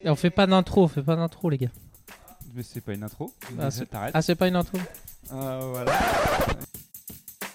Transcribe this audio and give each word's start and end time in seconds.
Et 0.00 0.08
on 0.10 0.14
fait 0.16 0.30
pas 0.30 0.46
d'intro, 0.46 0.84
on 0.84 0.88
fait 0.88 1.02
pas 1.02 1.16
d'intro, 1.16 1.50
les 1.50 1.58
gars. 1.58 1.70
Mais 2.54 2.62
c'est 2.62 2.80
pas 2.80 2.94
une 2.94 3.02
intro. 3.02 3.32
Ah, 3.58 3.70
c'est-. 3.70 3.88
Ah, 3.92 4.22
c'est 4.22 4.34
pas 4.36 4.48
une 4.48 4.56
intro 4.56 4.78
Euh, 5.32 5.60
voilà. 5.72 5.92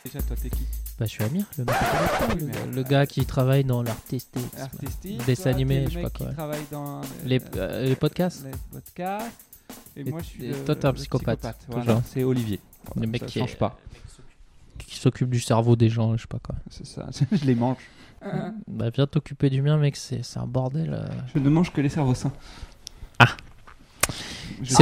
Déjà, 0.03 0.21
toi, 0.21 0.35
t'es 0.41 0.49
qui 0.49 0.63
Bah, 0.99 1.05
je 1.05 1.11
suis 1.11 1.23
Amir, 1.23 1.45
le, 1.57 1.63
mec 1.63 1.75
téléphone, 1.75 2.39
le, 2.39 2.45
mais- 2.45 2.75
le 2.75 2.83
gars 2.83 3.05
qui 3.07 3.25
travaille 3.25 3.63
dans 3.63 3.81
l'artistique. 3.81 4.43
Artistique. 4.59 5.25
Dessin 5.25 5.51
animé, 5.51 5.85
je 5.87 5.93
sais 5.93 6.01
pas 6.03 6.09
quoi. 6.09 6.27
qui 6.27 6.33
travaille 6.33 6.65
dans 6.69 7.01
Les, 7.25 7.39
euh, 7.39 7.43
euh, 7.55 7.83
les 7.85 7.95
podcasts. 7.95 8.43
les 8.43 8.51
podcasts. 8.71 9.31
Et, 9.95 10.01
Et- 10.01 10.03
moi, 10.11 10.19
je 10.21 10.25
suis. 10.25 10.45
et 10.45 10.49
le- 10.49 10.65
toi, 10.65 10.75
t'es 10.75 10.85
un 10.85 10.93
psychopathe, 10.93 11.47
Voilà, 11.69 12.01
c'est 12.05 12.23
Olivier. 12.25 12.59
Le 12.97 13.07
mec 13.07 13.21
ça 13.21 13.27
qui 13.27 13.39
change 13.39 13.53
est- 13.53 13.55
pas. 13.57 13.79
Qui 14.77 14.97
s'occupe 14.99 15.29
du 15.29 15.39
cerveau 15.39 15.75
des 15.77 15.89
gens, 15.89 16.15
je 16.17 16.23
sais 16.23 16.27
pas 16.27 16.39
quoi. 16.39 16.55
C'est 16.69 16.85
ça. 16.85 17.07
je 17.31 17.45
les 17.45 17.55
mange. 17.55 17.77
Bah, 18.67 18.85
viens 18.93 19.07
t'occuper 19.07 19.49
du 19.49 19.61
mien, 19.61 19.77
mec, 19.77 19.95
c'est 19.95 20.21
un 20.37 20.45
bordel. 20.47 20.93
euh. 20.93 21.05
Je 21.33 21.39
ne 21.39 21.49
mange 21.49 21.71
que 21.71 21.81
les 21.81 21.89
cerveaux 21.89 22.13
sains. 22.15 22.31
Ah. 23.19 23.25
Je, 24.61 24.75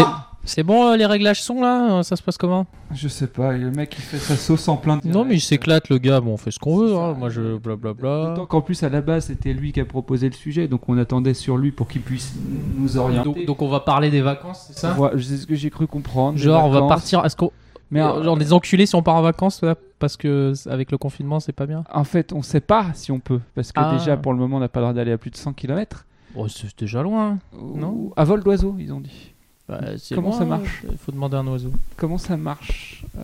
C'est 0.43 0.63
bon, 0.63 0.88
euh, 0.91 0.98
les 0.98 1.05
réglages 1.05 1.41
sont 1.43 1.62
là 1.62 1.99
euh, 1.99 2.03
Ça 2.03 2.15
se 2.15 2.23
passe 2.23 2.38
comment? 2.38 2.65
Je 2.93 3.07
sais 3.07 3.27
pas, 3.27 3.51
le 3.51 3.70
mec 3.70 3.95
il 3.98 4.01
fait 4.01 4.17
sa 4.17 4.35
sauce 4.35 4.67
en 4.67 4.77
plein 4.77 4.99
Non, 5.03 5.23
mais 5.23 5.35
il 5.35 5.41
s'éclate, 5.41 5.89
le 5.89 5.98
gars. 5.99 6.20
Bon, 6.20 6.34
on 6.34 6.38
fait 6.38 6.49
ce 6.51 6.57
qu'on 6.59 6.77
veut. 6.77 6.95
Hein. 6.95 7.13
Moi, 7.13 7.29
je 7.29 7.57
blablabla. 7.57 8.29
D'autant 8.29 8.45
qu'en 8.48 8.62
plus, 8.62 8.81
à 8.84 8.89
la 8.89 9.01
base, 9.01 9.25
c'était 9.27 9.53
lui 9.53 9.71
qui 9.71 9.79
a 9.79 9.85
proposé 9.85 10.27
le 10.27 10.34
sujet, 10.35 10.67
donc 10.67 10.89
on 10.89 10.98
attendait 10.98 11.35
sur 11.35 11.57
lui 11.57 11.71
pour 11.71 11.87
qu'il 11.87 12.01
puisse 12.01 12.34
nous 12.77 12.98
orienter. 12.98 13.26
Donc, 13.26 13.45
donc, 13.45 13.62
on 13.62 13.70
va 13.70 13.81
parler 13.81 14.09
des 14.09 14.21
vacances, 14.21 14.65
c'est 14.67 14.79
ça? 14.79 14.95
C'est 15.17 15.37
ce 15.37 15.48
que 15.48 15.55
j'ai 15.55 15.70
cru 15.70 15.85
comprendre. 15.87 16.37
Genre, 16.37 16.65
on 16.65 16.70
va 16.71 16.87
partir. 16.87 17.23
Est-ce 17.26 17.35
qu'on. 17.35 17.51
Mais 17.91 18.01
Euh, 18.01 18.23
genre 18.23 18.37
des 18.37 18.53
enculés 18.53 18.85
si 18.85 18.95
on 18.95 19.03
part 19.03 19.15
en 19.15 19.21
vacances 19.21 19.61
là, 19.61 19.75
parce 19.99 20.15
que 20.17 20.53
avec 20.69 20.91
le 20.91 20.97
confinement 20.97 21.39
c'est 21.39 21.51
pas 21.51 21.65
bien. 21.65 21.83
En 21.93 22.03
fait, 22.05 22.31
on 22.33 22.41
sait 22.41 22.61
pas 22.61 22.87
si 22.93 23.11
on 23.11 23.19
peut, 23.19 23.41
parce 23.53 23.71
que 23.71 23.79
Ah. 23.81 23.93
déjà 23.97 24.15
pour 24.17 24.31
le 24.33 24.39
moment, 24.39 24.57
on 24.57 24.59
n'a 24.61 24.69
pas 24.69 24.79
le 24.79 24.85
droit 24.85 24.93
d'aller 24.93 25.11
à 25.11 25.17
plus 25.17 25.29
de 25.31 25.35
100 25.37 25.53
km. 25.53 26.05
Bon, 26.33 26.47
c'est 26.47 26.67
déjà 26.79 27.03
loin. 27.03 27.37
Non. 27.53 28.11
À 28.15 28.23
vol 28.23 28.41
d'oiseau, 28.43 28.75
ils 28.79 28.93
ont 28.93 29.01
dit. 29.01 29.33
Bah, 29.67 29.79
Comment 30.15 30.29
loin, 30.29 30.37
ça 30.39 30.45
marche 30.45 30.83
Il 30.89 30.97
faut 30.97 31.11
demander 31.11 31.35
à 31.37 31.39
un 31.39 31.47
oiseau. 31.47 31.71
Comment 31.98 32.17
ça 32.17 32.35
marche 32.37 33.03
Euh, 33.17 33.23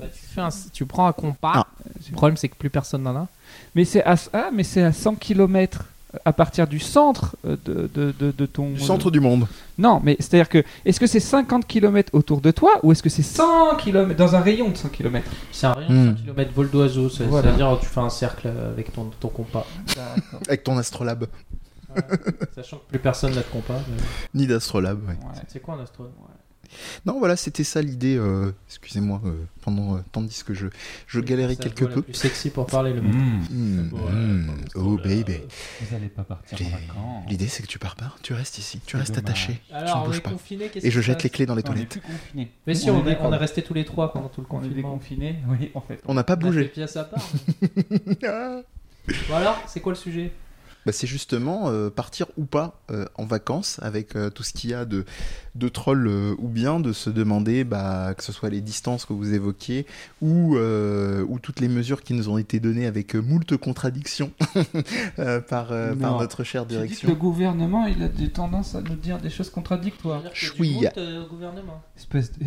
Bah, 0.00 0.06
tu, 0.12 0.20
fais 0.26 0.40
un- 0.40 0.48
tu 0.72 0.86
prends 0.86 1.06
un 1.06 1.12
compas. 1.12 1.52
Ah. 1.54 1.66
Le 2.10 2.14
problème 2.14 2.36
c'est 2.36 2.48
que 2.48 2.56
plus 2.56 2.70
personne 2.70 3.02
n'en 3.02 3.14
a. 3.16 3.26
Mais 3.74 3.84
c'est 3.84 4.02
à 4.04 4.16
ah, 4.32 4.50
mais 4.52 4.64
c'est 4.64 4.82
à 4.82 4.92
100 4.92 5.14
km 5.16 5.84
à 6.24 6.32
partir 6.32 6.66
du 6.66 6.78
centre 6.80 7.36
euh, 7.46 7.56
de, 7.66 7.90
de, 7.94 8.14
de, 8.18 8.30
de 8.36 8.46
ton 8.46 8.70
Du 8.70 8.80
centre 8.80 9.10
du 9.10 9.20
monde. 9.20 9.46
Non, 9.76 10.00
mais 10.02 10.16
c'est-à-dire 10.18 10.48
que 10.48 10.64
est-ce 10.84 10.98
que 10.98 11.06
c'est 11.06 11.20
50 11.20 11.66
km 11.66 12.10
autour 12.14 12.40
de 12.40 12.50
toi 12.50 12.72
ou 12.82 12.92
est-ce 12.92 13.02
que 13.02 13.10
c'est 13.10 13.22
100 13.22 13.76
km 13.76 14.16
dans 14.16 14.34
un 14.34 14.40
rayon 14.40 14.70
de 14.70 14.76
100 14.76 14.88
km 14.88 15.28
C'est 15.52 15.66
un 15.66 15.72
rayon 15.74 15.88
Hmm. 15.90 16.12
de 16.12 16.16
100 16.18 16.22
km 16.24 16.52
vol 16.54 16.70
d'oiseau. 16.70 17.08
c'est- 17.10 17.24
Voilà. 17.24 17.48
C'est-à-dire 17.48 17.78
tu 17.80 17.86
fais 17.86 18.00
un 18.00 18.10
cercle 18.10 18.48
avec 18.48 18.92
ton, 18.92 19.10
ton 19.20 19.28
compas. 19.28 19.66
Avec 20.48 20.64
ton 20.64 20.76
astrolabe. 20.78 21.26
Ouais. 21.94 22.02
Sachant 22.54 22.76
que 22.78 22.88
plus 22.88 22.98
personne 22.98 23.30
n'a 23.34 23.40
de 23.42 23.46
compas. 23.52 23.80
mais- 23.88 24.02
Ni 24.40 24.46
d'astrolabe, 24.46 25.00
ouais. 25.08 25.14
Ouais. 25.14 25.42
C'est 25.48 25.60
quoi 25.60 25.74
un 25.74 25.80
astro 25.82 26.04
Non, 27.06 27.18
voilà, 27.18 27.36
c'était 27.36 27.64
ça 27.64 27.80
l'idée. 27.82 28.16
euh, 28.16 28.52
Excusez-moi, 28.68 29.20
euh, 29.24 29.44
pendant 29.62 29.96
euh, 29.96 30.00
tandis 30.12 30.42
que 30.44 30.54
je, 30.54 30.66
je 31.06 31.20
galérais 31.20 31.56
quelque 31.56 31.84
peu. 31.84 32.02
plus 32.02 32.14
sexy 32.14 32.50
pour 32.50 32.66
parler 32.66 32.92
le 32.92 33.02
mec. 33.02 33.12
Ouais, 33.14 33.18
hmm, 33.50 34.50
pas 34.72 34.80
oh 34.80 34.96
baby. 34.96 35.38
Vous 35.80 35.94
allez 35.96 36.08
pas 36.08 36.22
partir 36.24 36.58
J'ai- 36.58 36.66
en 36.66 36.70
vacances. 36.70 37.24
L'idée 37.30 37.48
c'est 37.48 37.62
que 37.62 37.68
tu 37.68 37.78
pars 37.78 37.96
pas, 37.96 38.14
tu 38.22 38.32
restes 38.34 38.58
ici, 38.58 38.80
tu 38.86 38.96
restes 38.96 39.14
dommage. 39.14 39.30
attaché. 39.30 39.60
tu 39.68 39.74
ne 39.74 39.90
on 39.92 40.04
bouges 40.06 40.16
est 40.18 40.20
pas. 40.20 40.30
confiné. 40.30 40.70
Et 40.82 40.90
je 40.90 41.00
jette 41.00 41.22
les 41.22 41.30
clés 41.30 41.46
dans 41.46 41.54
les 41.54 41.62
On 41.66 41.72
est 41.74 41.86
toilettes. 41.86 42.00
Mais 42.66 42.74
si, 42.74 42.90
on, 42.90 43.04
est, 43.06 43.10
libre. 43.10 43.20
on 43.24 43.32
est 43.32 43.36
resté 43.36 43.62
tous 43.62 43.74
les 43.74 43.84
trois 43.84 44.12
pendant 44.12 44.28
tout 44.28 44.40
le 44.40 44.46
On 44.50 44.58
est 44.62 44.68
confinement. 44.68 44.76
déconfinés. 44.76 45.36
Oui, 45.48 45.70
en 45.74 45.80
fait. 45.80 46.00
On 46.06 46.14
n'a 46.14 46.24
pas 46.24 46.34
On 46.34 46.36
a 46.48 46.52
fait 46.52 46.70
bougé. 46.70 46.72
à 46.96 47.04
part. 47.04 47.28
Bon 49.28 49.34
alors, 49.36 49.62
c'est 49.66 49.80
quoi 49.80 49.92
le 49.92 49.96
sujet? 49.98 50.32
Bah, 50.86 50.92
c'est 50.92 51.06
justement 51.06 51.68
euh, 51.70 51.90
partir 51.90 52.26
ou 52.36 52.44
pas 52.44 52.80
euh, 52.90 53.04
en 53.16 53.24
vacances 53.24 53.78
avec 53.82 54.16
euh, 54.16 54.30
tout 54.30 54.42
ce 54.42 54.52
qu'il 54.52 54.70
y 54.70 54.74
a 54.74 54.84
de, 54.84 55.04
de 55.58 55.68
troll 55.68 56.06
euh, 56.06 56.34
ou 56.38 56.48
bien 56.48 56.80
de 56.80 56.92
se 56.92 57.10
demander 57.10 57.64
bah, 57.64 58.14
que 58.16 58.22
ce 58.22 58.32
soit 58.32 58.50
les 58.50 58.60
distances 58.60 59.04
que 59.04 59.12
vous 59.12 59.34
évoquiez 59.34 59.86
ou, 60.22 60.56
euh, 60.56 61.24
ou 61.28 61.38
toutes 61.38 61.60
les 61.60 61.68
mesures 61.68 62.02
qui 62.02 62.14
nous 62.14 62.28
ont 62.28 62.38
été 62.38 62.60
données 62.60 62.86
avec 62.86 63.14
euh, 63.14 63.20
moult 63.20 63.56
contradictions 63.56 64.30
euh, 65.18 65.40
par, 65.40 65.72
euh, 65.72 65.94
par 65.94 66.18
notre 66.18 66.44
chère 66.44 66.66
que 66.66 66.72
le 66.72 66.80
direction. 66.80 67.12
gouvernement, 67.14 67.86
il 67.86 68.02
a 68.02 68.08
des 68.08 68.30
tendances 68.30 68.74
à 68.74 68.80
nous 68.80 68.94
dire 68.94 69.18
des 69.18 69.30
choses 69.30 69.50
contradictoires. 69.50 70.22
Euh, 70.26 71.26
gouvernement. 71.28 71.82
Espèce 71.96 72.32
de... 72.32 72.46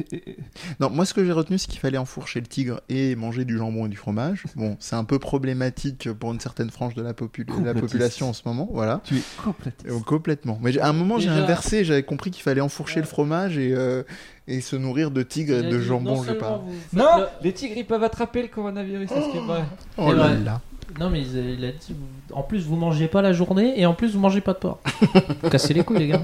Non, 0.79 0.89
moi 0.89 1.05
ce 1.05 1.13
que 1.13 1.25
j'ai 1.25 1.31
retenu 1.31 1.57
c'est 1.57 1.69
qu'il 1.69 1.79
fallait 1.79 1.97
enfourcher 1.97 2.39
le 2.39 2.47
tigre 2.47 2.81
et 2.89 3.15
manger 3.15 3.45
du 3.45 3.57
jambon 3.57 3.85
et 3.85 3.89
du 3.89 3.97
fromage. 3.97 4.45
Bon, 4.55 4.77
c'est 4.79 4.95
un 4.95 5.03
peu 5.03 5.19
problématique 5.19 6.11
pour 6.13 6.31
une 6.31 6.39
certaine 6.39 6.69
frange 6.69 6.95
de 6.95 7.01
la, 7.01 7.13
population 7.13 8.29
en 8.29 8.33
ce 8.33 8.43
moment, 8.45 8.69
voilà. 8.71 9.01
Tu 9.03 9.17
es 9.17 9.21
complètement... 9.43 9.99
Complètement. 10.01 10.59
Mais 10.61 10.77
à 10.79 10.87
un 10.87 10.93
moment, 10.93 11.19
j'ai 11.19 11.29
inversé, 11.29 11.83
j'avais 11.83 12.03
compris 12.03 12.31
qu'il 12.31 12.43
fallait 12.43 12.61
enfourcher. 12.61 13.00
Le 13.01 13.07
fromage 13.07 13.57
et, 13.57 13.73
euh, 13.73 14.03
et 14.47 14.61
se 14.61 14.75
nourrir 14.75 15.11
de 15.11 15.23
tigre 15.23 15.55
et 15.57 15.69
de 15.69 15.79
jambon, 15.79 16.23
je 16.23 16.29
sais 16.29 16.35
pas. 16.37 16.63
Non, 16.93 17.25
les 17.43 17.53
tigres, 17.53 17.75
ils 17.77 17.85
peuvent 17.85 18.03
attraper 18.03 18.41
le 18.43 18.47
coronavirus, 18.47 19.09
c'est 19.13 19.21
ce 19.21 19.29
qui 19.31 19.37
est 19.37 19.41
vrai. 19.41 19.63
Oh 19.97 20.11
là 20.13 20.33
là. 20.33 20.61
Non 20.99 21.09
mais 21.09 21.21
il 21.21 21.37
a, 21.37 21.41
il 21.41 21.65
a 21.65 21.71
dit, 21.71 21.93
vous- 21.97 22.05
en 22.33 22.43
plus 22.43 22.65
vous 22.65 22.75
mangez 22.75 23.07
pas 23.07 23.21
la 23.21 23.33
journée 23.33 23.79
et 23.79 23.85
en 23.85 23.93
plus 23.93 24.13
vous 24.13 24.19
mangez 24.19 24.41
pas 24.41 24.53
de 24.53 24.59
porc. 24.59 24.79
Cassez 25.51 25.73
les 25.73 25.83
couilles 25.83 25.99
les 25.99 26.07
gars. 26.09 26.21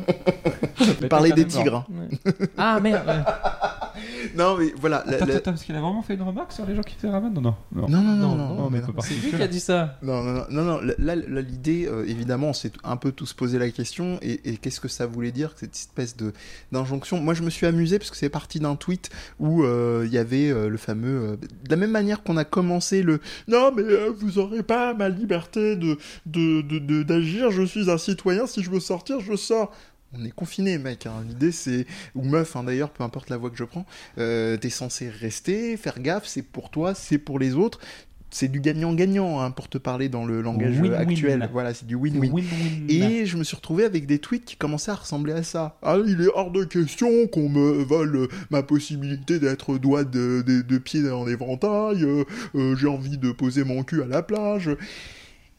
Parler 1.10 1.32
des 1.32 1.46
tigres. 1.46 1.86
Ouais. 1.90 2.34
Ah 2.58 2.80
merde. 2.80 3.08
ouais. 3.08 3.14
Non, 4.36 4.58
mais 4.60 4.72
voilà. 4.80 5.04
la- 5.08 5.16
Attends, 5.16 5.26
la- 5.26 5.36
attends, 5.38 5.52
parce 5.52 5.64
qu'il 5.64 5.76
a 5.76 5.82
vraiment 5.82 6.04
fait 6.04 6.14
une 6.14 6.22
remarque 6.22 6.52
sur 6.52 6.64
les 6.68 6.76
gens 6.76 6.84
qui 6.84 6.96
se 7.02 7.08
ramènent 7.08 7.34
Non, 7.34 7.42
non. 7.42 7.56
non. 7.74 7.88
Non, 7.88 8.02
non, 8.02 8.16
non, 8.16 8.36
Non, 8.36 8.70
non, 8.70 8.70
non. 8.70 8.94
C'est 9.00 9.16
lui 9.16 9.32
qui 9.32 9.42
a 9.42 9.48
dit 9.48 9.60
ça. 9.60 9.98
Non, 10.04 10.22
non, 10.22 10.44
non, 10.52 10.64
non, 10.64 10.80
là, 11.00 11.16
l'idée, 11.16 11.88
euh, 11.88 12.06
évidemment, 12.08 12.50
on 12.50 12.54
s'est 12.54 12.72
un 12.84 12.98
peu 12.98 13.12
tous 13.12 13.34
posé 13.34 13.58
la 13.58 13.70
question, 13.72 14.20
et, 14.22 14.48
et 14.52 14.58
qu'est-ce 14.58 14.80
que 14.80 14.88
ça 14.88 15.08
voulait 15.08 15.32
dire, 15.32 15.54
cette 15.56 15.74
espèce 15.76 16.16
de 16.16 16.34
d'injonction 16.72 17.20
Moi, 17.20 17.34
je 17.34 17.42
me 17.42 17.50
suis 17.50 17.66
amusé, 17.66 17.98
parce 17.98 18.12
que 18.12 18.18
c'est 18.18 18.30
parti 18.30 18.60
d'un 18.60 18.76
tweet 18.76 19.10
où 19.40 19.64
euh, 19.64 20.04
il 20.06 20.14
y 20.14 20.20
avait 20.20 20.50
euh, 20.52 20.70
le 20.70 20.78
fameux... 20.78 21.32
euh, 21.32 21.36
de 21.38 21.70
la 21.72 21.78
même 21.78 21.92
manière 21.92 22.22
qu'on 22.22 22.38
a 22.38 22.44
commencé 22.44 23.02
le 23.02 23.20
«Non, 23.48 23.72
mais 23.76 23.82
euh, 23.84 24.12
vous 24.16 24.38
aurez 24.38 24.62
pas 24.62 24.94
ma 24.94 25.10
liberté 25.10 25.76
de 25.76 25.97
de- 26.26 26.62
de- 26.62 26.80
de- 26.80 27.04
d'agir, 27.04 27.52
je 27.52 27.64
suis 27.64 27.90
un 27.90 27.98
citoyen, 27.98 28.48
si 28.48 28.64
je 28.64 28.70
veux 28.70 28.80
sortir, 28.80 29.20
je 29.20 29.36
sors». 29.36 29.72
On 30.18 30.24
est 30.24 30.32
confiné, 30.32 30.78
mec. 30.78 31.06
hein. 31.06 31.24
L'idée, 31.28 31.52
c'est 31.52 31.86
ou 32.16 32.24
meuf, 32.24 32.56
hein, 32.56 32.64
d'ailleurs, 32.64 32.92
peu 32.92 33.04
importe 33.04 33.30
la 33.30 33.36
voie 33.38 33.50
que 33.50 33.58
je 33.58 33.66
prends. 33.66 33.86
euh, 34.18 34.56
T'es 34.56 34.70
censé 34.70 35.10
rester, 35.10 35.76
faire 35.76 36.00
gaffe. 36.00 36.26
C'est 36.26 36.44
pour 36.44 36.70
toi, 36.72 36.94
c'est 36.96 37.18
pour 37.18 37.40
les 37.40 37.56
autres. 37.56 37.80
C'est 38.30 38.48
du 38.50 38.60
gagnant-gagnant 38.60 39.40
hein, 39.42 39.52
pour 39.52 39.70
te 39.70 39.78
parler 39.78 40.08
dans 40.10 40.26
le 40.26 40.42
langage 40.42 40.80
Win-win. 40.80 40.94
actuel. 40.94 41.50
Voilà, 41.52 41.74
c'est 41.74 41.86
du 41.88 41.96
win-win. 41.96 42.42
Et 42.90 43.26
je 43.26 43.38
me 43.38 43.44
suis 43.44 43.56
retrouvé 43.56 43.84
avec 43.86 44.06
des 44.06 44.20
tweets 44.20 44.44
qui 44.46 44.56
commençaient 44.58 44.92
à 44.92 44.96
ressembler 44.96 45.32
à 45.34 45.44
ça. 45.44 45.78
Ah, 45.82 45.98
il 46.06 46.22
est 46.22 46.28
hors 46.34 46.52
de 46.52 46.64
question 46.66 47.28
qu'on 47.28 47.48
me 47.50 47.84
vole 47.84 48.16
euh, 48.16 48.28
ma 48.50 48.64
possibilité 48.64 49.40
d'être 49.40 49.78
doigt 49.78 50.04
de, 50.04 50.42
de, 50.46 50.62
de 50.62 50.78
pied 50.78 51.10
en 51.10 51.26
éventail. 51.28 52.04
euh, 52.04 52.24
euh, 52.56 52.76
J'ai 52.76 52.88
envie 52.88 53.18
de 53.18 53.32
poser 53.32 53.64
mon 53.64 53.84
cul 53.84 54.02
à 54.04 54.08
la 54.08 54.22
plage. 54.22 54.70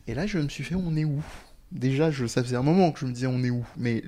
Et 0.09 0.15
là, 0.15 0.27
je 0.27 0.39
me 0.39 0.49
suis 0.49 0.65
fait, 0.65 0.75
on 0.75 0.97
est 0.97 1.05
où? 1.05 1.23
Déjà, 1.71 2.11
je, 2.11 2.27
ça 2.27 2.43
faisait 2.43 2.57
un 2.57 2.63
moment 2.63 2.91
que 2.93 3.01
je 3.01 3.05
me 3.07 3.13
disais, 3.13 3.27
on 3.27 3.45
est 3.45 3.51
où? 3.51 3.65
Mais 3.77 4.03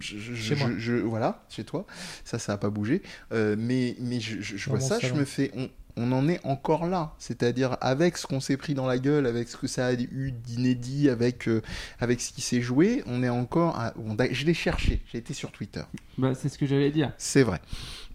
je, 0.00 0.16
je- 0.18 0.34
Chez 0.34 0.54
moi. 0.56 0.70
je- 0.78 0.94
voilà, 0.94 1.44
chez 1.50 1.62
toi. 1.62 1.86
Ça, 2.24 2.38
ça 2.38 2.54
a 2.54 2.56
pas 2.56 2.70
bougé. 2.70 3.02
Euh, 3.32 3.54
mais, 3.58 3.96
mais 4.00 4.18
je, 4.18 4.38
vois 4.70 4.80
ça, 4.80 4.98
je 4.98 5.12
me 5.12 5.24
fais, 5.26 5.50
on, 5.54 5.68
on 5.98 6.12
en 6.12 6.26
est 6.28 6.40
encore 6.44 6.86
là. 6.86 7.14
C'est-à-dire 7.18 7.76
avec 7.82 8.16
ce 8.16 8.26
qu'on 8.26 8.40
s'est 8.40 8.56
pris 8.56 8.72
dans 8.72 8.86
la 8.86 8.96
gueule, 8.98 9.26
avec 9.26 9.48
ce 9.48 9.58
que 9.58 9.66
ça 9.66 9.88
a 9.88 9.92
eu 9.92 10.32
d'inédit, 10.32 11.10
avec, 11.10 11.48
euh, 11.48 11.60
avec 12.00 12.22
ce 12.22 12.32
qui 12.32 12.40
s'est 12.40 12.62
joué, 12.62 13.02
on 13.06 13.22
est 13.22 13.28
encore. 13.28 13.78
à- 13.78 13.92
on 13.98 14.18
a- 14.18 14.32
je 14.32 14.46
l'ai 14.46 14.54
cherché, 14.54 15.02
j'ai 15.12 15.18
été 15.18 15.34
sur 15.34 15.52
Twitter. 15.52 15.82
Bah, 16.16 16.32
c'est 16.34 16.48
ce 16.48 16.56
que 16.56 16.64
j'allais 16.64 16.90
dire. 16.90 17.12
C'est 17.18 17.42
vrai. 17.42 17.60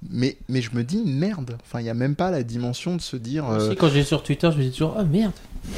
Mais, 0.09 0.37
mais 0.49 0.61
je 0.61 0.71
me 0.75 0.83
dis 0.83 1.03
merde. 1.05 1.57
Enfin, 1.63 1.79
il 1.79 1.83
n'y 1.83 1.89
a 1.89 1.93
même 1.93 2.15
pas 2.15 2.31
la 2.31 2.41
dimension 2.43 2.95
de 2.95 3.01
se 3.01 3.15
dire. 3.17 3.47
Euh, 3.49 3.67
aussi, 3.67 3.75
quand 3.77 3.89
j'ai 3.89 4.03
sur 4.03 4.23
Twitter, 4.23 4.49
je 4.51 4.57
me 4.57 4.63
dis 4.63 4.71
toujours 4.71 4.97
oh 4.99 5.03
merde, 5.05 5.33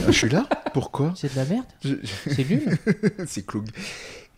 je 0.07 0.11
suis 0.11 0.29
là 0.29 0.47
Pourquoi 0.73 1.13
c'est 1.17 1.31
de 1.34 1.35
la 1.38 1.45
merde, 1.45 1.66
Je- 1.84 1.95
c'est 2.31 2.50
nul. 2.50 2.78
c'est 3.28 3.45
Cloug. 3.45 3.67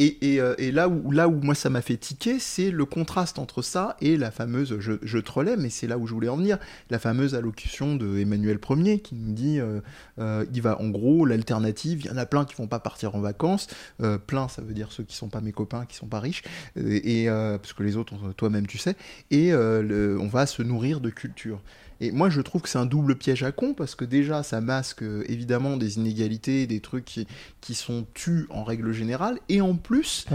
Euh, 0.01 0.55
et 0.57 0.71
là, 0.71 0.89
où, 0.89 1.11
là 1.11 1.27
moi 1.27 1.55
ça 1.55 1.69
m'a 1.69 1.81
fait 1.81 1.97
tiquer, 1.97 2.39
c'est 2.39 2.69
le 2.69 2.85
contraste 2.85 3.39
entre 3.39 3.61
ça 3.61 3.95
et 4.01 4.17
la 4.17 4.29
fameuse, 4.29 4.77
je, 4.79 4.93
je 5.01 5.17
trollais, 5.17 5.55
mais 5.55 5.69
c'est 5.69 5.87
là 5.87 5.97
où 5.97 6.05
je 6.05 6.13
voulais 6.13 6.27
en 6.27 6.35
venir, 6.35 6.57
la 6.89 6.99
fameuse 6.99 7.33
allocution 7.33 7.95
de 7.95 8.17
Emmanuel 8.17 8.59
Ier 8.69 8.99
qui 8.99 9.15
nous 9.15 9.33
dit, 9.33 9.59
euh, 9.59 9.79
euh, 10.19 10.45
il 10.53 10.61
va 10.61 10.81
en 10.81 10.89
gros, 10.89 11.25
l'alternative, 11.25 12.01
il 12.01 12.07
y 12.07 12.09
en 12.09 12.17
a 12.17 12.25
plein 12.25 12.43
qui 12.43 12.55
vont 12.55 12.67
pas 12.67 12.79
partir 12.79 13.15
en 13.15 13.21
vacances, 13.21 13.67
euh, 14.01 14.17
plein 14.17 14.49
ça 14.49 14.61
veut 14.61 14.73
dire 14.73 14.91
ceux 14.91 15.03
qui 15.03 15.15
sont 15.15 15.29
pas 15.29 15.41
mes 15.41 15.53
copains, 15.53 15.85
qui 15.85 15.95
sont 15.95 16.07
pas 16.07 16.19
riches, 16.19 16.43
et 16.75 17.27
parce 17.27 17.73
que 17.73 17.83
les 17.83 17.95
autres, 17.95 18.33
toi-même 18.35 18.67
tu 18.67 18.77
sais, 18.77 18.95
et 19.31 19.53
on 19.53 20.27
va 20.27 20.45
se 20.45 20.61
nourrir 20.61 20.99
de 20.99 21.09
culture. 21.09 21.61
Et 22.01 22.11
moi, 22.11 22.29
je 22.29 22.41
trouve 22.41 22.61
que 22.61 22.69
c'est 22.69 22.77
un 22.77 22.85
double 22.85 23.15
piège 23.15 23.43
à 23.43 23.51
con 23.51 23.73
parce 23.73 23.95
que 23.95 24.05
déjà, 24.05 24.43
ça 24.43 24.61
masque 24.61 25.03
euh, 25.03 25.23
évidemment 25.27 25.77
des 25.77 25.97
inégalités, 25.97 26.67
des 26.67 26.79
trucs 26.79 27.05
qui, 27.05 27.27
qui 27.61 27.73
sont 27.73 28.05
tus 28.13 28.47
en 28.49 28.63
règle 28.63 28.91
générale. 28.91 29.39
Et 29.49 29.61
en 29.61 29.75
plus, 29.75 30.25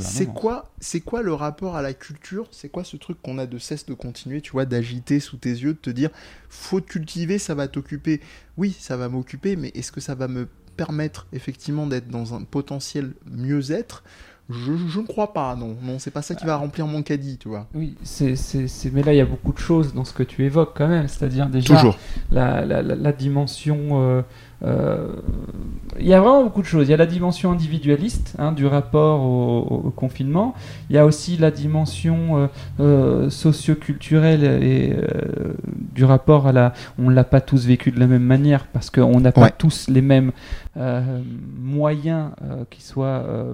c'est 0.00 0.26
quoi, 0.26 0.70
c'est 0.80 1.00
quoi 1.00 1.22
le 1.22 1.32
rapport 1.32 1.76
à 1.76 1.82
la 1.82 1.94
culture? 1.94 2.48
C'est 2.50 2.68
quoi 2.68 2.84
ce 2.84 2.96
truc 2.96 3.20
qu'on 3.22 3.38
a 3.38 3.46
de 3.46 3.58
cesse 3.58 3.86
de 3.86 3.94
continuer, 3.94 4.40
tu 4.40 4.52
vois, 4.52 4.66
d'agiter 4.66 5.20
sous 5.20 5.36
tes 5.36 5.50
yeux, 5.50 5.72
de 5.72 5.78
te 5.78 5.90
dire, 5.90 6.10
faut 6.48 6.80
te 6.80 6.86
cultiver, 6.86 7.38
ça 7.38 7.54
va 7.54 7.68
t'occuper. 7.68 8.20
Oui, 8.56 8.76
ça 8.78 8.96
va 8.96 9.08
m'occuper, 9.08 9.56
mais 9.56 9.68
est-ce 9.74 9.92
que 9.92 10.00
ça 10.00 10.14
va 10.14 10.28
me 10.28 10.48
permettre 10.76 11.26
effectivement 11.32 11.86
d'être 11.86 12.08
dans 12.08 12.34
un 12.34 12.44
potentiel 12.44 13.14
mieux-être? 13.26 14.04
Je, 14.50 14.76
je 14.88 15.00
ne 15.00 15.06
crois 15.06 15.32
pas, 15.34 15.54
non. 15.56 15.76
Non, 15.82 15.98
c'est 15.98 16.10
pas 16.10 16.22
ça 16.22 16.34
qui 16.34 16.46
va 16.46 16.56
remplir 16.56 16.86
mon 16.86 17.02
caddie, 17.02 17.36
tu 17.38 17.48
vois. 17.48 17.66
Oui, 17.74 17.94
c'est, 18.02 18.34
c'est, 18.36 18.90
mais 18.92 19.02
là, 19.02 19.12
il 19.12 19.16
y 19.16 19.20
a 19.20 19.26
beaucoup 19.26 19.52
de 19.52 19.58
choses 19.58 19.92
dans 19.94 20.04
ce 20.04 20.12
que 20.14 20.22
tu 20.22 20.44
évoques 20.44 20.72
quand 20.74 20.88
même. 20.88 21.06
C'est-à-dire 21.06 21.48
déjà 21.48 21.74
Toujours. 21.74 21.98
la, 22.30 22.64
la, 22.64 22.82
la, 22.82 22.94
la 22.94 23.12
dimension. 23.12 23.76
euh, 24.02 24.08
euh, 24.08 24.22
il 24.64 26.06
y 26.06 26.14
a 26.14 26.20
vraiment 26.20 26.42
beaucoup 26.44 26.62
de 26.62 26.66
choses. 26.66 26.88
Il 26.88 26.90
y 26.90 26.94
a 26.94 26.96
la 26.96 27.06
dimension 27.06 27.52
individualiste 27.52 28.34
hein, 28.38 28.52
du 28.52 28.66
rapport 28.66 29.20
au, 29.22 29.92
confinement. 29.94 30.54
Il 30.90 30.96
y 30.96 30.98
a 30.98 31.06
aussi 31.06 31.36
la 31.36 31.50
dimension 31.50 32.38
euh, 32.38 32.46
euh, 32.80 33.30
socioculturelle 33.30 34.44
et 34.62 34.92
euh, 34.92 35.54
du 35.94 36.04
rapport 36.04 36.46
à 36.46 36.52
la. 36.52 36.72
On 36.98 37.08
l'a 37.08 37.24
pas 37.24 37.40
tous 37.40 37.66
vécu 37.66 37.90
de 37.90 38.00
la 38.00 38.06
même 38.06 38.22
manière 38.22 38.66
parce 38.66 38.90
qu'on 38.90 39.20
n'a 39.20 39.32
pas 39.32 39.38
Ouais. 39.42 39.52
tous 39.56 39.88
les 39.88 40.00
mêmes 40.02 40.32
euh, 40.76 41.22
moyens, 41.60 42.30
euh, 42.42 42.64
qu'ils 42.70 42.82
soient 42.82 43.06
euh, 43.06 43.52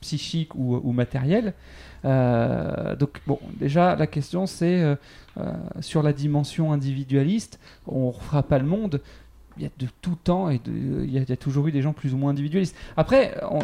psychiques 0.00 0.54
ou, 0.54 0.80
ou 0.82 0.92
matériels. 0.92 1.52
Euh, 2.04 2.94
donc 2.94 3.20
bon, 3.26 3.38
déjà 3.58 3.96
la 3.96 4.06
question 4.06 4.46
c'est 4.46 4.80
euh, 4.80 4.94
euh, 5.38 5.52
sur 5.80 6.02
la 6.02 6.12
dimension 6.12 6.72
individualiste, 6.72 7.58
on 7.86 8.06
ne 8.06 8.12
refera 8.12 8.42
pas 8.42 8.58
le 8.58 8.66
monde. 8.66 9.00
Il 9.58 9.62
y 9.62 9.66
a 9.66 9.70
de 9.78 9.86
tout 10.02 10.16
temps 10.22 10.50
et 10.50 10.58
de- 10.58 11.02
il 11.04 11.10
y, 11.10 11.18
a, 11.18 11.22
il 11.22 11.28
y 11.28 11.32
a 11.32 11.36
toujours 11.36 11.66
eu 11.66 11.72
des 11.72 11.80
gens 11.80 11.92
plus 11.94 12.12
ou 12.12 12.18
moins 12.18 12.30
individualistes. 12.32 12.76
Après, 12.96 13.34
on- 13.50 13.60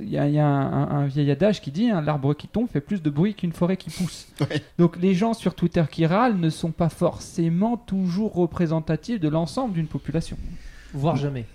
il 0.00 0.08
y 0.08 0.16
a, 0.16 0.28
il 0.28 0.34
y 0.34 0.38
a 0.38 0.46
un, 0.46 0.72
un- 0.72 0.90
un 1.02 1.06
vieil 1.06 1.30
adage 1.30 1.60
qui 1.60 1.70
dit 1.72 1.90
hein, 1.90 2.00
l'arbre 2.00 2.34
qui 2.34 2.46
tombe 2.46 2.68
fait 2.68 2.80
plus 2.80 3.02
de 3.02 3.10
bruit 3.10 3.34
qu'une 3.34 3.52
forêt 3.52 3.76
qui 3.76 3.90
pousse. 3.90 4.28
Ouais. 4.40 4.62
Donc 4.78 4.96
les 5.00 5.14
gens 5.14 5.34
sur 5.34 5.54
Twitter 5.54 5.84
qui 5.90 6.06
râlent 6.06 6.36
ne 6.38 6.50
sont 6.50 6.70
pas 6.72 6.88
forcément 6.88 7.76
toujours 7.76 8.34
représentatifs 8.34 9.18
de 9.20 9.28
l'ensemble 9.28 9.74
d'une 9.74 9.86
population. 9.88 10.36
Voire 10.92 11.16
jamais. 11.16 11.46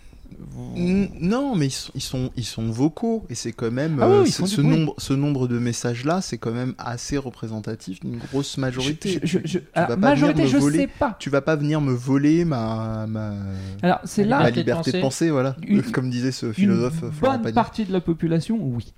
Non, 0.75 1.55
mais 1.55 1.67
ils 1.67 1.71
sont, 1.71 1.91
ils 1.95 2.01
sont, 2.01 2.31
ils 2.35 2.45
sont 2.45 2.69
vocaux 2.69 3.25
et 3.29 3.35
c'est 3.35 3.51
quand 3.51 3.71
même 3.71 3.99
Ah 4.01 4.07
oui, 4.09 4.15
euh, 4.15 4.23
ils 4.25 4.31
ce, 4.31 4.61
nombre, 4.61 4.95
ce 4.97 5.13
nombre 5.13 5.47
de 5.47 5.59
messages-là, 5.59 6.21
c'est 6.21 6.37
quand 6.37 6.51
même 6.51 6.73
assez 6.77 7.17
représentatif 7.17 7.99
d'une 7.99 8.17
grosse 8.17 8.57
majorité. 8.57 9.19
Je- 9.23 9.39
je- 9.39 9.47
je- 9.47 9.59
Tu 9.59 9.65
alors, 9.73 9.89
vas 9.89 9.95
pas 9.95 10.09
majorité, 10.09 10.41
venir 10.43 10.47
me 10.47 10.59
je 10.59 10.63
voler. 10.63 10.77
sais 10.79 10.87
pas. 10.87 11.15
Tu 11.19 11.29
vas 11.29 11.41
pas 11.41 11.55
venir 11.55 11.81
me 11.81 11.91
voler 11.93 12.45
ma, 12.45 13.05
ma, 13.07 13.33
Alors 13.81 13.99
c'est 14.03 14.23
La 14.23 14.37
là 14.37 14.43
ma 14.43 14.49
liberté 14.49 14.91
de 14.91 14.97
penser. 14.97 15.01
penser, 15.01 15.29
voilà. 15.29 15.55
Une- 15.67 15.81
Comme 15.91 16.09
disait 16.09 16.31
ce 16.31 16.51
philosophe 16.53 17.01
Une 17.03 17.11
Florent 17.11 17.33
bonne 17.35 17.43
Pagny. 17.43 17.55
partie 17.55 17.85
de 17.85 17.91
la 17.93 18.01
population, 18.01 18.57
oui. 18.61 18.93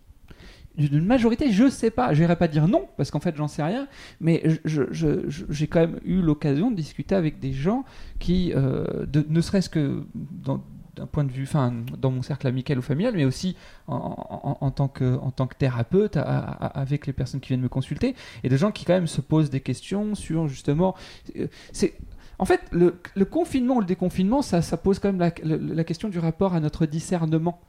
Une 0.77 1.03
majorité, 1.05 1.51
je 1.51 1.69
sais 1.69 1.91
pas. 1.91 2.13
Je 2.13 2.21
n'irai 2.21 2.37
pas 2.37 2.47
dire 2.47 2.65
non, 2.67 2.85
parce 2.95 3.11
qu'en 3.11 3.19
fait, 3.19 3.35
j'en 3.35 3.49
sais 3.49 3.61
rien. 3.61 3.87
Mais 4.21 4.41
je- 4.63 4.83
je- 4.91 5.27
je- 5.27 5.43
j'ai 5.49 5.67
quand 5.67 5.81
même 5.81 5.99
eu 6.05 6.21
l'occasion 6.21 6.71
de 6.71 6.77
discuter 6.77 7.13
avec 7.13 7.39
des 7.39 7.51
gens 7.51 7.83
qui, 8.19 8.53
euh, 8.55 8.85
de- 9.05 9.25
ne 9.27 9.41
serait-ce 9.41 9.69
que 9.69 10.03
dans- 10.15 10.63
d'un 10.95 11.05
point 11.07 11.23
de 11.23 11.31
vue, 11.31 11.43
enfin, 11.43 11.73
dans 11.97 12.11
mon 12.11 12.21
cercle 12.21 12.47
amical 12.47 12.77
ou 12.77 12.81
familial, 12.81 13.13
mais 13.15 13.25
aussi 13.25 13.55
en, 13.87 14.57
en- 14.61 14.71
tant, 14.71 14.87
que, 14.87 15.17
en 15.17 15.31
tant 15.31 15.47
que 15.47 15.55
thérapeute, 15.55 16.17
avec 16.17 17.07
les 17.07 17.13
personnes 17.13 17.39
qui 17.39 17.49
viennent 17.49 17.61
me 17.61 17.69
consulter, 17.69 18.15
et 18.43 18.49
de 18.49 18.57
gens 18.57 18.71
qui 18.71 18.85
quand 18.85 18.93
même 18.93 19.07
se 19.07 19.21
posent 19.21 19.49
des 19.49 19.61
questions 19.61 20.15
sur 20.15 20.47
justement. 20.47 20.95
euh, 21.37 21.47
c'est 21.71 21.95
en 22.39 22.45
fait, 22.45 22.61
le, 22.71 22.99
le 23.15 23.25
confinement 23.25 23.75
ou 23.75 23.79
le 23.81 23.85
déconfinement, 23.85 24.41
ça, 24.41 24.61
ça 24.63 24.75
pose 24.75 24.97
quand 24.99 25.13
même 25.13 25.19
la- 25.19 25.31
la 25.57 25.83
question 25.83 26.09
du 26.09 26.17
rapport 26.17 26.55
à 26.55 26.59
notre 26.59 26.87
discernement. 26.87 27.61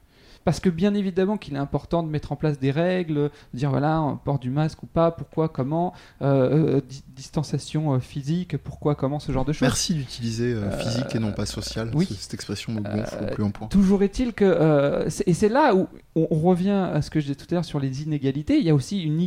Parce 0.44 0.60
que 0.60 0.68
bien 0.70 0.94
évidemment 0.94 1.36
qu'il 1.36 1.54
est 1.54 1.58
important 1.58 2.02
de 2.02 2.08
mettre 2.08 2.32
en 2.32 2.36
place 2.36 2.58
des 2.58 2.70
règles, 2.70 3.14
de 3.14 3.30
dire 3.54 3.70
voilà, 3.70 4.00
on 4.02 4.16
porte 4.16 4.42
du 4.42 4.50
masque 4.50 4.82
ou 4.82 4.86
pas, 4.86 5.10
pourquoi, 5.10 5.48
comment, 5.48 5.92
euh, 6.20 6.76
euh, 6.76 6.80
di- 6.86 7.04
distanciation 7.14 7.94
euh, 7.94 7.98
physique, 8.00 8.56
pourquoi, 8.56 8.94
comment, 8.94 9.20
ce 9.20 9.30
genre 9.32 9.44
de 9.44 9.52
choses. 9.52 9.62
Merci 9.68 9.94
d'utiliser 9.94 10.52
euh, 10.54 10.70
physique 10.78 11.14
et 11.14 11.18
non 11.18 11.32
pas 11.32 11.46
social. 11.46 11.90
oui. 11.94 12.08
Cette 12.18 12.34
expression 12.34 12.72
me 12.72 12.80
gonfle 12.80 13.26
plus 13.32 13.44
en 13.44 13.50
point. 13.50 13.68
Toujours 13.68 14.02
est-il 14.02 14.32
que, 14.32 15.06
et 15.26 15.34
c'est 15.34 15.48
là 15.48 15.74
où 15.74 15.88
on, 16.16 16.26
on 16.30 16.40
revient 16.40 16.70
à 16.92 17.02
ce 17.02 17.10
que 17.10 17.20
je 17.20 17.26
disais 17.26 17.36
tout 17.36 17.46
à 17.50 17.54
l'heure 17.54 17.64
sur 17.64 17.80
les 17.80 18.02
inégalités, 18.02 18.58
il 18.58 18.64
y 18.64 18.70
a 18.70 18.74
aussi 18.74 19.02
une, 19.02 19.20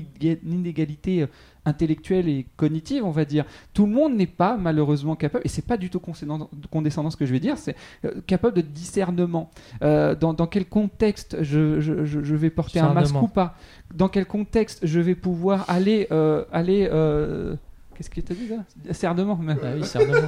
inégalité 0.43 1.25
intellectuelle 1.65 2.27
et 2.29 2.45
cognitive, 2.57 3.03
on 3.05 3.11
va 3.11 3.25
dire. 3.25 3.45
Tout 3.73 3.85
le 3.85 3.91
monde 3.91 4.15
n'est 4.15 4.25
pas 4.27 4.57
malheureusement 4.57 5.15
capable, 5.15 5.43
et 5.45 5.49
c'est 5.49 5.65
pas 5.65 5.77
du 5.77 5.89
tout 5.89 5.99
condescendant, 5.99 7.09
ce 7.09 7.17
que 7.17 7.25
je 7.25 7.31
vais 7.33 7.39
dire, 7.39 7.57
c'est 7.57 7.75
euh, 8.05 8.11
capable 8.27 8.55
de 8.55 8.61
discernement. 8.61 9.49
Euh, 9.81 10.15
dans, 10.15 10.33
dans 10.33 10.47
quel 10.47 10.65
contexte 10.65 11.37
je, 11.41 11.79
je- 11.81 12.05
je- 12.05 12.35
vais 12.35 12.49
porter 12.49 12.79
un 12.79 12.93
masque 12.93 13.15
ou 13.23 13.27
pas? 13.27 13.55
Dans 13.93 14.09
quel 14.09 14.25
contexte 14.25 14.85
je 14.85 14.99
vais 14.99 15.15
pouvoir 15.15 15.65
aller... 15.69 16.07
euh, 16.11 16.43
aller 16.51 16.87
euh, 16.91 17.55
Qu'est-ce 17.95 18.09
que 18.09 18.19
tu 18.21 18.31
as 18.31 18.35
dit 18.35 18.47
là 18.49 18.57
Discernement 18.75 19.37
même. 19.37 19.57
Ah 19.63 19.67
oui, 19.75 19.83
certainement. 19.85 20.27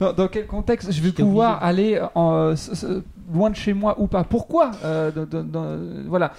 Dans, 0.00 0.12
dans 0.12 0.26
quel 0.28 0.46
contexte 0.46 0.90
je 0.90 1.00
vais 1.00 1.12
pouvoir 1.12 1.62
aller 1.62 2.00
en, 2.16 2.32
euh, 2.34 2.52
s- 2.54 2.70
s- 2.72 2.86
loin 3.32 3.50
de 3.50 3.54
chez 3.56 3.72
moi 3.72 4.00
ou 4.00 4.08
pas? 4.08 4.24
Pourquoi? 4.24 4.72
Euh, 4.84 5.12
dans- 5.12 5.26
dans- 5.26 5.44
dans- 5.44 5.78
Voilà. 6.08 6.32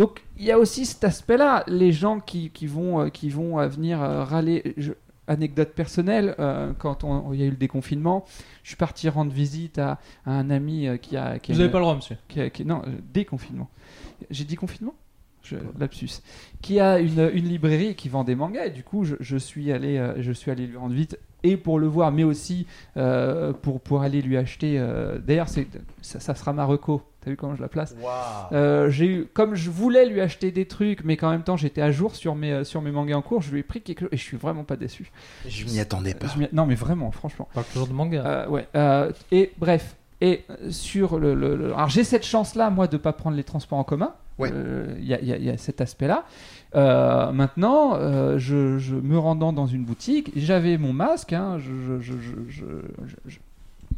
Donc 0.00 0.22
il 0.38 0.44
y 0.46 0.50
a 0.50 0.58
aussi 0.58 0.86
cet 0.86 1.04
aspect-là. 1.04 1.62
Les 1.66 1.92
gens 1.92 2.20
qui, 2.20 2.50
qui 2.50 2.66
vont, 2.66 3.00
euh, 3.02 3.08
qui 3.10 3.28
vont 3.28 3.60
euh, 3.60 3.68
venir 3.68 4.02
euh, 4.02 4.24
râler. 4.24 4.74
je- 4.76 4.92
anecdote 5.26 5.68
personnelle, 5.74 6.34
euh, 6.40 6.72
quand 6.76 7.04
on- 7.04 7.32
il 7.32 7.38
y 7.38 7.44
a 7.44 7.46
eu 7.46 7.50
le 7.50 7.56
déconfinement, 7.56 8.24
je 8.64 8.70
suis 8.70 8.76
parti 8.76 9.08
rendre 9.08 9.30
visite 9.30 9.78
à, 9.78 10.00
à 10.26 10.32
un 10.32 10.50
ami 10.50 10.88
qui 11.00 11.16
a... 11.16 11.38
Qui 11.38 11.52
Vous 11.52 11.58
n'avez 11.58 11.70
pas 11.70 11.78
le 11.78 11.84
droit, 11.84 11.94
monsieur. 11.94 12.16
qui 12.26 12.40
a- 12.40 12.50
qui- 12.50 12.64
non, 12.64 12.82
déconfinement. 13.14 13.68
J'ai 14.30 14.42
dit 14.44 14.56
confinement? 14.56 14.94
Je, 15.44 15.54
Lapsus. 15.78 16.20
Qui 16.62 16.80
a 16.80 16.98
une, 16.98 17.30
une 17.32 17.44
librairie 17.46 17.94
qui 17.94 18.08
vend 18.08 18.24
des 18.24 18.34
mangas 18.34 18.66
et 18.66 18.70
du 18.70 18.82
coup 18.82 19.04
je, 19.04 19.14
je 19.20 19.36
suis 19.36 19.70
allé 19.72 19.96
euh, 19.98 20.14
je 20.20 20.32
suis 20.32 20.50
allé 20.50 20.66
lui 20.66 20.76
rendre 20.76 20.94
visite 20.94 21.18
et 21.44 21.56
pour 21.56 21.78
le 21.78 21.86
voir 21.86 22.10
mais 22.12 22.24
aussi 22.24 22.66
euh, 22.96 23.52
pour 23.52 23.80
pour 23.80 24.02
aller 24.02 24.20
lui 24.22 24.36
acheter. 24.36 24.78
euh, 24.78 25.18
D'ailleurs 25.18 25.48
ça 26.02 26.34
sera 26.34 26.52
ma 26.52 26.64
reco. 26.64 27.02
T'as 27.22 27.30
vu 27.30 27.36
comment 27.36 27.54
je 27.54 27.60
la 27.60 27.68
place 27.68 27.94
Euh, 28.52 28.88
J'ai 28.90 29.06
eu 29.06 29.26
comme 29.32 29.54
je 29.54 29.68
voulais 29.70 30.06
lui 30.06 30.20
acheter 30.20 30.50
des 30.50 30.64
trucs 30.66 31.04
mais 31.04 31.16
qu'en 31.16 31.30
même 31.30 31.42
temps 31.42 31.56
j'étais 31.56 31.82
à 31.82 31.90
jour 31.90 32.14
sur 32.16 32.34
mes 32.34 32.50
euh, 32.52 32.64
sur 32.64 32.80
mes 32.82 32.90
mangas 32.90 33.16
en 33.16 33.22
cours. 33.22 33.42
Je 33.42 33.50
lui 33.52 33.60
ai 33.60 33.62
pris 33.62 33.82
quelque 33.82 34.00
chose 34.00 34.08
et 34.12 34.16
je 34.16 34.22
suis 34.22 34.36
vraiment 34.38 34.64
pas 34.64 34.76
déçu. 34.76 35.10
Je 35.46 35.64
m'y 35.66 35.80
attendais 35.80 36.14
pas. 36.14 36.26
Non 36.52 36.64
mais 36.66 36.74
vraiment 36.76 37.10
franchement. 37.10 37.48
Parle 37.54 37.66
toujours 37.72 37.88
de 37.88 37.92
manga. 37.92 38.24
Euh, 38.26 38.48
ouais. 38.48 38.66
euh, 38.74 39.12
et 39.32 39.52
bref. 39.58 39.96
Et 40.22 40.44
sur 40.70 41.18
le, 41.18 41.34
le- 41.34 41.56
le- 41.56 41.74
alors 41.74 41.88
j'ai 41.88 42.04
cette 42.04 42.26
chance 42.26 42.54
là 42.54 42.68
moi 42.70 42.86
de 42.86 42.96
pas 42.96 43.12
prendre 43.12 43.36
les 43.36 43.44
transports 43.44 43.78
en 43.78 43.84
commun. 43.84 44.12
Ouais. 44.38 44.50
Euh, 44.54 44.94
Il 44.98 45.04
y, 45.04 45.12
a- 45.14 45.20
il 45.20 45.28
y 45.28 45.32
a- 45.32 45.36
il 45.36 45.44
y 45.44 45.50
a 45.50 45.58
cet 45.58 45.80
aspect 45.82 46.06
là. 46.08 46.24
maintenant, 47.32 47.94
euh, 47.96 48.38
je, 48.38 48.78
je 48.78 48.94
me 48.94 49.18
rendant 49.18 49.52
dans 49.52 49.66
une 49.66 49.84
boutique, 49.84 50.32
j'avais 50.36 50.78
mon 50.78 50.92
masque, 50.92 51.32
hein, 51.34 51.58
je, 51.58 52.00
je- 52.00 52.14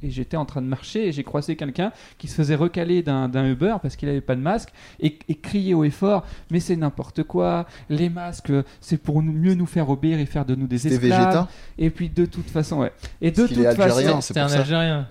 et 0.03 0.11
j'étais 0.11 0.37
en 0.37 0.45
train 0.45 0.63
de 0.63 0.67
marcher 0.67 1.09
et 1.09 1.13
j'ai 1.13 1.25
croisé 1.25 1.57
quelqu'un 1.57 1.93
qui 2.19 2.29
se 2.29 2.35
faisait 2.35 2.55
recaler 2.55 3.03
d'un 3.03 3.45
Uber 3.47 3.77
parce 3.83 3.97
qu'il 3.97 4.09
n'avait 4.09 4.21
pas 4.21 4.35
de 4.35 4.41
masque 4.41 4.71
et, 5.01 5.19
et 5.29 5.35
criait 5.35 5.75
haut 5.75 5.85
et 5.85 5.91
fort 5.91 6.25
mais 6.51 6.61
c'est 6.61 6.77
n'importe 6.77 7.23
quoi 7.23 7.67
les 7.89 8.09
masques 8.09 8.53
c'est 8.81 8.97
pour 8.97 9.23
nous, 9.23 9.33
mieux 9.33 9.55
nous 9.55 9.67
faire 9.67 9.89
obéir 9.91 10.19
et 10.19 10.27
faire 10.27 10.45
de 10.45 10.55
nous 10.55 10.67
des 10.67 10.87
esclaves 10.87 11.47
et 11.79 11.91
puis 11.91 12.09
de 12.09 12.27
toute 12.27 12.51
façon 12.51 12.79
ouais 12.81 12.93
et 13.21 13.31
de 13.31 13.47
toute 13.47 13.65
façon 13.77 14.21
C'était 14.21 14.41
un 14.41 14.49
ça. 14.49 14.59
Algérien. 14.61 15.07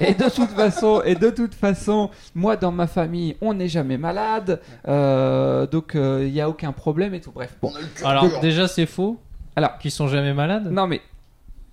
et 0.00 0.14
de 0.14 0.24
toute 0.34 0.50
façon, 0.50 1.02
et 1.04 1.14
de 1.14 1.30
toute 1.30 1.54
façon, 1.54 2.10
moi 2.34 2.56
dans 2.56 2.72
ma 2.72 2.86
famille, 2.86 3.36
on 3.40 3.54
n'est 3.54 3.68
jamais 3.68 3.98
malade, 3.98 4.60
euh, 4.88 5.66
donc 5.66 5.92
il 5.94 6.32
n'y 6.32 6.40
a 6.40 6.48
aucun 6.48 6.72
problème 6.72 7.14
et 7.14 7.20
tout. 7.20 7.32
Bref, 7.32 7.56
bon. 7.60 7.72
Alors, 8.04 8.40
déjà, 8.40 8.68
c'est 8.68 8.86
faux. 8.86 9.18
Alors- 9.56 9.78
Qu'ils 9.78 9.90
sont 9.90 10.08
jamais 10.08 10.34
malades? 10.34 10.70
Non 10.70 10.86
mais, 10.86 11.00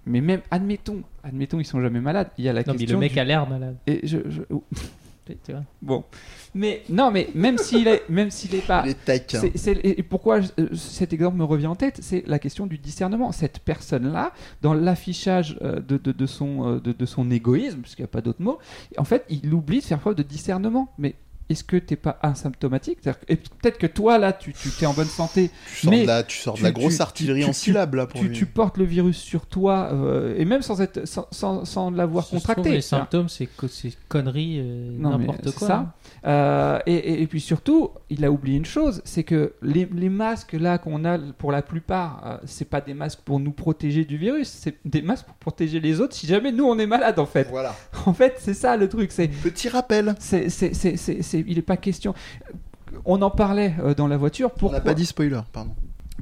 mais 0.05 0.22
même 0.22 0.41
admettons, 0.51 1.01
admettons 1.24 1.60
ils 1.60 1.65
sont 1.65 1.81
jamais 1.81 2.01
malades. 2.01 2.29
Il 2.38 2.43
y 2.46 2.50
a 2.50 2.53
la 2.53 2.63
Non, 2.63 2.74
mais 2.77 2.86
le 2.86 2.98
mec 2.98 3.13
du- 3.13 3.20
a 3.20 3.24
l'air 3.24 3.48
malade. 3.50 3.77
Et 3.88 4.00
je, 4.03 4.17
je- 4.29 4.41
bon, 5.81 6.03
mais 6.53 6.81
non 6.89 7.10
mais 7.12 7.29
même 7.36 7.58
s'il 7.58 7.88
est, 7.88 8.03
même 8.10 8.31
s'il 8.31 8.53
est 8.55 8.65
pas. 8.67 8.84
Les 8.86 8.96
taquins. 8.96 9.39
C'est- 9.39 9.58
c'est- 9.58 9.79
et 9.86 10.03
pourquoi 10.03 10.41
je- 10.41 10.50
euh, 10.60 10.75
cet 10.75 11.13
exemple 11.13 11.38
me 11.38 11.43
revient 11.46 11.67
en 11.67 11.75
tête 11.75 12.00
C'est 12.01 12.24
la 12.27 12.38
question 12.39 12.67
du 12.67 12.77
discernement. 12.77 13.31
Cette 13.31 13.60
personne-là, 13.60 14.34
dans 14.62 14.74
l'affichage 14.74 15.58
euh, 15.62 15.79
de, 15.79 15.98
de, 15.98 16.12
de 16.12 16.25
son, 16.25 16.67
euh, 16.67 16.79
de, 16.81 16.91
de 16.91 17.05
son 17.05 17.31
égoïsme, 17.31 17.79
puisqu'il 17.81 18.01
n'y 18.01 18.05
a 18.05 18.10
pas 18.10 18.22
d'autre 18.22 18.41
mot, 18.41 18.58
en 18.98 19.05
fait, 19.05 19.24
il 19.29 19.53
oublie 19.53 19.79
de 19.79 19.86
faire 19.86 20.00
preuve 20.00 20.15
de 20.15 20.24
discernement. 20.24 20.89
Mais 20.98 21.15
est-ce 21.51 21.63
que 21.63 21.77
tu 21.77 21.93
n'es 21.93 21.98
pas 21.98 22.17
asymptomatique 22.22 23.00
et 23.27 23.36
Peut-être 23.36 23.77
que 23.77 23.88
toi, 23.88 24.17
là, 24.17 24.34
tu, 24.34 24.53
tu 24.53 24.70
es 24.84 24.88
en 24.88 24.93
bonne 24.93 25.05
santé, 25.08 25.51
Tu 25.67 25.81
sors 25.86 25.91
mais 25.91 26.01
de 26.03 26.08
la, 26.08 26.24
tu 26.24 26.38
sors 26.38 26.53
de 26.53 26.60
tu- 26.60 26.63
la 26.63 26.72
grosse 26.72 26.96
tu- 26.98 27.01
artillerie 27.01 27.41
tu- 27.41 27.46
en 27.46 27.51
tu- 27.51 27.53
syllabes 27.60 27.96
là 27.96 28.08
pour 28.08 28.20
tu, 28.22 28.27
lui. 28.27 28.36
tu 28.36 28.46
portes 28.46 28.77
le 28.77 28.86
virus 28.86 29.17
sur 29.17 29.46
toi, 29.46 29.89
euh, 29.93 30.36
et 30.38 30.46
même 30.46 30.62
sans, 30.62 30.81
être, 30.81 31.08
sans, 31.08 31.27
sans, 31.31 31.65
sans 31.65 31.91
l'avoir 31.91 32.25
trouve, 32.25 32.39
contracté. 32.39 32.72
Les 32.72 32.81
symptômes, 32.81 33.29
c'est 33.29 33.46
co- 33.48 33.67
c'est 33.67 33.91
conneries, 34.08 34.60
euh, 34.60 34.91
Non, 34.98 35.17
n'importe 35.17 35.51
quoi. 35.51 35.67
ça. 35.67 35.75
hein. 35.77 35.93
Euh, 36.25 36.79
et, 36.86 36.93
et- 36.96 37.22
et 37.24 37.27
puis 37.27 37.41
surtout, 37.41 37.89
il 38.10 38.24
a 38.25 38.31
oublié 38.31 38.58
une 38.58 38.65
chose, 38.65 39.01
c'est 39.05 39.24
que 39.24 39.53
les, 39.62 39.88
les 39.93 40.10
masques 40.10 40.53
là 40.53 40.77
qu'on 40.77 41.05
a, 41.05 41.17
pour 41.17 41.51
la 41.51 41.62
plupart, 41.62 42.22
euh, 42.25 42.38
c'est 42.46 42.65
pas 42.70 42.81
des 42.81 42.93
masques 42.93 43.20
pour 43.25 43.39
nous 43.39 43.51
protéger 43.51 44.05
du 44.05 44.17
virus, 44.17 44.48
c'est 44.50 44.77
des 44.86 45.01
masques 45.01 45.25
pour 45.25 45.36
protéger 45.36 45.79
les 45.79 46.00
autres 46.00 46.15
si 46.15 46.27
jamais 46.27 46.51
nous 46.51 46.65
on 46.65 46.77
est 46.79 46.86
malade 46.88 47.20
en 47.20 47.25
fait. 47.25 47.48
Voilà. 47.50 47.75
En 48.05 48.13
fait, 48.13 48.36
c'est 48.39 48.53
ça 48.53 48.77
le 48.77 48.88
truc, 48.89 49.12
c'est, 49.12 49.27
Petit 49.27 49.70
rappel. 49.70 50.15
c'est, 50.20 50.50
c'est, 50.50 50.74
c'est, 50.74 50.98
c'est- 50.98 51.22
c'est- 51.22 51.40
il 51.48 51.57
est 51.57 51.62
pas 51.63 51.77
question. 51.77 52.13
On 53.05 53.21
en 53.21 53.29
parlait 53.31 53.74
euh, 53.79 53.93
dans 53.93 54.07
la 54.07 54.17
voiture. 54.17 54.50
On 54.55 54.60
Pourquoi 54.60 54.79
n'a 54.79 54.83
pas 54.83 54.93
dit 54.93 55.05
spoiler, 55.05 55.39
pardon. 55.53 55.71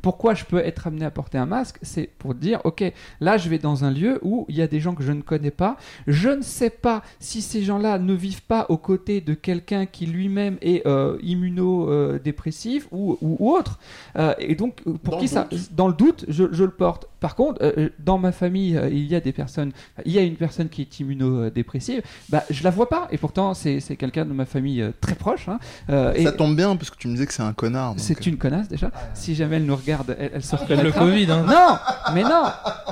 pourquoi 0.01 0.33
je 0.33 0.45
peux 0.45 0.59
être 0.59 0.88
amené 0.88 1.03
à 1.03 1.11
porter 1.11 1.38
un 1.38 1.45
masque? 1.47 1.77
C'est 1.81 2.09
pour 2.19 2.33
dire, 2.35 2.61
ok, 2.63 2.93
là 3.19 3.38
je 3.38 3.49
vais 3.49 3.57
dans 3.57 3.83
un 3.83 3.91
lieu 3.91 4.19
où 4.21 4.45
il 4.47 4.55
y 4.55 4.61
a 4.61 4.67
des 4.67 4.79
gens 4.79 4.95
que 4.95 5.03
je 5.03 5.11
ne 5.11 5.21
connais 5.21 5.51
pas. 5.51 5.75
Je 6.07 6.29
ne 6.29 6.41
sais 6.41 6.69
pas 6.69 7.01
si 7.19 7.41
ces 7.41 7.63
gens-là 7.63 7.99
ne 7.99 8.13
vivent 8.13 8.43
pas 8.43 8.65
aux 8.69 8.77
côtés 8.77 9.19
de 9.19 9.33
quelqu'un 9.33 9.85
qui 9.85 10.05
lui-même 10.05 10.57
est 10.61 10.85
euh, 10.88 11.17
immunodépressif 11.21 12.88
ou, 12.91 13.17
ou, 13.19 13.35
ou 13.39 13.51
autre. 13.51 13.79
Euh, 14.15 14.33
et 14.39 14.55
donc, 14.55 14.81
euh, 14.88 14.93
pour 14.93 15.15
Dans 15.15 15.19
qui 15.19 15.27
ça 15.27 15.47
doute. 15.49 15.73
Dans 15.75 15.88
le 15.88 15.93
doute, 15.93 16.23
je, 16.29 16.45
je 16.51 16.63
le 16.63 16.71
porte. 16.71 17.09
Par 17.19 17.35
contre, 17.35 17.59
euh, 17.61 17.89
dans 17.99 18.17
ma 18.17 18.31
famille, 18.31 18.77
euh, 18.77 18.89
il 18.89 19.05
y 19.05 19.15
a 19.15 19.19
des 19.19 19.31
personnes, 19.33 19.71
il 20.05 20.11
y 20.11 20.17
a 20.17 20.21
une 20.21 20.35
personne 20.35 20.69
qui 20.69 20.81
est 20.81 20.99
immunodépressive, 20.99 22.01
bah, 22.29 22.43
je 22.49 22.63
la 22.63 22.69
vois 22.69 22.89
pas. 22.89 23.07
Et 23.11 23.17
pourtant, 23.17 23.53
c'est 23.53 23.79
c'est 23.79 23.95
quelqu'un 23.95 24.25
de 24.25 24.33
ma 24.33 24.45
famille 24.45 24.81
euh, 24.81 24.91
très 25.01 25.15
proche. 25.15 25.47
hein. 25.49 25.59
Euh, 25.89 26.13
et 26.13 26.23
Ça 26.23 26.31
tombe 26.31 26.55
bien 26.55 26.75
parce 26.75 26.89
que 26.89 26.97
tu 26.97 27.07
me 27.07 27.13
disais 27.13 27.25
que 27.25 27.33
c'est 27.33 27.43
un 27.43 27.53
connard. 27.53 27.93
c'est 27.97 28.19
euh, 28.19 28.29
une 28.29 28.38
connasse 28.38 28.67
déjà. 28.67 28.91
Si 29.13 29.35
jamais 29.35 29.57
elle 29.57 29.65
nous 29.65 29.75
regarde, 29.75 30.15
elle, 30.19 30.31
elle 30.35 30.43
se 30.43 30.55
Le. 30.69 30.91
Covid, 30.91 31.29
hein. 31.31 31.45
Non, 31.47 32.13
mais 32.13 32.23
non, 32.23 32.43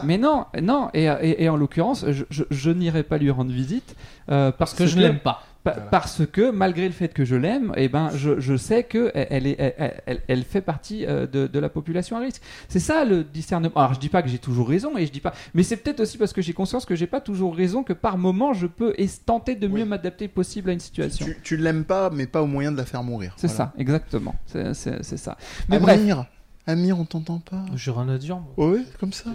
mais 0.04 0.18
non, 0.18 0.46
non. 0.62 0.90
Et, 0.94 1.06
et- 1.06 1.44
et 1.44 1.50
en 1.50 1.56
l'occurrence, 1.58 2.06
je, 2.10 2.24
je- 2.30 2.44
je 2.50 2.72
n'irai 2.72 3.04
pas 3.04 3.18
lui 3.18 3.32
rendre 3.32 3.52
visite 3.52 3.96
euh, 4.30 4.52
parce, 4.52 4.74
Parce 4.74 4.74
que 4.76 4.86
je 4.88 5.00
l'aime 5.00 5.20
pas. 5.20 5.44
Pa- 5.74 5.82
Parce 5.92 6.26
que 6.26 6.52
malgré 6.52 6.86
le 6.88 6.94
fait 6.94 7.10
que 7.14 7.26
je 7.26 7.36
l'aime, 7.36 7.72
eh 7.78 7.88
ben, 7.90 8.10
je, 8.16 8.40
je 8.40 8.56
sais 8.58 8.84
que 8.84 9.12
elle, 9.14 9.28
elle 9.30 9.48
est, 9.48 9.56
elle, 9.60 10.02
elle- 10.06 10.22
elle 10.28 10.44
fait 10.44 10.62
partie 10.62 11.06
euh, 11.06 11.28
de, 11.28 11.48
de 11.48 11.60
la 11.60 11.70
population 11.70 12.18
à 12.18 12.20
risque. 12.20 12.42
C'est 12.70 12.80
ça 12.80 13.06
le 13.06 13.24
discernement. 13.24 13.76
Alors 13.76 13.94
je 13.94 14.00
dis 14.00 14.10
pas 14.10 14.22
que 14.22 14.30
j'ai 14.30 14.40
toujours 14.40 14.68
raison 14.70 14.98
et 14.98 15.06
je 15.06 15.12
dis 15.12 15.20
pas, 15.20 15.34
mais 15.54 15.64
c'est 15.64 15.78
peut-être 15.78 16.00
aussi 16.00 16.18
parce 16.18 16.34
que 16.34 16.42
j'ai 16.42 16.54
conscience 16.54 16.86
que 16.86 16.96
j'ai 16.96 17.08
pas 17.08 17.22
toujours 17.22 17.56
raison, 17.56 17.84
que 17.84 17.94
par 17.94 18.18
moment 18.18 18.54
je 18.54 18.68
peux 18.68 18.94
tenter 19.26 19.56
de 19.56 19.68
mieux 19.68 19.84
Oui. 19.84 19.90
m'adapter 19.90 20.28
possible 20.28 20.70
à 20.70 20.74
une 20.74 20.80
situation. 20.80 21.26
Tu, 21.26 21.38
tu 21.44 21.58
l'aimes 21.58 21.84
pas, 21.86 22.10
mais 22.10 22.28
pas 22.28 22.42
au 22.42 22.48
moyen 22.48 22.72
de 22.72 22.78
la 22.78 22.86
faire 22.86 23.04
mourir. 23.04 23.34
C'est 23.38 23.48
Voilà. 23.48 23.72
ça, 23.72 23.74
exactement. 23.78 24.36
C'est 24.46 24.74
ça. 25.18 25.38
Mais 25.70 25.80
bref. 25.80 26.00
Amir, 26.00 26.26
Amir, 26.66 27.00
on 27.00 27.06
t'entend 27.06 27.40
pas? 27.40 27.64
J'ai 27.76 27.92
rien 27.92 28.10
à 28.10 28.18
dire. 28.18 28.36
moi. 28.38 28.54
Oh 28.58 28.72
oui, 28.76 28.86
comme 29.00 29.14
ça. 29.14 29.30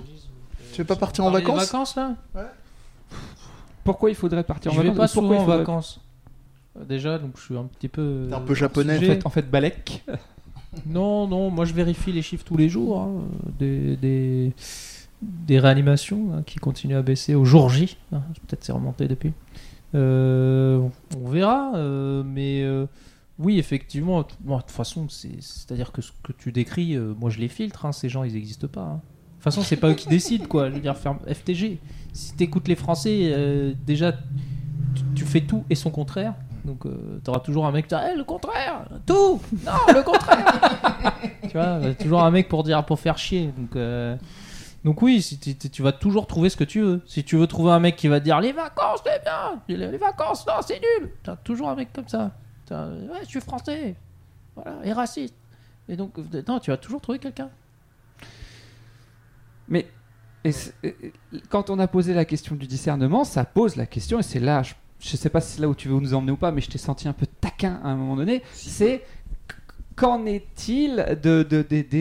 Tu 0.73 0.81
veux 0.83 0.87
pas 0.87 0.97
partir 0.97 1.25
en 1.25 1.31
vacances? 1.31 1.65
vacances 1.67 1.97
là? 1.97 2.15
Pourquoi 3.85 4.11
il 4.11 4.15
faudrait 4.17 4.45
partir 4.45 4.71
Je 4.73 4.79
en 4.79 4.83
vais 4.83 4.89
vacances? 4.91 5.13
pas 5.15 5.21
Pourquoi 5.21 5.23
souvent 5.23 5.35
il 5.35 5.43
en 5.43 5.45
faudrait- 5.45 5.59
vacances. 5.59 6.01
Euh, 6.79 6.85
Déjà, 6.85 7.19
donc 7.19 7.33
je 7.37 7.43
suis 7.43 7.57
un 7.57 7.65
petit 7.65 7.89
peu. 7.89 8.27
T'es 8.29 8.35
un 8.35 8.41
peu 8.41 8.55
japonais. 8.55 8.97
En 8.97 9.01
fait, 9.01 9.27
en 9.27 9.31
fait, 9.31 9.51
Balek. 9.51 10.05
Non, 10.87 11.29
non, 11.29 11.51
moi 11.51 11.67
je 11.67 11.75
vérifie 11.75 12.13
les 12.13 12.23
chiffres 12.23 12.45
tous 12.47 12.57
les 12.57 12.71
jours. 12.71 12.99
hein, 12.99 13.11
des, 13.59 13.95
des, 13.99 14.53
des 15.21 15.59
réanimations 15.59 16.33
hein, 16.35 16.43
qui 16.47 16.59
continuent 16.59 16.97
à 16.97 17.03
baisser 17.03 17.35
au 17.35 17.45
jour 17.45 17.69
J. 17.69 17.99
hein, 18.11 18.23
Peut-être 18.49 18.65
c'est 18.65 18.73
remonté 18.73 19.07
depuis. 19.07 19.35
Euh, 19.95 20.81
on 21.23 21.29
verra, 21.29 21.73
euh, 21.77 22.23
mais 22.25 22.63
euh, 22.63 22.87
oui, 23.39 23.59
effectivement, 23.59 24.27
bon, 24.41 24.57
de 24.57 24.63
toute 24.63 24.71
façon, 24.71 25.11
c'est- 25.11 25.43
c'est-à-dire 25.43 25.93
que 25.93 26.01
ce 26.01 26.11
que 26.23 26.33
tu 26.33 26.53
décris, 26.53 26.97
moi 26.97 27.29
je 27.29 27.39
les 27.39 27.49
filtre, 27.49 27.93
ces 27.93 28.09
gens 28.09 28.25
ils 28.25 28.33
n'existent 28.33 28.67
pas. 28.69 28.87
De 28.95 29.35
toute 29.35 29.43
façon, 29.45 29.61
c'est 29.61 29.77
pas 29.77 29.91
eux 29.91 29.95
qui 29.95 30.09
décident, 30.09 30.47
quoi. 30.47 30.71
Je 30.71 30.75
veux 30.77 30.81
dire, 30.81 30.97
ferme 30.97 31.19
FTG. 31.27 31.81
Si 32.15 32.33
t'écoutes 32.35 32.69
les 32.69 32.77
Français, 32.77 33.31
euh, 33.35 33.75
déjà, 33.87 34.13
tu, 34.95 35.03
tu 35.17 35.25
fais 35.27 35.43
tout 35.43 35.65
et 35.69 35.75
son 35.75 35.91
contraire. 35.91 36.33
Donc, 36.65 36.87
euh, 36.87 37.19
t'auras 37.25 37.41
toujours 37.41 37.67
un 37.67 37.73
mec 37.73 37.87
qui 37.87 37.89
dira 37.89 38.13
Eh, 38.13 38.17
le 38.17 38.25
contraire, 38.25 38.85
tout, 39.07 39.41
non, 39.65 39.73
le 39.95 40.03
contraire. 40.03 41.15
tu 41.43 41.51
vois, 41.53 41.63
euh, 41.65 41.95
toujours 42.01 42.23
un 42.23 42.31
mec 42.31 42.49
pour 42.49 42.63
dire 42.63 42.85
pour 42.85 43.01
faire 43.01 43.19
chier. 43.19 43.53
Donc, 43.57 43.75
euh, 43.77 44.17
donc 44.85 45.03
oui, 45.03 45.23
si 45.23 45.39
tu, 45.39 45.83
vas 45.83 45.93
toujours 45.93 46.27
trouver 46.27 46.49
ce 46.49 46.57
que 46.57 46.65
tu 46.65 46.81
veux. 46.81 47.01
Si 47.07 47.25
tu 47.25 47.37
veux 47.37 47.47
trouver 47.47 47.73
un 47.73 47.81
mec 47.81 47.97
qui 47.97 48.09
va 48.09 48.21
te 48.21 48.25
dire 48.25 48.41
les 48.41 48.53
vacances 48.53 49.01
c'est 49.05 49.23
bien, 49.23 49.61
les, 49.69 49.77
les 49.77 49.99
vacances 49.99 50.47
non 50.47 50.55
c'est 50.61 50.81
nul. 50.81 51.11
T'as 51.23 51.37
toujours 51.37 51.69
un 51.69 51.75
mec 51.75 51.93
comme 51.93 52.09
ça. 52.09 52.31
T'as, 52.67 52.87
ouais, 52.89 53.21
je 53.23 53.29
suis 53.29 53.41
français, 53.41 53.95
voilà, 54.55 54.77
et 54.85 54.93
raciste. 54.93 55.35
Et 55.89 55.97
donc 55.97 56.17
euh, 56.19 56.43
non, 56.47 56.59
tu 56.61 56.71
vas 56.71 56.77
toujours 56.77 57.01
trouver 57.01 57.19
quelqu'un. 57.19 57.51
Mais 59.69 59.87
et- 60.45 60.51
et- 60.83 61.13
quand 61.49 61.71
on 61.71 61.79
a 61.79 61.87
posé 61.87 62.15
la 62.15 62.25
question 62.25 62.57
du 62.57 62.67
discernement, 62.67 63.25
ça 63.25 63.45
pose 63.45 63.77
la 63.77 63.87
question, 63.87 64.19
et 64.19 64.23
c'est 64.23 64.41
là, 64.41 64.63
je, 64.63 64.75
je 65.03 65.17
sais 65.17 65.29
pas 65.31 65.41
si 65.41 65.57
c'est 65.57 65.61
là 65.63 65.69
où 65.69 65.75
tu 65.75 65.89
veux 65.89 65.99
nous 65.99 66.15
emmener 66.15 66.33
ou 66.33 66.37
pas, 66.37 66.53
mais 66.53 66.61
je 66.61 66.71
t'ai 66.71 66.79
senti 66.79 67.09
un 67.09 67.13
peu 67.13 67.27
taquin 67.41 67.81
à 67.83 67.89
un 67.89 67.97
moment 67.97 68.17
donné, 68.17 68.43
c'est 68.53 69.03
qu'en 69.97 70.25
est-il 70.25 71.19
de, 71.23 71.47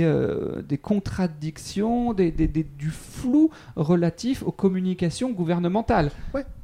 euh, 0.03 0.61
des 0.61 0.77
contradictions, 0.77 2.13
des, 2.13 2.31
des- 2.31 2.47
des- 2.47 2.63
du 2.63 2.89
flou 2.89 3.49
relatif 3.75 4.43
aux 4.43 4.51
communications 4.51 5.31
gouvernementales? 5.31 6.11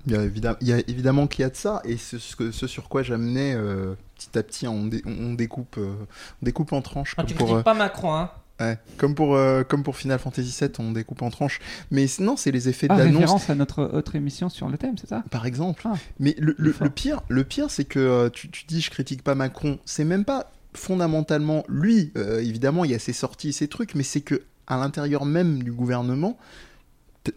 Il 0.06 0.15
évidemment, 0.15 0.58
il 0.62 0.67
y 0.67 0.74
a 0.74 0.77
évidemment 0.88 1.27
qu'il 1.27 1.41
y 1.41 1.46
a 1.46 1.50
de 1.50 1.56
ça, 1.56 1.82
et 1.84 1.98
ce, 1.98 2.17
ce 2.17 2.36
que- 2.36 2.51
ce 2.51 2.65
sur 2.67 2.88
quoi 2.88 3.03
j'amenais 3.03 3.53
euh, 3.56 3.96
petit 4.15 4.38
à 4.38 4.44
petit, 4.44 4.67
on, 4.67 4.86
dé- 4.86 5.01
on 5.06 5.34
découpe, 5.34 5.75
euh, 5.77 5.96
on 6.41 6.46
découpe 6.46 6.72
en 6.72 6.82
tranches, 6.82 7.13
Ah, 7.17 7.24
tu 7.25 7.34
pour, 7.36 7.48
critiques 7.48 7.60
euh, 7.60 7.63
pas 7.63 7.74
Macron, 7.74 8.13
hein 8.15 8.32
ouais, 8.60 8.78
comme, 8.98 9.16
pour, 9.16 9.36
euh, 9.36 9.64
comme 9.64 9.84
pour 9.84 9.96
Final 9.98 10.20
Fantasy 10.20 10.56
VII, 10.60 10.72
on 10.80 10.92
découpe 10.92 11.22
en 11.22 11.30
tranches. 11.30 11.60
Mais 11.92 12.06
non, 12.20 12.36
c'est 12.38 12.52
les 12.52 12.70
effets 12.70 12.88
Ah, 12.90 12.98
d'annonce, 12.98 13.16
référence 13.22 13.50
à 13.50 13.56
notre 13.56 13.84
autre 13.84 14.16
émission 14.16 14.50
sur 14.50 14.68
le 14.70 14.78
thème, 14.78 14.98
c'est 15.00 15.10
ça? 15.10 15.24
Par 15.32 15.46
exemple. 15.46 15.84
Ah. 15.86 15.94
Mais 16.20 16.36
le, 16.40 16.56
le- 16.58 16.72
Fort. 16.72 16.86
le 16.86 16.90
pire, 16.92 17.22
le 17.30 17.44
pire, 17.44 17.70
c'est 17.70 17.86
que 17.86 18.00
euh, 18.00 18.30
tu, 18.30 18.50
tu 18.50 18.66
dis 18.66 18.82
je 18.82 18.90
critique 18.90 19.24
pas 19.24 19.36
Macron, 19.36 19.80
c'est 19.86 20.06
même 20.06 20.26
pas 20.26 20.52
fondamentalement 20.74 21.64
lui. 21.68 22.12
euh, 22.18 22.40
évidemment, 22.40 22.86
il 22.86 22.92
y 22.92 22.96
a 22.96 23.00
ses 23.00 23.14
sorties 23.14 23.50
et 23.50 23.52
ses 23.52 23.68
trucs, 23.68 23.96
mais 23.96 24.04
c'est 24.04 24.22
que 24.22 24.42
à 24.68 24.78
l'intérieur 24.78 25.26
même 25.26 25.64
du 25.64 25.72
gouvernement, 25.72 26.38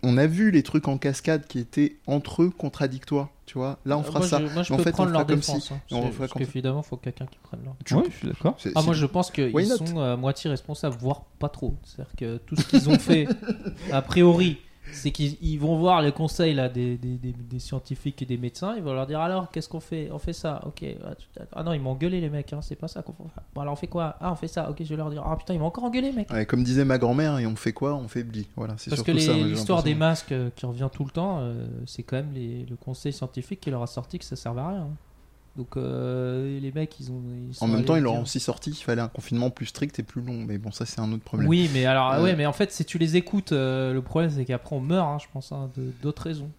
on 0.03 0.17
a 0.19 0.27
vu 0.27 0.51
les 0.51 0.63
trucs 0.63 0.89
en 0.89 0.99
cascade 0.99 1.47
qui 1.47 1.59
étaient 1.59 1.97
entre 2.07 2.43
eux 2.43 2.51
contradictoires. 2.51 3.29
Tu 3.47 3.59
vois, 3.59 3.79
là 3.85 3.97
on 3.99 4.01
Euh, 4.01 4.05
fera 4.05 4.19
moi, 4.21 4.29
ça. 4.29 4.39
Je, 4.39 4.53
moi, 4.55 4.63
je 4.63 4.73
Mais 4.73 4.75
en 4.75 4.77
peux 4.77 4.83
fait, 4.85 4.91
on 4.91 4.93
prendre 4.93 5.11
leur 5.11 5.27
comme 5.27 5.37
défense. 5.37 5.67
si- 5.67 5.73
hein. 5.75 5.81
on 5.91 6.09
parce 6.11 6.33
qu'évidemment, 6.33 6.83
il 6.85 6.89
faut 6.89 6.97
quelqu'un 6.97 7.27
qui 7.27 7.39
prenne 7.43 7.61
leur 7.65 7.75
Tu- 7.85 7.95
Oui, 7.95 8.05
je 8.11 8.17
suis 8.17 8.29
d'accord. 8.29 8.57
Ah, 8.77 8.83
moi 8.83 8.95
je 8.95 9.07
pense 9.07 9.31
qu'ils 9.33 9.67
sont 9.67 9.99
à 10.01 10.17
moitié 10.17 10.49
responsables, 10.51 10.97
voire 11.01 11.23
pas 11.41 11.49
trop. 11.49 11.75
C'est-à-dire 11.85 12.15
que 12.17 12.37
tout 12.39 12.55
ce 12.57 12.65
qu'ils 12.65 12.89
ont 12.89 12.99
fait, 12.99 13.27
a 13.93 14.03
priori, 14.03 14.59
c'est 14.93 15.11
qu'ils 15.11 15.37
ils 15.43 15.59
vont 15.59 15.79
voir 15.79 16.03
les 16.03 16.13
conseils 16.13 16.55
là, 16.55 16.69
des, 16.69 16.97
des, 16.99 17.17
des- 17.17 17.33
des 17.33 17.59
scientifiques 17.59 18.21
et 18.23 18.27
des 18.27 18.37
médecins, 18.37 18.75
ils 18.77 18.83
vont 18.83 18.93
leur 18.93 19.07
dire 19.07 19.21
alors 19.21 19.51
qu'est-ce 19.51 19.69
qu'on 19.69 19.81
fait? 19.81 20.11
On 20.13 20.19
fait 20.19 20.33
ça, 20.33 20.61
ok. 20.67 20.85
Ah, 21.05 21.15
tu- 21.15 21.27
Ah 21.53 21.63
non, 21.63 21.73
ils 21.73 21.81
m'ont 21.81 21.91
engueulé 21.91 22.21
les 22.21 22.29
mecs, 22.31 22.53
hein, 22.53 22.61
c'est 22.63 22.77
pas 22.77 22.89
ça 22.89 23.03
qu'on 23.03 23.13
fait. 23.13 23.23
Bon 23.55 23.61
alors 23.63 23.73
on 23.73 23.77
fait 23.77 23.87
quoi? 23.87 24.17
Ah 24.21 24.33
on 24.33 24.37
fait 24.37 24.49
ça, 24.49 24.71
ok, 24.71 24.77
je 24.81 24.89
vais 24.89 24.97
leur 24.97 25.11
dire. 25.11 25.23
Ah 25.27 25.37
putain, 25.37 25.55
ils 25.55 25.61
m'ont 25.61 25.67
encore 25.67 25.85
engueulé 25.85 26.13
mec. 26.13 26.31
Ouais, 26.31 26.47
comme 26.47 26.63
disait 26.65 26.85
ma 26.85 26.99
grand-mère, 26.99 27.39
et 27.39 27.47
on 27.47 27.57
fait 27.57 27.73
quoi? 27.73 27.95
On 27.95 28.09
fait 28.09 28.23
bli. 28.25 28.47
Voilà, 28.57 28.75
c'est 28.79 28.91
Parce 28.91 29.03
que 29.03 29.13
l'histoire 29.53 29.83
des 29.83 29.95
masques 29.95 30.33
euh, 30.33 30.51
qui 30.55 30.67
revient 30.67 30.89
tout 30.93 31.05
le 31.05 31.11
temps, 31.11 31.39
euh, 31.41 31.67
c'est 31.87 32.03
quand 32.03 32.17
même 32.17 32.33
les- 32.33 32.67
le 32.69 32.77
conseil 32.77 33.13
scientifique 33.13 33.61
qui 33.61 33.71
leur 33.71 33.83
a 33.83 33.87
sorti 33.87 34.19
que 34.19 34.25
ça 34.25 34.37
servait 34.37 34.61
à 34.61 34.69
rien. 34.69 34.81
hein. 34.83 34.89
Donc 35.57 35.77
euh, 35.77 36.61
les 36.61 36.71
mecs, 36.73 36.99
ils 37.01 37.11
ont. 37.11 37.21
ils 37.51 37.57
En 37.61 37.67
même 37.67 37.85
temps, 37.85 37.97
ils 37.97 38.03
leur 38.03 38.13
dire- 38.13 38.21
ont 38.21 38.23
aussi 38.23 38.39
sorti 38.41 38.71
qu'il 38.71 38.85
fallait 38.85 39.03
un 39.03 39.09
confinement 39.09 39.51
plus 39.51 39.67
strict 39.67 39.99
et 39.99 40.03
plus 40.03 40.23
long. 40.23 40.45
Mais 40.47 40.59
bon, 40.59 40.71
ça, 40.71 40.87
c'est 40.87 41.01
un 41.01 41.13
autre 41.13 41.25
problème. 41.25 41.49
Oui, 41.49 41.69
mais 41.75 41.87
alors, 41.87 42.13
Euh, 42.13 42.23
ouais, 42.23 42.37
mais 42.37 42.47
en 42.47 42.53
fait, 42.53 42.71
si 42.73 42.85
tu 42.85 42.99
les 42.99 43.17
écoutes, 43.17 43.53
euh, 43.53 43.93
le 43.93 44.01
problème 44.01 44.31
c'est 44.31 44.45
qu'après 44.45 44.77
on 44.77 44.81
meurt, 44.81 45.07
hein, 45.09 45.19
je 45.21 45.27
pense, 45.33 45.51
hein, 45.53 45.69
de- 45.77 45.93
d'autres 46.03 46.23
raisons. 46.23 46.51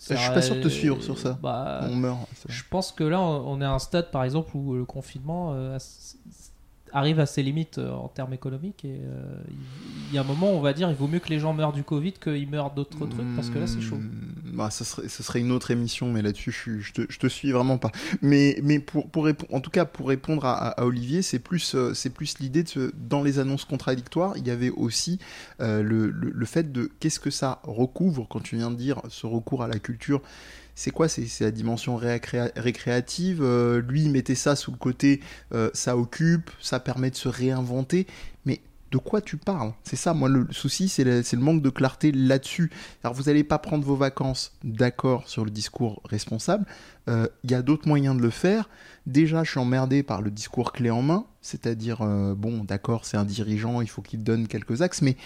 Je 0.00 0.14
suis 0.16 0.30
pas 0.32 0.40
sûr 0.40 0.56
de 0.56 0.62
te 0.62 0.68
Euh, 0.68 0.70
suivre 0.70 1.02
sur 1.02 1.18
ça. 1.18 1.38
Bah, 1.42 1.80
On 1.90 1.94
meurt. 1.94 2.18
je 2.48 2.62
pense 2.70 2.90
que 2.90 3.04
là, 3.04 3.20
on 3.20 3.60
est 3.60 3.64
à 3.66 3.72
un 3.72 3.78
stade, 3.78 4.10
par 4.10 4.24
exemple, 4.24 4.56
où 4.56 4.74
le 4.74 4.86
confinement 4.86 5.52
euh, 5.52 5.76
arrive 6.92 7.20
à 7.20 7.26
ses 7.26 7.42
limites 7.42 7.78
euh, 7.78 7.90
en 7.92 8.08
termes 8.08 8.32
économiques. 8.32 8.84
Et 8.84 9.00
euh, 9.02 9.22
il 10.08 10.14
y 10.14 10.18
a 10.18 10.22
un 10.22 10.24
moment, 10.24 10.50
on 10.52 10.60
va 10.60 10.72
dire, 10.72 10.88
il 10.90 10.96
vaut 10.96 11.06
mieux 11.06 11.18
que 11.18 11.28
les 11.28 11.38
gens 11.38 11.52
meurent 11.52 11.72
du 11.72 11.84
Covid 11.84 12.12
qu'ils 12.12 12.48
meurent 12.48 12.72
d'autres 12.72 13.06
trucs, 13.06 13.34
parce 13.36 13.50
que 13.50 13.58
là, 13.58 13.66
c'est 13.66 13.80
chaud. 13.80 13.96
Hmm, 13.96 14.56
Bah, 14.56 14.70
ce 14.70 14.84
serait, 14.84 15.08
serait 15.08 15.40
une 15.40 15.52
autre 15.52 15.70
émission, 15.70 16.10
mais 16.10 16.22
là-dessus, 16.22 16.52
je, 16.52 16.80
je, 16.80 16.92
te, 16.92 17.02
je 17.08 17.18
te 17.18 17.26
suis 17.26 17.52
vraiment 17.52 17.78
pas. 17.78 17.92
Mais, 18.22 18.58
mais 18.62 18.78
pour, 18.80 19.08
pour 19.08 19.28
en 19.52 19.60
tout 19.60 19.70
cas, 19.70 19.84
pour 19.84 20.08
répondre 20.08 20.44
à, 20.44 20.84
Olivier, 20.84 21.22
c'est 21.22 21.38
plus, 21.38 21.74
euh, 21.74 21.94
c'est 21.94 22.10
plus 22.10 22.38
l'idée 22.38 22.62
de, 22.62 22.92
dans 22.96 23.22
les 23.22 23.38
annonces 23.38 23.64
contradictoires, 23.64 24.34
il 24.36 24.46
y 24.46 24.50
avait 24.50 24.70
aussi 24.70 25.18
le, 25.58 25.82
le, 25.82 26.10
le 26.10 26.46
fait 26.46 26.72
de 26.72 26.90
qu'est-ce 27.00 27.20
que 27.20 27.30
ça 27.30 27.60
recouvre 27.64 28.26
quand 28.28 28.40
tu 28.40 28.56
viens 28.56 28.70
de 28.70 28.76
dire 28.76 29.00
ce 29.08 29.26
recours 29.26 29.62
à 29.62 29.68
la 29.68 29.78
culture. 29.78 30.20
C'est 30.80 30.92
quoi 30.92 31.08
C'est 31.08 31.28
la 31.40 31.50
dimension 31.50 31.98
récréa- 31.98 32.52
récréative. 32.56 33.42
euh, 33.42 33.82
lui, 33.82 34.04
il 34.04 34.10
mettait 34.10 34.34
ça 34.34 34.56
sous 34.56 34.70
le 34.70 34.78
côté, 34.78 35.20
euh, 35.52 35.68
ça 35.74 35.94
occupe, 35.94 36.50
ça 36.58 36.80
permet 36.80 37.10
de 37.10 37.16
se 37.16 37.28
réinventer. 37.28 38.06
Mais 38.46 38.62
de 38.90 38.96
quoi 38.96 39.20
tu 39.20 39.36
parles? 39.36 39.74
C'est 39.84 39.96
ça, 39.96 40.14
moi, 40.14 40.30
le 40.30 40.46
souci, 40.52 40.88
c'est 40.88 41.04
le, 41.04 41.20
le 41.20 41.38
manque 41.38 41.60
de 41.60 41.68
clarté 41.68 42.12
là-dessus. 42.12 42.70
Alors, 43.04 43.12
vous 43.12 43.24
n'allez 43.24 43.44
pas 43.44 43.58
prendre 43.58 43.84
vos 43.84 43.94
vacances, 43.94 44.54
d'accord, 44.64 45.28
sur 45.28 45.44
le 45.44 45.50
discours 45.50 46.00
responsable. 46.06 46.64
Euh, 47.10 47.26
Il 47.44 47.50
y 47.50 47.54
a 47.54 47.60
d'autres 47.60 47.86
moyens 47.86 48.16
de 48.16 48.22
le 48.22 48.30
faire. 48.30 48.70
Déjà, 49.04 49.44
je 49.44 49.50
suis 49.50 49.60
emmerdé 49.60 50.02
par 50.02 50.22
le 50.22 50.30
discours 50.30 50.72
clé 50.72 50.88
en 50.88 51.02
main, 51.02 51.26
c'est-à-dire, 51.42 51.98
bon, 52.36 52.64
d'accord, 52.64 53.04
c'est 53.04 53.18
un 53.18 53.24
dirigeant, 53.26 53.82
il 53.82 53.88
faut 53.88 54.00
qu'il 54.00 54.22
donne 54.22 54.48
quelques 54.48 54.80
axes, 54.80 55.02
mais 55.02 55.18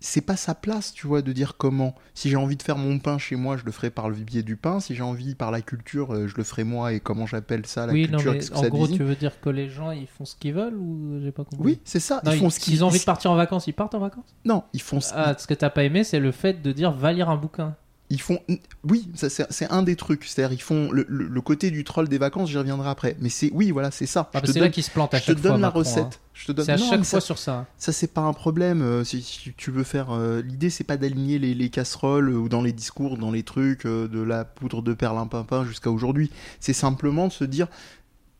c'est 0.00 0.20
pas 0.22 0.36
sa 0.36 0.54
place, 0.54 0.92
tu 0.92 1.06
vois, 1.06 1.22
de 1.22 1.32
dire 1.32 1.56
comment. 1.56 1.94
Si 2.14 2.30
j'ai 2.30 2.36
envie 2.36 2.56
de 2.56 2.62
faire 2.62 2.76
mon 2.78 2.98
pain 2.98 3.18
chez 3.18 3.36
moi, 3.36 3.56
je 3.56 3.64
le 3.64 3.72
ferai 3.72 3.90
par 3.90 4.08
le 4.08 4.16
biais 4.16 4.42
du 4.42 4.56
pain. 4.56 4.80
Si 4.80 4.94
j'ai 4.94 5.02
envie 5.02 5.34
par 5.34 5.50
la 5.50 5.60
culture, 5.62 6.14
euh, 6.14 6.26
je 6.26 6.36
le 6.36 6.44
ferai 6.44 6.64
moi. 6.64 6.92
Et 6.92 7.00
comment 7.00 7.26
j'appelle 7.26 7.66
ça, 7.66 7.86
la 7.86 7.92
oui, 7.92 8.02
non, 8.08 8.16
culture 8.18 8.32
mais 8.32 8.40
en 8.52 8.60
ça 8.62 8.68
gros, 8.70 8.86
désigne 8.86 8.96
tu 8.98 9.04
veux 9.04 9.16
dire 9.16 9.40
que 9.40 9.50
les 9.50 9.68
gens 9.68 9.90
ils 9.90 10.06
font 10.06 10.24
ce 10.24 10.34
qu'ils 10.36 10.54
veulent 10.54 10.76
ou 10.76 11.20
j'ai 11.22 11.32
pas 11.32 11.44
compris? 11.44 11.64
Oui, 11.64 11.80
c'est 11.84 12.00
ça. 12.00 12.20
Non, 12.24 12.32
ils 12.32 12.38
font 12.38 12.46
ils- 12.48 12.52
ce 12.52 12.60
qu'ils 12.60 12.74
s'ils 12.74 12.84
ont 12.84 12.88
envie 12.88 12.98
de 13.00 13.04
partir 13.04 13.30
en 13.30 13.36
vacances, 13.36 13.66
ils 13.66 13.72
partent 13.74 13.94
en 13.94 13.98
vacances? 14.00 14.34
Non, 14.44 14.64
ils 14.72 14.80
font 14.82 15.00
ce 15.00 15.12
Ah, 15.14 15.34
ce 15.38 15.46
que 15.46 15.54
t'as 15.54 15.70
pas 15.70 15.84
aimé, 15.84 16.04
c'est 16.04 16.20
le 16.20 16.32
fait 16.32 16.62
de 16.62 16.72
dire 16.72 16.92
va 16.92 17.12
lire 17.12 17.28
un 17.28 17.36
bouquin. 17.36 17.76
Ils 18.10 18.20
font. 18.20 18.40
Oui, 18.84 19.08
ça, 19.14 19.28
c'est 19.30 19.70
un 19.70 19.82
des 19.82 19.96
trucs. 19.96 20.24
C'est-à-dire, 20.24 20.52
ils 20.52 20.60
font 20.62 20.90
le, 20.90 21.06
le- 21.08 21.28
le 21.28 21.40
côté 21.40 21.70
du 21.70 21.84
troll 21.84 22.08
des 22.08 22.18
vacances, 22.18 22.50
j'y 22.50 22.58
reviendrai 22.58 22.88
après. 22.90 23.16
Mais 23.20 23.28
c'est. 23.28 23.50
Oui, 23.54 23.70
voilà, 23.70 23.90
c'est 23.90 24.06
ça. 24.06 24.28
Ah, 24.34 24.40
Je 24.40 24.46
te 24.48 24.52
c'est 24.52 24.58
là 24.58 24.66
donne, 24.66 24.72
qu'il 24.72 24.82
se 24.82 24.90
plante 24.90 25.14
à 25.14 25.18
je 25.18 25.22
te 25.22 25.26
chaque 25.28 25.36
donne 25.40 25.52
fois. 25.52 25.58
la 25.60 25.66
Macron, 25.68 25.78
recette. 25.78 26.04
hein. 26.04 26.10
Je 26.34 26.46
te 26.46 26.52
donne... 26.52 26.64
C'est 26.64 26.72
à 26.72 26.76
Non, 26.76 26.88
chaque 26.90 27.04
fois 27.04 27.20
ça, 27.20 27.26
sur 27.26 27.38
ça. 27.38 27.66
ça, 27.78 27.92
c'est 27.92 28.06
pas 28.12 28.22
un 28.22 28.32
problème. 28.32 28.80
euh, 28.82 29.04
si, 29.04 29.20
si 29.22 29.52
tu 29.56 29.70
veux 29.70 29.84
faire. 29.84 30.10
euh, 30.10 30.42
L'idée, 30.42 30.70
c'est 30.70 30.84
pas 30.84 30.96
d'aligner 30.96 31.38
les, 31.38 31.54
les 31.54 31.68
casseroles 31.70 32.30
euh, 32.30 32.36
ou 32.38 32.48
dans 32.48 32.62
les 32.62 32.72
discours, 32.72 33.16
dans 33.18 33.30
les 33.30 33.42
trucs, 33.42 33.86
de 33.86 34.20
la 34.22 34.44
poudre 34.44 34.82
de 34.82 34.92
perlimpinpin 34.94 35.64
jusqu'à 35.64 35.90
aujourd'hui. 35.90 36.30
C'est 36.60 36.72
simplement 36.72 37.28
de 37.28 37.32
se 37.32 37.44
dire. 37.44 37.68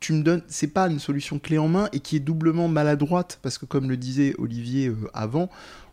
Tu 0.01 0.15
me 0.15 0.23
donnes, 0.23 0.41
c'est 0.49 0.69
pas 0.69 0.89
une 0.89 0.99
solution 0.99 1.39
clé 1.39 1.59
en 1.59 1.69
main 1.69 1.91
et 1.93 2.01
qui 2.01 2.17
est 2.17 2.21
doublement 2.21 2.69
maladroite 2.69 3.39
parce 3.43 3.59
que 3.59 3.67
comme 3.67 3.91
le 3.91 3.99
disait 3.99 4.35
Olivier 4.39 4.91
avant, 5.13 5.51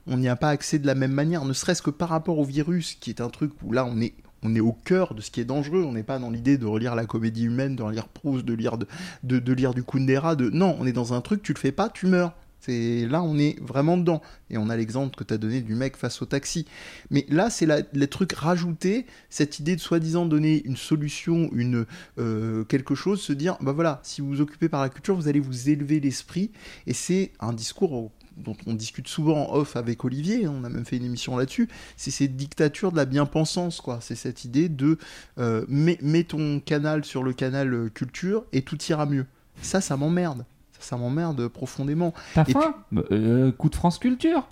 on 0.08 0.18
n'y 0.18 0.30
a 0.30 0.36
pas 0.36 0.50
accès 0.50 0.80
de 0.80 0.88
la 0.88 0.96
même 0.96 1.12
manière, 1.12 1.46
ne 1.46 1.54
serait-ce 1.54 1.82
que 1.82 1.90
par 1.90 2.10
rapport 2.10 2.40
au 2.40 2.46
virus, 2.46 2.96
qui 2.96 3.10
est 3.10 3.22
un 3.22 3.30
truc 3.30 3.52
où 3.64 3.72
là 3.72 3.86
on 3.86 4.00
est 4.02 4.14
on 4.44 4.56
est 4.56 4.60
au 4.60 4.72
cœur 4.72 5.14
de 5.14 5.22
ce 5.22 5.32
qui 5.32 5.42
est 5.42 5.46
dangereux. 5.46 5.84
On 5.84 5.94
n'est 5.94 6.04
pas 6.04 6.20
dans 6.20 6.30
l'idée 6.30 6.58
de 6.58 6.66
relire 6.66 6.96
la 6.96 7.06
comédie 7.06 7.46
humaine, 7.46 7.76
de 7.76 7.84
relire 7.84 8.08
Proust, 8.08 8.46
de 8.46 8.54
lire, 8.54 8.78
de, 8.78 8.88
de, 9.24 9.54
lire 9.54 9.74
du 9.74 9.84
Kundera. 9.84 10.36
De... 10.36 10.50
Non, 10.50 10.78
on 10.80 10.86
est 10.86 10.94
dans 10.94 11.14
un 11.14 11.22
truc, 11.22 11.42
tu 11.42 11.54
le 11.54 11.60
fais 11.60 11.72
pas, 11.72 11.90
tu 11.90 12.06
meurs. 12.06 12.34
C'est 12.60 13.06
là, 13.06 13.22
on 13.22 13.38
est 13.38 13.60
vraiment 13.62 13.98
dedans. 13.98 14.22
Et 14.50 14.58
on 14.58 14.70
a 14.70 14.76
l'exemple 14.76 15.16
que 15.16 15.24
tu 15.24 15.34
as 15.34 15.38
donné 15.38 15.62
du 15.62 15.76
mec 15.76 15.96
face 15.96 16.22
au 16.22 16.26
taxi. 16.26 16.66
Mais 17.12 17.26
là, 17.30 17.50
c'est 17.50 17.66
le 17.66 18.08
truc 18.08 18.34
rajouté, 18.34 19.06
cette 19.30 19.60
idée 19.60 19.76
de 19.76 19.82
soi-disant 19.82 20.26
donner 20.26 20.64
une 20.66 20.78
solution, 20.78 21.50
une 21.54 21.86
euh, 22.18 22.64
quelque 22.66 22.96
chose, 22.96 23.22
se 23.22 23.34
dire, 23.34 23.58
bah 23.62 23.74
voilà, 23.74 24.02
si 24.04 24.22
vous 24.22 24.28
vous 24.28 24.42
occupez 24.42 24.70
par 24.70 24.82
la 24.82 24.90
culture, 24.90 25.16
vous 25.16 25.28
allez 25.28 25.40
vous 25.40 25.70
élever 25.70 26.00
l'esprit. 26.00 26.52
Et 26.88 26.94
c'est 26.94 27.32
un 27.40 27.54
discours 27.54 28.12
dont 28.38 28.56
on 28.66 28.74
discute 28.74 29.08
souvent 29.08 29.50
en 29.50 29.56
off 29.56 29.76
avec 29.76 30.06
Olivier, 30.06 30.48
on 30.48 30.64
a 30.64 30.70
même 30.70 30.86
fait 30.86 30.98
une 30.98 31.06
émission 31.06 31.38
là-dessus, 31.38 31.68
c'est 31.96 32.12
cette 32.12 32.36
dictature 32.36 32.92
de 32.92 32.98
la 32.98 33.06
bien-pensance, 33.06 33.82
quoi. 33.82 34.00
C'est 34.02 34.16
cette 34.16 34.46
idée 34.46 34.70
de 34.70 34.98
euh, 35.40 35.66
mets, 35.68 35.98
mets 36.02 36.24
ton 36.24 36.60
canal 36.60 37.04
sur 37.06 37.24
le 37.24 37.34
canal 37.34 37.74
euh, 37.74 37.90
culture 37.90 38.46
et 38.54 38.62
tout 38.62 38.78
ira 38.90 39.06
mieux. 39.06 39.26
Ça, 39.62 39.82
ça 39.82 39.98
m'emmerde. 39.98 40.46
Ça, 40.74 40.90
ça 40.90 40.98
m'emmerde 40.98 41.48
profondément. 41.48 42.14
T'as 42.36 42.46
faim 42.46 42.76
Bah, 42.92 43.04
euh, 43.12 43.52
Coup 43.52 43.70
de 43.70 43.76
France 43.76 43.98
Culture. 43.98 44.48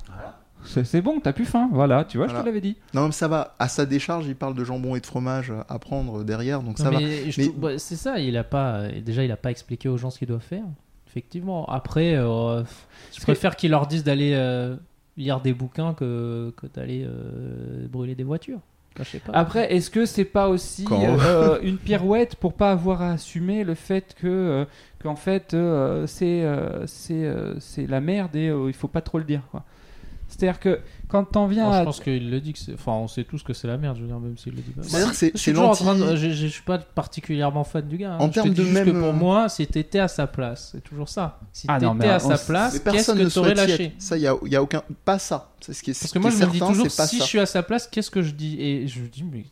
C'est 0.68 0.84
c'est 0.84 1.02
bon, 1.02 1.20
t'as 1.20 1.32
plus 1.32 1.46
faim. 1.46 1.70
Voilà, 1.72 2.06
tu 2.06 2.18
vois, 2.18 2.28
je 2.28 2.34
te 2.34 2.44
l'avais 2.44 2.60
dit. 2.60 2.76
Non, 2.96 3.06
mais 3.06 3.12
ça 3.12 3.28
va. 3.28 3.54
À 3.60 3.68
sa 3.68 3.86
décharge, 3.86 4.26
il 4.26 4.36
parle 4.36 4.56
de 4.56 4.64
jambon 4.64 4.96
et 4.96 5.00
de 5.00 5.06
fromage 5.06 5.54
à 5.70 5.78
prendre 5.78 6.24
derrière, 6.24 6.64
donc 6.64 6.80
Non, 6.80 6.86
ça 6.86 6.90
va. 6.90 7.00
mais 7.00 7.50
bah, 7.56 7.78
c'est 7.78 7.96
ça, 7.96 8.18
il 8.20 8.36
a 8.36 8.44
pas. 8.44 8.88
Déjà, 8.88 9.24
il 9.24 9.32
a 9.32 9.38
pas 9.38 9.52
expliqué 9.52 9.90
aux 9.90 9.98
gens 9.98 10.10
ce 10.10 10.18
qu'ils 10.18 10.28
doivent 10.28 10.42
faire. 10.42 10.66
Effectivement. 11.16 11.66
Après, 11.70 12.16
euh, 12.16 12.62
je 13.14 13.20
que- 13.20 13.24
préfère 13.24 13.56
qu'ils 13.56 13.72
leur 13.72 13.88
disent 13.88 14.04
d'aller 14.04 14.34
euh, 14.34 14.76
lire 15.16 15.40
des 15.40 15.54
bouquins 15.54 15.94
que, 15.94 16.54
que 16.58 16.68
d'aller 16.68 17.06
euh, 17.08 17.88
brûler 17.88 18.16
des 18.16 18.24
voitures. 18.26 18.60
Enfin, 18.96 19.04
je 19.06 19.10
sais 19.12 19.20
pas. 19.20 19.32
Après, 19.34 19.74
est-ce 19.74 19.90
que 19.90 20.06
c'est 20.06 20.26
pas 20.26 20.50
aussi 20.50 20.86
euh, 20.92 21.60
une 21.64 21.78
pirouette 21.78 22.36
pour 22.36 22.54
pas 22.54 22.72
avoir 22.72 23.02
à 23.02 23.12
assumer 23.12 23.64
le 23.64 23.76
fait 23.76 24.14
que 24.20 24.28
euh, 24.28 24.66
qu'en 25.02 25.16
fait 25.16 25.54
euh, 25.54 26.06
c'est 26.08 26.44
euh, 26.44 26.86
c'est 26.88 27.24
euh, 27.26 27.60
c'est 27.60 27.88
la 27.88 28.02
merde 28.02 28.36
et 28.36 28.50
euh, 28.50 28.68
il 28.68 28.74
faut 28.74 28.88
pas 28.90 29.02
trop 29.02 29.18
le 29.18 29.24
dire 29.26 29.42
quoi. 29.52 29.64
C'est-à-dire 30.28 30.60
que 30.60 30.80
quand 31.08 31.24
t'en 31.24 31.46
viens 31.48 31.66
Bon, 31.66 31.72
je 31.74 31.78
à 31.78 31.84
pense 31.86 32.00
qu'il 32.00 32.30
le 32.32 32.42
dit 32.42 32.52
que 32.54 32.60
c'est. 32.60 32.74
Enfin, 32.74 32.94
on 32.94 33.08
sait 33.08 33.24
tous 33.24 33.44
que 33.44 33.54
c'est 33.54 33.68
la 33.68 33.78
merde, 33.78 33.96
je 33.98 34.02
veux 34.02 34.08
dire, 34.08 34.20
même 34.20 34.38
s'il 34.38 34.54
le 34.56 34.62
dit 34.62 34.72
pas. 34.72 34.82
C'est-à-dire 34.84 35.12
que 35.12 35.16
c'est- 35.16 35.32
Je 35.34 35.38
suis 35.40 35.54
toujours 35.54 35.70
en 35.70 35.74
train 35.74 35.96
de- 35.96 36.16
Je, 36.16 36.48
suis 36.48 36.64
pas 36.64 36.80
particulièrement 36.80 37.64
fan 37.64 37.88
du 37.88 37.98
gars. 37.98 38.14
hein. 38.14 38.18
En 38.20 38.26
Je 38.26 38.30
te 38.30 38.34
termes 38.34 38.50
dis 38.50 38.56
de 38.56 38.64
juste 38.64 38.74
même, 38.74 38.86
que 38.86 38.92
pour 38.92 39.10
euh, 39.10 39.14
moi, 39.14 39.48
si 39.50 39.66
t'étais 39.68 40.00
à 40.00 40.08
sa 40.08 40.26
place, 40.28 40.70
c'est 40.74 40.84
toujours 40.84 41.08
ça. 41.10 41.40
Si 41.54 41.68
Ah 41.70 41.80
non, 41.80 41.94
t'étais 41.96 42.10
à 42.10 42.18
on 42.18 42.20
sa 42.36 42.38
place, 42.38 42.74
Mais 42.74 42.80
qu'est-ce 42.80 42.84
personne 42.96 43.18
que 43.20 43.24
ne 43.24 43.30
t'aurais 43.30 43.56
souhaite 43.56 43.68
y 43.68 43.72
lâché 43.72 43.84
être. 43.86 43.94
Ça, 44.02 44.18
il 44.18 44.24
y 44.24 44.28
a, 44.28 44.36
il 44.46 44.52
y 44.52 44.56
a 44.56 44.64
aucun. 44.64 44.82
Pas 45.06 45.20
ça. 45.20 45.52
C'est 45.62 45.74
ce 45.74 45.84
qui 45.84 45.92
est, 45.92 45.94
Parce 45.94 46.08
ce 46.10 46.14
que 46.14 46.14
qui 46.14 46.20
moi, 46.20 46.30
est 46.32 46.34
je 46.34 46.38
me 46.46 46.52
dis 46.52 46.58
certain, 46.58 46.72
toujours, 46.74 46.88
c'est 46.90 46.98
pas 46.98 47.08
si 47.08 47.18
ça. 47.18 47.24
je 47.24 47.30
suis 47.30 47.40
à 47.40 47.46
sa 47.46 47.64
place, 47.64 47.88
qu'est-ce 47.88 48.12
que 48.12 48.22
je 48.24 48.32
dis? 48.32 48.60
Et 48.60 48.88
je 48.88 49.02
dis, 49.04 49.24
mais. 49.24 49.46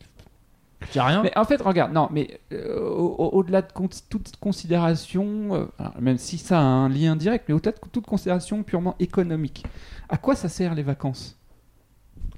Je 0.86 0.92
dis 0.92 1.00
rien. 1.00 1.22
Mais 1.22 1.36
en 1.36 1.44
fait, 1.44 1.60
regarde, 1.62 1.92
non, 1.92 2.08
mais 2.12 2.40
euh, 2.52 2.78
au- 2.80 3.14
au- 3.18 3.38
au-delà 3.38 3.62
de 3.62 3.72
con- 3.72 3.88
toute 4.10 4.36
considération, 4.36 5.54
euh, 5.54 5.64
alors, 5.78 5.94
même 6.00 6.18
si 6.18 6.38
ça 6.38 6.58
a 6.58 6.62
un 6.62 6.88
lien 6.88 7.16
direct, 7.16 7.44
mais 7.48 7.54
au-delà 7.54 7.72
de 7.72 7.78
toute 7.92 8.06
considération 8.06 8.62
purement 8.62 8.94
économique, 8.98 9.64
à 10.08 10.16
quoi 10.18 10.34
ça 10.36 10.48
sert 10.48 10.74
les 10.74 10.82
vacances? 10.82 11.36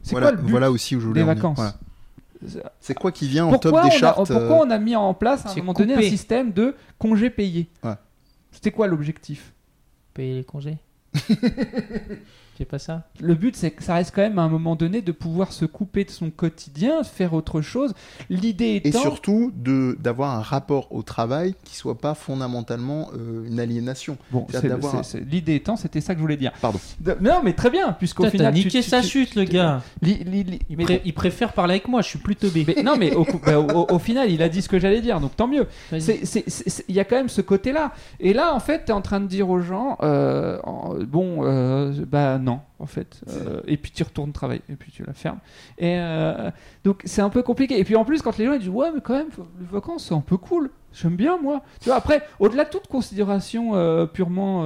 C'est 0.03 0.13
Voilà, 0.13 0.29
quoi 0.29 0.37
le 0.37 0.43
but 0.43 0.51
voilà 0.51 0.71
aussi 0.71 0.95
où 0.97 1.01
je 1.01 1.07
voulais 1.09 1.21
des 1.23 1.27
vacances? 1.27 1.59
Voilà. 1.59 1.75
C'est 2.81 2.95
quoi 2.95 3.13
qui 3.13 3.27
vient 3.27 3.47
en 3.47 3.51
pourquoi, 3.51 3.71
top 3.83 3.91
des 3.91 3.97
a, 3.97 3.99
charts 3.99 4.15
pourquoi 4.17 4.39
euh, 4.39 4.65
on 4.67 4.71
a 4.71 4.79
mis 4.79 4.95
en 4.95 5.15
place 5.15 5.47
à 5.47 5.51
un 5.51 5.55
moment 5.57 5.73
donné 5.73 5.95
un 5.95 6.03
système 6.03 6.53
de 6.53 6.77
congés 6.99 7.31
payés? 7.31 7.69
Ouais. 7.83 7.95
C'était 8.53 8.71
quoi 8.71 8.87
l'objectif? 8.87 9.53
Payer 10.15 10.35
les 10.37 10.45
congés 10.45 10.77
C'est 12.59 12.65
pas 12.65 12.79
ça 12.79 13.03
Le 13.21 13.35
but, 13.35 13.55
c'est 13.55 13.71
que 13.71 13.83
ça 13.83 13.95
reste 13.95 14.13
quand 14.15 14.23
même 14.23 14.39
à 14.39 14.43
un 14.43 14.49
moment 14.49 14.77
donné 14.77 15.03
de 15.03 15.13
pouvoir 15.13 15.53
se 15.53 15.65
couper 15.67 16.05
de 16.05 16.11
son 16.11 16.31
quotidien, 16.31 17.03
faire 17.05 17.35
autre 17.35 17.61
chose. 17.61 17.93
L'idée 18.31 18.81
Et 18.83 18.89
étant. 18.89 19.01
surtout 19.03 19.53
de 19.55 19.97
d'avoir 20.01 20.35
un 20.37 20.41
rapport 20.41 20.91
au 20.93 21.03
travail 21.03 21.55
qui 21.65 21.77
soit 21.77 21.99
pas 21.99 22.15
fondamentalement 22.15 23.11
euh, 23.15 23.47
une 23.47 23.61
aliénation. 23.61 24.17
Bon, 24.31 24.47
l'idée 25.31 25.55
étant, 25.57 25.77
c'était 25.77 26.01
ça 26.01 26.15
que 26.15 26.19
je 26.19 26.23
voulais 26.23 26.37
dire. 26.39 26.53
Pardon. 26.63 26.79
De- 27.01 27.17
non, 27.21 27.41
mais 27.45 27.53
très 27.53 27.71
bien, 27.71 27.93
puisqu'au 27.93 28.23
T'as 28.25 28.31
final. 28.31 28.55
tu- 28.55 28.61
niqué 28.61 28.81
tu- 28.83 28.89
sa 28.89 29.03
tu- 29.03 29.09
chute, 29.09 29.35
le 29.35 29.45
gars. 29.45 29.83
li- 30.01 30.25
li- 30.25 30.45
li- 30.45 30.59
Il, 30.71 30.77
mais- 30.79 30.85
pré- 30.85 31.03
il 31.05 31.13
préfère 31.15 31.53
parler 31.53 31.75
avec 31.75 31.89
moi, 31.89 32.01
je 32.03 32.09
suis 32.09 32.19
plus 32.19 32.37
teubé. 32.37 32.65
mais 32.67 32.83
non, 32.83 32.97
mais 32.99 33.15
au, 33.15 33.25
coup- 33.25 33.41
bah, 33.45 33.59
au- 33.61 33.87
au 33.93 33.99
final, 33.99 34.31
il 34.31 34.41
a 34.43 34.49
dit 34.49 34.63
ce 34.63 34.69
que 34.69 34.79
j'allais 34.79 35.01
dire, 35.03 35.21
donc 35.21 35.37
tant 35.37 35.47
mieux. 35.49 35.67
Il 35.93 36.95
y 36.95 37.01
a 37.01 37.05
quand 37.05 37.17
même 37.17 37.29
ce 37.29 37.41
côté-là. 37.43 37.93
Et 38.21 38.33
là, 38.33 38.55
en 38.55 38.61
fait, 38.61 38.85
tu 38.87 38.91
es 38.91 38.95
en 38.95 39.03
train 39.03 39.21
de 39.21 39.27
dire 39.27 39.49
aux 39.51 39.61
gens, 39.61 39.99
euh, 40.03 40.59
bon, 41.07 41.41
euh, 41.45 41.93
bah 42.11 42.39
non, 42.47 42.61
en 42.79 42.87
fait. 42.87 43.21
Euh, 43.29 43.61
et 43.67 43.77
puis 43.77 43.91
tu 43.91 44.03
retournes 44.03 44.33
travailler, 44.33 44.63
et 44.69 44.77
puis 44.77 44.93
tu 44.93 45.03
la 45.05 45.13
fermes. 45.13 45.41
Et 45.79 45.97
euh, 45.99 46.51
donc 46.85 47.03
c'est 47.05 47.21
un 47.21 47.29
peu 47.29 47.43
compliqué. 47.43 47.79
Et 47.79 47.85
puis 47.85 47.97
en 47.97 48.05
plus, 48.05 48.23
quand 48.23 48.39
les 48.39 48.47
gens 48.47 48.53
ils 48.53 48.61
disent, 48.61 48.69
ouais, 48.69 48.91
mais 48.95 49.01
quand 49.03 49.15
même, 49.15 49.29
les 49.61 49.67
vacances, 49.67 50.07
c'est 50.07 50.15
un 50.15 50.21
peu 50.21 50.37
cool. 50.37 50.71
J'aime 50.93 51.17
bien, 51.17 51.37
moi. 51.37 51.63
Tu 51.81 51.91
vois, 51.91 51.97
après, 51.97 52.23
au-delà 52.39 52.65
de 52.65 52.71
toute 52.71 52.87
considération 52.87 53.75
euh, 53.75 54.07
purement 54.07 54.65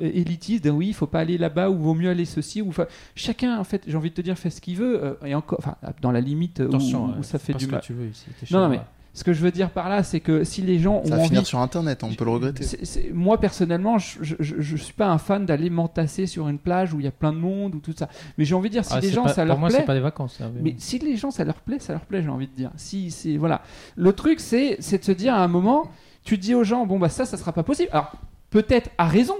élitiste, 0.00 0.66
oui, 0.72 0.88
il 0.88 0.94
faut 0.94 1.06
pas 1.06 1.20
aller 1.20 1.36
là-bas, 1.36 1.68
ou 1.68 1.76
vaut 1.76 1.94
mieux 1.94 2.08
aller 2.08 2.24
ceci, 2.24 2.62
ou 2.62 2.68
enfin, 2.68 2.86
chacun, 3.14 3.58
en 3.58 3.64
fait, 3.64 3.82
j'ai 3.86 3.96
envie 3.96 4.10
de 4.10 4.14
te 4.14 4.20
dire, 4.22 4.38
fait 4.38 4.50
ce 4.50 4.60
qu'il 4.60 4.76
veut, 4.76 5.18
et 5.24 5.34
encore, 5.34 5.58
enfin, 5.60 5.74
dans 6.00 6.12
la 6.12 6.20
limite 6.20 6.60
où- 6.60 6.68
Attention, 6.68 7.14
où, 7.18 7.22
ça 7.22 7.38
fait 7.38 7.52
du 7.54 7.66
mal. 7.66 7.80
tu 7.82 7.92
veux 7.92 8.06
ici. 8.06 8.26
Non, 8.50 8.60
non, 8.60 8.68
mais 8.68 8.80
ce 9.16 9.24
que 9.24 9.32
je 9.32 9.40
veux 9.40 9.50
dire 9.50 9.70
par 9.70 9.88
là, 9.88 10.02
c'est 10.02 10.20
que 10.20 10.44
si 10.44 10.60
les 10.62 10.78
gens 10.78 11.02
Ça 11.02 11.08
ont 11.08 11.10
va 11.12 11.16
envie 11.20 11.28
finir 11.28 11.46
sur 11.46 11.58
Internet, 11.58 12.04
on 12.04 12.12
peut 12.14 12.24
le 12.26 12.30
regretter. 12.30 12.62
c'est- 12.62 12.84
c'est- 12.84 13.10
moi 13.14 13.40
personnellement, 13.40 13.96
je, 13.98 14.18
je 14.38 14.76
suis 14.76 14.92
pas 14.92 15.08
un 15.08 15.16
fan 15.18 15.46
d'aller 15.46 15.70
m'entasser 15.70 16.26
sur 16.26 16.48
une 16.48 16.58
plage 16.58 16.92
où 16.92 17.00
il 17.00 17.04
y 17.04 17.08
a 17.08 17.12
plein 17.12 17.32
de 17.32 17.38
monde 17.38 17.74
ou 17.74 17.78
tout 17.80 17.94
ça. 17.96 18.08
Mais 18.36 18.44
j'ai 18.44 18.54
envie 18.54 18.68
de 18.68 18.74
dire, 18.74 18.84
si 18.84 18.92
Ah, 18.94 19.00
les 19.00 19.10
gens 19.10 19.22
pas- 19.24 19.30
ça 19.30 19.42
pour 19.42 19.46
leur 19.48 19.58
moi, 19.58 19.68
plaît, 19.70 19.78
c'est 19.80 19.86
pas 19.86 19.94
des 19.94 20.00
vacances. 20.00 20.38
là, 20.38 20.46
mais- 20.54 20.60
mais 20.62 20.74
si 20.78 20.98
les 20.98 21.16
gens 21.16 21.30
ça 21.30 21.44
leur 21.44 21.56
plaît, 21.62 21.78
ça 21.80 21.94
leur 21.94 22.02
plaît, 22.02 22.22
j'ai 22.22 22.28
envie 22.28 22.46
de 22.46 22.52
dire. 22.54 22.70
Si 22.76 23.10
c'est 23.10 23.36
voilà, 23.38 23.62
le 23.96 24.12
truc 24.12 24.38
c'est 24.38 24.76
c'est 24.80 24.98
de 24.98 25.04
se 25.04 25.12
dire 25.12 25.34
à 25.34 25.42
un 25.42 25.48
moment, 25.48 25.90
tu 26.22 26.36
dis 26.38 26.54
aux 26.54 26.64
gens 26.64 26.84
bon 26.86 26.98
bah 26.98 27.08
ça 27.08 27.24
ça 27.24 27.36
sera 27.38 27.52
pas 27.52 27.62
possible. 27.62 27.88
Alors 27.92 28.12
peut-être 28.50 28.90
à 28.98 29.06
raison. 29.08 29.34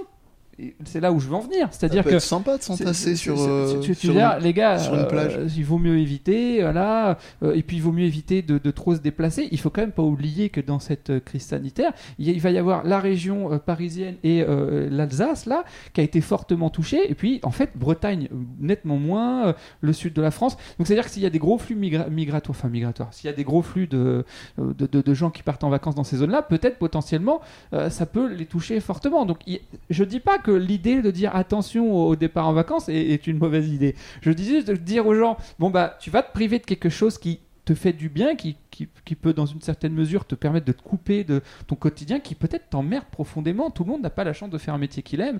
C'est 0.85 0.99
là 0.99 1.11
où 1.11 1.19
je 1.19 1.27
veux 1.27 1.35
en 1.35 1.39
venir, 1.41 1.67
c'est-à-dire 1.71 2.03
que 2.03 2.15
être 2.15 2.21
sympa 2.21 2.57
de 2.57 2.63
s'entasser 2.63 3.11
c'est- 3.11 3.15
sur, 3.15 3.37
c'est- 3.37 3.47
euh, 3.47 3.79
tu, 3.79 3.95
tu 3.95 4.07
les 4.41 4.53
gars, 4.53 4.79
sur 4.79 4.95
une 4.95 5.01
euh, 5.01 5.05
plage. 5.05 5.37
il 5.55 5.63
vaut 5.63 5.77
mieux 5.77 5.99
éviter, 5.99 6.61
voilà, 6.63 7.19
euh, 7.43 7.53
et 7.53 7.61
puis 7.61 7.77
il 7.77 7.83
vaut 7.83 7.91
mieux 7.91 8.05
éviter 8.05 8.41
de, 8.41 8.57
de 8.57 8.71
trop 8.71 8.95
se 8.95 8.99
déplacer. 8.99 9.47
Il 9.51 9.59
faut 9.59 9.69
quand 9.69 9.81
même 9.81 9.91
pas 9.91 10.01
oublier 10.01 10.49
que 10.49 10.59
dans 10.59 10.79
cette 10.79 11.23
crise 11.23 11.43
sanitaire, 11.43 11.91
il, 12.17 12.39
va 12.41 12.49
y 12.49 12.57
avoir 12.57 12.83
la 12.83 12.99
région 12.99 13.53
euh, 13.53 13.57
parisienne 13.59 14.15
et 14.23 14.43
l'Alsace 14.89 15.45
là, 15.45 15.63
qui 15.93 16.01
a 16.01 16.03
été 16.03 16.21
fortement 16.21 16.69
touchée, 16.71 17.09
et 17.09 17.13
puis 17.15 17.39
en 17.43 17.51
fait 17.51 17.71
Bretagne 17.75 18.27
nettement 18.59 18.97
moins, 18.97 19.53
le 19.81 19.93
sud 19.93 20.13
de 20.13 20.21
la 20.23 20.31
France. 20.31 20.57
Donc 20.79 20.87
c'est 20.87 20.93
à 20.93 20.95
dire 20.95 21.05
que 21.05 21.11
s'il 21.11 21.21
y 21.23 21.27
a 21.27 21.29
des 21.29 21.39
gros 21.39 21.57
flux 21.59 21.75
migra- 21.75 22.09
migratoires, 22.09 22.57
enfin 22.57 22.69
migratoires, 22.69 23.13
s'il 23.13 23.27
y 23.29 23.33
a 23.33 23.35
des 23.35 23.43
gros 23.43 23.61
flux 23.61 23.87
de, 23.87 24.25
de, 24.57 24.87
de- 24.87 25.01
de 25.01 25.13
gens 25.13 25.29
qui 25.29 25.43
partent 25.43 25.63
en 25.63 25.69
vacances 25.69 25.95
dans 25.95 26.03
ces 26.03 26.17
zones-là, 26.17 26.41
peut-être 26.41 26.77
potentiellement 26.79 27.41
ça 27.89 28.05
peut 28.07 28.33
les 28.33 28.45
toucher 28.45 28.79
fortement. 28.79 29.25
Donc 29.25 29.37
il- 29.45 29.59
je 29.89 30.03
dis 30.03 30.19
pas 30.19 30.37
que 30.39 30.46
l'idée 30.51 31.01
de 31.01 31.11
dire 31.11 31.35
attention 31.35 31.93
au, 31.93 32.15
départ 32.15 32.47
en 32.47 32.53
vacances 32.53 32.89
est, 32.89 32.95
est 32.95 33.27
une 33.27 33.37
mauvaise 33.37 33.69
idée. 33.69 33.95
Je 34.21 34.31
dis 34.31 34.45
juste 34.45 34.67
de 34.67 34.75
dire 34.75 35.07
aux 35.07 35.15
gens 35.15 35.37
bon 35.59 35.69
bah 35.69 35.97
tu 35.99 36.09
vas 36.09 36.23
te 36.23 36.31
priver 36.31 36.59
de 36.59 36.65
quelque 36.65 36.89
chose 36.89 37.17
qui 37.17 37.39
te 37.67 37.75
fait 37.75 37.93
du 37.93 38.07
bien, 38.07 38.35
qui, 38.35 38.55
qui, 38.71 38.87
qui 39.03 39.15
peut 39.15 39.33
dans 39.33 39.45
une 39.45 39.61
certaine 39.61 39.93
mesure 39.93 40.25
te 40.25 40.35
permettre 40.35 40.65
de 40.65 40.71
te 40.71 40.81
couper 40.81 41.25
de 41.25 41.41
ton 41.67 41.75
quotidien, 41.75 42.19
qui 42.19 42.33
peut-être 42.33 42.69
t'emmerde 42.69 43.05
profondément. 43.11 43.69
Tout 43.69 43.83
le 43.83 43.91
monde 43.91 44.01
n'a 44.01 44.09
pas 44.09 44.23
la 44.23 44.33
chance 44.33 44.49
de 44.49 44.57
faire 44.57 44.73
un 44.73 44.77
métier 44.77 45.03
qu'il 45.03 45.19
aime. 45.19 45.39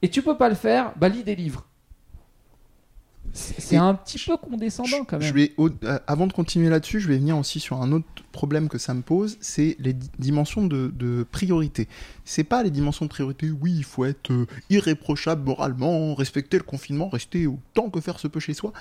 Et 0.00 0.08
tu 0.08 0.22
peux 0.22 0.36
pas 0.36 0.48
le 0.48 0.54
faire, 0.54 0.92
bah 0.96 1.08
lis 1.08 1.24
des 1.24 1.34
livres. 1.34 1.66
C'est 3.32 3.76
un 3.76 3.94
petit 3.94 4.18
peu 4.24 4.36
condescendant 4.36 5.04
quand 5.04 5.20
Je 5.20 5.26
même. 5.32 5.34
vais, 5.34 5.52
euh, 5.58 5.98
avant 6.06 6.26
de 6.28 6.32
continuer 6.32 6.68
là-dessus, 6.68 7.00
je 7.00 7.08
vais 7.08 7.16
venir 7.16 7.36
aussi 7.36 7.58
sur 7.58 7.82
un 7.82 7.90
autre 7.90 8.06
problème 8.30 8.68
que 8.68 8.78
ça 8.78 8.94
me 8.94 9.02
pose, 9.02 9.38
c'est 9.40 9.76
les 9.80 9.92
di- 9.92 10.10
dimensions 10.20 10.64
de, 10.66 10.92
de 10.94 11.26
priorité. 11.30 11.88
C'est 12.24 12.44
pas 12.44 12.62
les 12.62 12.70
dimensions 12.70 13.06
de 13.06 13.10
priorité, 13.10 13.50
oui, 13.50 13.74
il 13.76 13.84
faut 13.84 14.04
être 14.04 14.30
euh, 14.30 14.46
irréprochable 14.70 15.44
moralement, 15.44 16.14
respecter 16.14 16.58
le 16.58 16.62
confinement, 16.62 17.08
rester 17.08 17.46
autant 17.48 17.90
que 17.90 18.00
faire 18.00 18.20
se 18.20 18.28
peut 18.28 18.40
chez 18.40 18.54
soi. 18.54 18.72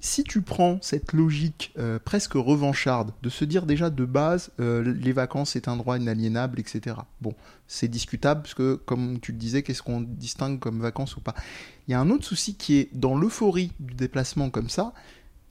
Si 0.00 0.22
tu 0.22 0.42
prends 0.42 0.78
cette 0.80 1.12
logique 1.12 1.74
euh, 1.76 1.98
presque 1.98 2.34
revancharde 2.34 3.12
de 3.22 3.28
se 3.28 3.44
dire 3.44 3.66
déjà 3.66 3.90
de 3.90 4.04
base, 4.04 4.52
euh, 4.60 4.94
les 4.94 5.12
vacances 5.12 5.50
c'est 5.50 5.66
un 5.66 5.76
droit 5.76 5.98
inaliénable, 5.98 6.60
etc. 6.60 6.96
Bon, 7.20 7.34
c'est 7.66 7.88
discutable 7.88 8.42
parce 8.42 8.54
que, 8.54 8.74
comme 8.74 9.18
tu 9.18 9.32
le 9.32 9.38
disais, 9.38 9.62
qu'est-ce 9.64 9.82
qu'on 9.82 10.00
distingue 10.00 10.60
comme 10.60 10.80
vacances 10.80 11.16
ou 11.16 11.20
pas? 11.20 11.34
Il 11.88 11.92
y 11.92 11.94
a 11.94 12.00
un 12.00 12.10
autre 12.10 12.24
souci 12.24 12.54
qui 12.54 12.76
est 12.76 12.90
dans 12.94 13.16
l'euphorie 13.16 13.72
du 13.80 13.94
déplacement 13.94 14.50
comme 14.50 14.68
ça, 14.68 14.92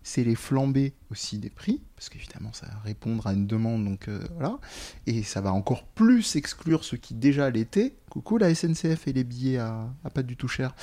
c'est 0.02 0.24
les 0.24 0.36
flambées 0.36 0.94
aussi 1.12 1.40
des 1.40 1.50
prix, 1.50 1.82
parce 1.98 2.08
qu'évidemment 2.08 2.54
ça 2.54 2.68
va 2.68 2.80
répondre 2.86 3.28
à 3.28 3.34
une 3.34 3.48
demande, 3.48 3.84
donc 3.84 4.08
euh, 4.08 4.22
voilà, 4.36 4.60
et 5.08 5.24
ça 5.24 5.42
va 5.42 5.52
encore 5.52 5.84
plus 5.84 6.38
exclure 6.38 6.86
ceux 6.86 6.96
qui 6.96 7.14
déjà 7.14 7.50
l'étaient. 7.50 7.96
Coucou 8.10 8.38
la 8.38 8.56
SNCF 8.56 9.10
et 9.10 9.14
les 9.14 9.26
billets 9.26 9.58
à, 9.58 9.90
à 10.06 10.10
pas 10.10 10.24
du 10.24 10.38
tout 10.38 10.48
cher. 10.48 10.74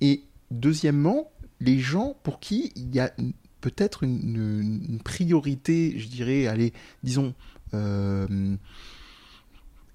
Et 0.00 0.22
deuxièmement, 0.52 1.32
les 1.60 1.78
gens 1.78 2.16
pour 2.22 2.40
qui 2.40 2.72
il 2.76 2.94
y 2.94 3.00
a 3.00 3.12
peut-être 3.60 4.04
une 4.04 5.00
priorité, 5.04 5.98
je 5.98 6.08
dirais, 6.08 6.46
allez, 6.46 6.72
disons, 7.02 7.34
euh, 7.74 8.56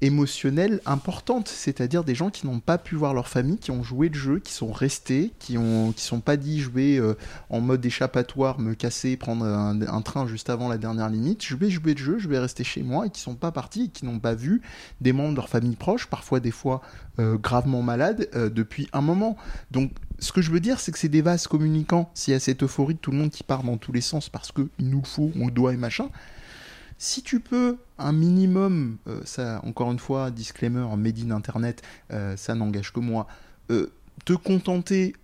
émotionnelle 0.04 0.82
importante, 0.86 1.48
c'est-à-dire 1.48 2.04
des 2.04 2.14
gens 2.14 2.30
qui 2.30 2.46
n'ont 2.46 2.60
pas 2.60 2.78
pu 2.78 2.96
voir 2.96 3.14
leur 3.14 3.30
famille, 3.30 3.58
qui 3.58 3.72
ont 3.72 3.84
joué 3.84 4.10
le 4.10 4.16
jeu, 4.16 4.40
qui 4.40 4.52
sont 4.52 4.72
restés, 4.72 5.32
qui 5.40 5.58
ont 5.58 5.94
qui 5.94 6.04
sont 6.04 6.20
pas 6.20 6.36
dit 6.36 6.60
je 6.60 6.70
vais 6.70 6.98
euh, 6.98 7.16
en 7.50 7.62
mode 7.62 7.86
échappatoire 7.86 8.60
me 8.60 8.74
casser, 8.74 9.16
prendre 9.16 9.46
un, 9.46 10.02
train 10.02 10.28
juste 10.28 10.50
avant 10.50 10.68
la 10.68 10.78
dernière 10.78 11.10
limite, 11.10 11.44
je 11.46 11.56
vais 11.56 11.70
jouer 11.70 11.94
le 11.94 12.00
jeu, 12.00 12.20
je 12.20 12.28
vais 12.28 12.38
rester 12.38 12.66
chez 12.66 12.84
moi 12.84 13.08
et 13.08 13.10
qui 13.10 13.22
sont 13.22 13.36
pas 13.36 13.52
partis 13.52 13.86
et 13.86 13.88
qui 13.88 14.06
n'ont 14.06 14.20
pas 14.20 14.36
vu 14.36 14.62
des 15.00 15.14
membres 15.14 15.32
de 15.32 15.36
leur 15.38 15.48
famille 15.48 15.78
proche, 15.78 16.08
parfois 16.08 16.42
des 16.42 16.52
fois 16.52 16.82
euh, 17.20 17.38
gravement 17.38 17.82
malades 17.82 18.28
euh, 18.36 18.50
depuis 18.50 18.90
un 18.92 19.02
moment. 19.02 19.38
Donc 19.72 19.92
ce 20.20 20.34
que 20.34 20.42
je 20.42 20.52
veux 20.52 20.60
dire, 20.60 20.82
c'est 20.82 20.92
que 20.92 21.00
c'est 21.00 21.08
des 21.08 21.22
vases 21.22 21.48
communicants. 21.48 22.12
S'il 22.14 22.34
y 22.34 22.36
a 22.36 22.42
cette 22.42 22.64
euphorie 22.64 22.96
de 22.96 23.00
tout 23.00 23.12
le 23.12 23.18
monde 23.18 23.32
qui 23.32 23.44
part 23.44 23.64
dans 23.64 23.78
tous 23.78 23.94
les 23.94 24.02
sens 24.02 24.28
parce 24.28 24.52
que 24.52 24.68
il 24.80 24.90
nous 24.90 25.04
faut, 25.06 25.32
on 25.40 25.48
doit 25.48 25.74
et 25.74 25.78
machin. 25.78 26.10
Si 26.98 27.22
tu 27.22 27.40
peux 27.40 27.78
un 27.98 28.12
minimum, 28.12 28.98
euh, 29.08 29.22
ça 29.26 29.62
encore 29.64 29.92
une 29.92 30.00
fois, 30.00 30.32
disclaimer, 30.32 30.86
made 30.98 31.20
in 31.20 31.32
internet, 31.32 31.82
euh, 32.12 32.38
ça 32.38 32.56
n'engage 32.56 32.94
que 32.94 33.00
moi, 33.00 33.28
euh, 33.72 33.92
te 34.26 34.34
contenter 34.34 35.16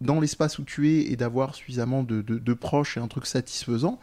dans 0.00 0.20
l'espace 0.20 0.58
où 0.58 0.64
tu 0.64 0.90
es 0.90 1.12
et 1.12 1.16
d'avoir 1.16 1.54
suffisamment 1.54 2.02
de, 2.02 2.54
proches 2.54 2.96
et 2.96 3.00
un 3.00 3.08
truc 3.08 3.26
satisfaisant, 3.26 3.98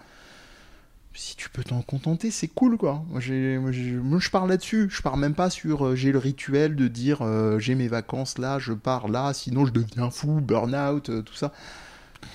si 1.15 1.35
tu 1.35 1.51
peux 1.51 1.63
t'en 1.63 1.83
contenter, 1.83 2.31
c'est 2.31 2.47
cool 2.47 2.77
quoi. 2.77 3.05
Moi, 3.09 3.19
je 3.19 4.29
parle 4.31 4.49
là-dessus. 4.49 4.87
Je 4.89 5.03
pars 5.03 5.15
même 5.15 5.35
pas 5.35 5.51
sur 5.51 5.95
j'ai 5.95 6.11
le 6.11 6.17
rituel 6.17 6.75
de 6.75 6.87
dire 6.87 7.21
j'ai 7.59 7.75
mes 7.75 7.87
vacances 7.87 8.39
là, 8.39 8.57
je 8.57 8.73
pars 8.73 9.07
là, 9.07 9.31
sinon 9.33 9.67
je 9.67 9.71
deviens 9.71 10.09
fou, 10.09 10.41
burn-out, 10.41 11.11
tout 11.23 11.35
ça. 11.35 11.53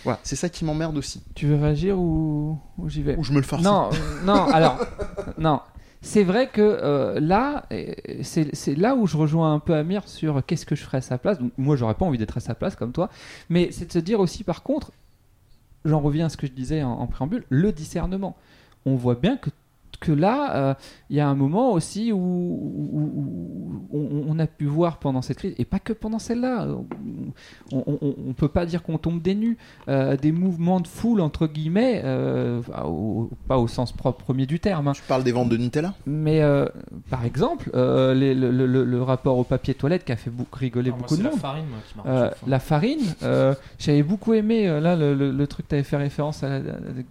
Voilà, 0.05 0.18
c'est 0.22 0.37
ça 0.37 0.48
qui 0.48 0.64
m'emmerde 0.64 0.96
aussi. 0.96 1.22
Tu 1.35 1.46
veux 1.46 1.57
réagir 1.57 1.98
ou, 1.98 2.59
ou 2.79 2.88
j'y 2.88 3.03
vais 3.03 3.16
Ou 3.16 3.24
je 3.24 3.33
me 3.33 3.38
le 3.38 3.42
farcis. 3.42 3.64
Non, 3.64 3.90
euh, 3.92 4.24
non, 4.24 4.46
alors, 4.46 4.79
non. 5.38 5.61
C'est 6.01 6.22
vrai 6.22 6.48
que 6.48 6.61
euh, 6.62 7.18
là, 7.18 7.66
c'est 8.22 8.55
c'est 8.55 8.77
là 8.77 8.94
où 8.94 9.07
je 9.09 9.16
rejoins 9.16 9.53
un 9.53 9.59
peu 9.59 9.74
Amir 9.74 10.07
sur 10.07 10.44
qu'est-ce 10.46 10.64
que 10.64 10.77
je 10.77 10.85
ferais 10.85 10.98
à 10.98 11.03
sa 11.03 11.18
place. 11.18 11.38
Donc, 11.40 11.53
moi, 11.59 11.74
j'aurais 11.74 11.94
pas 11.94 12.07
envie 12.07 12.18
d'être 12.18 12.37
à 12.37 12.40
sa 12.40 12.55
place 12.55 12.77
comme 12.77 12.92
toi, 12.92 13.11
mais 13.48 13.70
c'est 13.72 13.87
de 13.87 13.92
se 13.92 13.98
dire 13.98 14.20
aussi, 14.20 14.44
par 14.44 14.62
contre, 14.62 14.92
j'en 15.85 16.01
reviens 16.01 16.27
à 16.27 16.29
ce 16.29 16.37
que 16.37 16.46
je 16.46 16.53
disais 16.53 16.83
en, 16.85 16.92
en 16.92 17.07
préambule, 17.09 17.44
le 17.48 17.72
discernement. 17.72 18.37
On 18.87 18.94
voit 18.94 19.16
bien 19.16 19.37
que 19.37 19.51
que 20.00 20.12
là, 20.12 20.56
euh, 20.56 20.74
il 21.11 21.16
y 21.16 21.20
a 21.20 21.28
un 21.28 21.34
moment 21.34 21.72
aussi 21.72 22.12
où, 22.12 22.18
où- 22.18 22.90
où- 22.92 23.87
où 23.90 23.98
on, 23.98 24.24
on 24.34 24.38
a 24.38 24.46
pu 24.46 24.64
voir 24.66 24.98
pendant 24.98 25.22
cette 25.22 25.38
crise, 25.38 25.54
et 25.58 25.64
pas 25.64 25.78
que 25.78 25.92
pendant 25.92 26.18
celle-là, 26.18 26.66
on, 26.68 26.87
on, 27.76 27.98
on- 28.00 28.14
on 28.28 28.32
peut 28.32 28.48
pas 28.48 28.66
dire 28.66 28.82
qu'on 28.82 28.98
tombe 28.98 29.20
des 29.22 29.34
nues, 29.34 29.56
euh, 29.88 30.16
des 30.16 30.32
mouvements 30.32 30.80
de 30.80 30.87
foule, 30.87 31.20
entre 31.20 31.46
guillemets, 31.46 32.02
euh, 32.04 32.61
au- 32.84 33.30
pas 33.48 33.58
au 33.58 33.66
sens 33.68 33.92
propre 33.92 34.22
premier 34.24 34.46
du 34.46 34.61
terme, 34.61 34.88
hein. 34.88 34.92
Tu 34.92 35.02
parles 35.02 35.24
des 35.24 35.32
ventes 35.32 35.48
de 35.48 35.56
Nutella? 35.56 35.94
Mais 36.06 36.42
euh, 36.42 36.66
par 37.11 37.24
exemple, 37.24 37.70
euh, 37.74 38.14
les- 38.14 38.34
le, 38.34 38.50
le- 38.50 39.02
rapport 39.02 39.38
au 39.38 39.44
papier 39.44 39.74
toilette 39.74 40.04
qui 40.04 40.12
a 40.12 40.16
fait 40.16 40.30
beaucoup, 40.30 40.58
rigoler 40.58 40.90
Ah, 40.94 40.98
beaucoup 40.98 41.16
de 41.16 41.22
la 41.22 41.30
monde. 41.30 41.38
farine 41.38 41.64
moi, 41.70 41.78
qui 41.88 41.96
marche. 41.96 42.08
Euh, 42.08 42.28
à 42.28 42.48
la 42.50 42.58
farine, 42.61 43.00
euh, 43.22 43.54
j'avais 43.78 44.02
beaucoup 44.02 44.34
aimé 44.34 44.66
là 44.80 44.96
le, 44.96 45.14
le- 45.14 45.30
le 45.32 45.46
truc 45.46 45.66
que 45.66 45.70
tu 45.70 45.74
avais 45.76 45.84
fait 45.84 45.96
référence 45.96 46.42
à, 46.42 46.58
la- 46.58 46.62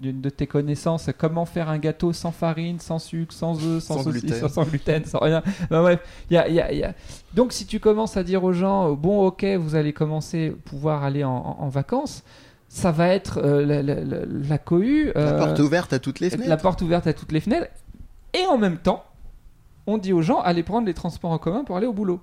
d'une 0.02 0.22
de 0.22 0.30
tes 0.30 0.48
connaissances, 0.48 1.10
comment 1.18 1.46
faire 1.46 1.70
un 1.70 1.80
gâteau 1.80 2.14
sans 2.14 2.32
farine, 2.32 2.77
sans 2.80 3.00
sucre, 3.00 3.34
sans 3.34 3.56
œufs, 3.66 3.84
sans, 3.84 4.04
Sans 4.04 4.10
gluten. 4.10 4.50
sans 4.50 4.64
gluten, 4.64 5.06
sans 5.06 5.20
rien. 5.20 5.42
Ben 5.70 5.82
bref, 5.82 6.00
il 6.30 6.34
y 6.36 6.38
a- 6.38 6.48
il 6.48 6.56
y 6.56 6.62
a- 6.62 6.72
il 6.72 6.80
y 6.80 6.84
a- 6.84 6.94
donc 7.34 7.54
si 7.54 7.66
tu 7.66 7.80
commences 7.80 8.18
à 8.18 8.24
dire 8.24 8.44
aux 8.44 8.54
gens, 8.54 8.92
euh, 8.92 8.96
bon 8.96 9.26
ok, 9.28 9.46
vous 9.60 9.76
allez 9.76 9.94
commencer 9.94 10.56
pouvoir 10.66 11.04
aller 11.04 11.24
en, 11.24 11.32
en- 11.36 11.58
en 11.60 11.70
vacances, 11.70 12.24
ça 12.70 12.92
va 12.92 13.08
être 13.10 13.40
euh, 13.44 13.66
la, 13.66 13.82
la- 13.82 14.04
la- 14.04 14.26
la 14.26 14.58
cohue. 14.58 15.12
La 15.16 15.22
euh, 15.22 15.38
porte 15.46 15.60
ouverte 15.60 15.94
à 15.94 16.00
toutes 16.00 16.20
les 16.20 16.30
fenêtres. 16.30 16.50
la 16.50 16.58
porte 16.58 16.82
ouverte 16.82 17.08
à 17.08 17.14
toutes 17.14 17.32
les 17.32 17.40
fenêtres. 17.40 17.68
Et 18.34 18.46
en 18.48 18.58
même 18.58 18.78
temps, 18.78 19.04
on 19.88 19.98
dit 19.98 20.12
aux 20.14 20.22
gens 20.22 20.42
allez 20.42 20.64
prendre 20.64 20.86
les 20.86 20.94
transports 20.94 21.32
en 21.32 21.38
commun 21.38 21.64
pour 21.64 21.78
aller 21.78 21.88
au 21.88 21.94
boulot. 21.94 22.20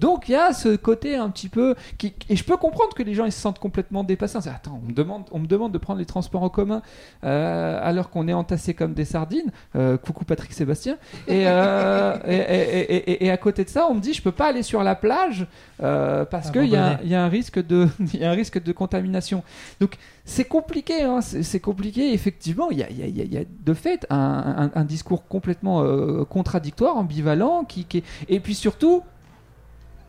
Donc 0.00 0.28
il 0.28 0.32
y 0.32 0.36
a 0.36 0.52
ce 0.52 0.74
côté 0.76 1.16
un 1.16 1.28
petit 1.30 1.48
peu 1.48 1.74
qui 1.98 2.14
et 2.28 2.36
je 2.36 2.44
peux 2.44 2.56
comprendre 2.56 2.94
que 2.94 3.02
les 3.02 3.14
gens 3.14 3.24
ils 3.26 3.32
se 3.32 3.40
sentent 3.40 3.58
complètement 3.58 4.02
dépassés. 4.04 4.38
On 4.38 4.40
se 4.40 4.48
dit, 4.48 4.54
Attends, 4.54 4.80
on 4.82 4.88
me 4.88 4.92
demande, 4.94 5.24
on 5.30 5.38
me 5.38 5.46
demande 5.46 5.72
de 5.72 5.78
prendre 5.78 5.98
les 5.98 6.06
transports 6.06 6.42
en 6.42 6.48
commun 6.48 6.82
euh, 7.24 7.78
alors 7.82 8.10
qu'on 8.10 8.26
est 8.28 8.32
entassé 8.32 8.74
comme 8.74 8.94
des 8.94 9.04
sardines. 9.04 9.50
Euh, 9.76 9.96
coucou 9.98 10.24
Patrick 10.24 10.52
Sébastien. 10.52 10.96
Et, 11.28 11.44
euh, 11.46 12.16
et, 12.26 13.30
à 13.30 13.36
côté 13.36 13.64
de 13.64 13.68
ça, 13.68 13.86
on 13.90 13.94
me 13.94 14.00
dit 14.00 14.12
je 14.14 14.22
peux 14.22 14.32
pas 14.32 14.48
aller 14.48 14.62
sur 14.62 14.82
la 14.82 14.94
plage 14.94 15.46
euh, 15.82 16.24
parce 16.24 16.50
qu'il 16.50 16.64
y, 16.66 16.76
a 16.76 16.82
un- 16.82 16.86
Abandonné. 16.88 17.04
il 17.04 17.10
y 17.10 17.14
a 17.14 17.22
un 17.24 17.28
risque 17.28 17.64
de 17.64 17.88
il 18.14 18.20
y 18.20 18.24
a 18.24 18.30
un 18.30 18.34
risque 18.34 18.62
de 18.62 18.72
contamination. 18.72 19.42
Donc 19.80 19.94
c'est 20.24 20.44
compliqué, 20.44 21.02
hein, 21.02 21.20
c'est 21.20 21.60
compliqué. 21.60 22.12
Effectivement, 22.12 22.70
il 22.70 22.78
y 22.78 22.82
a, 22.82 22.90
y 22.90 23.10
y 23.10 23.46
de 23.64 23.74
fait 23.74 24.06
un, 24.10 24.70
un- 24.74 24.80
un 24.80 24.84
discours 24.84 25.26
complètement 25.28 25.84
contradictoire, 26.24 26.96
ambivalent, 26.96 27.64
qui, 27.64 27.84
qui 27.84 27.98
est- 27.98 28.04
et 28.28 28.40
puis 28.40 28.54
surtout, 28.54 29.02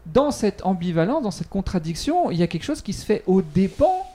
dans 0.05 0.31
cette 0.31 0.65
ambivalence, 0.65 1.23
dans 1.23 1.31
cette 1.31 1.49
contradiction, 1.49 2.31
il 2.31 2.37
y 2.37 2.43
a 2.43 2.47
quelque 2.47 2.63
chose 2.63 2.81
qui 2.81 2.93
se 2.93 3.05
fait 3.05 3.23
au 3.27 3.41
dépens 3.41 4.10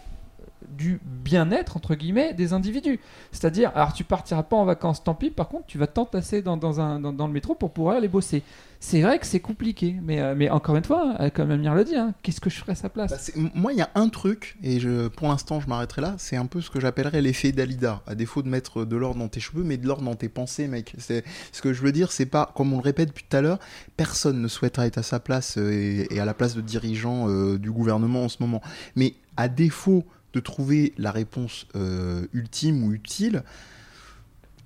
du 0.76 1.00
bien-être 1.04 1.76
entre 1.76 1.94
guillemets 1.94 2.34
des 2.34 2.52
individus. 2.52 3.00
C'est-à-dire, 3.32 3.72
alors 3.74 3.92
tu 3.92 4.04
partiras 4.04 4.42
pas 4.42 4.56
en 4.56 4.64
vacances, 4.64 5.02
tant 5.02 5.14
pis. 5.14 5.30
Par 5.30 5.48
contre, 5.48 5.66
tu 5.66 5.78
vas 5.78 5.86
t'entasser 5.86 6.42
dans, 6.42 6.56
dans, 6.56 6.98
dans, 6.98 7.26
le 7.26 7.32
métro 7.32 7.54
pour 7.54 7.72
pouvoir 7.72 7.96
aller 7.96 8.08
bosser. 8.08 8.42
C'est 8.78 9.00
vrai 9.00 9.18
que 9.18 9.26
c'est 9.26 9.40
compliqué, 9.40 9.96
mais, 10.02 10.20
euh, 10.20 10.34
mais 10.36 10.50
encore 10.50 10.76
une 10.76 10.84
fois, 10.84 11.16
euh, 11.20 11.30
comme 11.30 11.50
Amir 11.50 11.74
le 11.74 11.82
dit, 11.82 11.96
hein, 11.96 12.12
qu'est-ce 12.22 12.40
que 12.40 12.50
je 12.50 12.58
ferais 12.58 12.72
à 12.72 12.76
sa 12.76 12.90
place? 12.90 13.32
Bah, 13.34 13.42
moi, 13.54 13.72
il 13.72 13.78
y 13.78 13.82
a 13.82 13.90
un 13.94 14.08
truc, 14.10 14.58
et 14.62 14.80
je, 14.80 15.08
pour 15.08 15.28
l'instant, 15.28 15.60
je 15.60 15.68
m'arrêterai 15.68 16.02
là. 16.02 16.14
C'est 16.18 16.36
un 16.36 16.44
peu 16.44 16.60
ce 16.60 16.68
que 16.68 16.78
j'appellerais 16.78 17.22
l'effet 17.22 17.52
Dalida. 17.52 18.02
À 18.06 18.14
défaut 18.14 18.42
de 18.42 18.48
mettre 18.48 18.84
de 18.84 18.96
l'ordre 18.96 19.18
dans 19.18 19.28
tes 19.28 19.40
cheveux, 19.40 19.64
mais 19.64 19.78
de 19.78 19.86
l'ordre 19.86 20.04
dans 20.04 20.14
tes 20.14 20.28
pensées, 20.28 20.68
mec. 20.68 20.94
Ce 20.98 21.62
que 21.62 21.72
je 21.72 21.82
veux 21.82 21.92
dire. 21.92 22.12
C'est 22.12 22.26
pas, 22.26 22.52
comme 22.54 22.72
on 22.72 22.76
le 22.76 22.82
répète 22.82 23.08
depuis 23.08 23.24
tout 23.28 23.36
à 23.36 23.40
l'heure, 23.40 23.58
personne 23.96 24.40
ne 24.40 24.48
souhaiterait 24.48 24.88
être 24.88 24.98
à 24.98 25.02
sa 25.02 25.20
place 25.20 25.56
euh, 25.58 26.06
et, 26.10 26.20
à 26.20 26.24
la 26.24 26.34
place 26.34 26.54
de 26.54 26.60
dirigeant 26.60 27.28
euh, 27.28 27.58
du 27.58 27.70
gouvernement 27.70 28.24
en 28.24 28.28
ce 28.28 28.36
moment. 28.40 28.60
Mais 28.94 29.14
à 29.36 29.48
défaut 29.48 30.04
trouver 30.40 30.92
la 30.98 31.10
réponse 31.10 31.66
euh, 31.76 32.26
ultime 32.32 32.84
ou 32.84 32.92
utile, 32.92 33.42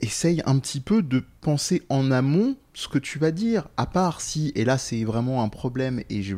essaye 0.00 0.42
un 0.46 0.58
petit 0.58 0.80
peu 0.80 1.02
de 1.02 1.22
penser 1.40 1.82
en 1.88 2.10
amont 2.10 2.56
ce 2.72 2.88
que 2.88 2.98
tu 2.98 3.18
vas 3.18 3.30
dire, 3.30 3.68
à 3.76 3.86
part 3.86 4.20
si, 4.20 4.52
et 4.54 4.64
là 4.64 4.78
c'est 4.78 5.04
vraiment 5.04 5.42
un 5.42 5.48
problème, 5.48 6.02
et 6.08 6.22
je 6.22 6.34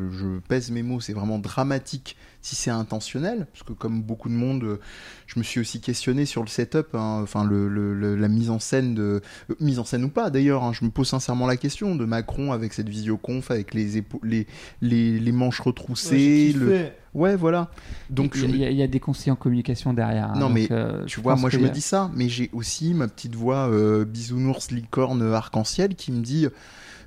pèse 0.48 0.70
mes 0.70 0.82
mots, 0.82 1.00
c'est 1.00 1.12
vraiment 1.12 1.38
dramatique 1.38 2.16
si 2.42 2.56
c'est 2.56 2.70
intentionnel, 2.70 3.46
parce 3.52 3.62
que 3.62 3.72
comme 3.72 4.02
beaucoup 4.02 4.28
de 4.28 4.34
monde, 4.34 4.64
euh, 4.64 4.80
je 5.26 5.38
me 5.38 5.44
suis 5.44 5.60
aussi 5.60 5.80
questionné 5.80 6.26
sur 6.26 6.42
le 6.42 6.48
setup, 6.48 6.88
hein, 6.94 7.20
enfin 7.22 7.44
le, 7.44 7.68
le- 7.68 7.94
le- 7.94 8.16
la 8.16 8.28
mise 8.28 8.50
en 8.50 8.58
scène 8.58 8.94
de... 8.94 9.22
euh, 9.50 9.54
mise 9.60 9.78
en 9.78 9.84
scène 9.84 10.02
ou 10.04 10.08
pas 10.08 10.28
d'ailleurs, 10.28 10.64
hein, 10.64 10.72
je 10.72 10.84
me 10.84 10.90
pose 10.90 11.08
sincèrement 11.08 11.46
la 11.46 11.56
question 11.56 11.94
de 11.94 12.04
Macron 12.04 12.52
avec 12.52 12.72
cette 12.72 12.88
visioconf, 12.88 13.50
avec 13.50 13.72
les, 13.74 14.02
les, 14.24 14.46
les, 14.80 15.18
les 15.20 15.32
manches 15.32 15.60
retroussées, 15.60 16.52
le... 16.52 16.66
Ouais, 17.14 17.36
voilà. 17.36 17.70
Donc 18.10 18.34
il, 18.36 18.48
me- 18.48 18.56
y 18.56 18.64
a, 18.64 18.70
il 18.70 18.76
y 18.76 18.82
a 18.82 18.86
des 18.86 18.98
conseillers 19.00 19.32
en 19.32 19.36
communication 19.36 19.92
derrière. 19.92 20.30
hein, 20.30 20.34
Non, 20.34 20.46
donc, 20.48 20.54
mais 20.54 20.68
euh, 20.72 21.04
tu 21.04 21.20
vois, 21.20 21.36
moi 21.36 21.50
je 21.50 21.58
me 21.58 21.68
dis 21.70 21.80
ça, 21.82 22.10
mais 22.14 22.28
j'ai 22.28 22.48
aussi 22.54 22.94
ma 22.94 23.06
petite 23.06 23.34
voix 23.36 23.68
euh, 23.70 24.04
bisounours 24.04 24.70
licorne 24.70 25.22
arc-en-ciel 25.32 25.94
qui 25.94 26.10
me 26.10 26.22
dit 26.22 26.46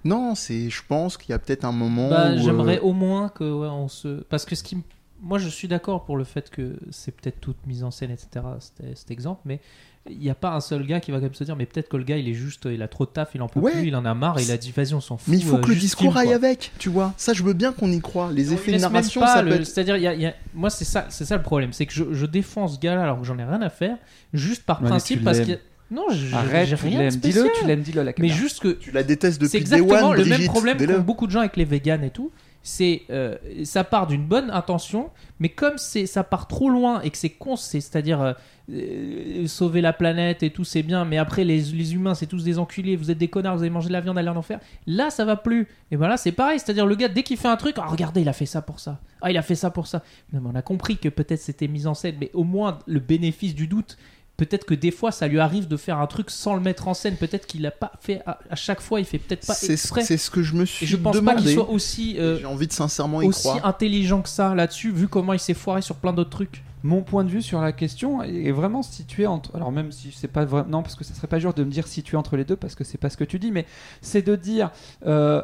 non, 0.03 0.35
c'est, 0.35 0.69
je 0.69 0.81
pense 0.87 1.17
qu'il 1.17 1.31
y 1.31 1.33
a 1.33 1.39
peut-être 1.39 1.65
un 1.65 1.71
moment. 1.71 2.09
Bah, 2.09 2.37
j'aimerais 2.37 2.77
euh, 2.77 2.83
au 2.83 2.93
moins 2.93 3.29
que 3.29 3.43
ouais, 3.43 3.67
on 3.67 3.87
se 3.87 4.21
parce 4.25 4.45
que 4.45 4.55
ce 4.55 4.63
qui 4.63 4.75
m- 4.75 4.81
moi 5.25 5.39
je 5.39 5.49
suis 5.49 5.67
d'accord 5.67 6.05
pour 6.05 6.15
le 6.15 6.23
fait 6.23 6.49
que 6.49 6.77
c'est 6.91 7.11
peut-être 7.11 7.41
toute 7.41 7.57
mise 7.67 7.83
en 7.83 7.91
scène 7.91 8.11
etc 8.11 8.45
c'était- 8.59 8.95
cet 8.95 9.11
exemple 9.11 9.41
mais 9.45 9.59
il 10.07 10.19
n'y 10.19 10.29
a 10.29 10.35
pas 10.35 10.51
un 10.53 10.59
seul 10.61 10.85
gars 10.85 10.99
qui 10.99 11.09
va 11.09 11.17
quand 11.17 11.23
même 11.23 11.33
se 11.33 11.43
dire 11.43 11.55
mais 11.55 11.65
peut-être 11.65 11.89
que 11.89 11.97
le 11.97 12.03
gars 12.03 12.15
il 12.17 12.29
est 12.29 12.35
juste 12.35 12.67
il 12.71 12.81
a 12.83 12.87
trop 12.87 13.05
de 13.05 13.09
taf 13.09 13.31
il 13.33 13.41
en 13.41 13.47
peut 13.47 13.59
Ouais. 13.59 13.71
plus 13.71 13.87
il 13.87 13.95
en 13.95 14.05
a 14.05 14.13
marre 14.13 14.39
il 14.39 14.51
a 14.51 14.57
dit 14.57 14.71
vas-y 14.71 14.93
on 14.93 15.01
s'en 15.01 15.17
fout 15.17 15.29
Mais 15.29 15.37
il 15.39 15.43
faut 15.43 15.55
euh, 15.57 15.61
que 15.61 15.69
le 15.69 15.75
discours 15.75 16.15
aille 16.15 16.27
quoi. 16.27 16.35
avec, 16.35 16.71
tu 16.77 16.89
vois. 16.89 17.13
Ça, 17.17 17.33
je 17.33 17.41
veux 17.41 17.53
bien 17.53 17.73
qu'on 17.73 17.91
y 17.91 17.99
croit. 17.99 18.31
Les 18.31 18.53
effets 18.53 18.71
de 18.73 18.77
narration, 18.77 19.19
pas 19.21 19.33
ça 19.33 19.41
le- 19.41 19.49
peut 19.49 19.55
être- 19.55 19.65
c'est-à-dire 19.65 19.97
il 19.97 20.03
y 20.03 20.07
a- 20.07 20.13
il 20.13 20.21
y 20.21 20.27
a- 20.27 20.35
moi 20.53 20.69
c'est 20.69 20.85
ça 20.85 21.07
c'est 21.09 21.25
ça 21.25 21.35
le 21.37 21.41
problème 21.43 21.73
c'est 21.73 21.87
que 21.87 21.93
je, 21.93 22.13
je 22.13 22.25
défends 22.27 22.67
ce 22.67 22.77
gars 22.79 22.93
là 22.95 23.01
alors 23.01 23.19
que 23.19 23.25
j'en 23.25 23.39
ai 23.39 23.43
rien 23.43 23.61
à 23.63 23.69
faire 23.71 23.97
juste 24.31 24.63
par 24.63 24.77
Ouais, 24.77 24.83
mais 24.83 24.89
principe 24.89 25.23
parce 25.23 25.39
que 25.39 25.53
non 25.89 26.05
je- 26.11 26.35
Arrête, 26.35 26.67
j'ai 26.67 26.75
tu 26.75 26.85
rien 26.85 26.97
de 26.99 27.03
l'aimes, 27.05 27.15
dis-le, 27.15 27.47
tu 27.59 27.65
l'aimes, 27.65 27.81
dis-le 27.81 28.01
à 28.01 28.03
la 28.03 28.09
mais 28.11 28.13
caméra. 28.13 28.35
juste 28.37 28.59
que 28.59 28.67
Tu 28.69 28.91
la 28.91 29.01
détestes 29.01 29.39
depuis 29.41 29.49
c'est 29.51 29.57
day 29.57 29.77
exactement 29.79 30.09
one, 30.09 30.17
le 30.17 30.25
même 30.25 30.45
problème 30.45 30.77
qu'ont 30.85 30.99
beaucoup 31.01 31.25
de 31.25 31.31
gens 31.31 31.39
avec 31.39 31.57
les 31.57 31.65
véganes 31.65 32.03
et 32.03 32.11
tout. 32.11 32.31
C'est 32.67 33.03
euh, 33.11 33.37
ça 33.63 33.83
part 33.83 34.07
d'une 34.07 34.25
bonne 34.25 34.49
intention, 34.49 35.11
mais 35.39 35.49
comme 35.49 35.77
c'est 35.77 36.07
ça 36.07 36.23
part 36.23 36.47
trop 36.47 36.67
loin 36.67 36.99
et 37.01 37.11
que 37.11 37.17
c'est 37.17 37.29
con, 37.29 37.55
c'est- 37.55 37.79
c'est-à-dire 37.79 38.19
euh, 38.21 38.33
euh, 38.71 39.45
sauver 39.45 39.81
la 39.81 39.93
planète 39.93 40.41
et 40.41 40.49
tout, 40.49 40.63
c'est 40.63 40.81
bien, 40.81 41.05
mais 41.05 41.19
après 41.19 41.43
les, 41.43 41.59
les 41.61 41.93
humains, 41.93 42.15
c'est 42.15 42.25
tous 42.25 42.43
des 42.43 42.57
enculés, 42.57 42.95
vous 42.95 43.11
êtes 43.11 43.19
des 43.19 43.27
connards, 43.27 43.55
vous 43.55 43.61
avez 43.61 43.69
mangé 43.69 43.89
de 43.89 43.93
la 43.93 44.01
viande, 44.01 44.17
allez 44.17 44.29
en 44.29 44.35
enfer. 44.35 44.59
Là, 44.87 45.11
ça 45.11 45.25
va 45.25 45.35
plus. 45.35 45.67
Et 45.91 45.97
ben 45.97 46.07
là, 46.07 46.17
c'est 46.17 46.31
pareil, 46.31 46.57
c'est-à-dire 46.57 46.87
le 46.87 46.95
gars 46.95 47.07
dès 47.07 47.21
qu'il 47.21 47.37
fait 47.37 47.47
un 47.47 47.55
truc, 47.57 47.75
ah 47.77 47.85
regardez, 47.85 48.21
il 48.21 48.29
a 48.29 48.33
fait 48.33 48.47
ça 48.47 48.63
pour 48.63 48.79
ça. 48.79 48.99
Ah, 49.21 49.29
il 49.29 49.37
a 49.37 49.43
fait 49.43 49.53
ça 49.53 49.69
pour 49.69 49.85
ça. 49.85 50.01
Non, 50.33 50.41
mais 50.41 50.49
on 50.51 50.55
a 50.55 50.63
compris 50.63 50.97
que 50.97 51.09
peut-être 51.09 51.41
c'était 51.41 51.67
mis 51.67 51.85
en 51.85 51.93
scène, 51.93 52.15
mais 52.19 52.31
au 52.33 52.43
moins 52.43 52.79
le 52.87 52.99
bénéfice 52.99 53.53
du 53.53 53.67
doute 53.67 53.95
peut-être 54.37 54.65
que 54.65 54.73
des 54.73 54.91
fois 54.91 55.11
ça 55.11 55.27
lui 55.27 55.39
arrive 55.39 55.67
de 55.67 55.77
faire 55.77 55.99
un 55.99 56.07
truc 56.07 56.29
sans 56.29 56.55
le 56.55 56.61
mettre 56.61 56.87
en 56.87 56.93
scène. 56.93 57.15
Peut-être 57.15 57.47
qu'il 57.47 57.65
a 57.65 57.71
pas 57.71 57.91
fait 58.01 58.21
à, 58.25 58.39
à 58.49 58.55
chaque 58.55 58.81
fois, 58.81 58.99
il 58.99 59.05
fait 59.05 59.19
peut-être 59.19 59.45
pas 59.47 59.53
C'est 59.53 59.73
exprès. 59.73 60.03
c'est 60.03 60.17
ce 60.17 60.29
que 60.29 60.43
je 60.43 60.53
me 60.55 60.65
suis 60.65 60.85
Et 60.85 60.87
je 60.87 60.97
pense 60.97 61.19
pas 61.21 61.35
qu'il 61.35 61.53
soit 61.53 61.69
aussi, 61.69 62.15
euh, 62.19 62.39
J'ai 62.39 62.45
envie 62.45 62.67
de 62.67 62.73
sincèrement 62.73 63.21
y 63.21 63.27
aussi 63.27 63.41
croire. 63.47 63.65
intelligent 63.65 64.21
que 64.21 64.29
ça 64.29 64.53
là-dessus, 64.55 64.91
vu 64.91 65.07
comment 65.07 65.33
il 65.33 65.39
s'est 65.39 65.53
foiré 65.53 65.81
sur 65.81 65.95
plein 65.95 66.13
d'autres 66.13 66.29
trucs. 66.29 66.63
Mon 66.83 67.01
point 67.01 67.23
de 67.23 67.29
vue 67.29 67.41
sur 67.41 67.61
la 67.61 67.71
question 67.71 68.21
est 68.21 68.51
vraiment 68.51 68.83
situé 68.83 69.25
entre. 69.25 69.55
Alors, 69.55 69.71
même 69.71 69.91
si 69.91 70.11
c'est 70.15 70.27
pas 70.27 70.45
vraiment. 70.45 70.69
Non, 70.69 70.81
parce 70.83 70.93
que 70.93 71.03
ça 71.03 71.15
serait 71.15 71.25
pas 71.25 71.39
dur 71.39 71.51
de 71.55 71.63
me 71.63 71.71
dire 71.71 71.87
situé 71.87 72.15
entre 72.15 72.37
les 72.37 72.45
deux, 72.45 72.55
parce 72.55 72.75
que 72.75 72.83
c'est 72.83 72.99
pas 72.99 73.09
ce 73.09 73.17
que 73.17 73.23
tu 73.23 73.39
dis, 73.39 73.51
mais 73.51 73.65
c'est 74.01 74.21
de 74.21 74.35
dire. 74.35 74.69
euh, 75.07 75.41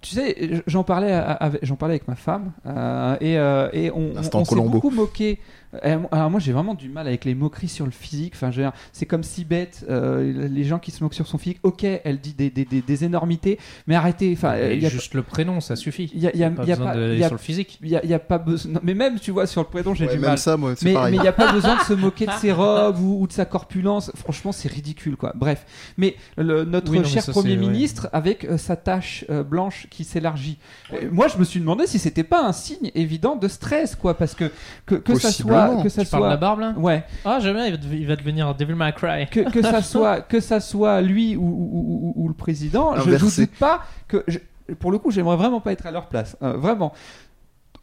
tu 0.00 0.14
sais, 0.14 0.62
j'en 0.66 0.84
parlais, 0.84 1.22
j'en 1.62 1.76
parlais 1.76 1.94
avec 1.94 2.08
ma 2.08 2.14
femme 2.14 2.52
euh, 2.66 3.16
et, 3.20 3.38
euh, 3.38 3.68
et 3.72 3.90
on, 3.90 4.12
on, 4.14 4.16
Instant 4.18 4.40
on 4.40 4.44
s'est 4.44 4.54
beaucoup 4.56 4.90
moqué. 4.90 5.38
Euh, 5.84 5.98
Alors 6.12 6.30
moi 6.30 6.40
j'ai 6.40 6.52
vraiment 6.52 6.72
du 6.74 6.88
mal 6.88 7.06
avec 7.06 7.26
les 7.26 7.34
moqueries 7.34 7.68
sur 7.68 7.84
le 7.84 7.90
physique. 7.90 8.32
Enfin, 8.36 8.50
c'est 8.92 9.04
comme 9.04 9.22
si 9.22 9.44
bête 9.44 9.84
euh, 9.90 10.48
les 10.48 10.64
gens 10.64 10.78
qui 10.78 10.90
se 10.90 11.04
moquent 11.04 11.12
sur 11.14 11.26
son 11.26 11.36
physique. 11.36 11.58
Ok, 11.62 11.84
elle 11.84 12.20
dit 12.20 12.32
des, 12.32 12.48
des, 12.48 12.64
des, 12.64 12.80
des 12.80 13.04
énormités, 13.04 13.58
mais 13.86 13.94
arrêtez. 13.94 14.32
Enfin, 14.32 14.56
il 14.56 14.82
y 14.82 14.86
a, 14.86 14.88
juste 14.88 15.12
le 15.12 15.22
prénom, 15.22 15.60
ça 15.60 15.76
suffit. 15.76 16.10
il 16.14 16.20
y 16.20 16.26
a, 16.26 16.30
il 16.32 16.40
y 16.40 16.44
a- 16.44 16.50
Pas 16.50 16.64
y 16.64 16.72
a 16.72 16.76
besoin 16.76 16.94
d'aller 16.94 17.22
sur 17.22 17.32
le 17.32 17.38
physique. 17.38 17.78
il 17.82 17.88
y 17.90 17.96
a- 17.96 18.00
il 18.02 18.08
y 18.08 18.14
a 18.14 18.18
pas 18.18 18.38
besoin. 18.38 18.72
non, 18.72 18.80
Mais 18.82 18.94
même 18.94 19.18
tu 19.20 19.30
vois 19.30 19.46
sur 19.46 19.60
le 19.60 19.66
prénom 19.66 19.92
j'ai 19.94 20.06
Ouais, 20.06 20.14
du 20.14 20.20
même 20.20 20.30
mal. 20.30 20.38
ça, 20.38 20.56
moi, 20.56 20.72
Mais 20.82 20.94
il 21.12 21.20
n'y 21.20 21.28
a 21.28 21.32
pas 21.32 21.52
besoin 21.52 21.76
de 21.76 21.82
se 21.82 21.92
moquer 22.06 22.24
de 22.26 22.32
ses 22.32 22.52
robes 22.52 22.98
ou, 23.00 23.20
ou 23.22 23.26
de 23.26 23.32
sa 23.32 23.44
corpulence. 23.44 24.10
Franchement, 24.14 24.52
c'est 24.52 24.70
ridicule, 24.72 25.16
quoi. 25.16 25.32
Bref. 25.34 25.66
Mais 25.98 26.16
le- 26.38 26.64
notre 26.64 26.90
Oui, 26.90 26.96
non, 26.98 27.02
mais 27.02 27.08
cher 27.10 27.22
ça, 27.24 27.32
Premier 27.32 27.50
ouais. 27.50 27.56
ministre, 27.56 28.08
avec 28.14 28.44
euh, 28.46 28.56
sa 28.56 28.76
tache 28.76 29.26
euh, 29.28 29.42
qui 29.90 30.04
s'élargit. 30.04 30.58
Euh, 30.92 31.08
moi, 31.10 31.28
je 31.28 31.36
me 31.38 31.44
suis 31.44 31.60
demandé 31.60 31.86
si 31.86 31.98
c'était 31.98 32.24
pas 32.24 32.44
un 32.44 32.52
signe 32.52 32.90
évident 32.94 33.36
de 33.36 33.48
stress, 33.48 33.96
quoi. 33.96 34.14
Parce 34.14 34.34
que 34.34 34.50
que, 34.86 34.94
que 34.96 35.14
ça 35.18 35.30
soit. 35.32 35.82
Que 35.82 35.88
ça 35.88 36.04
Tu 36.04 36.10
parles 36.10 36.22
de 36.24 36.28
la 36.28 36.32
soit 36.34 36.40
barbe 36.40 36.60
là 36.60 36.74
ouais. 36.76 37.04
Ah, 37.24 37.40
jamais, 37.40 37.66
il 37.68 37.70
va, 37.72 37.76
dev- 37.76 37.94
il 37.94 38.06
va 38.06 38.16
devenir 38.16 38.54
Devil 38.54 38.74
May 38.74 38.92
Cry. 38.92 39.26
Que, 39.30 39.50
que 39.50 39.62
ça 39.62 39.82
soit 39.82 40.20
que 40.20 40.40
ça 40.40 40.60
soit 40.60 41.00
lui 41.00 41.36
ou, 41.36 41.42
ou- 41.42 42.12
ou- 42.16 42.24
ou 42.24 42.28
le 42.28 42.34
président, 42.34 42.94
je 42.96 43.10
ne 43.10 43.16
doute 43.18 43.50
pas 43.58 43.82
que 44.06 44.24
je- 44.28 44.38
pour 44.78 44.90
le 44.92 44.98
coup, 44.98 45.10
j'aimerais 45.10 45.36
vraiment 45.36 45.60
pas 45.60 45.72
être 45.72 45.86
à 45.86 45.90
leur 45.90 46.06
place, 46.08 46.36
Euh, 46.42 46.52
vraiment. 46.56 46.92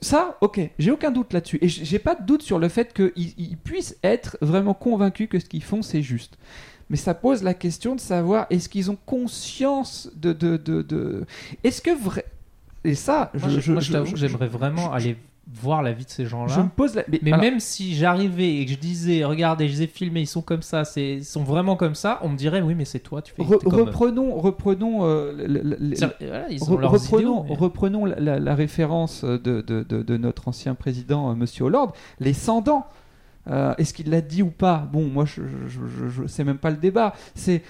Ça, 0.01 0.37
ok, 0.41 0.59
j'ai 0.77 0.91
aucun 0.91 1.09
doute 1.09 1.33
là-dessus. 1.33 1.57
Et 1.61 1.67
j'ai 1.69 1.99
pas 1.99 2.15
de 2.15 2.23
doute 2.23 2.41
sur 2.43 2.59
le 2.59 2.67
fait 2.67 2.93
qu'ils 2.93 3.33
ils 3.37 3.57
puissent 3.57 3.97
être 4.03 4.37
vraiment 4.41 4.73
convaincus 4.73 5.27
que 5.29 5.39
ce 5.39 5.45
qu'ils 5.45 5.63
font, 5.63 5.81
c'est 5.81 6.01
juste. 6.01 6.37
Mais 6.89 6.97
ça 6.97 7.13
pose 7.15 7.41
la 7.43 7.53
question 7.55 7.95
de 7.95 7.99
savoir 7.99 8.45
est-ce 8.49 8.69
qu'ils 8.69 8.91
ont 8.91 8.97
conscience 9.05 10.09
de. 10.15 10.33
de, 10.33 10.57
de, 10.57 10.81
de- 10.81 11.25
Est-ce 11.63 11.81
que 11.81 11.91
vrai. 11.97 12.25
Et 12.83 12.93
ça, 12.95 13.31
Moi, 13.39 13.49
je, 13.59 13.71
moi, 13.71 13.81
je 13.81 13.91
t'avoue 13.91 14.11
que 14.11 14.17
j'aimerais 14.17 14.47
vraiment 14.47 14.91
aller 14.93 15.17
voir 15.51 15.81
la 15.83 15.91
vie 15.91 16.05
de 16.05 16.09
ces 16.09 16.25
gens-là. 16.25 16.53
je 16.53 16.61
me 16.61 16.69
pose 16.69 16.93
la. 16.95 17.03
Mais, 17.07 17.19
Mais 17.23 17.31
alors, 17.31 17.43
même 17.43 17.59
si 17.59 17.95
j'arrivais 17.95 18.57
et 18.57 18.65
que 18.65 18.71
je 18.71 18.77
disais, 18.77 19.23
regardez, 19.23 19.67
je 19.67 19.73
les 19.73 19.81
ai 19.83 19.87
filmés, 19.87 20.21
ils 20.21 20.27
sont 20.27 20.41
comme 20.43 20.61
ça, 20.61 20.85
c'est, 20.85 21.15
ils 21.17 21.25
sont 21.25 21.43
vraiment 21.43 21.75
comme 21.75 21.95
ça, 21.95 22.19
on 22.21 22.29
me 22.29 22.37
dirait, 22.37 22.61
oui, 22.61 22.75
mais 22.75 22.85
c'est 22.85 22.99
toi, 22.99 23.21
tu 23.23 23.33
fais. 23.33 23.41
re- 23.43 23.57
comme 23.63 23.73
reprenons, 23.73 24.35
reprenons 24.39 24.99
euh, 25.05 25.31
le- 25.35 25.47
le- 25.61 25.77
le- 25.79 25.95
C'est- 25.95 26.15
voilà, 26.19 26.49
ils 26.49 26.63
ont 26.63 26.75
Re- 26.77 26.79
leurs 26.81 26.91
reprenons, 26.91 27.19
idéaux, 27.43 27.45
mais- 27.49 27.55
reprenons 27.55 28.05
la, 28.05 28.19
la- 28.19 28.39
la 28.39 28.55
référence 28.55 29.23
de, 29.23 29.37
de- 29.37 29.61
de- 29.61 30.03
de 30.03 30.17
notre 30.17 30.47
ancien 30.47 30.75
président, 30.75 31.31
euh, 31.31 31.35
Monsieur 31.35 31.65
Hollande, 31.65 31.89
les 32.19 32.33
100 32.33 32.61
dents. 32.61 32.85
Euh, 33.47 33.73
Est-ce 33.77 33.93
qu'il 33.93 34.09
l'a 34.09 34.21
dit 34.21 34.41
ou 34.41 34.49
pas? 34.49 34.87
Bon, 34.91 35.05
moi, 35.05 35.25
je, 35.25 35.41
je, 35.67 35.79
je- 35.87 36.09
je- 36.09 36.27
c'est 36.27 36.43
même 36.43 36.57
pas 36.57 36.71
le 36.71 36.77
débat. 36.77 37.13
C'est, 37.35 37.61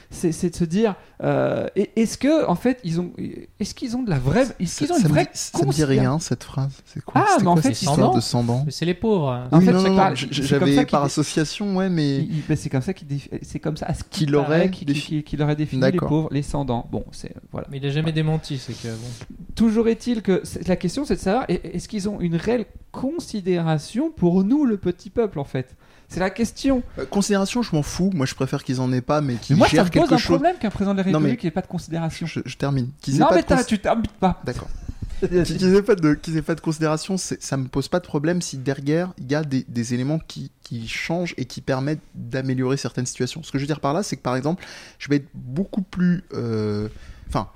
de 0.49 0.55
se 0.55 0.63
dire, 0.63 0.95
euh, 1.23 1.67
est-ce 1.75 2.17
que, 2.17 2.47
en 2.47 2.55
fait, 2.55 2.79
ils 2.83 2.99
ont, 3.01 3.11
est-ce 3.59 3.73
qu'ils 3.75 3.95
ont 3.97 4.03
de 4.03 4.09
la 4.09 4.17
vraie, 4.19 4.45
est-ce 4.59 4.77
qu'ils 4.77 4.93
ont 4.93 4.97
une 4.97 5.07
vraie 5.07 5.23
dit, 5.25 5.29
ça 5.33 5.57
me 5.57 5.63
dit 5.63 5.65
considération 5.67 6.01
rien, 6.11 6.19
cette 6.19 6.43
phrase. 6.43 6.81
C'est 6.85 7.03
quoi 7.03 7.23
Ah, 7.27 7.37
mais 7.41 7.47
en 7.47 7.53
quoi 7.53 7.61
fait, 7.61 7.69
cette 7.73 7.81
ils 7.81 7.89
histoire 7.89 8.11
sont- 8.11 8.15
de 8.15 8.21
100 8.21 8.43
dents 8.43 8.63
Mais 8.65 8.71
c'est 8.71 8.85
les 8.85 8.93
pauvres. 8.93 9.47
En 9.51 9.59
Oui, 9.59 9.65
fait, 9.65 9.71
non, 9.73 9.81
non, 9.81 10.13
J'avais 10.15 10.85
par 10.85 11.03
association, 11.03 11.75
ouais, 11.75 11.89
mais. 11.89 12.17
Il- 12.19 12.43
ben, 12.47 12.55
c'est 12.55 12.69
comme 12.69 12.81
ça 12.81 12.93
qu'il 12.93 13.07
défi- 13.07 13.29
c'est 13.41 13.59
comme 13.59 13.77
ça 13.77 13.87
à 13.87 13.93
ce 13.93 14.03
Qu'il 14.09 14.35
aurait 14.35 14.69
qu'il- 14.71 14.87
défi- 14.87 15.23
défini 15.55 15.81
les 15.91 15.97
pauvres, 15.97 16.29
les 16.31 16.41
100 16.41 16.65
dents. 16.65 16.87
Bon, 16.91 17.03
c'est 17.11 17.33
voilà. 17.51 17.67
Mais 17.69 17.77
il 17.77 17.85
a 17.85 17.89
jamais 17.89 18.11
démenti, 18.11 18.57
c'est 18.57 18.73
que 18.73 18.87
bon. 18.87 19.35
Toujours 19.55 19.87
est-il 19.87 20.21
que 20.21 20.43
la 20.67 20.75
question 20.75 21.05
c'est 21.05 21.15
de 21.15 21.19
savoir 21.21 21.45
est- 21.47 21.65
est-ce 21.75 21.87
qu'ils 21.87 22.09
ont 22.09 22.19
une 22.19 22.35
réelle 22.35 22.65
considération 22.91 24.11
pour 24.11 24.43
nous 24.43 24.65
le 24.65 24.77
petit 24.77 25.09
peuple 25.09 25.39
en 25.39 25.43
fait? 25.45 25.75
C'est 26.07 26.19
la 26.19 26.29
question. 26.29 26.83
Euh, 26.99 27.05
Considération, 27.05 27.63
je 27.63 27.75
m'en 27.75 27.81
fous. 27.81 28.11
Moi, 28.13 28.27
je 28.27 28.35
préfère 28.35 28.63
qu'ils 28.63 28.79
en 28.79 28.93
aient 28.93 29.01
pas, 29.01 29.21
mais 29.21 29.35
qu'ils 29.35 29.55
Mais 29.55 29.59
moi 29.59 29.67
ça 29.67 29.71
gèrent 29.77 29.85
me 29.85 29.89
pose 29.89 30.01
quelque 30.01 30.13
un 30.13 30.17
chose. 30.17 30.35
problème 30.37 30.57
qu'un 30.59 30.69
président 30.69 30.91
de 30.93 30.97
la 30.97 31.03
République 31.03 31.43
n'ait 31.43 31.49
pas 31.51 31.61
de 31.61 31.67
considération. 31.67 32.27
Je, 32.27 32.41
je 32.45 32.57
termine. 32.57 32.91
Non 33.07 33.25
pas 33.27 33.35
mais 33.35 33.43
cons- 33.43 33.55
tu 33.67 33.79
t'habites 33.79 34.11
pas. 34.11 34.39
D'accord. 34.45 34.67
Qu'ils 35.45 35.73
aient 35.75 35.81
pas 35.81 35.95
de, 35.95 36.19
aient 36.35 36.41
pas 36.43 36.53
de 36.55 36.61
considération, 36.61 37.15
ça 37.17 37.57
me 37.57 37.67
pose 37.69 37.87
pas 37.87 37.99
de 37.99 38.05
problème 38.05 38.41
si 38.41 38.57
derrière 38.57 39.13
il 39.17 39.31
y 39.31 39.35
a 39.35 39.43
des, 39.43 39.65
des 39.67 39.93
éléments 39.93 40.19
qui, 40.19 40.51
qui 40.61 40.87
changent 40.89 41.33
et 41.37 41.45
qui 41.45 41.61
permettent 41.61 42.01
d'améliorer 42.13 42.75
certaines 42.77 43.05
situations. 43.05 43.41
Ce 43.41 43.51
que 43.51 43.57
je 43.57 43.63
veux 43.63 43.67
dire 43.67 43.79
par 43.79 43.93
là, 43.93 44.03
c'est 44.03 44.17
que 44.17 44.21
par 44.21 44.35
exemple, 44.35 44.63
je 44.99 45.09
vais 45.09 45.15
être 45.15 45.29
beaucoup 45.33 45.81
plus, 45.81 46.23
euh, 46.33 46.89
enfin, 47.29 47.47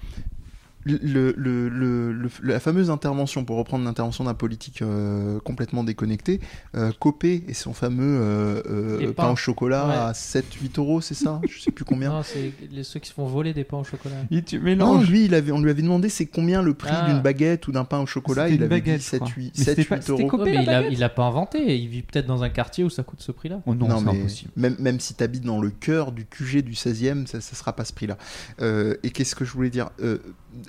le- 0.86 1.34
le- 1.38 1.68
le- 1.68 2.30
la 2.44 2.60
fameuse 2.60 2.90
intervention, 2.90 3.44
pour 3.46 3.58
reprendre 3.58 3.84
l'intervention 3.86 4.24
d'un 4.24 4.34
politique 4.34 4.82
euh, 4.82 5.40
complètement 5.42 5.84
déconnecté, 5.84 6.40
euh, 6.76 6.92
Copé 7.00 7.44
et 7.48 7.54
son 7.54 7.74
fameux 7.74 8.20
euh, 8.22 8.62
euh, 8.70 9.14
pain 9.14 9.30
au 9.32 9.36
chocolat 9.36 9.88
Ouais. 9.88 9.94
à 9.94 10.12
7-8 10.14 10.80
euros, 10.80 11.02
c'est 11.02 11.14
ça? 11.16 11.42
Je 11.50 11.60
sais 11.62 11.72
plus 11.72 11.86
combien. 11.86 12.10
Non, 12.12 12.24
c'est 12.24 12.52
ceux 12.84 13.00
qui 13.00 13.10
se 13.10 13.14
font 13.14 13.26
voler 13.26 13.54
des 13.54 13.64
pains 13.64 13.78
au 13.78 13.84
chocolat. 13.84 14.16
Tu 14.46 14.60
Non, 14.76 15.02
lui, 15.02 15.26
il 15.26 15.34
avait, 15.34 15.52
on 15.52 15.60
lui 15.62 15.70
avait 15.70 15.82
demandé 15.82 16.10
c'est 16.10 16.26
combien 16.26 16.62
le 16.62 16.74
prix 16.74 16.90
Ah. 16.94 17.08
d'une 17.10 17.22
baguette 17.22 17.68
ou 17.68 17.72
d'un 17.72 17.84
pain 17.86 18.00
au 18.00 18.06
chocolat. 18.06 18.48
Il 18.50 18.56
avait 18.64 18.68
baguette, 18.68 19.00
dit 19.00 19.04
je 19.06 19.10
7, 19.10 19.20
crois. 19.22 19.34
8, 19.38 19.54
Mais 19.58 19.64
c'était 19.66 19.82
7, 19.82 19.90
pas- 19.90 19.96
8 19.98 20.02
c'était 20.04 20.12
euros. 20.22 20.28
Copé, 20.30 20.44
Ouais, 20.44 20.58
mais 20.60 20.66
la 20.66 20.82
il 20.82 20.86
a, 20.86 20.90
il 20.90 21.04
a 21.04 21.10
pas 21.10 21.24
inventé. 21.26 21.78
Il 21.78 21.88
vit 21.90 22.02
peut-être 22.02 22.26
dans 22.28 22.44
un 22.44 22.50
quartier 22.50 22.84
où 22.84 22.90
ça 22.90 23.04
coûte 23.04 23.22
ce 23.22 23.32
prix-là. 23.32 23.62
Oh 23.66 23.76
non, 23.76 23.98
c'est 24.00 24.06
mais 24.06 24.20
impossible. 24.20 24.52
même, 24.56 24.76
même 24.80 25.00
si 25.00 25.14
tu 25.14 25.24
habites 25.24 25.44
dans 25.44 25.60
le 25.62 25.70
cœur 25.70 26.12
du 26.12 26.26
QG 26.26 26.62
du 26.62 26.74
16e, 26.74 27.28
ça, 27.28 27.42
ça 27.42 27.56
sera 27.56 27.74
pas 27.74 27.86
ce 27.86 27.94
prix-là. 27.94 28.18
Euh, 28.62 28.96
et 29.04 29.10
qu'est-ce 29.12 29.36
que 29.36 29.46
je 29.46 29.52
voulais 29.52 29.70
dire? 29.70 29.90
Euh, 30.02 30.18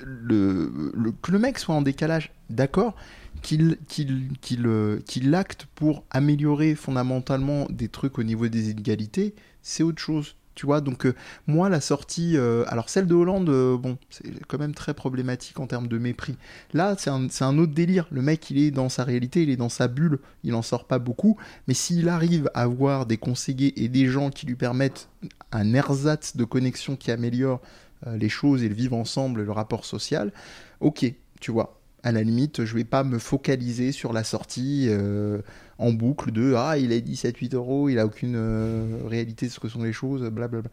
le, 0.05 0.93
Que 1.23 1.33
le 1.33 1.39
mec 1.39 1.59
soit 1.59 1.75
en 1.75 1.83
décalage, 1.83 2.33
d'accord, 2.49 2.95
qu'il 3.43 3.79
qu'il 3.89 4.33
qu'il 4.41 4.67
euh, 4.67 5.01
qu'il 5.07 5.35
acte 5.35 5.67
pour 5.75 6.05
améliorer 6.11 6.75
fondamentalement 6.75 7.67
des 7.71 7.89
trucs 7.89 8.19
au 8.19 8.23
niveau 8.23 8.49
des 8.49 8.71
inégalités, 8.71 9.35
c'est 9.63 9.83
autre 9.83 10.01
chose. 10.01 10.37
Tu 10.57 10.67
vois, 10.67 10.83
donc 10.83 11.07
euh, 11.07 11.15
moi, 11.47 11.71
la 11.71 11.81
sortie, 11.81 12.37
euh, 12.37 12.65
alors 12.67 12.91
celle 12.91 13.07
de 13.07 13.15
Hollande, 13.15 13.47
bon, 13.81 13.97
c'est 14.11 14.45
quand 14.47 14.59
même 14.59 14.75
très 14.75 14.93
problématique 14.93 15.59
en 15.59 15.67
termes 15.67 15.87
de 15.87 15.97
mépris. 15.97 16.37
Là, 16.75 16.97
c'est 16.99 17.09
un, 17.09 17.29
un 17.41 17.59
autre 17.59 17.73
délire. 17.73 18.07
Le 18.11 18.21
mec, 18.21 18.51
il 18.51 18.59
est 18.59 18.71
dans 18.71 18.91
sa 18.91 19.05
réalité, 19.05 19.43
il 19.43 19.49
est 19.49 19.57
dans 19.57 19.71
sa 19.71 19.89
bulle, 19.89 20.19
il 20.45 20.55
en 20.55 20.61
sort 20.61 20.87
pas 20.87 20.99
beaucoup. 20.99 21.39
Mais 21.67 21.73
s'il 21.73 22.11
arrive 22.11 22.51
à 22.53 22.63
avoir 22.63 23.07
des 23.07 23.17
conseillers 23.17 23.83
et 23.83 23.89
des 23.89 24.07
gens 24.07 24.29
qui 24.29 24.45
lui 24.45 24.57
permettent 24.57 25.09
un 25.53 25.73
ersatz 25.73 26.37
de 26.37 26.45
connexion 26.45 26.97
qui 26.97 27.11
améliore 27.11 27.63
les 28.07 28.29
choses 28.29 28.63
et 28.63 28.69
le 28.69 28.75
vivre 28.75 28.97
ensemble, 28.97 29.43
le 29.43 29.53
rapport 29.53 29.85
social, 29.85 30.33
ok, 30.81 31.13
tu 31.41 31.51
vois. 31.51 31.77
À 32.03 32.13
la 32.13 32.23
limite, 32.23 32.65
je 32.65 32.75
vais 32.77 32.85
pas 32.85 33.05
me 33.05 33.19
focaliser 33.19 33.93
sur 33.93 34.13
la 34.15 34.25
sortie 34.25 34.87
euh, 34.89 35.43
en 35.79 35.93
boucle 35.93 36.33
de 36.33 36.55
ah 36.57 36.79
il 36.79 36.93
a 36.93 37.01
17-8 37.01 37.55
euros, 37.55 37.91
il 37.91 37.99
a 37.99 38.07
aucune 38.07 38.37
euh, 38.37 39.03
réalité 39.07 39.47
de 39.47 39.53
ce 39.53 39.61
que 39.61 39.69
sont 39.69 39.83
les 39.83 39.93
choses, 39.93 40.23
blablabla. 40.31 40.71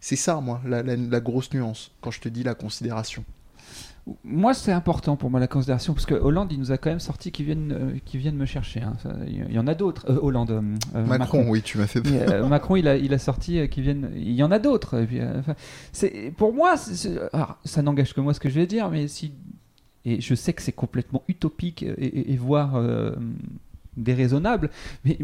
C'est 0.00 0.16
ça, 0.16 0.40
moi, 0.40 0.60
la- 0.66 0.82
la 0.82 1.20
grosse 1.20 1.52
nuance 1.54 1.92
quand 2.02 2.10
je 2.10 2.20
te 2.20 2.28
dis 2.28 2.42
la 2.44 2.54
considération. 2.54 3.24
Moi, 4.24 4.54
c'est 4.54 4.72
important 4.72 5.16
pour 5.16 5.30
moi 5.30 5.40
la 5.40 5.46
considération 5.46 5.92
parce 5.94 6.06
que 6.06 6.14
Hollande, 6.14 6.52
il 6.52 6.58
nous 6.58 6.72
a 6.72 6.78
quand 6.78 6.90
même 6.90 7.00
sorti 7.00 7.30
qui 7.32 7.44
viennent, 7.44 7.72
euh, 7.72 7.98
qui 8.04 8.18
viennent 8.18 8.36
me 8.36 8.46
chercher. 8.46 8.80
hein. 8.82 8.94
Ça, 9.02 9.10
Il 9.26 9.52
y 9.52 9.58
en 9.58 9.66
a 9.66 9.74
d'autres. 9.74 10.10
Euh, 10.10 10.18
Hollande, 10.20 10.50
euh, 10.50 10.62
euh, 10.94 11.04
Macron, 11.06 11.44
oui, 11.48 11.62
tu 11.62 11.78
m'as 11.78 11.86
fait 11.86 12.00
Mais, 12.08 12.40
Macron, 12.48 12.76
il 12.76 12.86
a, 12.88 12.96
il 12.96 13.12
a 13.14 13.18
sorti 13.18 13.58
euh, 13.58 13.66
qui 13.66 13.80
viennent. 13.82 14.10
Il 14.16 14.32
y 14.32 14.42
en 14.42 14.50
a 14.50 14.58
d'autres. 14.58 15.04
Enfin, 15.38 15.54
c'est 15.92 16.32
pour 16.36 16.52
moi, 16.52 16.74
alors, 17.32 17.58
ça 17.64 17.82
n'engage 17.82 18.14
que 18.14 18.20
moi 18.20 18.34
ce 18.34 18.40
que 18.40 18.48
je 18.48 18.54
vais 18.54 18.66
dire, 18.66 18.88
mais 18.90 19.08
si 19.08 19.32
et 20.04 20.20
je 20.20 20.34
sais 20.34 20.52
que 20.52 20.62
c'est 20.62 20.72
complètement 20.72 21.22
utopique 21.28 21.82
et, 21.82 21.88
et- 21.88 22.32
et 22.32 22.36
voire 22.36 22.76
déraisonnable, 24.02 24.70
mais, 25.04 25.16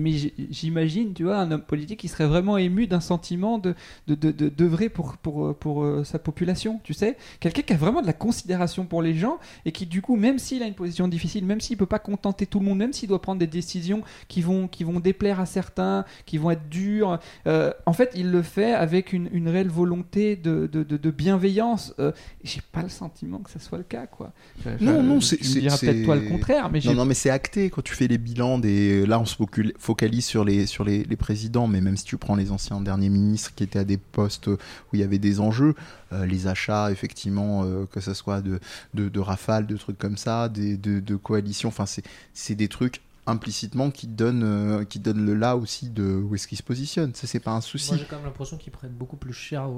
j'imagine, 0.50 1.12
tu 1.14 1.24
vois, 1.24 1.38
un 1.38 1.50
homme 1.50 1.62
politique 1.62 2.00
qui 2.00 2.08
serait 2.08 2.26
vraiment 2.26 2.56
ému 2.58 2.86
d'un 2.86 3.00
sentiment 3.00 3.58
de 3.58 3.74
de- 4.08 4.14
de- 4.14 4.30
de- 4.32 4.48
d'œuvrer 4.48 4.88
pour 4.88 5.16
pour 5.16 5.46
euh, 5.46 5.52
pour 5.54 5.82
euh, 5.84 6.04
sa 6.04 6.18
population, 6.18 6.80
tu 6.84 6.94
sais, 6.94 7.16
quelqu'un 7.40 7.62
qui 7.62 7.72
a 7.72 7.76
vraiment 7.76 8.02
de 8.02 8.06
la 8.06 8.12
considération 8.12 8.84
pour 8.86 9.02
les 9.02 9.14
gens 9.14 9.38
et 9.64 9.72
qui 9.72 9.86
du 9.86 10.02
coup, 10.02 10.16
même 10.16 10.38
s'il 10.38 10.62
a 10.62 10.66
une 10.66 10.74
position 10.74 11.08
difficile, 11.08 11.44
même 11.44 11.60
s'il 11.60 11.76
peut 11.76 11.86
pas 11.86 11.98
contenter 11.98 12.46
tout 12.46 12.58
le 12.60 12.66
monde, 12.66 12.78
même 12.78 12.92
s'il 12.92 13.08
doit 13.08 13.20
prendre 13.22 13.38
des 13.38 13.46
décisions 13.46 14.02
qui 14.28 14.40
vont 14.42 14.68
qui 14.68 14.84
vont 14.84 15.00
déplaire 15.00 15.40
à 15.40 15.46
certains, 15.46 16.04
qui 16.26 16.38
vont 16.38 16.50
être 16.50 16.68
dures, 16.68 17.18
euh, 17.46 17.72
en 17.86 17.92
fait, 17.92 18.10
il 18.14 18.30
le 18.30 18.42
fait 18.42 18.72
avec 18.72 19.12
une, 19.12 19.28
une 19.32 19.48
réelle 19.48 19.68
volonté 19.68 20.36
de, 20.36 20.68
de, 20.70 20.82
de- 20.82 20.96
de 20.96 21.10
bienveillance. 21.10 21.94
Euh, 21.98 22.12
j'ai 22.42 22.60
pas 22.72 22.82
le 22.82 22.88
sentiment 22.88 23.38
que 23.38 23.50
ça 23.50 23.58
soit 23.58 23.78
le 23.78 23.84
cas, 23.84 24.06
quoi. 24.06 24.32
Je- 24.64 24.84
Non, 24.84 25.02
non, 25.02 25.18
tu 25.18 25.24
c'est- 25.26 25.38
me 25.40 25.44
c'est- 25.44 25.60
diras 25.60 25.78
peut-être 25.78 26.04
toi 26.04 26.16
le 26.16 26.28
contraire, 26.28 26.70
mais 26.70 26.80
j'ai 26.80 26.90
Non, 26.90 26.96
non, 26.96 27.04
mais 27.04 27.14
c'est 27.14 27.30
acté 27.30 27.70
quand 27.70 27.82
tu 27.82 27.94
fais 27.94 28.06
les 28.08 28.18
bilans 28.18 28.58
des. 28.64 29.06
Là, 29.06 29.20
on 29.20 29.24
se 29.24 29.36
focalise 29.78 30.24
sur 30.24 30.44
les 30.44 30.66
sur 30.66 30.84
les, 30.84 31.04
présidents, 31.16 31.66
mais 31.66 31.80
même 31.80 31.96
si 31.96 32.04
tu 32.04 32.16
prends 32.16 32.34
les 32.34 32.50
anciens 32.50 32.80
derniers 32.80 33.08
ministres 33.08 33.52
qui 33.54 33.62
étaient 33.64 33.78
à 33.78 33.84
des 33.84 33.98
postes 33.98 34.48
où 34.48 34.58
il 34.94 35.00
y 35.00 35.02
avait 35.02 35.18
des 35.18 35.40
enjeux, 35.40 35.74
euh, 36.12 36.26
les 36.26 36.46
achats, 36.46 36.90
effectivement, 36.90 37.64
euh, 37.64 37.86
que 37.86 38.00
ce 38.00 38.14
soit 38.14 38.40
de, 38.40 38.58
de, 38.94 39.08
de 39.08 39.20
rafales, 39.20 39.66
de 39.66 39.76
trucs 39.76 39.98
comme 39.98 40.16
ça, 40.16 40.48
des, 40.48 40.76
de, 40.76 41.16
coalitions, 41.16 41.68
enfin, 41.68 41.84
c'est 41.86 42.54
des 42.54 42.68
trucs 42.68 43.02
implicitement 43.26 43.90
qui 43.90 44.06
te 44.06 44.12
donne, 44.12 44.42
euh, 44.44 44.84
qui 44.84 44.98
te 44.98 45.04
donne 45.04 45.24
le 45.24 45.34
là 45.34 45.56
aussi 45.56 45.88
de 45.88 46.04
où 46.04 46.34
est-ce 46.34 46.46
qu'il 46.48 46.58
se 46.58 46.62
positionne. 46.62 47.14
Ça, 47.14 47.26
c'est 47.26 47.40
pas 47.40 47.52
un 47.52 47.60
souci. 47.60 47.90
Moi, 47.90 47.98
j'ai 47.98 48.06
quand 48.06 48.16
même 48.16 48.26
l'impression 48.26 48.56
qu'ils 48.56 48.72
prennent 48.72 48.92
beaucoup 48.92 49.16
plus 49.16 49.32
cher 49.32 49.68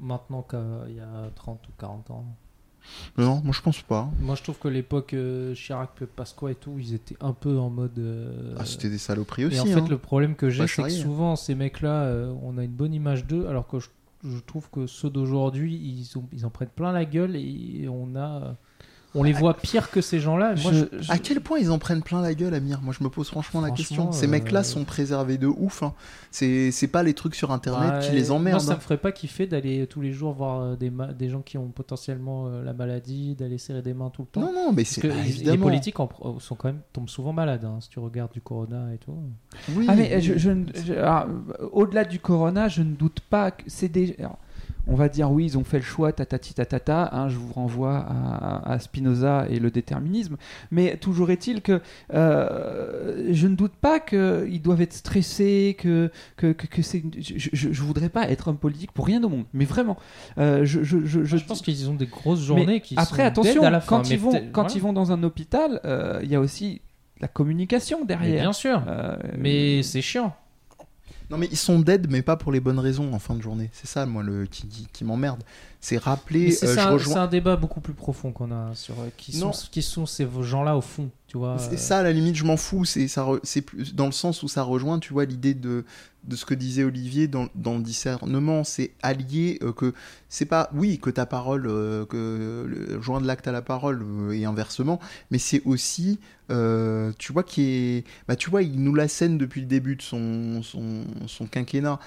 maintenant 0.00 0.42
qu'il 0.42 0.94
y 0.96 1.00
a 1.00 1.30
30 1.34 1.66
ou 1.68 1.72
40 1.78 2.10
ans. 2.10 2.36
Non, 3.18 3.40
moi 3.44 3.52
je 3.54 3.60
pense 3.62 3.82
pas. 3.82 4.10
Moi, 4.20 4.34
je 4.34 4.42
trouve 4.42 4.58
que 4.58 4.68
l'époque 4.68 5.14
euh, 5.14 5.54
Chirac, 5.54 5.90
Pasqua 6.16 6.50
et 6.50 6.54
tout, 6.54 6.74
ils 6.78 6.94
étaient 6.94 7.16
un 7.20 7.32
peu 7.32 7.58
en 7.58 7.70
mode. 7.70 7.98
euh, 7.98 8.54
Ah, 8.58 8.64
c'était 8.64 8.88
des 8.90 8.98
saloperies 8.98 9.46
aussi. 9.46 9.56
et 9.56 9.60
en 9.60 9.64
fait, 9.66 9.80
hein. 9.80 9.86
le 9.88 9.98
problème 9.98 10.34
que 10.34 10.50
j'ai, 10.50 10.62
c'est 10.62 10.66
que 10.66 10.72
charrier. 10.88 10.96
souvent, 11.02 11.36
ces 11.36 11.54
mecs-là, 11.54 12.02
euh, 12.04 12.32
on 12.42 12.58
a 12.58 12.64
une 12.64 12.72
bonne 12.72 12.94
image 12.94 13.26
d'eux, 13.26 13.46
alors 13.48 13.66
que 13.68 13.78
je, 13.80 13.88
je 14.24 14.38
trouve 14.40 14.68
que 14.70 14.86
ceux 14.86 15.10
d'aujourd'hui, 15.10 15.74
ils, 15.76 16.18
ont- 16.18 16.28
ils 16.32 16.44
en 16.46 16.50
prennent 16.50 16.68
plein 16.68 16.92
la 16.92 17.04
gueule 17.04 17.36
et 17.36 17.86
on 17.90 18.14
a. 18.16 18.56
On 19.18 19.22
les 19.22 19.32
voit 19.32 19.54
pire 19.54 19.90
que 19.90 20.00
ces 20.00 20.20
gens-là. 20.20 20.54
Je- 20.54 20.68
Je- 21.00 21.10
À 21.10 21.18
quel 21.18 21.40
point 21.40 21.58
ils 21.58 21.70
en 21.70 21.78
prennent 21.78 22.02
plein 22.02 22.20
la 22.20 22.34
gueule, 22.34 22.54
Amir 22.54 22.80
Moi, 22.82 22.94
je 22.96 23.02
me 23.02 23.08
pose 23.08 23.28
franchement 23.28 23.60
la 23.60 23.70
question. 23.70 24.12
Ces 24.12 24.26
euh, 24.26 24.30
mecs-là 24.30 24.62
sont 24.62 24.84
préservés 24.84 25.38
de 25.38 25.46
ouf. 25.46 25.82
hein. 25.82 25.94
C'est 26.30 26.88
pas 26.92 27.02
les 27.02 27.14
trucs 27.14 27.34
sur 27.34 27.50
Internet 27.50 27.92
Ouais, 27.94 28.00
qui 28.08 28.12
les 28.14 28.30
emmerdent. 28.30 28.56
Moi, 28.62 28.66
ça 28.66 28.72
hein. 28.72 28.76
me 28.76 28.80
ferait 28.80 28.98
pas 28.98 29.12
kiffer 29.12 29.46
d'aller 29.46 29.86
tous 29.86 30.00
les 30.02 30.12
jours 30.12 30.32
voir 30.34 30.60
euh, 30.60 30.76
des, 30.76 30.90
ma- 30.90 31.12
des 31.12 31.28
gens 31.30 31.40
qui 31.40 31.56
ont 31.58 31.68
potentiellement 31.68 32.46
euh, 32.48 32.62
la 32.62 32.72
maladie, 32.74 33.34
d'aller 33.34 33.58
serrer 33.58 33.82
des 33.82 33.94
mains 33.94 34.10
tout 34.10 34.22
le 34.22 34.28
temps. 34.28 34.40
Non, 34.42 34.52
non, 34.52 34.72
mais 34.72 34.84
c'est 34.84 35.00
que 35.00 35.08
bah, 35.08 35.14
les 35.52 35.58
politiques 35.58 35.98
en 35.98 36.08
sont 36.38 36.54
quand 36.54 36.68
même 36.68 36.80
tombent 36.92 37.08
souvent 37.08 37.32
malades. 37.32 37.64
hein, 37.64 37.78
si 37.80 37.88
tu 37.88 37.98
regardes 37.98 38.32
du 38.32 38.40
corona 38.42 38.92
et 38.94 38.98
tout. 38.98 39.14
Oui, 39.74 39.86
Ah 39.88 39.94
mais 39.96 40.20
je, 40.20 40.36
je 40.36 40.50
euh, 40.90 41.20
au-delà 41.72 42.04
du 42.04 42.18
corona, 42.18 42.68
je 42.68 42.82
ne 42.82 42.94
doute 42.94 43.20
pas 43.30 43.50
que 43.50 43.62
c'est 43.66 43.88
des. 43.88 44.14
alors, 44.18 44.38
on 44.86 44.94
va 44.94 45.08
dire 45.08 45.30
oui, 45.30 45.44
ils 45.46 45.58
ont 45.58 45.64
fait 45.64 45.78
le 45.78 45.84
choix, 45.84 46.12
tatati 46.12 46.54
tatata. 46.54 47.10
Hein, 47.12 47.28
je 47.28 47.36
vous 47.36 47.52
renvoie 47.52 47.98
à, 47.98 48.72
à 48.72 48.78
Spinoza 48.78 49.46
et 49.50 49.58
le 49.58 49.70
déterminisme. 49.70 50.36
Mais 50.70 50.96
toujours 50.96 51.30
est-il 51.30 51.60
que 51.62 51.80
euh, 52.14 53.28
je 53.32 53.46
ne 53.48 53.54
doute 53.56 53.74
pas 53.74 54.00
qu'ils 54.00 54.62
doivent 54.62 54.80
être 54.82 54.92
stressés, 54.92 55.76
que 55.78 56.10
que, 56.36 56.52
que, 56.52 56.66
que 56.66 56.82
c'est. 56.82 57.02
Je, 57.18 57.50
je 57.72 57.82
voudrais 57.82 58.08
pas 58.08 58.28
être 58.30 58.48
homme 58.48 58.58
politique 58.58 58.92
pour 58.92 59.06
rien 59.06 59.22
au 59.24 59.28
monde, 59.28 59.44
mais 59.52 59.64
vraiment. 59.64 59.96
Euh, 60.38 60.64
je, 60.64 60.82
je, 60.82 61.04
je, 61.04 61.24
Je, 61.24 61.44
pense 61.44 61.62
qu'ils 61.62 61.90
ont 61.90 61.94
des 61.94 62.06
grosses 62.06 62.40
journées 62.42 62.80
qui 62.80 62.94
après, 62.96 63.22
sont 63.22 63.28
attention, 63.28 63.62
à 63.62 63.70
la 63.70 63.80
fin. 63.80 63.96
quand, 63.98 64.10
ils 64.10 64.18
vont, 64.18 64.32
quand 64.52 64.62
voilà. 64.62 64.74
ils 64.74 64.82
vont 64.82 64.92
dans 64.92 65.12
un 65.12 65.22
hôpital, 65.22 65.80
euh, 65.84 66.20
il 66.22 66.30
y 66.30 66.34
a 66.34 66.40
aussi 66.40 66.80
la 67.20 67.28
communication 67.28 68.00
Mais 68.00 68.06
derrière. 68.06 68.42
bien 68.42 68.52
sûr. 68.52 68.82
Mais 69.38 69.82
c'est 69.82 70.02
chiant. 70.02 70.34
Non, 71.28 71.38
mais 71.38 71.48
ils 71.50 71.56
sont 71.56 71.80
dead, 71.80 72.06
mais 72.08 72.22
pas 72.22 72.36
pour 72.36 72.52
les 72.52 72.60
bonnes 72.60 72.78
raisons 72.78 73.12
en 73.12 73.18
fin 73.18 73.34
de 73.34 73.42
journée. 73.42 73.68
C'est 73.72 73.88
ça, 73.88 74.06
moi, 74.06 74.22
le 74.22 74.46
qui, 74.46 74.68
qui, 74.68 74.86
qui 74.92 75.04
m'emmerde. 75.04 75.42
C'est 75.80 75.98
rappeler. 75.98 76.52
C'est 76.52 76.66
euh, 76.66 76.74
c'est 76.74 76.80
je 76.80 76.86
un, 76.86 76.90
rejoins- 76.90 77.22
un 77.22 77.26
débat 77.26 77.56
beaucoup 77.56 77.80
plus 77.80 77.94
profond 77.94 78.30
qu'on 78.32 78.50
a 78.52 78.74
sur 78.74 78.94
euh, 79.00 79.08
qui 79.16 79.32
sont, 79.32 79.46
Non. 79.46 79.52
qui 79.70 79.82
sont 79.82 80.06
ces 80.06 80.26
gens-là 80.40 80.76
au 80.76 80.80
fond. 80.80 81.10
Tu 81.26 81.38
vois. 81.38 81.56
C'est 81.58 81.74
euh, 81.74 81.76
ça, 81.76 81.98
à 81.98 82.02
la 82.04 82.12
limite, 82.12 82.36
je 82.36 82.44
m'en 82.44 82.56
fous. 82.56 82.84
C'est 82.84 83.08
ça, 83.08 83.24
re- 83.24 83.40
c'est 83.42 83.62
plus 83.62 83.94
dans 83.94 84.06
le 84.06 84.12
sens 84.12 84.42
où 84.42 84.48
ça 84.48 84.62
rejoint, 84.62 84.98
tu 85.00 85.12
vois, 85.12 85.24
l'idée 85.24 85.54
de 85.54 85.84
de 86.24 86.34
ce 86.34 86.44
que 86.44 86.54
disait 86.54 86.82
Olivier 86.82 87.28
dans, 87.28 87.48
dans 87.54 87.76
le 87.76 87.82
discernement. 87.84 88.64
C'est 88.64 88.92
allier 89.02 89.58
euh, 89.62 89.72
que 89.72 89.92
c'est 90.28 90.46
pas, 90.46 90.70
oui, 90.74 90.98
que 90.98 91.08
ta 91.10 91.24
parole, 91.24 91.66
euh, 91.68 92.04
que 92.04 92.64
le, 92.68 93.00
joindre 93.00 93.26
l'acte 93.26 93.46
à 93.46 93.52
la 93.52 93.62
parole 93.62 94.02
euh, 94.02 94.32
et 94.32 94.44
inversement, 94.44 94.98
mais 95.30 95.38
c'est 95.38 95.62
aussi, 95.64 96.18
euh, 96.50 97.12
tu 97.18 97.32
vois, 97.32 97.44
qui 97.44 97.62
est, 97.62 98.04
bah, 98.26 98.34
tu 98.34 98.50
vois, 98.50 98.62
il 98.62 98.82
nous 98.82 98.94
l'assène 98.94 99.38
depuis 99.38 99.60
le 99.60 99.68
début 99.68 99.94
de 99.94 100.02
son 100.02 100.62
son, 100.64 101.04
son 101.28 101.46
quinquennat, 101.46 102.00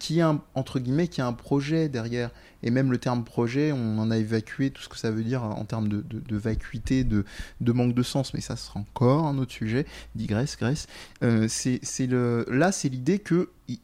qui 0.00 0.20
a 0.20 0.28
un- 0.30 0.42
entre 0.54 0.80
guillemets, 0.80 1.08
qui 1.08 1.20
a 1.20 1.26
un 1.26 1.32
projet 1.32 1.88
derrière. 1.88 2.30
Et 2.62 2.70
même 2.70 2.90
le 2.90 2.98
terme 2.98 3.24
projet, 3.24 3.72
on 3.72 3.98
en 3.98 4.10
a 4.10 4.18
évacué 4.18 4.70
tout 4.70 4.82
ce 4.82 4.88
que 4.88 4.98
ça 4.98 5.10
veut 5.10 5.22
dire 5.22 5.42
en 5.42 5.64
termes 5.64 5.88
de, 5.88 6.04
de, 6.08 6.36
vacuité, 6.36 7.04
de, 7.04 7.24
de 7.60 7.72
manque 7.72 7.94
de 7.94 8.02
sens, 8.02 8.34
mais 8.34 8.40
ça 8.40 8.56
sera 8.56 8.80
encore 8.80 9.26
un 9.26 9.38
autre 9.38 9.52
sujet, 9.52 9.86
digresse, 10.14 10.56
Grèce. 10.56 10.86
Euh, 11.22 11.46
c'est, 11.48 12.06
le, 12.06 12.46
là, 12.50 12.72
c'est 12.72 12.88
l'idée 12.88 13.18
que 13.18 13.50
il 13.68 13.78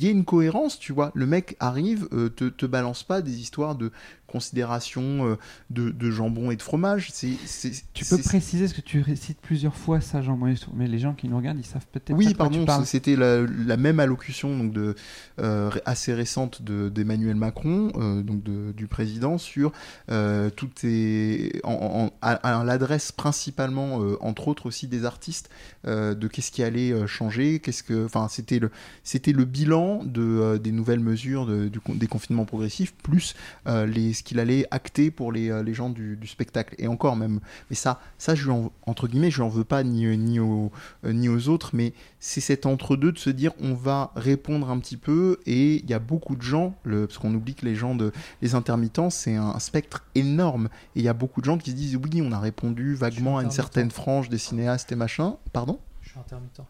y, 0.00 0.06
ait 0.06 0.12
une 0.12 0.24
cohérence, 0.24 0.78
tu 0.78 0.92
vois. 0.92 1.10
Le 1.14 1.26
mec 1.26 1.56
arrive, 1.60 2.08
euh, 2.12 2.30
te, 2.30 2.44
te 2.44 2.66
balance 2.66 3.02
pas 3.02 3.20
des 3.20 3.40
histoires 3.40 3.74
de 3.74 3.92
considération 4.38 5.02
euh, 5.28 5.36
de, 5.70 5.90
de 5.90 6.10
jambon 6.10 6.50
et 6.50 6.56
de 6.56 6.62
fromage. 6.62 7.10
C'est, 7.12 7.34
c'est, 7.46 7.70
Tu 7.92 8.04
peux 8.04 8.18
préciser 8.18 8.66
ce 8.66 8.74
que 8.74 8.80
tu 8.80 9.00
récites 9.00 9.38
plusieurs 9.40 9.76
fois 9.76 10.00
ça, 10.00 10.22
Jean-Maurice, 10.22 10.66
mais 10.74 10.88
les 10.88 10.98
gens 10.98 11.14
qui 11.14 11.28
nous 11.28 11.36
regardent, 11.36 11.60
ils 11.60 11.64
savent 11.66 11.86
peut-être 11.92 12.16
Oui, 12.16 12.34
pardon, 12.34 12.66
c'était 12.84 13.14
la, 13.14 13.42
la 13.42 13.76
même 13.76 14.00
allocution 14.00 14.58
donc 14.58 14.72
de, 14.72 14.96
euh, 15.38 15.70
assez 15.86 16.12
récente 16.12 16.62
de- 16.62 16.88
d'Emmanuel 16.88 17.36
Macron, 17.36 17.92
euh, 17.94 18.22
donc 18.22 18.42
de- 18.42 18.72
du 18.72 18.86
président, 18.88 19.38
sur 19.38 19.72
euh, 20.10 20.50
toutes 20.50 20.78
ces, 20.80 21.60
en, 21.62 21.72
en- 21.72 22.12
à, 22.20 22.64
l'adresse 22.64 23.12
principalement, 23.12 23.96
entre 24.20 24.48
autres 24.48 24.66
aussi 24.66 24.88
des 24.88 25.04
artistes, 25.04 25.48
de 25.86 26.26
qu'est-ce 26.28 26.50
qui 26.50 26.62
allait 26.62 27.06
changer, 27.06 27.60
qu'est-ce 27.60 27.82
que, 27.82 28.04
enfin, 28.06 28.26
c'était 28.28 28.58
le, 28.58 28.70
c'était 29.04 29.32
le 29.32 29.44
bilan 29.44 30.02
de, 30.04 30.56
des 30.56 30.72
nouvelles 30.72 31.00
mesures 31.00 31.46
de- 31.46 31.68
du, 31.68 31.78
des 31.94 32.06
confinements 32.06 32.46
progressifs, 32.46 32.94
plus 33.02 33.34
les, 33.66 34.12
qu'il 34.24 34.40
allait 34.40 34.66
acter 34.70 35.10
pour 35.10 35.30
les, 35.30 35.50
euh, 35.50 35.62
les 35.62 35.74
gens 35.74 35.90
du, 35.90 36.16
du 36.16 36.26
spectacle. 36.26 36.74
Et 36.78 36.88
encore 36.88 37.16
même, 37.16 37.40
mais 37.70 37.76
ça, 37.76 38.00
ça, 38.18 38.34
je 38.34 38.44
lui 38.44 38.50
en, 38.50 38.72
entre 38.86 39.06
guillemets, 39.06 39.30
je 39.30 39.36
lui 39.36 39.44
en 39.44 39.48
veux 39.48 39.64
pas 39.64 39.84
ni, 39.84 40.06
ni 40.16 40.40
aux, 40.40 40.72
euh, 41.04 41.12
ni 41.12 41.28
aux 41.28 41.48
autres, 41.48 41.70
mais 41.72 41.92
c'est 42.18 42.40
cet 42.40 42.66
entre-deux 42.66 43.12
de 43.12 43.18
se 43.18 43.30
dire 43.30 43.52
on 43.60 43.74
va 43.74 44.12
répondre 44.16 44.70
un 44.70 44.78
petit 44.78 44.96
peu 44.96 45.38
et 45.46 45.76
il 45.76 45.88
y 45.88 45.94
a 45.94 45.98
beaucoup 45.98 46.36
de 46.36 46.42
gens, 46.42 46.74
le, 46.84 47.06
parce 47.06 47.18
qu'on 47.18 47.34
oublie 47.34 47.54
que 47.54 47.66
les 47.66 47.74
gens 47.74 47.94
de 47.94 48.12
les 48.42 48.54
intermittents 48.54 49.10
c'est 49.10 49.34
un, 49.36 49.58
spectre 49.58 50.04
énorme 50.14 50.68
et 50.96 51.00
il 51.00 51.04
y 51.04 51.08
a 51.08 51.12
beaucoup 51.12 51.40
de 51.40 51.46
gens 51.46 51.58
qui 51.58 51.70
se 51.70 51.76
disent 51.76 51.96
oui 51.96 52.22
on 52.22 52.32
a 52.32 52.38
répondu 52.38 52.94
vaguement 52.94 53.38
à 53.38 53.42
une 53.42 53.50
certaine 53.50 53.90
frange 53.90 54.28
des 54.28 54.38
cinéastes 54.38 54.90
et 54.92 54.96
machin, 54.96 55.36
pardon? 55.52 55.78
Je 56.02 56.10
suis 56.10 56.18
intermittent. 56.18 56.60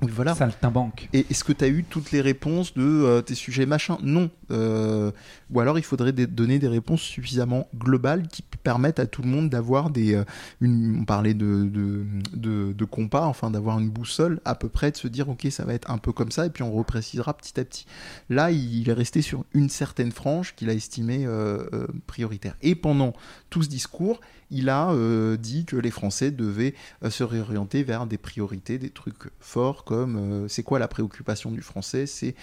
Oui 0.00 0.10
voilà. 0.14 0.32
Saltimbanque. 0.34 1.08
Et 1.12 1.26
est-ce 1.28 1.42
que 1.42 1.52
tu 1.52 1.64
as 1.64 1.68
eu 1.68 1.82
toutes 1.82 2.12
les 2.12 2.20
réponses 2.20 2.72
de 2.74 2.82
euh, 2.82 3.20
tes 3.20 3.34
sujets 3.34 3.66
machin? 3.66 3.98
Non. 4.00 4.30
Euh, 4.52 5.10
ou 5.50 5.58
alors 5.58 5.76
il 5.76 5.82
faudrait 5.82 6.12
des- 6.12 6.28
donner 6.28 6.60
des 6.60 6.68
réponses 6.68 7.02
suffisamment 7.02 7.68
globales 7.76 8.28
qui 8.28 8.42
permettent 8.62 9.00
à 9.00 9.06
tout 9.06 9.22
le 9.22 9.28
monde 9.28 9.50
d'avoir 9.50 9.90
des. 9.90 10.14
euh, 10.14 10.24
une, 10.60 11.00
on 11.00 11.04
parlait 11.04 11.34
de, 11.34 11.64
de, 11.64 12.04
de, 12.32 12.72
de 12.72 12.84
compas, 12.84 13.26
enfin 13.26 13.50
d'avoir 13.50 13.80
une 13.80 13.90
boussole 13.90 14.40
à 14.44 14.54
peu 14.54 14.68
près, 14.68 14.92
de 14.92 14.96
se 14.96 15.08
dire 15.08 15.28
ok 15.28 15.48
ça 15.50 15.64
va 15.64 15.74
être 15.74 15.90
un 15.90 15.98
peu 15.98 16.12
comme 16.12 16.30
ça 16.30 16.46
et 16.46 16.50
puis 16.50 16.62
on 16.62 16.72
reprécisera 16.72 17.34
petit 17.34 17.58
à 17.58 17.64
petit. 17.64 17.84
Là 18.30 18.52
il 18.52 18.88
est 18.88 18.92
resté 18.92 19.20
sur 19.20 19.44
une 19.52 19.68
certaine 19.68 20.12
frange 20.12 20.54
qu'il 20.54 20.70
a 20.70 20.74
estimée 20.74 21.26
prioritaire. 22.06 22.54
Et 22.62 22.74
pendant 22.76 23.14
tout 23.50 23.62
ce 23.62 23.68
discours, 23.68 24.20
il 24.50 24.68
a 24.68 24.90
euh, 24.92 25.36
dit 25.36 25.64
que 25.64 25.76
les 25.76 25.90
Français 25.90 26.30
devaient 26.30 26.74
euh, 27.04 27.10
se 27.10 27.24
réorienter 27.24 27.82
vers 27.82 28.06
des 28.06 28.18
priorités, 28.18 28.78
des 28.78 28.90
trucs 28.90 29.30
forts 29.40 29.84
comme 29.84 30.16
euh, 30.16 30.48
c'est 30.48 30.62
quoi 30.62 30.78
la 30.78 30.88
préoccupation 30.88 31.50
du 31.50 31.62
Français? 31.62 32.06
C'est 32.06 32.34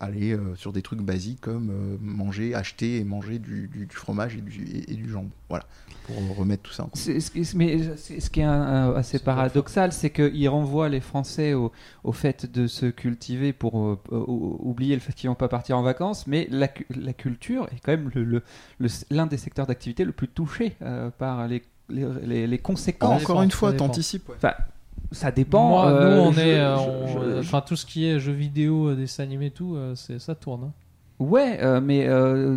aller 0.00 0.36
sur 0.56 0.72
des 0.72 0.82
trucs 0.82 1.00
basiques 1.00 1.40
comme 1.40 1.98
manger, 2.00 2.54
acheter 2.54 2.98
et 2.98 3.04
manger 3.04 3.38
du, 3.38 3.68
du- 3.68 3.86
du 3.86 3.96
fromage 3.96 4.36
et 4.36 4.40
du, 4.40 4.62
et, 4.64 4.92
et 4.92 4.94
du 4.94 5.08
jambon. 5.10 5.30
Voilà, 5.48 5.66
pour 6.06 6.36
remettre 6.36 6.62
tout 6.62 6.72
ça 6.72 6.84
en 6.84 6.90
c'est- 7.20 7.54
Mais 7.54 7.78
ce 7.96 8.30
qui 8.30 8.40
est 8.40 8.44
un- 8.44 8.94
assez 8.94 9.18
paradoxal, 9.18 9.92
c'est 9.92 10.10
qu'il 10.10 10.48
renvoie 10.48 10.88
les 10.88 11.00
Français 11.00 11.52
au, 11.54 11.72
au 12.04 12.12
fait 12.12 12.50
de 12.50 12.66
se 12.66 12.86
cultiver 12.86 13.52
pour 13.52 13.98
oublier 14.10 14.94
le 14.94 15.00
fait 15.00 15.12
qu'ils 15.12 15.28
vont 15.28 15.34
pas 15.34 15.48
partir 15.48 15.76
en 15.78 15.82
vacances, 15.82 16.26
mais 16.26 16.46
la, 16.50 16.68
cu- 16.68 16.86
la 16.94 17.12
culture 17.12 17.66
est 17.72 17.80
quand 17.84 17.92
même 17.92 18.10
l'un 18.14 18.22
le, 18.22 18.42
le, 18.78 18.88
l'un 19.10 19.26
des 19.26 19.36
secteurs 19.36 19.66
d'activité 19.66 20.04
le 20.04 20.12
plus 20.12 20.28
touché 20.28 20.61
euh, 20.82 21.10
par 21.16 21.46
les, 21.48 21.62
les, 21.88 22.06
les- 22.24 22.46
les 22.46 22.58
conséquences. 22.58 23.22
Encore 23.22 23.42
une 23.42 23.50
fois, 23.50 23.72
t'anticipes. 23.72 24.28
ouais. 24.28 24.34
Enfin, 24.36 24.52
ça 25.10 25.30
dépend. 25.30 25.68
Moi, 25.68 25.86
euh, 25.86 26.16
nous, 26.16 26.22
on 26.28 26.32
je- 26.32 26.40
est. 26.40 26.58
euh, 26.60 26.76
je- 26.76 26.80
on- 26.80 27.06
je- 27.06 27.18
euh, 27.18 27.42
je- 27.42 27.48
Enfin, 27.48 27.60
tout 27.60 27.76
ce 27.76 27.84
qui 27.86 28.06
est 28.06 28.18
jeux 28.20 28.32
vidéo, 28.32 28.94
dessins 28.94 29.22
animés, 29.24 29.50
tout, 29.50 29.74
euh, 29.76 29.94
c'est- 29.94 30.18
ça 30.18 30.34
tourne. 30.34 30.64
hein. 30.64 30.72
Ouais, 31.18 31.58
euh, 31.62 31.80
mais 31.80 32.06
euh, 32.08 32.56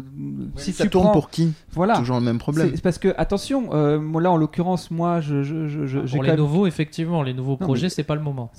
si 0.55 0.71
ça 0.73 0.85
tu 0.85 0.89
tourne 0.89 1.03
prends, 1.05 1.13
pour 1.13 1.29
qui? 1.29 1.53
Voilà, 1.73 1.97
Toujours 1.97 2.15
le 2.15 2.23
même 2.25 2.39
problème. 2.39 2.71
C'est- 2.73 2.81
parce 2.81 2.97
que 2.97 3.13
attention, 3.15 3.69
euh, 3.73 3.99
moi 3.99 4.19
là 4.23 4.31
en 4.31 4.37
l'occurrence, 4.37 4.89
moi 4.89 5.21
je, 5.21 5.43
je, 5.43 5.67
je- 5.67 5.99
Pour 5.99 6.23
les 6.23 6.29
même 6.29 6.37
nouveaux, 6.39 6.65
effectivement, 6.65 7.21
les 7.21 7.35
nouveaux 7.35 7.57
Non, 7.59 7.67
projets, 7.67 7.89
c'est 7.89 8.03
pas 8.03 8.15
le 8.15 8.21
moment. 8.21 8.49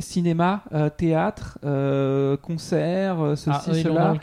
cinéma, 0.00 0.64
euh, 0.72 0.90
théâtre, 0.90 1.58
euh, 1.64 2.36
concert, 2.36 3.18
ceci, 3.36 3.50
Ah, 3.52 3.60
cela. 3.74 4.14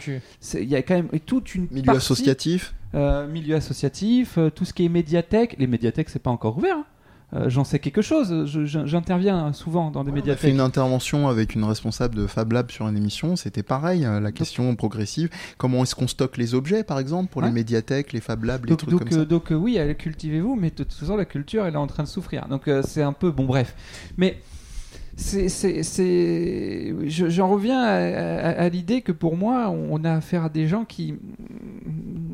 Il 0.62 0.68
y 0.70 0.76
a 0.76 0.82
quand 0.82 0.96
même 0.96 1.10
toute 1.26 1.56
une 1.56 1.68
Milieu 1.72 1.84
partie, 1.84 1.98
associatif 1.98 2.74
milieu 2.93 3.56
associatif, 3.56 4.38
euh, 4.38 4.49
tout 4.49 4.65
ce 4.65 4.73
qui 4.73 4.86
est 4.86 4.89
médiathèque. 4.89 5.56
Les 5.60 5.67
médiathèques, 5.67 6.10
c'est 6.10 6.19
pas 6.23 6.32
encore 6.32 6.58
ouvert. 6.58 6.78
hein. 6.78 6.86
Euh, 7.36 7.47
J'en 7.47 7.63
sais 7.63 7.78
quelque 7.78 8.02
chose. 8.02 8.47
J'interviens 8.86 9.54
souvent 9.54 9.91
dans 9.91 10.04
des 10.04 10.10
On 10.10 10.13
a 10.13 10.15
fait 10.15 10.21
médiathèques. 10.21 10.52
une 10.52 10.60
intervention 10.60 11.28
avec 11.28 11.54
une 11.54 11.63
responsable 11.63 12.15
de 12.15 12.25
Fab 12.25 12.52
Lab 12.52 12.71
sur 12.71 12.88
une 12.88 12.97
émission, 12.97 13.36
c'était 13.36 13.62
pareil, 13.62 14.04
euh, 14.04 14.19
la 14.19 14.32
question 14.32 14.75
progressive. 14.75 15.30
Comment 15.60 15.84
est-ce 15.84 15.93
qu'on 15.93 16.08
stocke 16.08 16.38
les 16.38 16.56
objets, 16.56 16.84
par 16.84 16.98
exemple, 16.98 17.29
pour 17.29 17.44
Ouais. 17.44 17.50
les 17.50 17.54
médiathèques, 17.54 18.13
les 18.13 18.19
Fab 18.21 18.44
Labs, 18.46 18.65
les 18.65 18.69
Donc, 18.69 18.79
trucs 18.79 18.90
donc, 18.90 19.00
comme 19.02 19.12
ça 19.12 19.19
euh, 19.19 19.25
donc, 19.25 19.52
euh, 19.52 19.56
oui, 19.56 19.77
cultivez-vous, 20.00 20.56
mais 20.56 20.71
de 20.71 20.75
toute 20.75 20.92
façon 20.92 21.15
la 21.17 21.25
culture 21.25 21.67
elle 21.67 21.75
est 21.75 21.77
en 21.77 21.85
train 21.85 22.02
de 22.02 22.08
souffrir. 22.08 22.48
Donc 22.48 22.67
euh, 22.67 22.81
c'est 22.83 23.04
un 23.04 23.13
peu 23.13 23.29
bon 23.29 23.46
bref. 23.46 23.75
Mais 24.17 24.40
c'est, 25.20 25.50
c'est, 25.50 25.84
c'est- 25.84 26.96
je- 27.08 27.30
j'en 27.30 27.50
reviens 27.50 27.82
à, 27.82 27.94
à- 27.94 28.62
à 28.63 28.70
l'idée 28.70 29.02
que 29.02 29.12
pour 29.12 29.36
moi 29.38 29.70
on 29.70 30.04
a 30.06 30.13
affaire 30.13 30.46
à 30.46 30.50
des 30.50 30.67
gens 30.67 30.86
qui 30.86 31.13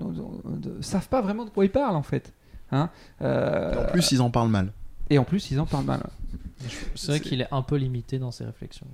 ne 0.01 0.81
savent 0.81 1.07
pas 1.09 1.21
vraiment 1.21 1.45
de 1.45 1.49
quoi 1.49 1.65
ils 1.65 1.71
parlent 1.71 1.95
en 1.95 2.03
fait. 2.03 2.33
Hein 2.71 2.89
Et 3.21 3.23
Euh, 3.25 3.83
En 3.87 3.91
plus, 3.91 4.11
ils 4.11 4.21
en 4.21 4.29
parlent 4.29 4.49
mal. 4.49 4.71
et 5.09 5.17
en 5.17 5.23
plus 5.23 5.51
ils 5.51 5.59
en 5.59 5.65
parlent 5.65 5.85
mal. 5.85 6.01
C'est 6.95 7.07
vrai 7.11 7.19
qu'il 7.19 7.41
est 7.41 7.47
un 7.51 7.61
peu 7.61 7.75
limité 7.75 8.19
dans 8.19 8.31
ses 8.31 8.45
réflexions. 8.45 8.87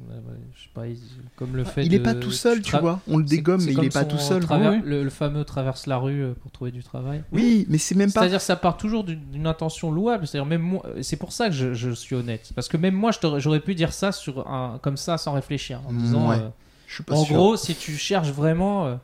Je 0.55 0.63
sais 0.63 0.69
pas, 0.73 0.87
il- 0.87 0.97
comme 1.35 1.55
le 1.55 1.63
fait 1.63 1.85
Il 1.85 1.93
est 1.93 1.99
de- 1.99 2.03
pas 2.03 2.13
tout 2.13 2.31
seul, 2.31 2.61
tu 2.61 2.73
tra- 2.75 2.81
vois. 2.81 2.99
On 3.07 3.17
le 3.17 3.23
dégomme, 3.23 3.59
c'est 3.59 3.67
mais 3.67 3.71
il 3.73 3.75
comme 3.75 3.85
est 3.85 3.89
pas 3.93 4.05
tout 4.05 4.17
seul. 4.17 4.43
Oui. 4.49 4.81
le, 4.83 5.03
le 5.03 5.09
fameux 5.09 5.43
traverse 5.43 5.87
la 5.87 5.97
rue 5.97 6.21
euh, 6.23 6.33
pour 6.33 6.51
trouver 6.51 6.71
du 6.71 6.83
travail. 6.83 7.23
Oui, 7.31 7.65
mais 7.69 7.77
c'est 7.77 7.95
même 7.95 8.11
pas. 8.11 8.21
C'est-à-dire 8.21 8.41
ça 8.41 8.55
part 8.55 8.77
toujours 8.77 9.03
d'une 9.03 9.21
d'une 9.31 9.47
intention 9.47 9.91
louable. 9.91 10.27
C'est-à-dire 10.27 10.45
même 10.47 10.61
moi, 10.61 10.83
c'est 11.01 11.17
pour 11.17 11.31
ça 11.31 11.47
que 11.49 11.55
je, 11.55 11.73
je 11.73 11.91
suis 11.91 12.15
honnête, 12.15 12.51
parce 12.55 12.67
que 12.67 12.77
même 12.77 12.95
moi, 12.95 13.11
j'aurais 13.37 13.59
pu 13.61 13.75
dire 13.75 13.93
ça 13.93 14.11
sur 14.11 14.47
un, 14.49 14.79
comme 14.81 14.97
ça 14.97 15.17
sans 15.17 15.33
réfléchir, 15.33 15.79
en 15.87 15.93
disant, 15.93 16.29
Ouais, 16.29 16.35
euh, 16.37 16.49
Je 16.87 16.95
suis 16.95 17.03
pas 17.03 17.15
en 17.15 17.23
sûr. 17.23 17.35
gros, 17.35 17.55
si 17.57 17.75
tu 17.75 17.93
cherches 17.97 18.31
vraiment, 18.31 18.85
euh, 18.87 18.95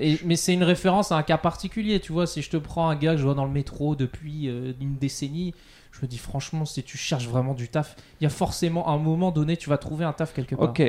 et- 0.00 0.18
mais 0.24 0.36
c'est 0.36 0.52
une 0.54 0.64
référence 0.64 1.12
à 1.12 1.16
un 1.16 1.22
cas 1.22 1.38
particulier, 1.38 2.00
tu 2.00 2.12
vois. 2.12 2.26
Si 2.26 2.42
je 2.42 2.50
te 2.50 2.56
prends 2.56 2.88
un 2.88 2.96
gars 2.96 3.12
que 3.12 3.18
je 3.18 3.24
vois 3.24 3.34
dans 3.34 3.44
le 3.46 3.50
métro 3.52 3.94
depuis 3.96 4.48
euh, 4.48 4.72
une 4.80 4.96
décennie, 4.96 5.54
je 5.98 6.06
me 6.06 6.08
dis 6.10 6.18
franchement, 6.18 6.64
si 6.64 6.82
tu 6.82 6.96
cherches 6.96 7.26
vraiment 7.28 7.54
du 7.54 7.68
taf, 7.68 7.96
il 8.20 8.24
y 8.24 8.26
a 8.26 8.30
forcément 8.30 8.88
un 8.88 8.98
moment 8.98 9.30
donné, 9.32 9.56
tu 9.56 9.68
vas 9.68 9.78
trouver 9.78 10.04
un 10.04 10.12
taf 10.12 10.32
quelque 10.32 10.54
part. 10.54 10.70
Ok, 10.70 10.82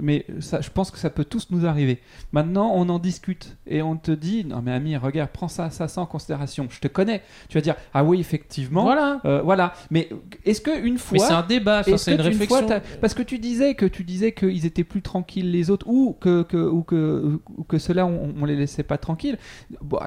mais 0.00 0.26
ça, 0.40 0.60
je 0.60 0.70
pense 0.70 0.90
que 0.90 0.98
ça 0.98 1.10
peut 1.10 1.24
tous 1.24 1.48
nous 1.50 1.66
arriver. 1.66 2.00
Maintenant, 2.32 2.72
on 2.74 2.88
en 2.88 2.98
discute 2.98 3.56
et 3.66 3.82
on 3.82 3.96
te 3.96 4.10
dit 4.10 4.44
non 4.44 4.62
mais 4.62 4.72
ami, 4.72 4.96
regarde, 4.96 5.30
prends 5.32 5.48
ça, 5.48 5.70
ça, 5.70 5.88
ça 5.88 6.00
en 6.00 6.06
considération. 6.06 6.66
Je 6.70 6.80
te 6.80 6.88
connais. 6.88 7.22
Tu 7.48 7.56
vas 7.58 7.62
dire 7.62 7.76
ah 7.94 8.02
oui 8.04 8.18
effectivement. 8.20 8.82
Voilà. 8.82 9.20
Euh, 9.24 9.40
voilà. 9.42 9.72
Mais 9.90 10.08
est-ce 10.44 10.60
que 10.60 10.84
une 10.84 10.98
fois 10.98 11.18
Mais 11.18 11.24
c'est 11.24 11.32
un 11.32 11.42
débat, 11.42 11.82
c'est 11.82 12.12
une 12.14 12.20
réflexion. 12.20 12.66
fois, 12.66 12.80
parce 13.00 13.14
que 13.14 13.22
tu 13.22 13.38
disais 13.38 13.74
que 13.74 13.86
tu 13.86 14.02
disais 14.04 14.32
qu'ils 14.32 14.66
étaient 14.66 14.84
plus 14.84 15.02
tranquilles 15.02 15.50
les 15.50 15.70
autres 15.70 15.86
ou 15.88 16.16
que 16.20 16.42
que 16.42 16.56
ou 16.56 16.82
que 16.82 17.38
ou 17.56 17.62
que 17.64 17.78
ceux-là 17.78 18.06
on, 18.06 18.34
on 18.40 18.44
les 18.44 18.56
laissait 18.56 18.82
pas 18.82 18.98
tranquilles. 18.98 19.38
Bon, 19.80 19.98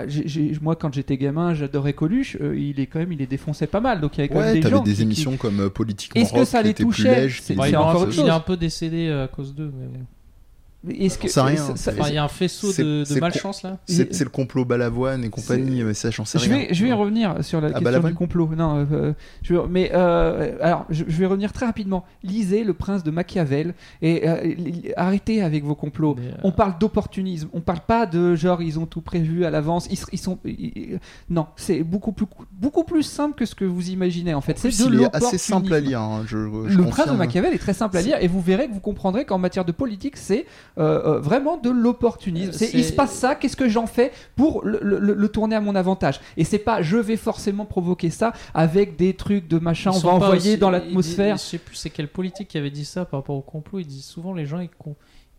moi 0.61 0.75
quand 0.75 0.93
j'étais 0.93 1.17
gamin, 1.17 1.53
j'adorais 1.53 1.93
Coluche. 1.93 2.37
euh, 2.41 2.57
il 2.57 2.79
est 2.79 2.87
quand 2.87 2.99
même 2.99 3.11
il 3.11 3.19
les 3.19 3.27
défonçait 3.27 3.67
pas 3.67 3.79
mal. 3.79 4.01
Donc 4.01 4.17
il 4.17 4.21
y 4.21 4.21
avait 4.21 4.29
quand 4.29 4.39
Ouais, 4.39 4.45
même 4.45 4.48
des 4.53 4.59
t'avais 4.61 4.75
gens 4.75 4.83
des 4.83 4.91
qui- 4.91 4.97
qui- 4.97 5.03
émissions 5.03 5.37
comme 5.37 5.59
euh, 5.61 5.69
Politiquement 5.69 6.21
Est-ce 6.21 6.33
que 6.33 6.45
ça 6.45 6.61
les 6.61 6.69
étaient 6.71 6.83
plus 6.83 6.91
touchait 6.95 7.29
C'est- 7.41 7.55
encore 7.75 8.07
il 8.11 8.19
est 8.19 8.29
un 8.29 8.39
peu 8.39 8.57
décédé 8.57 9.07
euh, 9.07 9.25
à 9.25 9.27
cause 9.27 9.53
d'eux. 9.55 9.71
mais. 9.77 9.87
Est-ce 10.87 11.17
que 11.17 11.27
rien. 11.41 11.57
ça- 11.57 11.75
ça- 11.75 11.91
il 12.07 12.13
y 12.13 12.17
a 12.17 12.23
un 12.23 12.29
faisceau 12.29 12.71
de, 12.71 13.19
malchance 13.19 13.63
là. 13.63 13.77
C'est 13.85 14.13
c'est 14.13 14.23
le 14.23 14.29
complot 14.29 14.63
Balavoine 14.63 15.25
et 15.25 15.29
compagnie, 15.29 15.83
mais 15.83 15.93
ça, 15.93 16.09
j'en 16.09 16.23
sais 16.23 16.39
Je 16.39 16.45
rien. 16.49 16.57
vais, 16.67 16.73
je 16.73 16.83
vais 16.83 16.89
y 16.89 16.93
revenir 16.93 17.43
sur 17.43 17.59
la 17.59 17.67
Ah, 17.67 17.69
question 17.71 17.83
Balavoine 17.83 18.11
du 18.13 18.17
complot. 18.17 18.49
Non, 18.55 18.87
euh, 18.89 19.13
je 19.41 19.55
vais- 19.55 19.61
mais 19.69 19.91
euh, 19.93 20.55
alors, 20.61 20.85
je, 20.89 21.03
je 21.07 21.17
vais 21.17 21.25
revenir 21.25 21.51
très 21.51 21.65
rapidement. 21.65 22.05
Lisez 22.23 22.63
Le 22.63 22.73
Prince 22.73 23.03
de 23.03 23.11
Machiavel 23.11 23.73
et 24.01 24.27
euh, 24.27 24.53
arrêtez 24.95 25.41
avec 25.41 25.65
vos 25.65 25.75
complots. 25.75 26.15
Euh, 26.17 26.31
On 26.43 26.51
parle 26.53 26.77
d'opportunisme. 26.79 27.49
On 27.51 27.59
parle 27.59 27.81
pas 27.85 28.05
de 28.05 28.35
genre 28.35 28.61
ils 28.61 28.79
ont 28.79 28.85
tout 28.85 29.01
prévu 29.01 29.43
à 29.43 29.49
l'avance. 29.49 29.87
Ils, 29.91 29.99
ils 30.13 30.17
sont 30.17 30.39
ils- 30.45 30.99
non, 31.29 31.47
c'est 31.57 31.83
beaucoup 31.83 32.13
plus 32.13 32.25
beaucoup 32.53 32.85
plus 32.85 33.03
simple 33.03 33.35
que 33.35 33.45
ce 33.45 33.53
que 33.53 33.65
vous 33.65 33.89
imaginez 33.89 34.33
en 34.33 34.39
fait. 34.41 34.57
C'est 34.57 34.69
assez 35.13 35.37
simple 35.37 35.73
à 35.73 35.79
lire. 35.81 35.99
hein, 35.99 36.23
je, 36.25 36.37
je 36.67 36.77
Le 36.77 36.85
prince 36.85 37.07
de. 37.09 37.13
Machiavel 37.13 37.53
est 37.53 37.57
très 37.59 37.73
simple 37.73 37.97
à 37.97 38.01
lire 38.01 38.17
et 38.21 38.27
vous 38.27 38.39
verrez 38.39 38.67
que 38.69 38.73
vous 38.73 38.79
comprendrez 38.79 39.25
qu'en 39.25 39.37
matière 39.37 39.65
de 39.65 39.73
politique, 39.73 40.15
c'est 40.15 40.45
euh, 40.77 41.15
euh, 41.15 41.19
vraiment 41.19 41.57
de 41.57 41.69
l'opportunisme. 41.69 42.49
Euh, 42.49 42.53
C'est 42.57 42.71
il 42.73 42.83
se 42.83 42.93
passe 42.93 43.13
ça, 43.13 43.35
qu'est-ce 43.35 43.55
que 43.57 43.67
j'en 43.69 43.87
fais 43.87 44.11
pour 44.35 44.63
le, 44.63 44.79
le- 44.81 44.99
le- 45.13 45.29
tourner 45.29 45.55
à 45.55 45.61
mon 45.61 45.75
avantage 45.75 46.19
Et 46.37 46.43
c'est 46.43 46.59
pas 46.59 46.81
je 46.81 46.97
vais 46.97 47.17
forcément 47.17 47.65
provoquer 47.65 48.09
ça 48.09 48.33
avec 48.53 48.95
des 48.95 49.13
trucs 49.13 49.47
de 49.47 49.59
machin, 49.59 49.91
on 49.93 49.99
va 49.99 50.11
envoyer 50.11 50.51
aussi- 50.51 50.57
dans 50.57 50.69
l'atmosphère. 50.69 51.37
Je 51.37 51.41
sais 51.41 51.57
plus 51.57 51.75
c'est 51.75 51.89
quel 51.89 52.07
politique 52.07 52.47
qui 52.49 52.57
avait 52.57 52.69
dit 52.71 52.85
ça 52.85 53.05
par 53.05 53.19
rapport 53.21 53.35
au 53.35 53.41
complot. 53.41 53.79
Ils 53.79 53.87
disent 53.87 54.05
souvent 54.05 54.33
les 54.33 54.45
gens 54.45 54.59
ils, 54.59 54.69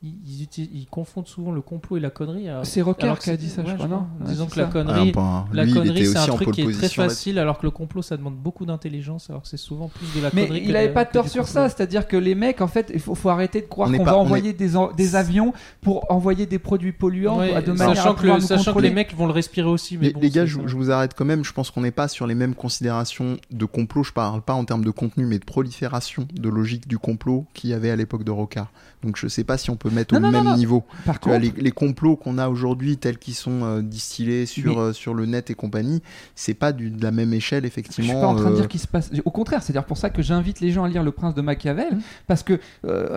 ils, 0.03 0.15
ils 0.27 0.43
utilisent- 0.45 0.71
ils 0.73 0.87
confondent 0.87 1.27
souvent 1.27 1.53
le 1.53 1.61
complot 1.61 1.99
et 1.99 2.01
la 2.01 2.09
connerie. 2.09 2.49
alors- 2.49 2.65
C'est 2.65 2.81
Rocker 2.81 3.13
qui 3.21 3.29
a 3.31 3.37
dit 3.37 3.51
ça, 3.51 3.61
ouais, 3.63 3.69
je 3.71 3.75
crois, 3.75 3.87
non 3.87 4.07
Disons 4.25 4.47
que 4.47 4.59
la 4.59 4.65
connerie, 4.67 5.13
Ah, 5.17 5.45
la 5.53 5.65
lui, 5.65 5.71
il 5.73 5.77
connerie 5.77 6.07
c'est 6.07 6.17
un 6.17 6.27
truc 6.27 6.53
qui 6.53 6.63
est 6.63 6.73
très 6.73 6.89
facile, 6.89 7.39
alors 7.39 7.59
que 7.59 7.67
le 7.67 7.71
complot 7.71 8.01
ça 8.01 8.17
demande 8.17 8.37
beaucoup 8.37 8.65
d'intelligence, 8.65 9.29
alors 9.29 9.43
que 9.43 9.49
c'est 9.49 9.59
souvent 9.59 9.89
plus 9.89 10.07
de 10.17 10.23
la 10.23 10.31
Mais 10.33 10.47
connerie. 10.47 10.63
que 10.65 10.69
il 10.71 10.77
avait 10.77 10.89
de- 10.89 10.93
pas 10.95 11.05
tort 11.05 11.29
sur 11.29 11.43
complot. 11.45 11.53
ça, 11.53 11.69
c'est-à-dire 11.69 12.09
que 12.09 12.17
les 12.17 12.35
mecs, 12.35 12.63
en 12.63 12.67
fait, 12.67 12.91
il 12.95 13.01
faut, 13.01 13.15
faut 13.15 13.29
arrêter 13.29 13.61
de 13.61 13.67
croire 13.67 13.91
qu'on 13.91 13.99
pas- 14.05 14.13
va 14.13 14.17
envoyer 14.17 14.55
des, 14.55 14.75
en- 14.77 14.91
des 14.93 15.17
avions 15.17 15.53
pour 15.83 16.11
envoyer 16.11 16.47
des 16.47 16.59
produits 16.59 16.93
polluants 16.93 17.39
Ouais, 17.39 17.61
de 17.63 17.73
manière 17.73 17.97
sachant 17.97 18.13
à 18.13 18.15
que, 18.17 18.27
le- 18.27 18.33
nous 18.35 18.41
sachant 18.41 18.73
que 18.73 18.79
les 18.81 18.91
mecs 18.91 19.15
vont 19.15 19.27
le 19.27 19.33
respirer 19.33 19.69
aussi. 19.69 19.99
Mais 19.99 20.07
Les, 20.09 20.13
bon, 20.15 20.21
les 20.21 20.31
gars, 20.31 20.47
je, 20.47 20.59
vous 20.59 20.91
arrête 20.91 21.13
quand 21.15 21.27
même. 21.27 21.45
Je 21.45 21.53
pense 21.53 21.71
qu'on 21.71 21.83
n'est 21.83 21.91
pas 21.91 22.09
sur 22.09 22.27
les 22.27 22.35
mêmes 22.35 22.55
considérations 22.55 23.37
de 23.51 23.65
complot. 23.67 24.03
Je 24.03 24.13
parle 24.13 24.41
pas 24.41 24.55
en 24.55 24.65
termes 24.65 24.85
de 24.85 24.91
contenu, 24.91 25.27
mais 25.27 25.39
de 25.39 25.45
prolifération 25.45 26.27
de 26.33 26.49
logique 26.49 26.89
du 26.89 26.97
complot 26.99 27.45
qu'il 27.53 27.69
y 27.71 27.75
avait 27.75 27.91
à 27.91 27.97
l'époque 27.97 28.25
de 28.25 28.31
Rocard. 28.31 28.71
Donc 29.03 29.17
je 29.17 29.29
sais 29.29 29.45
pas 29.45 29.57
si 29.59 29.71
on 29.71 29.77
peut 29.77 29.90
mettre 29.91 30.15
Non, 30.15 30.21
au 30.29 30.31
non, 30.31 30.39
même 30.39 30.45
non, 30.53 30.57
niveau. 30.57 30.85
Par 31.07 31.19
Tu 31.21 31.29
vois, 31.29 31.39
les, 31.39 31.53
les 31.57 31.71
complots 31.71 32.17
qu'on 32.17 32.39
a 32.39 32.49
aujourd'hui, 32.49 32.97
tels 32.97 33.19
qu'ils 33.19 33.35
sont 33.35 33.63
euh, 33.65 33.83
distillés 33.83 34.47
sur, 34.47 34.75
Mais- 34.77 34.81
euh, 34.81 34.93
sur 34.93 35.15
le 35.15 35.27
net 35.27 35.51
et 35.51 35.55
compagnie, 35.55 36.03
c'est 36.35 36.55
pas 36.55 36.73
du- 36.73 36.91
de 36.91 37.03
la 37.03 37.11
même 37.11 37.33
échelle, 37.33 37.63
Je 37.63 37.69
effectivement. 37.69 38.11
suis 38.13 38.21
pas 38.21 38.27
en 38.27 38.35
train 38.35 38.51
de 38.51 38.55
euh, 38.55 38.57
dire 38.57 38.69
qu'il 38.69 38.81
se 38.81 38.87
passe. 38.89 39.11
Au 39.25 39.31
contraire, 39.31 39.63
c'est-à-dire 39.63 39.85
pour 39.85 39.97
ça 39.99 40.11
que 40.11 40.23
j'invite 40.23 40.61
les 40.61 40.71
gens 40.71 40.85
à 40.85 40.89
lire 40.89 41.03
Le 41.03 41.13
Prince 41.13 41.35
de 41.35 41.43
Machiavel, 41.43 41.95
Mmh. 41.97 42.01
parce 42.27 42.43
que 42.43 42.61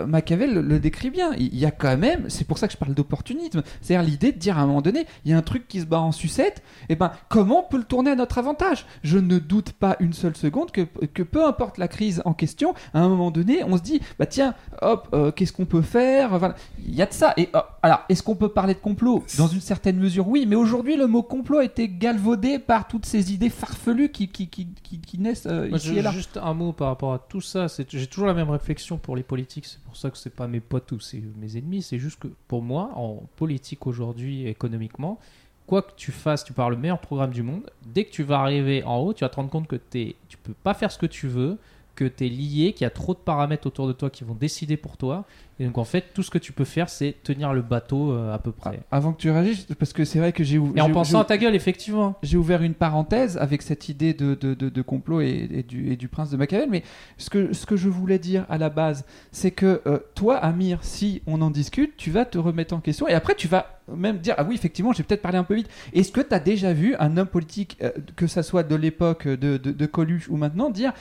Machiavel 0.06 0.54
le, 0.54 0.62
le 0.62 0.80
décrit 0.80 1.10
bien. 1.10 1.32
Il 1.38 1.56
y 1.58 1.66
a 1.66 1.72
quand 1.72 1.98
même, 1.98 2.30
c'est 2.30 2.46
pour 2.48 2.58
ça 2.58 2.68
que 2.68 2.74
je 2.74 2.78
parle 2.78 2.94
d'opportunisme, 2.94 3.64
c'est-à-dire 3.82 4.08
l'idée 4.10 4.32
de 4.32 4.38
dire 4.38 4.58
à 4.58 4.62
un 4.62 4.68
moment 4.68 4.82
donné, 4.82 5.06
il 5.26 5.32
y 5.32 5.34
a 5.34 5.38
un 5.38 5.42
truc 5.42 5.68
qui 5.68 5.80
se 5.82 5.86
bat 5.86 6.00
en 6.00 6.12
sucette, 6.12 6.62
et 6.90 6.96
ben 6.96 7.12
comment 7.30 7.66
on 7.66 7.70
peut 7.70 7.78
le 7.78 7.84
tourner 7.84 8.12
à 8.12 8.16
notre 8.16 8.38
avantage? 8.38 8.86
Je 9.04 9.18
ne 9.18 9.40
doute 9.40 9.72
pas 9.74 9.96
une 10.00 10.14
seule 10.14 10.36
seconde 10.36 10.72
que, 10.72 10.82
que 10.82 11.24
peu 11.24 11.46
importe 11.46 11.78
la 11.78 11.88
crise 11.88 12.22
en 12.26 12.34
question, 12.34 12.74
à 12.94 13.00
un 13.02 13.10
moment 13.10 13.32
donné, 13.32 13.64
on 13.64 13.78
se 13.78 13.82
dit, 13.84 14.02
bah 14.20 14.26
tiens, 14.26 14.54
hop, 14.82 15.10
euh, 15.14 15.32
qu'est-ce 15.32 15.54
qu'on 15.54 15.66
peut 15.66 15.82
faire? 15.82 16.38
Voilà. 16.38 16.56
Il 16.86 16.96
y 16.96 17.02
a 17.02 17.06
de 17.06 17.14
ça. 17.14 17.34
Et 17.38 17.50
euh, 17.56 17.62
alors, 17.82 18.02
est-ce 18.10 18.22
qu'on 18.22 18.36
peut 18.36 18.50
parler 18.50 18.74
de 18.74 18.80
complot 18.80 19.24
Dans 19.38 19.48
une 19.48 19.62
certaine 19.62 19.98
mesure, 19.98 20.28
oui, 20.28 20.46
mais 20.46 20.56
aujourd'hui, 20.56 20.98
le 20.98 21.08
mot 21.08 21.24
complot 21.24 21.60
a 21.60 21.64
été 21.66 21.88
galvaudé 21.88 22.60
par 22.60 22.88
toutes 22.88 23.06
ces 23.06 23.32
idées 23.34 23.50
farfelues 23.50 24.10
qui, 24.10 24.28
qui, 24.28 24.48
qui, 24.50 24.68
qui, 24.84 25.00
qui 25.00 25.18
naissent 25.18 25.46
euh, 25.46 25.70
Moi, 25.70 25.78
ici 25.78 25.88
je- 25.88 25.94
et 25.94 26.02
là. 26.02 26.12
juste 26.12 26.38
un 26.42 26.54
mot 26.54 26.74
par 26.74 26.90
rapport 26.90 27.14
à 27.14 27.20
tout 27.20 27.40
ça. 27.42 27.70
c'est- 27.70 27.90
J'ai 27.90 28.08
toujours 28.08 28.28
la 28.28 28.34
même 28.34 28.50
réflexion 28.50 28.98
pour 28.98 29.16
les 29.16 29.24
politiques. 29.24 29.66
C'est 29.66 29.80
pour 29.82 29.96
ça 29.96 30.10
que 30.10 30.18
c'est 30.18 30.30
pas 30.36 30.48
mes 30.48 30.60
potes 30.60 30.92
ou 30.92 31.00
c'est 31.00 31.24
mes 31.40 31.56
ennemis. 31.58 31.82
C'est 31.84 32.00
juste 32.00 32.20
que 32.20 32.28
pour 32.48 32.62
moi, 32.62 32.92
en 32.96 33.24
politique 33.38 33.88
aujourd'hui, 33.88 34.46
économiquement, 34.48 35.20
quoi 35.66 35.82
que 35.84 35.92
tu 35.96 36.12
fasses, 36.12 36.44
tu 36.44 36.52
pars 36.52 36.70
le 36.70 36.76
meilleur 36.76 37.00
programme 37.00 37.32
du 37.32 37.44
monde. 37.44 37.64
Dès 37.86 38.04
que 38.04 38.12
tu 38.12 38.24
vas 38.24 38.40
arriver 38.40 38.84
en 38.84 38.98
haut, 38.98 39.14
tu 39.14 39.24
vas 39.24 39.30
te 39.30 39.38
rendre 39.38 39.50
compte 39.50 39.68
que 39.68 39.78
t'es- 39.78 40.16
tu 40.28 40.36
peux 40.38 40.54
pas 40.54 40.74
faire 40.74 40.92
ce 40.92 40.98
que 40.98 41.06
tu 41.06 41.28
veux, 41.30 41.58
que 41.96 42.06
tu 42.06 42.26
es 42.26 42.30
lié, 42.30 42.74
qu'il 42.74 42.86
y 42.86 42.88
a 42.88 42.90
trop 42.90 43.14
de 43.14 43.20
paramètres 43.20 43.68
autour 43.68 43.88
de 43.88 43.94
toi 43.94 44.10
qui 44.10 44.24
vont 44.24 44.34
décider 44.34 44.78
pour 44.78 44.98
toi. 44.98 45.26
Et 45.60 45.66
donc 45.66 45.78
en 45.78 45.84
fait, 45.84 46.06
tout 46.16 46.24
ce 46.24 46.32
que 46.32 46.40
tu 46.40 46.52
peux 46.52 46.64
faire, 46.66 46.90
c'est 46.90 47.16
tenir 47.24 47.54
le 47.54 47.62
bateau 47.62 48.12
euh, 48.12 48.34
à 48.34 48.40
peu 48.40 48.52
près. 48.52 48.80
Ah, 48.92 48.98
Avant 48.98 49.14
que 49.14 49.22
tu 49.22 49.30
réagisses, 49.30 49.68
parce 49.78 49.94
que 49.94 50.04
c'est 50.04 50.18
vrai 50.18 50.32
que 50.32 50.44
j'ai 50.44 50.60
Et 50.76 50.82
en 50.82 50.90
pensant 50.90 51.20
à 51.20 51.26
ta 51.26 51.38
gueule, 51.38 51.54
effectivement. 51.54 52.16
j'ai 52.24 52.38
ouvert 52.38 52.64
une 52.64 52.74
parenthèse 52.74 53.38
avec 53.38 53.62
cette 53.62 53.88
idée 53.90 54.16
de, 54.16 54.34
de, 54.34 54.56
de- 54.56 54.70
de 54.70 54.82
complot 54.82 55.22
et, 55.22 55.48
et 55.52 55.62
du, 55.62 55.92
et 55.92 55.96
du 55.96 56.08
prince 56.08 56.32
de 56.32 56.38
Machiavel, 56.38 56.70
mais 56.72 56.82
ce 57.20 57.30
que, 57.30 57.54
ce 57.54 57.68
que 57.68 57.76
je 57.78 57.88
voulais 57.90 58.18
dire 58.18 58.48
à 58.50 58.58
la 58.58 58.70
base, 58.72 59.06
c'est 59.32 59.52
que 59.52 59.82
euh, 59.86 60.00
toi, 60.16 60.38
Amir, 60.38 60.80
si 60.82 61.22
on 61.28 61.40
en 61.44 61.52
discute, 61.52 61.96
tu 61.98 62.10
vas 62.10 62.26
te 62.26 62.40
remettre 62.40 62.74
en 62.74 62.80
question 62.80 63.08
et 63.08 63.14
après 63.14 63.36
tu 63.36 63.48
vas 63.48 63.80
même 63.96 64.18
dire 64.18 64.34
Ah 64.40 64.44
oui, 64.44 64.56
effectivement, 64.56 64.92
j'ai 64.94 65.04
peut-être 65.04 65.22
parlé 65.22 65.38
un 65.38 65.44
peu 65.44 65.54
vite. 65.54 65.70
Est-ce 65.94 66.12
que 66.12 66.22
tu 66.22 66.34
as 66.34 66.40
déjà 66.40 66.74
vu 66.74 66.96
un 66.98 67.16
homme 67.18 67.28
politique, 67.28 67.78
euh, 67.84 67.92
que 68.16 68.26
ça 68.26 68.42
soit 68.42 68.64
de 68.64 68.76
l'époque 68.76 69.28
de, 69.28 69.58
de, 69.58 69.72
de 69.72 69.86
Coluche 69.86 70.30
ou 70.30 70.38
maintenant, 70.38 70.72
dire 70.72 70.94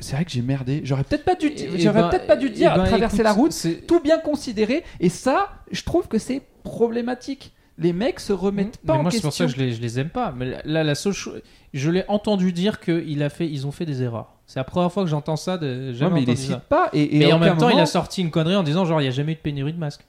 c'est 0.00 0.16
vrai 0.16 0.24
que 0.24 0.30
j'ai 0.30 0.42
merdé. 0.42 0.80
J'aurais 0.84 1.04
peut-être 1.04 1.24
pas 1.24 1.34
dû, 1.34 1.46
Et- 1.46 1.78
j'aurais 1.78 2.02
ben- 2.02 2.08
peut-être 2.08 2.26
pas 2.26 2.36
dû 2.36 2.46
et 2.46 2.50
dire 2.50 2.74
ben, 2.74 2.84
traverser 2.84 3.16
écoute, 3.16 3.24
la 3.24 3.32
route 3.32 3.86
tout 3.86 4.00
bien 4.00 4.18
considéré. 4.18 4.84
Et 5.00 5.08
ça, 5.08 5.48
je 5.70 5.82
trouve 5.82 6.08
que 6.08 6.18
c'est 6.18 6.42
problématique. 6.62 7.52
Les 7.78 7.92
mecs 7.92 8.20
se 8.20 8.32
remettent 8.32 8.78
pas 8.78 8.94
mais 8.94 8.98
en 9.00 9.02
moi, 9.02 9.10
c'est 9.10 9.20
pour 9.20 9.32
ça 9.32 9.44
question. 9.44 9.46
que 9.46 9.64
je 9.64 9.70
les, 9.70 9.76
je 9.76 9.82
les 9.82 10.00
aime 10.00 10.08
pas. 10.08 10.32
Mais 10.34 10.56
là, 10.64 10.82
la 10.82 10.94
seule 10.94 11.12
chose, 11.12 11.42
je 11.74 11.90
l'ai 11.90 12.04
entendu 12.08 12.52
dire 12.52 12.80
qu'ils 12.80 13.22
a 13.22 13.28
fait, 13.28 13.46
ils 13.48 13.66
ont 13.66 13.70
fait 13.70 13.84
des 13.84 14.02
erreurs. 14.02 14.36
C'est 14.46 14.58
la 14.58 14.64
première 14.64 14.90
fois 14.90 15.02
que 15.02 15.10
j'entends 15.10 15.36
ça. 15.36 15.58
De, 15.58 15.88
Ouais, 15.88 15.94
jamais 15.94 16.14
mais 16.14 16.22
il 16.22 16.28
les 16.28 16.36
cite 16.36 16.60
pas. 16.60 16.88
Et, 16.92 17.30
en 17.32 17.38
même 17.38 17.58
temps, 17.58 17.68
il 17.68 17.80
a 17.80 17.86
sorti 17.86 18.22
une 18.22 18.30
connerie 18.30 18.56
en 18.56 18.62
disant 18.62 18.84
genre 18.84 19.00
il 19.00 19.04
y 19.04 19.08
a 19.08 19.12
jamais 19.12 19.32
eu 19.32 19.36
de 19.36 19.40
pénurie 19.40 19.72
de 19.72 19.78
masques. 19.78 20.06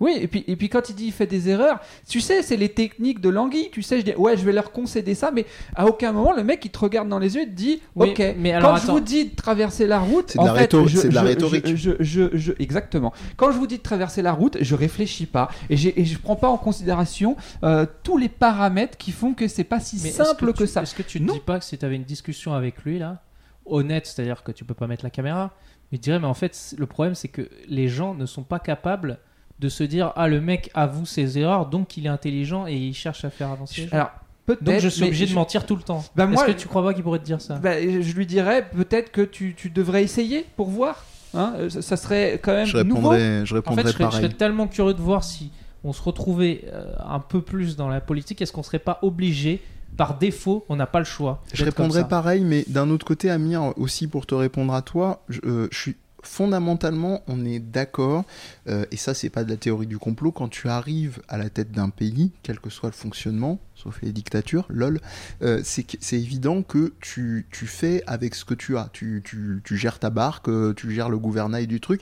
Oui, 0.00 0.18
et 0.20 0.26
puis, 0.26 0.44
et 0.48 0.56
puis 0.56 0.68
quand 0.68 0.88
il 0.88 0.96
dit 0.96 1.06
il 1.06 1.12
fait 1.12 1.26
des 1.26 1.48
erreurs, 1.48 1.78
tu 2.08 2.20
sais, 2.20 2.42
c'est 2.42 2.56
les 2.56 2.68
techniques 2.68 3.20
de 3.20 3.28
Langui. 3.28 3.70
Tu 3.70 3.80
sais, 3.80 4.00
je 4.00 4.04
dis, 4.04 4.14
ouais, 4.16 4.36
je 4.36 4.44
vais 4.44 4.52
leur 4.52 4.72
concéder 4.72 5.14
ça, 5.14 5.30
mais 5.30 5.46
à 5.76 5.86
aucun 5.86 6.10
moment, 6.12 6.32
le 6.32 6.42
mec, 6.42 6.64
il 6.64 6.70
te 6.70 6.78
regarde 6.80 7.08
dans 7.08 7.20
les 7.20 7.36
yeux 7.36 7.42
et 7.42 7.46
te 7.46 7.52
dit, 7.52 7.80
Oui, 7.94 8.10
ok, 8.10 8.34
mais 8.38 8.52
alors, 8.52 8.72
quand 8.72 8.76
je 8.78 8.86
vous 8.90 9.00
dis 9.00 9.26
de 9.26 9.36
traverser 9.36 9.86
la 9.86 10.00
route, 10.00 10.32
C'est 10.32 10.40
de 10.40 10.44
la 10.44 10.52
fait, 10.54 10.60
rhétorique, 10.62 10.88
je- 10.96 10.98
c'est 10.98 11.08
de 11.10 11.14
la 11.14 11.20
je- 11.22 11.26
rhétorique. 11.26 11.66
je- 11.68 11.74
je- 11.76 11.92
je- 12.00 12.36
je- 12.36 12.52
exactement. 12.58 13.12
Quand 13.36 13.52
je 13.52 13.58
vous 13.58 13.68
dis 13.68 13.78
de 13.78 13.82
traverser 13.82 14.20
la 14.20 14.32
route, 14.32 14.58
je 14.60 14.74
réfléchis 14.74 15.26
pas 15.26 15.48
et, 15.70 15.76
j'ai- 15.76 15.98
et 16.00 16.04
je 16.04 16.18
prends 16.18 16.36
pas 16.36 16.48
en 16.48 16.58
considération 16.58 17.36
euh, 17.62 17.86
tous 18.02 18.18
les 18.18 18.28
paramètres 18.28 18.98
qui 18.98 19.12
font 19.12 19.32
que 19.32 19.46
c'est 19.48 19.64
pas 19.64 19.78
si 19.80 20.00
Mais 20.02 20.10
simple 20.10 20.52
que, 20.52 20.58
tu- 20.64 20.66
ça. 20.66 20.82
Est-ce 20.82 20.94
que 20.96 21.02
tu 21.02 21.20
Non. 21.20 21.34
dis 21.34 21.40
pas 21.40 21.60
que 21.60 21.64
si 21.64 21.78
tu 21.78 21.84
avais 21.84 21.96
une 21.96 22.02
discussion 22.04 22.52
avec 22.52 22.82
lui 22.84 22.98
là, 22.98 23.22
honnête, 23.64 24.06
c'est-à-dire 24.06 24.42
que 24.42 24.50
tu 24.52 24.64
peux 24.64 24.74
pas 24.74 24.86
mettre 24.88 25.04
la 25.04 25.10
caméra, 25.10 25.52
il 25.92 25.98
te 25.98 26.04
dirait 26.04 26.18
mais 26.18 26.26
en 26.26 26.34
fait 26.34 26.74
le 26.76 26.86
problème 26.86 27.14
c'est 27.14 27.28
que 27.28 27.48
les 27.68 27.86
gens 27.88 28.14
ne 28.14 28.26
sont 28.26 28.42
pas 28.42 28.58
capables 28.58 29.18
de 29.60 29.68
se 29.68 29.84
dire 29.84 30.12
ah 30.16 30.28
le 30.28 30.40
mec 30.40 30.70
avoue 30.74 31.06
ses 31.06 31.38
erreurs 31.38 31.66
donc 31.66 31.96
il 31.96 32.06
est 32.06 32.10
intelligent 32.10 32.66
et 32.66 32.74
il 32.74 32.94
cherche 32.94 33.24
à 33.24 33.30
faire 33.30 33.50
avancer. 33.50 33.88
Alors 33.92 34.10
peut-être. 34.46 34.62
donc 34.64 34.78
je 34.80 34.88
suis 34.88 35.04
obligé 35.04 35.26
de 35.26 35.32
mentir 35.34 35.64
tout 35.66 35.76
le 35.76 35.82
temps. 35.82 36.04
Bah, 36.16 36.26
moi- 36.26 36.44
Est-ce 36.46 36.52
que 36.54 36.60
tu 36.60 36.68
crois 36.68 36.82
pas 36.82 36.92
qu'il 36.94 37.02
pourrait 37.02 37.20
te 37.20 37.24
dire 37.24 37.40
ça? 37.40 37.54
Bah, 37.56 37.80
je 37.80 38.12
lui 38.14 38.26
dirais 38.26 38.68
peut-être 38.74 39.10
que 39.12 39.22
tu, 39.22 39.54
tu 39.56 39.70
devrais 39.70 40.02
essayer 40.02 40.44
pour 40.56 40.68
voir. 40.70 41.04
Hein, 41.34 41.54
euh, 41.58 41.68
ça, 41.70 41.82
ça 41.82 41.96
serait 41.96 42.38
quand 42.42 42.52
même 42.52 42.66
Je 42.66 42.78
nouveau. 42.78 43.08
répondrais, 43.10 43.46
je 43.46 43.54
En 43.54 43.56
répondrais 43.56 43.82
fait, 43.82 43.88
je 43.88 43.92
serais, 43.94 44.04
je 44.04 44.08
pareil. 44.10 44.24
serais 44.26 44.34
tellement 44.34 44.66
curieux 44.68 44.94
de 44.94 45.00
voir 45.02 45.24
si 45.24 45.50
on 45.82 45.92
se 45.92 46.00
retrouvait 46.02 46.62
euh, 46.72 46.94
un 47.06 47.18
peu 47.20 47.40
plus 47.40 47.76
dans 47.76 47.88
la 47.88 48.00
politique. 48.00 48.40
Est-ce 48.42 48.52
qu'on 48.52 48.62
serait 48.62 48.78
pas 48.78 48.98
obligé 49.02 49.60
par 49.96 50.18
défaut, 50.18 50.64
on 50.68 50.74
n'a 50.76 50.86
pas 50.86 50.98
le 50.98 51.04
choix. 51.04 51.40
Je 51.52 51.64
répondrais 51.64 52.08
pareil, 52.08 52.42
mais 52.42 52.64
d'un 52.66 52.90
autre 52.90 53.06
côté, 53.06 53.30
Amir, 53.30 53.72
aussi 53.76 54.08
pour 54.08 54.26
te 54.26 54.34
répondre 54.34 54.74
à 54.74 54.82
toi, 54.82 55.22
je, 55.28 55.40
euh, 55.44 55.68
je 55.70 55.78
suis 55.78 55.96
fondamentalement, 56.26 57.22
on 57.26 57.44
est 57.44 57.58
d'accord, 57.58 58.24
euh, 58.68 58.84
et 58.90 58.96
ça, 58.96 59.14
c'est 59.14 59.30
pas 59.30 59.44
de 59.44 59.50
la 59.50 59.56
théorie 59.56 59.86
du 59.86 59.98
complot. 59.98 60.32
Quand 60.32 60.48
tu 60.48 60.68
arrives 60.68 61.20
à 61.28 61.38
la 61.38 61.50
tête 61.50 61.70
d'un 61.72 61.88
pays, 61.90 62.32
quel 62.42 62.58
que 62.60 62.70
soit 62.70 62.88
le 62.88 62.94
fonctionnement, 62.94 63.58
sauf 63.74 64.00
les 64.02 64.12
dictatures, 64.12 64.66
lol, 64.68 65.00
euh, 65.42 65.60
c'est 65.64 66.12
évident 66.12 66.62
que 66.62 66.92
tu, 67.00 67.46
tu 67.50 67.66
fais 67.66 68.02
avec 68.06 68.34
ce 68.34 68.44
que 68.44 68.54
tu 68.54 68.76
as. 68.76 68.90
Tu, 68.92 69.22
tu- 69.24 69.60
tu 69.64 69.76
gères 69.76 69.98
ta 69.98 70.10
barque, 70.10 70.48
euh, 70.48 70.74
tu 70.74 70.90
gères 70.92 71.08
le 71.08 71.18
gouvernail 71.18 71.66
du 71.66 71.80
truc, 71.80 72.00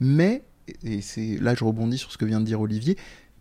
mais, 0.00 0.42
et 0.82 1.00
c'est 1.00 1.38
là, 1.40 1.54
je 1.54 1.64
rebondis 1.64 1.98
sur 1.98 2.12
ce 2.12 2.18
que 2.18 2.24
vient 2.24 2.40
de 2.40 2.46
dire 2.46 2.60
Olivier, 2.60 2.96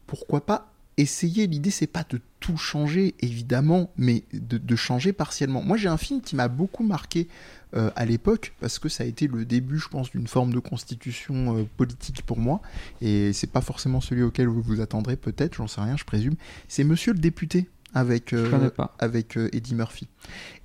pourquoi 0.08 0.46
pas 0.46 0.73
essayer 0.98 1.48
L'idée, 1.48 1.72
c'est 1.72 1.88
pas 1.88 2.06
de 2.10 2.20
tout 2.40 2.58
changer, 2.58 3.16
évidemment, 3.22 3.92
mais 3.98 4.24
de, 4.34 4.76
changer 4.76 5.14
partiellement. 5.14 5.62
Moi, 5.62 5.78
j'ai 5.78 5.88
un 5.88 5.98
film 5.98 6.22
qui 6.22 6.36
m'a 6.36 6.48
beaucoup 6.48 6.84
marqué 6.84 7.28
euh, 7.76 7.90
à 7.96 8.06
l'époque, 8.06 8.54
parce 8.60 8.80
que 8.80 8.90
ça 8.90 9.04
a 9.04 9.08
été 9.08 9.28
le 9.28 9.46
début, 9.46 9.80
je 9.80 9.88
pense, 9.88 10.12
d'une 10.12 10.28
forme 10.28 10.54
de 10.54 10.60
constitution 10.60 11.58
euh, 11.58 11.64
politique 11.78 12.22
pour 12.24 12.38
moi, 12.38 12.62
et 13.02 13.34
c'est 13.34 13.52
pas 13.52 13.62
forcément 13.62 14.02
celui 14.02 14.24
auquel 14.24 14.48
vous 14.48 14.62
vous 14.62 14.82
attendrez, 14.82 15.16
peut-être, 15.16 15.56
j'en 15.56 15.68
sais 15.68 15.82
rien, 15.82 15.98
je 15.98 16.04
présume. 16.04 16.36
C'est 16.68 16.84
Monsieur 16.84 17.14
le 17.14 17.20
député 17.20 17.70
avec, 17.94 18.34
euh, 18.34 18.70
avec 19.00 19.38
euh, 19.38 19.50
Eddie 19.54 19.76
Murphy. 19.76 20.08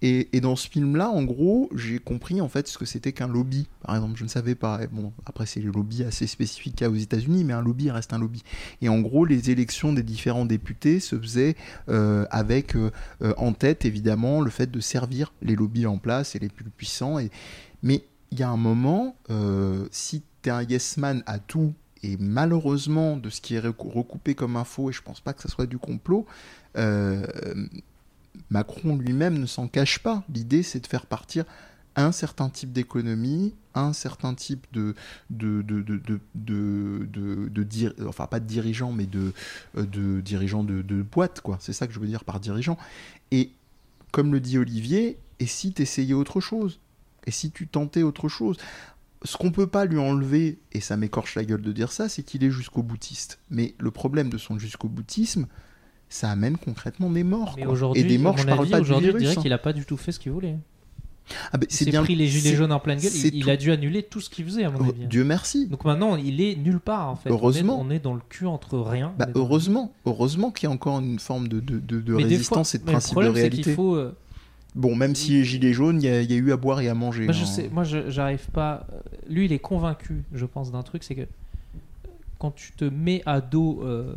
Et, 0.02 0.28
et 0.36 0.40
dans 0.40 0.56
ce 0.56 0.68
film-là, 0.68 1.10
en 1.10 1.24
gros, 1.24 1.68
j'ai 1.74 1.98
compris 1.98 2.40
en 2.40 2.48
fait 2.48 2.68
ce 2.68 2.78
que 2.78 2.84
c'était 2.84 3.12
qu'un 3.12 3.28
lobby. 3.28 3.66
Par 3.82 3.94
exemple, 3.96 4.16
je 4.16 4.24
ne 4.24 4.28
savais 4.28 4.54
pas. 4.54 4.80
Bon, 4.90 5.12
après, 5.26 5.46
c'est 5.46 5.60
les 5.60 5.70
lobbies 5.70 6.04
assez 6.04 6.26
spécifiques 6.26 6.76
qu'il 6.76 6.86
y 6.86 6.88
a 6.88 6.90
aux 6.90 6.96
États-Unis, 6.96 7.44
mais 7.44 7.52
un 7.52 7.62
lobby 7.62 7.90
reste 7.90 8.12
un 8.12 8.18
lobby. 8.18 8.42
Et 8.80 8.88
en 8.88 9.00
gros, 9.00 9.24
les 9.24 9.50
élections 9.50 9.92
des 9.92 10.02
différents 10.02 10.46
députés 10.46 11.00
se 11.00 11.18
faisaient 11.18 11.56
euh, 11.88 12.24
avec 12.30 12.76
en 13.36 13.52
tête, 13.52 13.84
évidemment, 13.84 14.40
le 14.40 14.50
fait 14.50 14.70
de 14.70 14.80
servir 14.80 15.32
les 15.42 15.56
lobbies 15.56 15.86
en 15.86 15.98
place 15.98 16.34
et 16.34 16.38
les 16.38 16.48
plus 16.48 16.64
puissants. 16.64 17.18
Et... 17.18 17.30
Mais 17.82 18.04
il 18.30 18.38
y 18.38 18.42
a 18.42 18.48
un 18.48 18.56
moment, 18.56 19.16
si 19.90 20.22
tu 20.42 20.48
es 20.48 20.52
un 20.52 20.62
yes 20.62 20.96
man 20.96 21.22
à 21.26 21.38
tout, 21.38 21.74
et 22.02 22.16
malheureusement, 22.16 23.16
de 23.16 23.28
ce 23.28 23.40
qui 23.40 23.56
est 23.56 23.60
recou- 23.60 23.90
recoupé 23.90 24.36
comme 24.36 24.56
info, 24.56 24.88
et 24.88 24.92
je 24.92 25.02
pense 25.02 25.20
pas 25.20 25.32
que 25.32 25.42
ça 25.42 25.48
soit 25.48 25.66
du 25.66 25.78
complot, 25.78 26.26
euh, 26.76 27.26
Macron 28.50 28.96
lui-même 28.96 29.38
ne 29.38 29.46
s'en 29.46 29.68
cache 29.68 29.98
pas. 30.00 30.24
L'idée, 30.32 30.62
c'est 30.62 30.80
de 30.80 30.86
faire 30.86 31.06
partir 31.06 31.44
un 31.96 32.12
certain 32.12 32.48
type 32.48 32.72
d'économie, 32.72 33.54
un 33.74 33.92
certain 33.92 34.34
type 34.34 34.66
de, 34.72 34.94
de, 35.30 35.62
de, 35.62 35.82
de, 35.82 36.20
de, 36.34 38.06
enfin 38.06 38.26
pas 38.26 38.38
de 38.38 38.46
dirigeants, 38.46 38.92
mais 38.92 39.06
de, 39.06 39.32
euh, 39.76 39.84
de 39.84 40.20
dirigeants 40.20 40.62
de, 40.62 40.82
de 40.82 41.02
boîte, 41.02 41.40
quoi. 41.40 41.58
C'est 41.60 41.72
ça 41.72 41.86
que 41.86 41.92
je 41.92 41.98
veux 41.98 42.06
dire 42.06 42.24
par 42.24 42.38
dirigeant. 42.38 42.78
Et 43.32 43.50
comme 44.12 44.32
le 44.32 44.40
dit 44.40 44.58
Olivier, 44.58 45.18
et 45.40 45.46
si 45.46 45.72
tu 45.72 45.82
essayais 45.82 46.14
autre 46.14 46.40
chose? 46.40 46.78
Et 47.26 47.30
si 47.30 47.50
tu 47.50 47.66
tentais 47.66 48.02
autre 48.02 48.28
chose? 48.28 48.56
Ce 49.24 49.36
qu'on 49.36 49.50
peut 49.50 49.66
pas 49.66 49.84
lui 49.84 49.98
enlever, 49.98 50.58
et 50.72 50.80
ça 50.80 50.96
m'écorche 50.96 51.34
la 51.34 51.44
gueule 51.44 51.62
de 51.62 51.72
dire 51.72 51.90
ça, 51.90 52.08
c'est 52.08 52.22
qu'il 52.22 52.44
est 52.44 52.50
jusqu'au 52.50 52.82
boutiste. 52.82 53.40
Mais 53.50 53.74
le 53.78 53.90
problème 53.90 54.30
de 54.30 54.38
son 54.38 54.58
jusqu'au 54.58 54.88
boutisme, 54.88 55.46
ça 56.08 56.30
amène 56.30 56.56
concrètement 56.56 57.10
des 57.10 57.24
morts. 57.24 57.54
Mais 57.56 57.64
Et 58.00 58.04
des 58.04 58.18
morts, 58.18 58.38
je 58.38 58.46
parle 58.46 58.60
avis, 58.60 58.70
pas 58.70 58.76
du 58.78 58.82
aujourd'hui, 58.82 59.06
je 59.06 59.10
virus. 59.12 59.22
dirais 59.22 59.36
hein. 59.38 59.42
qu'il 59.42 59.52
a 59.52 59.58
pas 59.58 59.72
du 59.72 59.84
tout 59.84 59.96
fait 59.96 60.12
ce 60.12 60.18
qu'il 60.20 60.32
voulait. 60.32 60.56
Ah, 61.52 61.58
Il 61.60 61.66
c'est 61.68 61.84
bien. 61.84 62.02
pris 62.02 62.14
les 62.14 62.26
gilets 62.26 62.54
jaunes 62.56 62.72
en 62.72 62.80
pleine 62.80 62.98
gueule. 62.98 63.12
Il, 63.14 63.34
il 63.34 63.50
a 63.50 63.58
dû 63.58 63.70
annuler 63.70 64.02
tout 64.02 64.18
ce 64.22 64.30
qu'il 64.30 64.46
faisait, 64.46 64.64
à 64.64 64.70
mon 64.70 64.78
Oh, 64.80 64.88
avis. 64.88 65.06
Dieu 65.06 65.24
merci. 65.24 65.66
Donc 65.66 65.84
maintenant, 65.84 66.16
il 66.16 66.40
est 66.40 66.56
nulle 66.56 66.80
part 66.80 67.10
en 67.10 67.16
fait. 67.16 67.28
On 67.28 67.32
est- 67.34 67.36
Heureusement. 67.36 67.78
On 67.78 67.90
est, 67.90 67.98
dans 67.98 68.14
le 68.14 68.22
cul 68.30 68.46
entre 68.46 68.78
rien. 68.78 69.12
Bah, 69.18 69.26
dans- 69.26 69.38
heureusement, 69.40 69.92
heureusement 70.06 70.50
qu'il 70.50 70.68
y 70.68 70.72
a 70.72 70.74
encore 70.74 71.00
une 71.00 71.18
forme 71.18 71.48
de, 71.48 71.60
de, 71.60 71.78
de- 71.80 72.00
de 72.00 72.14
résistance 72.14 72.70
fois- 72.70 72.76
et 72.76 72.80
de 72.80 72.84
principe 72.90 73.10
de 73.10 73.12
problème, 73.12 73.34
c'est 73.34 73.40
réalité. 73.40 73.74
faut. 73.74 73.94
euh, 73.96 74.16
Bon, 74.74 74.94
même 74.94 75.14
si 75.14 75.32
les 75.32 75.44
gilets 75.44 75.72
jaunes, 75.74 76.00
il 76.00 76.06
y, 76.06 76.08
a- 76.08 76.22
il 76.22 76.30
y 76.30 76.34
a 76.34 76.36
eu 76.38 76.52
à 76.52 76.56
boire 76.56 76.80
et 76.80 76.88
à 76.88 76.94
manger. 76.94 77.24
Moi, 77.24 77.32
je 77.34 77.42
hein. 77.42 77.46
sais, 77.46 77.68
moi, 77.72 77.84
j'arrive 77.84 78.46
pas. 78.52 78.86
euh, 78.92 78.98
Lui, 79.28 79.44
il 79.46 79.52
est 79.52 79.58
convaincu, 79.58 80.22
je 80.32 80.46
pense, 80.46 80.70
d'un 80.72 80.82
truc, 80.82 81.02
c'est 81.04 81.14
que 81.14 81.26
quand 82.38 82.52
tu 82.52 82.72
te 82.72 82.84
mets 82.84 83.22
à 83.26 83.40
dos 83.40 83.80
euh, 83.82 84.14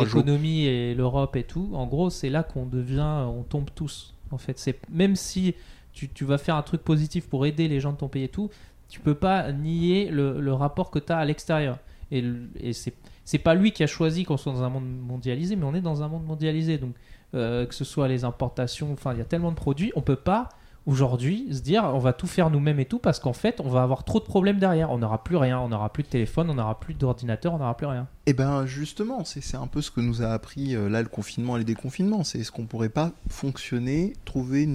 à 0.00 0.04
jour. 0.04 0.20
l'économie 0.20 0.66
et 0.66 0.94
l'Europe 0.94 1.36
et 1.36 1.44
tout, 1.44 1.70
en 1.72 1.86
gros, 1.86 2.10
c'est 2.10 2.30
là 2.30 2.42
qu'on 2.42 2.66
devient, 2.66 3.24
on 3.26 3.42
tombe 3.42 3.70
tous. 3.74 4.14
En 4.30 4.38
fait, 4.38 4.58
c'est 4.58 4.78
même 4.90 5.16
si 5.16 5.54
tu, 5.92 6.08
tu 6.08 6.24
vas 6.24 6.38
faire 6.38 6.56
un 6.56 6.62
truc 6.62 6.82
positif 6.82 7.28
pour 7.28 7.46
aider 7.46 7.66
les 7.66 7.80
gens 7.80 7.92
de 7.92 7.96
ton 7.96 8.08
pays 8.08 8.24
et 8.24 8.28
tout, 8.28 8.50
tu 8.88 9.00
peux 9.00 9.14
pas 9.14 9.52
nier 9.52 10.10
le, 10.10 10.40
le 10.40 10.52
rapport 10.52 10.90
que 10.90 10.98
tu 10.98 11.12
as 11.12 11.18
à 11.18 11.24
l'extérieur. 11.24 11.78
Et, 12.10 12.24
et 12.60 12.72
c'est 12.72 12.94
c'est 13.24 13.38
pas 13.38 13.54
lui 13.54 13.70
qui 13.70 13.84
a 13.84 13.86
choisi 13.86 14.24
qu'on 14.24 14.36
soit 14.36 14.52
dans 14.52 14.64
un 14.64 14.68
monde 14.68 14.88
mondialisé, 14.88 15.54
mais 15.54 15.64
on 15.64 15.72
est 15.74 15.80
dans 15.80 16.02
un 16.02 16.08
monde 16.08 16.24
mondialisé. 16.24 16.78
Donc, 16.78 16.94
euh, 17.34 17.64
que 17.64 17.74
ce 17.76 17.84
soit 17.84 18.08
les 18.08 18.24
importations, 18.24 18.92
enfin, 18.92 19.12
il 19.12 19.18
y 19.18 19.20
a 19.20 19.24
tellement 19.24 19.52
de 19.52 19.56
produits, 19.56 19.92
on 19.94 20.00
peut 20.00 20.16
pas 20.16 20.48
aujourd'hui 20.86 21.46
se 21.52 21.60
dire 21.60 21.84
on 21.84 21.98
va 21.98 22.12
tout 22.12 22.26
faire 22.26 22.50
nous-mêmes 22.50 22.80
et 22.80 22.84
tout 22.84 22.98
parce 22.98 23.18
qu'en 23.20 23.32
fait 23.32 23.60
on 23.60 23.68
va 23.68 23.82
avoir 23.82 24.04
trop 24.04 24.18
de 24.18 24.24
problèmes 24.24 24.58
derrière 24.58 24.90
on 24.90 24.98
n'aura 24.98 25.22
plus 25.22 25.36
rien 25.36 25.58
on 25.60 25.68
n'aura 25.68 25.92
plus 25.92 26.02
de 26.02 26.08
téléphone 26.08 26.50
on 26.50 26.54
n'aura 26.54 26.80
plus 26.80 26.94
d'ordinateur 26.94 27.54
on 27.54 27.58
n'aura 27.58 27.76
plus 27.76 27.86
rien 27.86 28.06
Eh 28.26 28.32
ben 28.32 28.64
justement, 28.66 29.24
c'est 29.24 29.56
un 29.56 29.66
peu 29.66 29.82
ce 29.82 29.90
que 29.90 30.00
nous 30.00 30.22
a 30.22 30.28
appris 30.28 30.74
euh, 30.74 30.88
là 30.88 31.02
le 31.02 31.08
confinement 31.08 31.56
et 31.56 31.60
le 31.60 31.64
déconfinement. 31.64 32.24
C'est 32.24 32.38
est-ce 32.38 32.52
qu'on 32.52 32.66
pourrait 32.66 32.88
pas 32.88 33.12
fonctionner, 33.28 34.14
trouver 34.24 34.68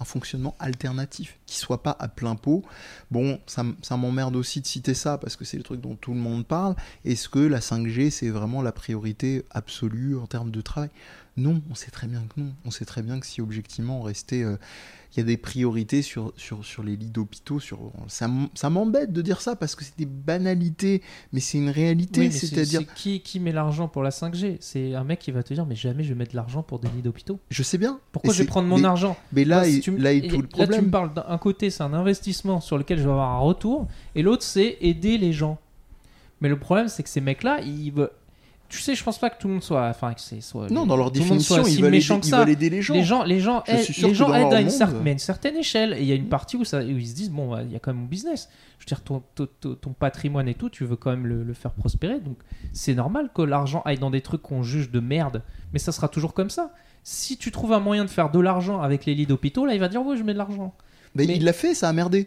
un 0.00 0.04
fonctionnement 0.04 0.54
alternatif 0.58 1.38
qui 1.46 1.56
soit 1.56 1.82
pas 1.82 1.96
à 1.98 2.08
plein 2.08 2.34
pot. 2.34 2.64
Bon, 3.10 3.38
ça, 3.46 3.64
ça 3.82 3.96
m'emmerde 3.96 4.36
aussi 4.36 4.60
de 4.60 4.66
citer 4.66 4.94
ça 4.94 5.18
parce 5.18 5.36
que 5.36 5.44
c'est 5.44 5.56
le 5.56 5.62
truc 5.62 5.80
dont 5.80 5.94
tout 5.94 6.12
le 6.12 6.20
monde 6.20 6.44
parle. 6.46 6.74
Est-ce 7.04 7.28
que 7.28 7.38
la 7.38 7.60
5G 7.60 8.10
c'est 8.10 8.30
vraiment 8.30 8.62
la 8.62 8.72
priorité 8.72 9.44
absolue 9.50 10.18
en 10.18 10.26
termes 10.26 10.50
de 10.50 10.60
travail? 10.60 10.90
Non, 11.38 11.60
on 11.70 11.74
sait 11.74 11.90
très 11.90 12.06
bien 12.06 12.22
que 12.34 12.40
non. 12.40 12.52
On 12.64 12.70
sait 12.70 12.86
très 12.86 13.02
bien 13.02 13.20
que 13.20 13.26
si 13.26 13.42
objectivement 13.42 14.00
on 14.00 14.02
restait 14.02 14.42
euh, 14.42 14.56
il 15.14 15.18
y 15.18 15.22
a 15.22 15.24
des 15.24 15.36
priorités 15.36 16.00
sur, 16.02 16.32
sur, 16.36 16.64
sur 16.64 16.82
les 16.82 16.96
lits 16.96 17.10
d'hôpitaux. 17.10 17.60
Sur... 17.60 17.92
Ça, 18.08 18.28
ça 18.54 18.70
m'embête 18.70 19.12
de 19.12 19.20
dire 19.22 19.40
ça 19.42 19.54
parce 19.54 19.74
que 19.74 19.84
c'est 19.84 19.96
des 19.98 20.06
banalités, 20.06 21.02
mais 21.32 21.40
c'est 21.40 21.58
une 21.58 21.68
réalité. 21.70 22.20
Oui, 22.22 22.32
C'est-à-dire, 22.32 22.80
c'est 22.80 22.94
qui, 22.94 23.20
qui 23.20 23.38
met 23.40 23.52
l'argent 23.52 23.86
pour 23.88 24.02
la 24.02 24.10
5G 24.10 24.56
c'est 24.60 24.94
un 24.94 25.04
mec 25.04 25.18
qui 25.18 25.30
va 25.30 25.42
te 25.42 25.52
dire 25.52 25.66
mais 25.66 25.74
jamais 25.76 26.04
je 26.04 26.10
vais 26.10 26.14
mettre 26.18 26.32
de 26.32 26.36
l'argent 26.36 26.62
pour 26.62 26.78
des 26.78 26.88
lits 26.88 27.02
d'hôpitaux 27.02 27.38
je 27.50 27.62
sais 27.62 27.78
bien. 27.78 28.00
pourquoi 28.12 28.32
Et 28.32 28.36
je 28.36 28.42
vais 28.42 28.46
prendre 28.48 28.68
mon 28.68 28.78
mais- 28.78 28.84
argent? 28.86 29.16
Mais 29.32 29.44
là, 29.44 29.56
Moi, 29.56 29.64
si 29.66 29.76
il- 29.76 29.80
tu 29.80 29.96
là 29.98 30.12
est 30.14 30.18
et- 30.18 30.28
tout 30.28 30.36
le 30.36 30.42
Là, 30.42 30.48
tu 30.48 30.56
problème. 30.56 30.84
me 30.86 30.90
parles 30.90 31.12
d'un 31.14 31.38
côté, 31.38 31.68
c'est 31.70 31.82
un 31.82 31.92
investissement 31.94 32.60
sur 32.60 32.78
lequel 32.78 32.98
je 32.98 33.04
vais 33.04 33.10
avoir 33.10 33.32
un 33.32 33.38
retour, 33.40 33.88
et 34.14 34.22
l'autre, 34.22 34.42
c'est 34.42 34.78
aider 34.80 35.18
les 35.18 35.32
gens. 35.32 35.58
Mais 36.40 36.48
le 36.48 36.58
problème, 36.58 36.88
c'est 36.88 37.02
que 37.02 37.08
ces 37.08 37.20
mecs-là, 37.20 37.60
ils 37.62 37.90
veulent. 37.90 38.10
Tu 38.68 38.78
sais, 38.80 38.94
je 38.94 39.04
pense 39.04 39.18
pas 39.18 39.30
que 39.30 39.38
tout 39.40 39.46
le 39.48 39.54
monde 39.54 39.62
soit. 39.62 39.86
Enfin, 39.88 40.12
que 40.14 40.20
c'est 40.20 40.40
soit. 40.40 40.68
Non, 40.70 40.86
dans 40.86 40.96
leur 40.96 41.10
définition, 41.10 41.62
si 41.64 41.74
ils 41.76 41.82
veulent, 41.82 41.94
aider, 41.94 42.04
ils 42.24 42.24
ça. 42.24 42.38
veulent 42.40 42.50
aider 42.50 42.70
les 42.70 42.82
gens. 42.82 42.94
Les 42.94 43.04
gens, 43.04 43.22
les 43.24 43.40
gens, 43.40 43.62
Je 43.66 43.72
aident, 43.72 43.78
les 44.08 44.14
gens 44.14 44.34
aident 44.34 44.52
à 44.52 44.60
une, 44.60 44.66
monde- 44.66 44.74
cer- 44.76 45.00
mais 45.04 45.10
à 45.10 45.12
une 45.12 45.18
certaine 45.18 45.56
échelle. 45.56 45.92
Et 45.94 46.00
il 46.02 46.06
y 46.06 46.12
a 46.12 46.14
une 46.16 46.28
partie 46.28 46.56
où, 46.56 46.64
ça, 46.64 46.78
où 46.78 46.82
ils 46.88 47.06
se 47.08 47.14
disent 47.14 47.30
bon, 47.30 47.50
bah, 47.50 47.62
il 47.62 47.72
y 47.72 47.76
a 47.76 47.78
quand 47.78 47.92
même 47.92 48.02
mon 48.02 48.08
business. 48.08 48.48
Je 48.78 48.84
veux 48.84 48.88
dire, 48.88 49.02
ton, 49.02 49.22
ton, 49.34 49.46
ton- 49.60 49.74
ton 49.74 49.90
patrimoine 49.92 50.48
et 50.48 50.54
tout, 50.54 50.68
tu 50.68 50.84
veux 50.84 50.96
quand 50.96 51.10
même 51.10 51.26
le, 51.26 51.42
le 51.44 51.52
faire 51.54 51.70
prospérer. 51.72 52.18
Donc, 52.20 52.38
c'est 52.72 52.94
normal 52.94 53.30
que 53.34 53.42
l'argent 53.42 53.82
aille 53.84 53.98
dans 53.98 54.10
des 54.10 54.20
trucs 54.20 54.42
qu'on 54.42 54.62
juge 54.62 54.90
de 54.90 55.00
merde. 55.00 55.42
Mais 55.72 55.78
ça 55.78 55.92
sera 55.92 56.08
toujours 56.08 56.34
comme 56.34 56.50
ça. 56.50 56.72
Si 57.04 57.36
tu 57.36 57.52
trouves 57.52 57.72
un 57.72 57.78
moyen 57.80 58.04
de 58.04 58.10
faire 58.10 58.30
de 58.30 58.40
l'argent 58.40 58.80
avec 58.82 59.06
les 59.06 59.14
lits 59.14 59.26
d'hôpitaux, 59.26 59.64
là, 59.64 59.74
il 59.74 59.80
va 59.80 59.88
dire 59.88 60.04
ouais, 60.04 60.16
je 60.16 60.22
mets 60.24 60.32
de 60.32 60.38
l'argent. 60.38 60.74
Mais, 61.14 61.24
mais- 61.26 61.36
il 61.36 61.44
l'a 61.44 61.52
fait, 61.52 61.72
ça 61.74 61.88
a 61.88 61.92
merdé. 61.92 62.26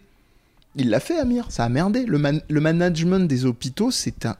Il 0.75 0.89
l'a 0.91 0.99
fait, 0.99 1.17
Amir, 1.17 1.51
ça 1.51 1.63
a 1.65 1.69
merdé. 1.69 2.05
Le, 2.05 2.17
man- 2.19 2.41
le 2.47 2.61
management 2.61 3.27
des 3.27 3.45
hôpitaux, 3.45 3.89
c'est 3.91 4.25
un, 4.25 4.35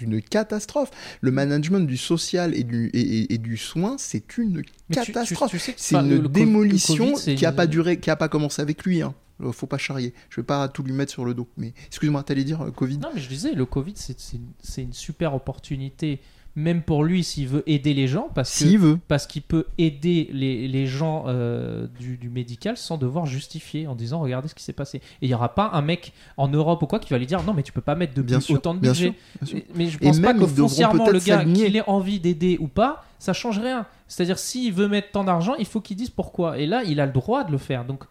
une 0.00 0.22
catastrophe. 0.22 0.90
Le 1.20 1.30
management 1.30 1.80
du 1.86 1.96
social 1.96 2.54
et 2.54 2.64
du, 2.64 2.88
et, 2.92 3.00
et- 3.00 3.34
et 3.34 3.38
du 3.38 3.56
soin, 3.56 3.96
c'est 3.98 4.36
une 4.38 4.56
Mais 4.56 4.62
tu- 4.62 4.72
tu- 4.90 5.12
catastrophe. 5.12 5.50
tu 5.50 5.58
sais 5.58 5.72
que- 5.72 5.80
c'est 5.80 5.96
une 5.96 6.22
le- 6.22 6.28
démolition 6.28 7.12
Covid, 7.12 7.34
qui 7.36 7.46
a 7.46 7.50
une- 7.50 7.56
pas 7.56 7.66
duré, 7.66 7.98
qui 8.00 8.10
a 8.10 8.16
pas 8.16 8.28
commencé 8.28 8.62
avec 8.62 8.84
lui. 8.84 9.02
Hein. 9.02 9.14
Euh, 9.42 9.52
Faut 9.52 9.66
pas 9.68 9.78
charrier. 9.78 10.14
Je 10.30 10.40
vais 10.40 10.44
pas 10.46 10.66
tout 10.68 10.82
lui 10.82 10.92
mettre 10.92 11.12
sur 11.12 11.24
le 11.24 11.34
dos. 11.34 11.48
Mais 11.56 11.72
excuse-moi, 11.86 12.22
t'allais 12.24 12.44
dire 12.44 12.62
euh, 12.62 12.70
Covid? 12.70 12.98
Non, 12.98 13.10
mais 13.14 13.20
je 13.20 13.28
disais, 13.28 13.52
le 13.54 13.64
Covid, 13.64 13.92
c'est 13.96 14.32
une, 14.34 14.48
c'est 14.60 14.82
une 14.82 14.92
super 14.92 15.34
opportunité, 15.34 16.20
même 16.58 16.82
pour 16.82 17.04
lui, 17.04 17.22
s'il 17.22 17.46
veut 17.46 17.62
aider 17.66 17.94
les 17.94 18.08
gens, 18.08 18.28
parce 18.34 18.62
veut. 18.62 18.98
parce 19.06 19.26
qu'il 19.26 19.42
peut 19.42 19.66
aider 19.78 20.28
les, 20.32 20.66
les 20.66 20.86
gens 20.86 21.24
euh, 21.28 21.86
du, 22.00 22.16
du 22.16 22.28
médical 22.28 22.76
sans 22.76 22.98
devoir 22.98 23.26
justifier 23.26 23.86
en 23.86 23.94
disant 23.94 24.20
regardez 24.20 24.48
ce 24.48 24.54
qui 24.56 24.64
s'est 24.64 24.72
passé. 24.72 24.98
Et 24.98 25.02
il 25.26 25.28
n'y 25.28 25.34
aura 25.34 25.54
pas 25.54 25.70
un 25.72 25.82
mec 25.82 26.12
en 26.36 26.48
Europe 26.48 26.82
ou 26.82 26.86
quoi 26.86 26.98
qui 26.98 27.10
va 27.10 27.18
lui 27.18 27.26
dire 27.26 27.42
non 27.44 27.54
mais 27.54 27.62
tu 27.62 27.72
peux 27.72 27.80
pas 27.80 27.94
mettre 27.94 28.14
de 28.14 28.22
Bien 28.22 28.40
sûr, 28.40 28.56
autant 28.56 28.74
de 28.74 28.80
bien 28.80 28.90
budget. 28.90 29.06
sûr, 29.06 29.14
bien 29.40 29.48
sûr. 29.48 29.60
Mais, 29.76 29.86
je 29.88 29.98
Et 30.00 30.06
pense 30.06 30.18
pas 30.18 30.34
que 30.34 30.46
foncièrement 30.46 31.08
le 31.08 31.20
gars 31.20 31.44
qu'il 31.44 31.76
ait 31.76 31.88
envie 31.88 32.18
d'aider 32.18 32.58
ou 32.60 32.66
pas, 32.66 33.04
ça 33.20 33.32
change 33.32 33.60
rien. 33.60 33.86
C'est-à-dire 34.08 34.38
s'il 34.38 34.72
veut 34.72 34.88
mettre 34.88 35.12
tant 35.12 35.22
d'argent, 35.24 35.54
il 35.58 35.66
faut 35.66 35.80
qu'il 35.80 35.96
dise 35.96 36.10
pourquoi. 36.10 36.58
Et 36.58 36.66
là, 36.66 36.82
il 36.84 36.98
a 37.00 37.06
le 37.06 37.12
droit 37.12 37.44
de 37.44 37.52
le 37.52 37.58
faire. 37.58 37.84
Donc, 37.84 38.04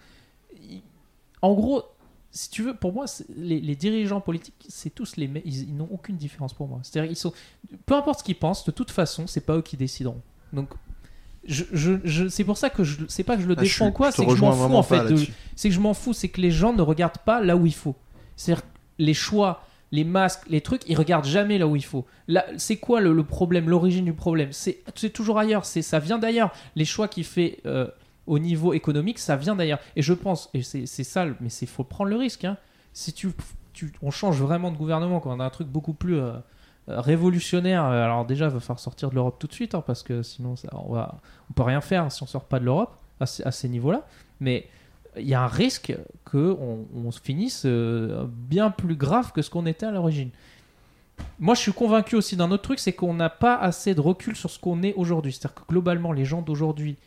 en 1.41 1.54
gros, 1.54 1.84
si 2.32 2.49
tu 2.49 2.61
veux, 2.63 2.75
pour 2.75 2.93
moi, 2.93 3.05
les, 3.36 3.59
les 3.59 3.75
dirigeants 3.75 4.21
politiques, 4.21 4.53
c'est 4.67 4.89
tous 4.93 5.15
les 5.17 5.28
mêmes. 5.28 5.41
Ils, 5.45 5.69
ils 5.69 5.75
n'ont 5.75 5.88
aucune 5.91 6.17
différence 6.17 6.53
pour 6.53 6.67
moi. 6.67 6.80
C'est-à-dire, 6.84 7.09
ils 7.11 7.15
sont, 7.15 7.34
peu 7.86 7.95
importe 7.95 8.19
ce 8.19 8.23
qu'ils 8.23 8.36
pensent, 8.38 8.65
de 8.65 8.71
toute 8.71 8.91
façon, 8.91 9.25
c'est 9.28 9.41
pas 9.45 9.55
eux 9.57 9.61
qui 9.61 9.78
décideront. 9.78 10.21
Donc, 10.53 10.69
je, 11.45 11.63
je, 11.71 11.93
je- 12.03 12.28
c'est 12.28 12.43
pour 12.43 12.57
ça 12.57 12.69
que 12.69 12.84
je, 12.84 13.05
c'est 13.07 13.23
pas 13.23 13.38
que 13.38 13.41
je 13.41 13.47
le 13.47 13.55
Ah, 13.57 13.61
défends 13.61 13.91
quoi, 13.91 14.11
c'est 14.11 14.25
que 14.25 14.36
je 14.36 14.41
m'en 14.41 14.51
fous 14.51 14.73
en 14.75 14.84
fait. 14.84 15.01
c'est 15.55 15.69
que 15.69 15.75
je 15.75 15.80
m'en 15.80 15.93
fous, 15.93 16.13
c'est 16.13 16.28
que 16.30 16.41
les 16.41 16.51
gens 16.51 16.73
ne 16.73 16.82
regardent 16.82 17.19
pas 17.19 17.41
là 17.41 17.55
où 17.55 17.65
il 17.65 17.73
faut. 17.73 17.95
C'est-à-dire 18.36 18.63
les 18.99 19.13
choix 19.13 19.63
les 19.93 20.03
masques, 20.03 20.41
les 20.49 20.59
trucs, 20.59 20.82
ils 20.89 20.97
regardent 20.97 21.23
jamais 21.25 21.57
là 21.57 21.65
où 21.65 21.78
il 21.78 21.86
faut. 21.86 22.05
Là, 22.28 22.45
c'est 22.57 22.75
quoi 22.75 22.99
le, 22.99 23.13
le 23.13 23.23
problème, 23.23 23.69
l'origine 23.69 24.03
du 24.03 24.11
problème? 24.11 24.49
C'est 24.51 24.84
toujours 25.13 25.39
ailleurs. 25.39 25.63
C'est 25.65 25.82
ça 25.82 25.99
vient 25.99 26.17
d'ailleurs. 26.19 26.51
Les 26.75 26.84
choix 26.84 27.07
qu'il 27.07 27.23
fait 27.23 27.59
euh, 27.65 27.88
au 28.28 28.39
niveau 28.39 28.73
économique, 28.73 29.19
ça 29.19 29.36
vient 29.36 29.55
d'ailleurs. 29.55 29.80
Et 29.95 30.01
je 30.01 30.13
pense, 30.13 30.49
et 30.53 30.61
c'est 30.61 30.86
c'est 30.86 31.03
ça, 31.03 31.25
le- 31.25 31.36
mais 31.39 31.49
c'est 31.49 31.65
faut 31.65 31.84
prendre 31.84 32.09
le 32.09 32.17
risque. 32.17 32.45
hein. 32.45 32.57
Si 32.93 33.13
tu, 33.13 33.30
tu, 33.73 33.93
on 34.01 34.11
change 34.11 34.41
vraiment 34.41 34.71
de 34.71 34.78
gouvernement, 34.78 35.19
quand 35.19 35.36
on 35.36 35.39
a 35.39 35.45
un 35.45 35.49
truc 35.49 35.67
beaucoup 35.67 35.93
plus 35.93 36.17
euh, 36.19 36.34
euh, 36.89 36.99
révolutionnaire, 37.01 37.86
euh, 37.86 38.03
alors 38.03 38.25
déjà, 38.25 38.45
il 38.45 38.51
va 38.51 38.59
falloir 38.59 38.80
sortir 38.80 39.09
de 39.09 39.15
l'Europe 39.15 39.38
tout 39.39 39.47
de 39.47 39.53
suite, 39.53 39.75
hein, 39.75 39.84
parce 39.86 40.03
que 40.03 40.23
sinon, 40.23 40.55
ça, 40.55 40.69
on 40.73 40.93
va, 40.93 41.15
on 41.49 41.53
peut 41.53 41.63
rien 41.63 41.82
faire 41.82 42.11
si 42.11 42.21
on 42.23 42.25
sort 42.28 42.45
pas 42.45 42.59
de 42.59 42.65
l'Europe 42.65 42.95
à, 43.19 43.23
à 43.23 43.51
ces 43.51 43.69
niveaux-là. 43.69 44.05
Mais 44.39 44.67
il 45.17 45.28
y 45.28 45.34
a 45.34 45.41
un 45.41 45.47
risque 45.47 45.95
que 46.25 46.55
on, 46.59 46.86
on 46.95 47.11
se 47.11 47.19
finisse 47.19 47.65
bien 47.65 48.69
plus 48.71 48.95
grave 48.95 49.32
que 49.32 49.41
ce 49.41 49.49
qu'on 49.49 49.65
était 49.65 49.86
à 49.88 49.91
l'origine. 49.91 50.30
Moi, 51.39 51.55
je 51.55 51.61
suis 51.61 51.73
convaincu 51.73 52.15
aussi 52.15 52.36
d'un 52.36 52.51
autre 52.51 52.61
truc, 52.63 52.78
c'est 52.80 52.93
qu'on 52.93 53.13
n'a 53.15 53.30
pas 53.30 53.55
assez 53.55 53.95
de 53.95 54.01
recul 54.01 54.36
sur 54.36 54.49
ce 54.51 54.59
qu'on 54.59 54.84
est 54.84 54.93
aujourd'hui. 54.93 55.34
C'est-à-dire 55.34 55.55
que 55.55 55.67
globalement, 55.67 56.11
les 56.11 56.25
gens 56.25 56.41
d'aujourd'hui 56.43 56.97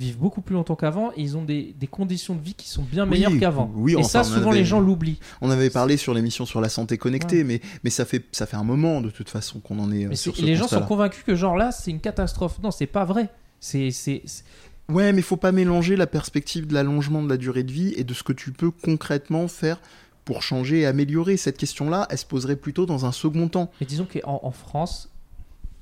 vivent 0.00 0.18
beaucoup 0.18 0.40
plus 0.40 0.54
longtemps 0.54 0.74
qu'avant 0.76 1.10
et 1.12 1.20
ils 1.22 1.36
ont 1.36 1.44
des, 1.44 1.74
des 1.78 1.86
conditions 1.86 2.34
de 2.34 2.40
vie 2.42 2.54
qui 2.54 2.68
sont 2.68 2.82
bien 2.82 3.04
Oui, 3.04 3.10
meilleures 3.10 3.38
qu'avant. 3.38 3.70
oui, 3.74 3.92
et 3.92 3.96
enfin, 3.96 4.08
ça, 4.08 4.24
souvent, 4.24 4.50
avait- 4.50 4.58
les 4.60 4.64
gens 4.64 4.80
l'oublient. 4.80 5.20
On 5.40 5.50
avait 5.50 5.70
parlé 5.70 5.96
sur 5.96 6.14
l'émission 6.14 6.46
sur 6.46 6.60
la 6.60 6.68
santé 6.68 6.98
connectée, 6.98 7.44
mais, 7.44 7.60
mais 7.84 7.90
ça, 7.90 8.04
fait, 8.04 8.24
ça 8.32 8.46
fait 8.46 8.56
un 8.56 8.64
moment 8.64 9.00
de 9.00 9.10
toute 9.10 9.28
façon 9.28 9.60
qu'on 9.60 9.78
en 9.78 9.92
est 9.92 10.06
euh, 10.06 10.08
Mais 10.08 10.16
sur 10.16 10.34
c'est- 10.34 10.42
ce 10.42 10.46
les 10.46 10.56
gens 10.56 10.66
sont 10.68 10.80
convaincus 10.82 11.22
que 11.24 11.34
genre 11.36 11.56
là, 11.56 11.70
c'est 11.72 11.90
une 11.90 12.00
catastrophe. 12.00 12.58
Non, 12.62 12.70
c'est 12.70 12.86
pas 12.86 13.04
vrai. 13.04 13.28
C'est, 13.60 13.90
c'est, 13.90 14.22
c'est- 14.24 14.44
Ouais, 14.88 15.12
mais 15.12 15.22
faut 15.22 15.36
pas 15.36 15.52
mélanger 15.52 15.94
la 15.94 16.08
perspective 16.08 16.66
de 16.66 16.74
l'allongement 16.74 17.22
de 17.22 17.28
la 17.28 17.36
durée 17.36 17.62
de 17.62 17.70
vie 17.70 17.92
et 17.96 18.02
de 18.02 18.12
ce 18.14 18.22
que 18.24 18.32
tu 18.32 18.50
peux 18.50 18.70
concrètement 18.72 19.46
faire 19.46 19.80
pour 20.24 20.42
changer 20.42 20.80
et 20.80 20.86
améliorer. 20.86 21.36
Cette 21.36 21.56
question-là, 21.58 22.06
elle 22.10 22.18
se 22.18 22.26
poserait 22.26 22.56
plutôt 22.56 22.86
dans 22.86 23.04
un 23.06 23.12
second 23.12 23.48
temps. 23.48 23.70
Mais 23.80 23.86
disons 23.86 24.06
qu'en 24.12 24.40
en 24.42 24.50
France, 24.50 25.08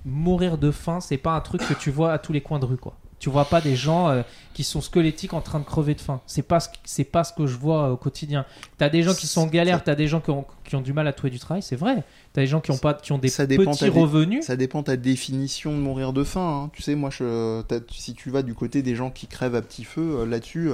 mourir 0.04 0.58
de 0.58 0.70
faim, 0.70 1.00
c'est 1.00 1.16
pas 1.18 1.32
un 1.34 1.40
truc 1.40 1.60
que 1.66 1.74
tu 1.74 1.90
vois 1.90 2.12
à 2.12 2.18
tous 2.18 2.32
les 2.32 2.40
coins 2.40 2.58
de 2.58 2.64
rue, 2.66 2.76
quoi. 2.76 2.96
Tu 3.18 3.30
vois 3.30 3.46
pas 3.46 3.60
des 3.60 3.74
gens 3.74 4.08
euh, 4.08 4.22
qui 4.54 4.62
sont 4.62 4.80
squelettiques 4.80 5.34
en 5.34 5.40
train 5.40 5.58
de 5.58 5.64
crever 5.64 5.94
de 5.94 6.00
faim. 6.00 6.20
C'est 6.26 6.42
pas 6.42 6.60
ce, 6.60 6.68
c'est 6.84 7.02
pas 7.04 7.24
ce 7.24 7.32
que 7.32 7.46
je 7.48 7.56
vois 7.56 7.88
euh, 7.88 7.92
au 7.92 7.96
quotidien. 7.96 8.44
T'as 8.76 8.88
des 8.88 9.02
gens 9.02 9.12
qui 9.14 9.26
sont 9.26 9.40
en 9.42 9.46
galère, 9.46 9.82
t'as 9.82 9.94
des 9.96 10.06
gens 10.06 10.20
qui 10.20 10.30
ont, 10.30 10.44
qui 10.64 10.76
ont 10.76 10.80
du 10.80 10.92
mal 10.92 11.06
à 11.08 11.12
trouver 11.12 11.30
du 11.30 11.38
travail, 11.40 11.62
c'est 11.62 11.74
vrai. 11.76 12.04
T'as 12.32 12.42
des 12.42 12.46
gens 12.46 12.60
qui 12.60 12.70
ont 12.70 12.78
pas, 12.78 12.94
qui 12.94 13.10
ont 13.12 13.18
des 13.18 13.28
Ça 13.28 13.44
petits 13.46 13.56
dé- 13.84 13.88
revenus. 13.90 14.44
Ça 14.44 14.54
dépend 14.56 14.80
de 14.80 14.84
ta 14.86 14.96
définition 14.96 15.72
de 15.72 15.78
mourir 15.78 16.12
de 16.12 16.22
faim. 16.22 16.64
hein. 16.66 16.70
Tu 16.72 16.82
sais, 16.82 16.94
moi, 16.94 17.10
je, 17.10 17.62
si 17.90 18.14
tu 18.14 18.30
vas 18.30 18.42
du 18.42 18.54
côté 18.54 18.82
des 18.82 18.94
gens 18.94 19.10
qui 19.10 19.26
crèvent 19.26 19.56
à 19.56 19.62
petit 19.62 19.82
feu, 19.84 20.20
euh, 20.20 20.24
là-dessus, 20.26 20.70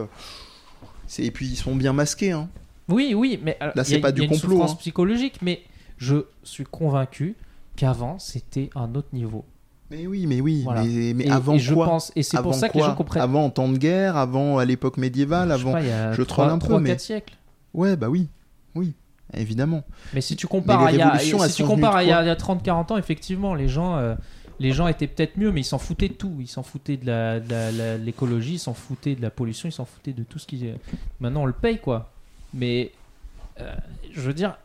c'est- 1.07 1.25
et 1.25 1.31
puis 1.31 1.47
ils 1.47 1.57
sont 1.57 1.75
bien 1.77 1.93
masqués. 1.93 2.33
Hein. 2.33 2.49
Oui, 2.89 3.15
oui, 3.17 3.41
mais 3.43 3.57
alors, 3.61 3.75
Là, 3.77 3.83
il 3.87 3.91
y 3.91 3.95
a- 3.95 3.97
c'est 3.97 4.01
pas 4.01 4.11
il 4.11 4.19
y 4.19 4.25
a 4.25 4.27
du 4.27 4.35
une 4.35 4.39
complot, 4.41 4.51
souffrance 4.57 4.73
hein. 4.73 4.77
psychologique, 4.81 5.39
mais 5.41 5.63
je 5.97 6.27
suis 6.43 6.65
convaincu 6.65 7.37
qu'avant 7.77 8.19
c'était 8.19 8.69
un 8.75 8.95
autre 8.95 9.09
niveau. 9.15 9.45
Mais 9.95 10.07
oui, 10.07 10.27
mais 10.27 10.41
oui. 10.41 10.63
Voilà. 10.65 10.83
Mais, 10.85 11.13
mais 11.15 11.25
et, 11.25 11.31
avant 11.31 11.55
et 11.55 11.59
je 11.59 11.75
quoi 11.75 11.87
pense, 11.87 12.13
et 12.17 12.23
c'est 12.23 12.41
pour 12.43 12.55
ça 12.55 12.69
que 12.69 12.77
les 12.79 12.83
gens 12.85 12.95
comprennent. 12.95 13.23
Avant 13.23 13.45
en 13.45 13.51
temps 13.51 13.69
de 13.69 13.79
guerre, 13.79 14.17
avant 14.17 14.59
à 14.59 14.65
l'époque 14.65 14.97
médiévale, 14.97 15.49
je 15.49 15.55
avant. 15.55 15.73
pas, 15.73 15.81
il 15.83 15.89
y 15.89 15.91
a 15.93 16.13
je 16.13 16.23
trois, 16.23 16.45
troll 16.47 16.55
un 16.57 16.59
peu, 16.59 16.67
trois, 16.67 16.81
mais- 16.81 16.91
quatre 16.91 17.01
siècles. 17.01 17.35
Ouais, 17.73 17.97
bah 17.97 18.09
oui, 18.09 18.29
oui, 18.75 18.93
évidemment. 19.33 19.83
Mais 20.13 20.21
si 20.21 20.37
tu 20.37 20.47
compares 20.47 20.83
à 20.85 20.93
il 20.93 20.99
y 20.99 21.03
a, 21.03 21.19
si 21.19 21.55
tu 21.55 21.65
compares 21.65 21.97
à 21.97 22.05
il 22.05 22.09
y 22.09 22.13
a, 22.13 22.17
quoi 22.17 22.25
il 22.25 22.27
y 22.27 22.31
a 22.31 22.35
30-40 22.37 22.93
ans, 22.93 22.97
effectivement, 22.99 23.55
les 23.55 23.69
gens, 23.69 23.97
euh, 23.97 24.15
les 24.61 24.73
gens 24.73 24.87
étaient 24.87 25.09
peut-être 25.09 25.37
mieux, 25.37 25.51
mais 25.51 25.61
ils 25.63 25.65
s'en 25.65 25.79
foutaient 25.79 26.09
de 26.09 26.15
tout. 26.15 26.37
Ils 26.41 26.47
s'en 26.49 26.63
foutaient 26.63 26.97
de 26.97 27.07
la- 27.07 27.41
de 27.41 27.51
la- 27.51 27.73
la- 27.73 27.99
de 27.99 28.05
l'écologie, 28.05 28.55
ils 28.55 28.59
s'en 28.61 28.75
foutaient 28.75 29.17
de 29.17 29.23
la 29.23 29.31
pollution, 29.31 29.69
ils 29.69 29.73
s'en 29.73 29.85
foutaient 29.85 30.13
de 30.13 30.23
tout 30.23 30.39
ce 30.39 30.47
qui. 30.47 30.65
Maintenant, 31.21 31.43
on 31.43 31.47
le 31.47 31.53
paye, 31.53 31.79
quoi. 31.79 32.11
Mais 32.53 32.93
euh, 33.61 33.73
je 34.13 34.21
veux 34.21 34.35
dire, 34.35 34.57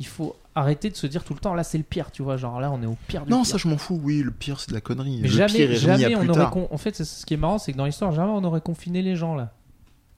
il 0.00 0.06
faut 0.06 0.34
arrêter 0.56 0.90
de 0.90 0.96
se 0.96 1.06
dire 1.06 1.22
tout 1.22 1.34
le 1.34 1.38
temps, 1.38 1.54
là, 1.54 1.62
c'est 1.62 1.78
le 1.78 1.84
pire, 1.84 2.10
tu 2.10 2.22
vois. 2.22 2.36
Genre 2.36 2.58
là, 2.60 2.72
on 2.72 2.82
est 2.82 2.86
au 2.86 2.96
pire 3.06 3.24
du 3.24 3.30
Non, 3.30 3.42
pire. 3.42 3.46
ça 3.52 3.58
je 3.58 3.68
m'en 3.68 3.76
fous. 3.78 4.00
Oui, 4.02 4.22
le 4.22 4.32
pire 4.32 4.58
c'est 4.58 4.70
de 4.70 4.74
la 4.74 4.80
connerie. 4.80 5.18
Mais 5.22 5.28
le 5.28 5.34
jamais, 5.34 5.52
pire 5.52 5.60
est 5.70 5.74
remis 5.74 5.78
jamais 5.78 6.14
à 6.14 6.18
on 6.18 6.20
plus 6.22 6.30
aurait. 6.30 6.50
con- 6.50 6.68
En 6.72 6.78
fait, 6.78 6.96
ce 7.04 7.24
qui 7.26 7.34
est 7.34 7.36
marrant, 7.36 7.58
c'est 7.58 7.72
que 7.72 7.76
dans 7.76 7.84
l'histoire, 7.84 8.10
jamais 8.12 8.32
on 8.32 8.42
aurait 8.42 8.60
confiné 8.60 9.02
les 9.02 9.14
gens 9.14 9.34
là. 9.36 9.52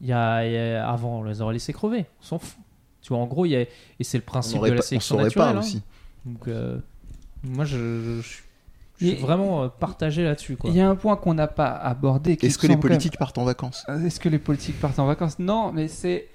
Il 0.01 0.07
y 0.07 0.13
a, 0.13 0.47
il 0.47 0.53
y 0.53 0.57
a- 0.57 0.89
avant, 0.89 1.19
on 1.19 1.23
les 1.25 1.43
aurait 1.43 1.53
laissés 1.55 1.73
crever. 1.75 2.07
On 2.23 2.25
s'en 2.25 2.39
fout. 2.39 2.57
Tu 3.03 3.09
vois, 3.13 3.19
en 3.23 3.27
gros, 3.27 3.45
il 3.47 3.51
y 3.51 3.57
a, 3.57 3.61
et 3.61 3.69
c'est 4.03 4.19
le 4.19 4.25
On 4.27 4.31
principe 4.31 4.61
de 4.63 4.67
la 4.67 4.73
pas- 4.75 4.79
on 4.79 4.83
sélection 4.83 5.15
saurait 5.17 5.25
naturelle. 5.25 5.47
pas 5.53 5.57
hein. 5.57 5.61
aussi. 5.61 5.83
Donc, 6.25 6.49
euh, 6.49 6.79
moi, 7.45 7.65
je, 7.65 7.77
je- 7.77 8.21
je- 8.23 8.43
je 9.01 9.07
suis 9.07 9.15
vraiment 9.17 9.65
euh, 9.65 9.69
partagé 9.69 10.25
là-dessus. 10.25 10.57
Quoi. 10.57 10.71
Il 10.71 10.77
y 10.77 10.81
a 10.81 10.89
un 10.89 10.97
point 10.97 11.17
qu'on 11.17 11.35
n'a 11.35 11.47
pas 11.47 11.69
abordé. 11.71 12.37
qui 12.37 12.47
Est-ce 12.47 12.59
que 12.59 12.67
les 12.67 12.77
politiques 12.77 13.17
partent 13.19 13.39
en 13.39 13.45
vacances? 13.45 13.85
Euh, 13.89 14.05
Est-ce 14.05 14.19
que 14.21 14.29
les 14.29 14.39
politiques 14.41 14.79
partent 14.81 14.99
en 14.99 15.07
vacances? 15.07 15.39
Non, 15.39 15.73
mais 15.73 15.89
c'est. 15.89 16.29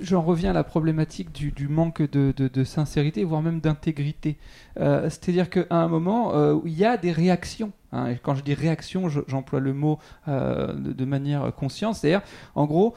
J'en 0.00 0.22
reviens 0.22 0.50
à 0.50 0.52
la 0.52 0.64
problématique 0.64 1.32
du, 1.32 1.50
du 1.50 1.66
manque 1.68 2.00
de, 2.02 2.32
de- 2.36 2.48
de 2.48 2.64
sincérité, 2.64 3.24
voire 3.24 3.42
même 3.42 3.60
d'intégrité. 3.60 4.36
Euh, 4.80 5.10
C'est-à-dire 5.10 5.50
qu'à 5.50 5.64
un 5.70 5.88
moment, 5.88 6.34
euh, 6.34 6.56
il 6.64 6.72
y 6.76 6.84
a 6.84 6.96
des 6.96 7.12
réactions. 7.12 7.72
hein, 7.92 8.06
et 8.08 8.18
quand 8.22 8.34
je 8.34 8.42
dis 8.42 8.54
réaction, 8.54 9.08
je- 9.08 9.20
j'emploie 9.28 9.60
le 9.60 9.72
mot 9.74 9.98
euh, 10.28 10.72
de, 10.72 10.92
de 10.92 11.04
manière 11.04 11.52
consciente. 11.54 11.96
C'est-à-dire, 11.96 12.22
en 12.54 12.66
gros, 12.66 12.94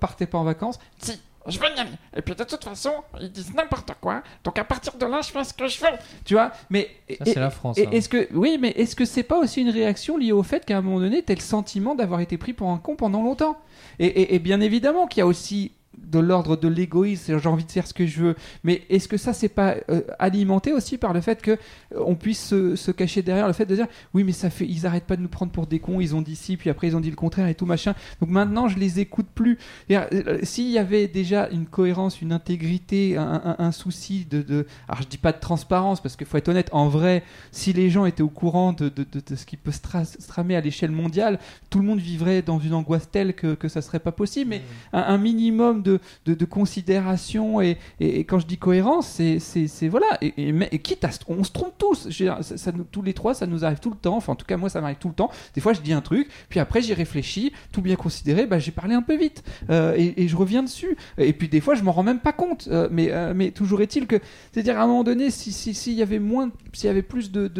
partez 0.00 0.26
pas 0.26 0.38
en 0.38 0.44
vacances. 0.44 0.78
Si, 0.98 1.12
je 1.46 1.58
veux 1.58 1.66
y 1.74 1.80
aller. 1.80 1.90
Et 2.16 2.20
puis 2.22 2.34
de 2.34 2.44
toute 2.44 2.62
façon, 2.62 2.90
ils 3.20 3.30
disent 3.32 3.54
n'importe 3.54 3.92
quoi. 4.00 4.22
Donc 4.44 4.58
à 4.58 4.64
partir 4.64 4.94
de 4.98 5.06
là, 5.06 5.20
je 5.22 5.30
fais 5.30 5.44
ce 5.44 5.54
que 5.54 5.66
je 5.66 5.80
veux. 5.80 5.86
Tu 6.24 6.34
vois 6.34 6.52
Mais 6.68 6.88
c'est 7.24 7.36
la 7.36 7.48
France. 7.50 7.78
Et 7.78 7.86
hein. 7.86 7.90
est-ce 7.90 8.08
que 8.08 8.28
oui, 8.34 8.58
mais 8.60 8.70
est-ce 8.70 8.94
que 8.96 9.04
c'est 9.06 9.22
pas 9.22 9.38
aussi 9.38 9.62
une 9.62 9.70
réaction 9.70 10.18
liée 10.18 10.32
au 10.32 10.42
fait 10.42 10.64
qu'à 10.66 10.76
un 10.76 10.82
moment 10.82 11.00
donné, 11.00 11.22
t'as 11.22 11.34
le 11.34 11.40
sentiment 11.40 11.94
d'avoir 11.94 12.20
été 12.20 12.36
pris 12.36 12.52
pour 12.52 12.70
un 12.70 12.76
con 12.78 12.96
pendant 12.96 13.22
longtemps? 13.22 13.56
Et, 13.98 14.06
et- 14.06 14.34
et 14.34 14.38
bien 14.40 14.60
évidemment 14.60 15.06
qu'il 15.06 15.20
y 15.20 15.22
a 15.22 15.26
aussi 15.26 15.72
de 16.06 16.18
l'ordre 16.18 16.56
de 16.56 16.68
l'égoïsme, 16.68 17.38
j'ai 17.38 17.48
envie 17.48 17.64
de 17.64 17.70
faire 17.72 17.86
ce 17.86 17.94
que 17.94 18.06
je 18.06 18.20
veux. 18.22 18.36
Mais 18.64 18.82
est-ce 18.88 19.08
que 19.08 19.16
ça 19.16 19.32
c'est 19.32 19.48
pas 19.48 19.76
euh, 19.90 20.02
alimenté 20.18 20.72
aussi 20.72 20.98
par 20.98 21.12
le 21.12 21.20
fait 21.20 21.42
que 21.42 21.52
euh, 21.52 21.56
on 22.04 22.14
puisse 22.14 22.42
se, 22.44 22.76
se 22.76 22.90
cacher 22.90 23.22
derrière 23.22 23.46
le 23.46 23.52
fait 23.52 23.66
de 23.66 23.74
dire 23.74 23.86
oui 24.14 24.24
mais 24.24 24.32
ça 24.32 24.50
fait 24.50 24.66
ils 24.66 24.86
arrêtent 24.86 25.04
pas 25.06 25.16
de 25.16 25.22
nous 25.22 25.28
prendre 25.28 25.52
pour 25.52 25.66
des 25.66 25.78
cons, 25.78 26.00
ils 26.00 26.14
ont 26.14 26.22
dit 26.22 26.36
ci 26.36 26.56
puis 26.56 26.70
après 26.70 26.88
ils 26.88 26.96
ont 26.96 27.00
dit 27.00 27.10
le 27.10 27.16
contraire 27.16 27.48
et 27.48 27.54
tout 27.54 27.66
machin. 27.66 27.94
Donc 28.20 28.30
maintenant 28.30 28.68
je 28.68 28.78
les 28.78 29.00
écoute 29.00 29.26
plus. 29.34 29.58
Euh, 29.90 30.38
S'il 30.42 30.70
y 30.70 30.78
avait 30.78 31.08
déjà 31.08 31.48
une 31.50 31.66
cohérence, 31.66 32.20
une 32.20 32.32
intégrité, 32.32 33.16
un, 33.16 33.40
un- 33.44 33.56
un 33.58 33.72
souci 33.72 34.26
de, 34.30 34.42
de 34.42 34.66
alors 34.88 35.02
je 35.02 35.08
dis 35.08 35.18
pas 35.18 35.32
de 35.32 35.40
transparence 35.40 36.00
parce 36.02 36.16
qu'il 36.16 36.26
faut 36.26 36.36
être 36.38 36.48
honnête, 36.48 36.68
en 36.72 36.88
vrai 36.88 37.22
si 37.52 37.72
les 37.72 37.90
gens 37.90 38.04
étaient 38.06 38.22
au 38.22 38.28
courant 38.28 38.72
de, 38.72 38.88
de- 38.88 39.06
ce 39.34 39.44
qui 39.46 39.56
peut 39.56 39.72
se, 39.72 39.80
tra- 39.80 40.04
se 40.04 40.26
tramer 40.26 40.56
à 40.56 40.60
l'échelle 40.60 40.90
mondiale, 40.90 41.38
tout 41.70 41.78
le 41.78 41.84
monde 41.84 41.98
vivrait 42.00 42.42
dans 42.42 42.58
une 42.58 42.74
angoisse 42.74 43.10
telle 43.10 43.34
que, 43.34 43.54
que 43.54 43.68
ça 43.68 43.82
serait 43.82 43.98
pas 44.00 44.12
possible. 44.12 44.50
Mais 44.50 44.62
un, 44.92 45.00
un 45.00 45.18
minimum 45.18 45.82
de, 45.82 45.87
de, 46.26 46.44
considération 46.44 47.60
et, 47.60 47.78
quand 48.24 48.38
je 48.38 48.46
dis 48.46 48.58
cohérence, 48.58 49.20
c'est, 49.38 49.88
voilà. 49.88 50.06
Et, 50.20 50.78
quitte 50.78 51.04
à 51.04 51.10
on 51.28 51.44
se 51.44 51.52
trompe 51.52 51.74
tous. 51.78 52.08
Je 52.10 52.26
ça, 52.42 52.56
ça 52.56 52.72
tous 52.92 53.02
les 53.02 53.14
trois, 53.14 53.34
ça 53.34 53.46
nous 53.46 53.64
arrive 53.64 53.80
tout 53.80 53.90
le 53.90 53.96
temps. 53.96 54.16
Enfin, 54.16 54.32
en 54.32 54.36
tout 54.36 54.46
cas, 54.46 54.56
moi, 54.56 54.68
ça 54.68 54.80
m'arrive 54.80 54.98
tout 54.98 55.08
le 55.08 55.14
temps. 55.14 55.30
Des 55.54 55.60
fois, 55.60 55.72
je 55.72 55.80
dis 55.80 55.92
un 55.92 56.00
truc, 56.00 56.28
puis 56.48 56.60
après, 56.60 56.82
j'y 56.82 56.94
réfléchis, 56.94 57.52
tout 57.72 57.82
bien 57.82 57.96
considéré, 57.96 58.46
bah, 58.46 58.58
j'ai 58.58 58.72
parlé 58.72 58.94
un 58.94 59.02
peu 59.02 59.16
vite 59.16 59.42
Euh, 59.70 59.94
et, 59.96 60.28
je 60.28 60.36
reviens 60.36 60.62
dessus. 60.62 60.96
Et 61.18 61.32
puis 61.32 61.48
des 61.48 61.60
fois, 61.60 61.74
je 61.74 61.82
m'en 61.82 61.92
rends 61.92 62.02
même 62.02 62.20
pas 62.20 62.32
compte. 62.32 62.68
Euh, 62.70 62.88
mais, 62.90 63.10
euh, 63.10 63.32
mais 63.34 63.50
toujours 63.50 63.80
est-il 63.80 64.06
que, 64.06 64.16
c'est-à-dire 64.52 64.78
à 64.78 64.82
un 64.82 64.86
moment 64.86 65.04
donné, 65.04 65.30
si 65.30 65.52
si- 65.52 65.74
s'il 65.74 65.94
y 65.94 66.02
avait 66.02 66.18
moins, 66.18 66.50
s'il 66.72 66.86
y 66.86 66.90
avait 66.90 67.02
plus 67.02 67.30
de- 67.30 67.50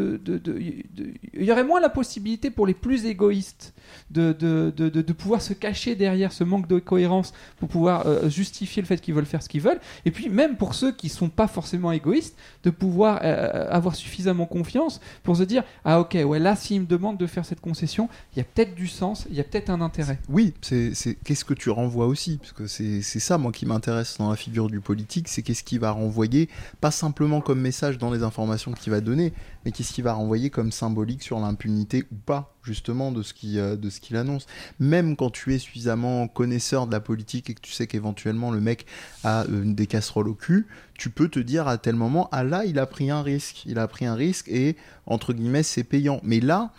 il 1.34 1.44
y 1.44 1.52
aurait 1.52 1.64
moins 1.64 1.80
la 1.80 1.88
possibilité 1.88 2.50
pour 2.50 2.66
les 2.66 2.74
plus 2.74 3.06
égoïstes 3.06 3.74
de, 4.10 4.32
de, 4.32 4.70
de, 4.70 5.12
pouvoir 5.12 5.42
se 5.42 5.52
cacher 5.52 5.94
derrière 5.94 6.32
ce 6.32 6.44
manque 6.44 6.68
de 6.68 6.78
cohérence 6.78 7.32
pour 7.58 7.68
pouvoir 7.68 8.06
euh, 8.06 8.28
justifier 8.28 8.82
le 8.82 8.86
fait 8.86 9.00
qu'ils 9.00 9.14
veulent 9.14 9.26
faire 9.26 9.42
ce 9.42 9.48
qu'ils 9.48 9.60
veulent. 9.60 9.80
Et 10.04 10.10
puis 10.10 10.28
même 10.28 10.56
pour 10.56 10.74
ceux 10.74 10.92
qui 10.92 11.08
sont 11.08 11.28
pas 11.28 11.48
forcément 11.48 11.92
égoïstes, 11.92 12.36
de 12.64 12.70
pouvoir 12.70 13.20
euh, 13.22 13.68
avoir 13.70 13.94
suffisamment 13.94 14.46
confiance 14.46 15.00
pour 15.22 15.36
se 15.36 15.42
dire 15.42 15.62
ah 15.84 16.00
ok 16.00 16.16
ouais 16.24 16.38
là 16.38 16.56
s'ils 16.56 16.80
me 16.80 16.86
demandent 16.86 17.18
de 17.18 17.26
faire 17.26 17.44
cette 17.44 17.60
concession, 17.60 18.08
il 18.34 18.38
y 18.38 18.40
a 18.40 18.44
peut-être 18.44 18.74
du 18.74 18.86
sens, 18.86 19.26
il 19.30 19.36
y 19.36 19.40
a 19.40 19.44
peut-être 19.44 19.70
un 19.70 19.80
intérêt. 19.80 20.18
Oui, 20.28 20.54
c'est 20.60 20.92
qu'est-ce 21.24 21.44
que 21.44 21.54
tu 21.54 21.70
renvoies 21.70 22.06
aussi? 22.06 22.38
Parce 22.38 22.52
que 22.52 22.66
c'est 22.66 23.02
c'est 23.02 23.20
ça, 23.20 23.38
moi, 23.38 23.52
qui 23.52 23.66
m'intéresse 23.66 24.16
dans 24.18 24.30
la 24.30 24.36
figure 24.36 24.68
du 24.68 24.80
politique, 24.80 25.28
c'est 25.28 25.42
qu'est-ce 25.42 25.64
qu'il 25.64 25.80
va 25.80 25.90
renvoyer, 25.90 26.48
pas 26.80 26.90
simplement 26.90 27.40
comme 27.40 27.60
message 27.60 27.98
dans 27.98 28.10
les 28.10 28.22
informations 28.22 28.72
qu'il 28.72 28.92
va 28.92 29.00
donner, 29.00 29.32
mais 29.68 29.72
qu'est-ce 29.72 29.92
qu'il 29.92 30.04
va 30.04 30.14
renvoyer 30.14 30.48
comme 30.48 30.72
symbolique 30.72 31.22
sur 31.22 31.38
l'impunité 31.38 32.04
ou 32.10 32.14
pas, 32.14 32.54
justement, 32.62 33.12
de 33.12 33.22
ce 33.22 33.34
qui, 33.34 33.58
euh, 33.58 33.76
qu'il 34.00 34.16
annonce? 34.16 34.46
Même 34.80 35.14
quand 35.14 35.28
tu 35.28 35.54
es 35.54 35.58
suffisamment 35.58 36.26
connaisseur 36.26 36.86
de 36.86 36.92
la 36.92 37.00
politique 37.00 37.50
et 37.50 37.54
que 37.54 37.60
tu 37.60 37.72
sais 37.72 37.86
qu'éventuellement 37.86 38.50
le 38.50 38.60
mec 38.62 38.86
a 39.24 39.42
euh, 39.44 39.62
des 39.74 39.86
casseroles 39.86 40.28
au 40.28 40.34
cul, 40.34 40.66
tu 40.94 41.10
peux 41.10 41.28
te 41.28 41.38
dire 41.38 41.68
à 41.68 41.76
tel 41.76 41.96
moment, 41.96 42.30
ah 42.32 42.44
là, 42.44 42.64
il 42.64 42.78
a 42.78 42.86
pris 42.86 43.10
un 43.10 43.20
risque, 43.20 43.66
il 43.66 43.78
a 43.78 43.86
pris 43.88 44.06
un 44.06 44.14
risque 44.14 44.48
et, 44.48 44.74
entre 45.04 45.34
guillemets, 45.34 45.62
c'est 45.62 45.84
payant. 45.84 46.20
Mais 46.22 46.40
là, 46.40 46.70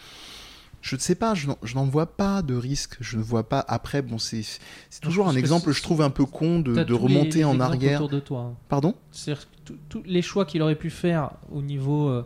je 0.81 0.95
ne 0.95 0.99
sais 0.99 1.13
pas, 1.13 1.35
je 1.35 1.45
n'en- 1.75 1.85
vois 1.85 2.07
pas 2.07 2.41
de 2.41 2.55
risque. 2.55 2.97
Je 3.01 3.17
ne 3.17 3.21
vois 3.21 3.47
pas. 3.47 3.63
Après, 3.67 4.01
bon, 4.01 4.17
c'est 4.17 4.41
toujours 4.99 5.27
un 5.29 5.35
exemple, 5.35 5.71
je 5.73 5.83
trouve 5.83 6.01
un 6.01 6.09
peu 6.09 6.25
con 6.25 6.59
de, 6.59 6.83
de 6.83 6.93
remonter 6.95 7.39
les 7.39 7.45
en 7.45 7.59
arrière. 7.59 8.01
autour 8.01 8.09
de 8.09 8.19
toi. 8.19 8.39
hein. 8.41 8.53
Pardon? 8.67 8.95
C'est-à-dire 9.11 9.45
tous- 9.89 10.01
les 10.07 10.23
choix 10.23 10.45
qu'il 10.45 10.63
aurait 10.63 10.73
pu 10.73 10.89
faire 10.89 11.29
au 11.51 11.61
niveau 11.61 12.07
euh, 12.09 12.25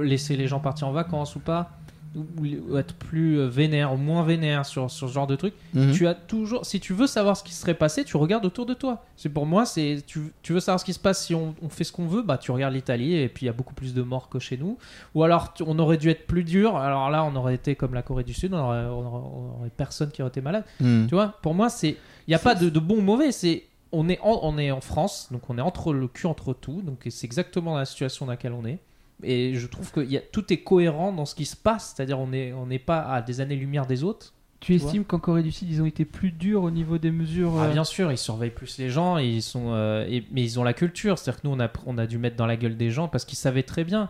laisser 0.00 0.36
les 0.36 0.46
gens 0.46 0.60
partir 0.60 0.88
en 0.88 0.92
vacances 0.92 1.36
ou 1.36 1.40
pas, 1.40 1.70
ou, 2.16 2.76
être 2.76 2.94
plus 2.94 3.40
euh, 3.40 3.48
vénère 3.48 3.92
ou 3.92 3.96
moins 3.96 4.22
vénère 4.22 4.64
sur, 4.64 4.88
sur 4.88 5.08
ce 5.08 5.12
genre 5.12 5.26
de 5.26 5.34
truc, 5.34 5.52
Mhm. 5.74 5.90
tu 5.92 6.06
as 6.06 6.14
toujours, 6.14 6.64
si 6.64 6.78
tu 6.78 6.92
veux 6.92 7.08
savoir 7.08 7.36
ce 7.36 7.42
qui 7.42 7.52
serait 7.52 7.74
passé, 7.74 8.04
tu 8.04 8.16
regardes 8.16 8.46
autour 8.46 8.66
de 8.66 8.74
toi. 8.74 9.02
C'est 9.16 9.28
pour 9.30 9.46
moi, 9.46 9.66
c'est 9.66 10.00
tu, 10.06 10.32
tu 10.42 10.52
veux 10.52 10.60
savoir 10.60 10.78
ce 10.78 10.84
qui 10.84 10.92
se 10.92 11.00
passe 11.00 11.24
si 11.26 11.34
on, 11.34 11.56
on 11.60 11.68
fait 11.68 11.82
ce 11.82 11.90
qu'on 11.90 12.06
veut, 12.06 12.22
bah 12.22 12.38
tu 12.38 12.52
regardes 12.52 12.72
l'Italie 12.74 13.16
et 13.16 13.28
puis 13.28 13.44
il 13.44 13.46
y 13.46 13.50
a 13.50 13.52
beaucoup 13.52 13.74
plus 13.74 13.94
de 13.94 14.02
morts 14.02 14.28
que 14.28 14.38
chez 14.38 14.56
nous. 14.56 14.78
Ou 15.16 15.24
alors 15.24 15.54
tu- 15.54 15.64
on 15.66 15.76
aurait 15.80 15.96
dû 15.96 16.08
être 16.08 16.24
plus 16.28 16.44
dur. 16.44 16.76
Alors 16.76 17.10
là, 17.10 17.24
on 17.24 17.34
aurait 17.34 17.56
été 17.56 17.74
comme 17.74 17.94
la 17.94 18.02
Corée 18.02 18.22
du 18.22 18.32
Sud, 18.32 18.54
on 18.54 18.58
aurait, 18.58 18.84
on 18.84 19.04
aurait- 19.06 19.28
on 19.34 19.58
aurait 19.60 19.70
personne 19.76 20.10
qui 20.12 20.22
aurait 20.22 20.28
été 20.30 20.40
malade. 20.40 20.62
Mhm. 20.80 21.06
Tu 21.08 21.16
vois, 21.16 21.34
pour 21.42 21.52
moi, 21.54 21.68
c'est 21.68 21.96
il 22.28 22.30
n'y 22.30 22.34
a 22.34 22.38
pas 22.38 22.54
de, 22.54 22.68
de 22.70 22.78
bon 22.78 22.98
ou 22.98 23.02
mauvais. 23.02 23.32
C'est 23.32 23.64
on 23.90 24.08
est 24.08 24.20
en, 24.22 24.38
on 24.42 24.56
est 24.56 24.70
en 24.70 24.80
France, 24.80 25.28
donc 25.32 25.50
on 25.50 25.58
est 25.58 25.60
entre 25.60 25.92
le 25.92 26.06
cul 26.06 26.26
entre 26.28 26.52
tout. 26.52 26.80
Donc 26.82 27.00
c'est 27.10 27.24
exactement 27.26 27.76
la 27.76 27.86
situation 27.86 28.26
dans 28.26 28.30
laquelle 28.32 28.52
on 28.52 28.64
est. 28.64 28.78
Et 29.24 29.54
je 29.54 29.66
trouve 29.66 29.90
que 29.90 30.00
il 30.00 30.10
y 30.12 30.16
a, 30.16 30.20
tout 30.20 30.52
est 30.52 30.58
cohérent 30.62 31.12
dans 31.12 31.24
ce 31.26 31.34
qui 31.34 31.44
se 31.46 31.56
passe, 31.56 31.94
c'est-à-dire 31.96 32.18
on 32.20 32.32
est 32.32 32.52
on 32.52 32.66
n'est 32.66 32.78
pas 32.78 33.00
à 33.00 33.22
des 33.22 33.40
années-lumière 33.40 33.86
des 33.86 34.04
autres. 34.04 34.32
Tu 34.60 34.74
estimes 34.76 35.04
qu'en 35.04 35.18
Corée 35.18 35.42
du 35.42 35.52
Sud, 35.52 35.68
ils 35.70 35.82
ont 35.82 35.86
été 35.86 36.06
plus 36.06 36.30
durs 36.32 36.62
au 36.62 36.70
niveau 36.70 36.96
des 36.96 37.10
mesures 37.10 37.52
Ah, 37.58 37.64
euh, 37.64 37.72
bien 37.72 37.84
sûr, 37.84 38.10
ils 38.10 38.16
surveillent 38.16 38.48
plus 38.50 38.78
les 38.78 38.88
gens, 38.88 39.18
et 39.18 39.26
ils 39.28 39.42
sont, 39.42 39.72
euh, 39.74 40.06
et- 40.08 40.24
mais 40.32 40.42
ils 40.42 40.58
ont 40.58 40.62
la 40.64 40.72
culture. 40.72 41.18
C'est-à-dire 41.18 41.42
que 41.42 41.46
nous, 41.48 41.52
on 41.54 41.60
a, 41.60 41.68
on 41.84 41.98
a 41.98 42.06
dû 42.06 42.16
mettre 42.16 42.36
dans 42.36 42.46
la 42.46 42.56
gueule 42.56 42.76
des 42.78 42.90
gens 42.90 43.06
parce 43.08 43.26
qu'ils 43.26 43.36
savaient 43.36 43.62
très 43.64 43.84
bien 43.84 44.08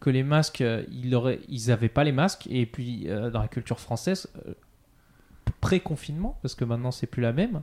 que 0.00 0.10
les 0.10 0.24
masques, 0.24 0.62
euh, 0.62 0.82
ils 0.90 1.14
auraient, 1.14 1.38
ils 1.48 1.70
avaient 1.70 1.88
pas 1.88 2.02
les 2.02 2.10
masques. 2.10 2.48
Et 2.50 2.66
puis, 2.66 3.04
euh, 3.08 3.30
dans 3.30 3.40
la 3.40 3.46
culture 3.46 3.78
française, 3.78 4.28
euh, 4.48 4.54
pré-confinement, 5.60 6.38
parce 6.42 6.54
que 6.56 6.64
maintenant 6.64 6.90
c'est 6.90 7.06
plus 7.06 7.22
la 7.22 7.32
même, 7.32 7.62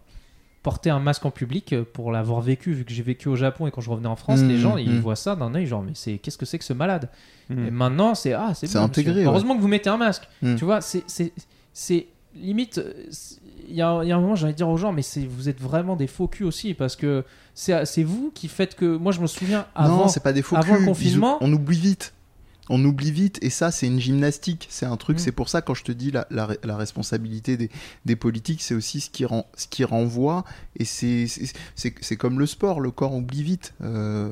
porter 0.64 0.90
un 0.90 1.00
masque 1.00 1.26
en 1.26 1.32
public, 1.32 1.72
euh, 1.74 1.84
pour 1.94 2.12
l'avoir 2.12 2.42
vécu, 2.42 2.74
vu 2.74 2.84
que 2.86 2.92
j'ai 2.92 3.04
vécu 3.04 3.30
au 3.30 3.36
Japon 3.36 3.66
et 3.68 3.72
quand 3.72 3.82
je 3.82 3.90
revenais 3.90 4.08
en 4.10 4.16
France, 4.18 4.40
Mmh, 4.42 4.48
les 4.50 4.58
gens, 4.58 4.78
ils 4.78 4.92
mmh. 4.92 5.00
voient 5.00 5.16
ça 5.16 5.36
d'un 5.36 5.54
œil, 5.56 5.66
genre, 5.68 5.82
mais 5.82 5.94
c'est 5.96 6.18
qu'est-ce 6.18 6.38
que 6.38 6.46
c'est 6.46 6.60
que 6.60 6.66
ce 6.66 6.74
malade? 6.74 7.10
Hmm. 7.50 7.66
et 7.68 7.72
maintenant, 7.72 8.14
c'est 8.14 8.34
ah, 8.34 8.52
c'est 8.54 8.72
bon, 8.74 8.80
intégré, 8.84 9.22
ouais. 9.22 9.26
Heureusement 9.26 9.56
que 9.56 9.62
vous 9.62 9.68
mettez 9.68 9.90
un 9.90 9.98
masque. 9.98 10.28
Tu 10.42 10.66
vois, 10.66 10.82
c'est 10.82 11.04
c'est 11.74 12.08
limite. 12.36 12.78
euh, 12.78 12.94
Il 13.68 13.74
y 13.74 13.78
y 13.78 13.82
a 13.82 13.90
un 13.92 14.20
moment, 14.20 14.34
de 14.34 14.52
dire 14.52 14.68
aux 14.70 14.78
gens, 14.78 14.92
mais 14.92 15.02
c'est 15.04 15.26
vous 15.26 15.48
êtes 15.50 15.62
vraiment 15.62 15.96
des 15.96 16.08
faux 16.08 16.28
culs 16.28 16.46
aussi 16.46 16.74
parce 16.74 16.96
que 16.96 17.24
c'est 17.54 18.04
vous 18.04 18.32
qui 18.34 18.48
faites 18.48 18.76
que. 18.76 18.98
Moi, 18.98 19.12
je 19.12 19.22
me 19.22 19.28
souviens 19.28 19.66
avant. 19.76 19.98
non, 19.98 20.08
c'est 20.08 20.24
pas 20.24 20.34
des 20.34 20.42
faux 20.42 20.56
avant 20.58 20.76
le 20.76 20.86
confinement- 20.86 21.38
on 21.42 21.52
oublie 21.54 21.78
vite. 21.80 22.14
On 22.70 22.84
oublie 22.86 23.12
vite, 23.12 23.40
et 23.42 23.50
ça, 23.50 23.72
c'est 23.72 23.88
une 23.88 24.00
gymnastique. 24.00 24.68
C'est 24.70 24.86
un 24.86 24.96
truc, 24.96 25.18
Mm. 25.18 25.20
c'est 25.20 25.32
pour 25.32 25.50
ça, 25.50 25.62
quand 25.62 25.74
je 25.74 25.84
te 25.84 25.92
dis 25.92 26.12
la, 26.12 26.28
la, 26.30 26.48
la 26.64 26.78
responsabilité 26.78 27.58
des, 27.58 27.70
des 28.06 28.16
politiques, 28.16 28.62
c'est 28.62 28.76
aussi 28.76 29.02
ce 29.02 29.10
qui, 29.10 29.26
rend, 29.26 29.48
ce 29.58 29.68
qui 29.68 29.84
renvoie, 29.84 30.44
et 30.78 30.86
c'est- 30.86 31.26
comme 32.18 32.40
le 32.40 32.46
sport, 32.46 32.80
le 32.80 32.92
corps 32.92 33.16
oublie 33.16 33.44
vite. 33.44 33.74
Euh, 33.82 34.30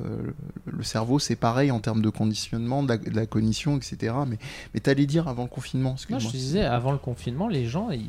le 0.66 0.84
cerveau, 0.84 1.20
c'est 1.20 1.36
pareil 1.36 1.72
en 1.72 1.80
termes 1.80 2.02
de 2.02 2.10
conditionnement, 2.10 2.84
de 2.84 2.90
la, 2.90 2.98
de 2.98 3.10
la 3.16 3.26
cognition, 3.26 3.78
etc. 3.78 4.14
Mais, 4.28 4.38
mais 4.74 4.80
t'allais 4.80 5.06
dire 5.06 5.28
avant 5.28 5.44
le 5.44 5.50
confinement, 5.50 5.96
Moi, 6.10 6.20
je 6.20 6.28
disais, 6.30 6.64
avant 6.64 6.92
le 6.92 6.98
confinement, 6.98 7.48
les 7.48 7.66
gens, 7.66 7.90
ils- 7.92 8.06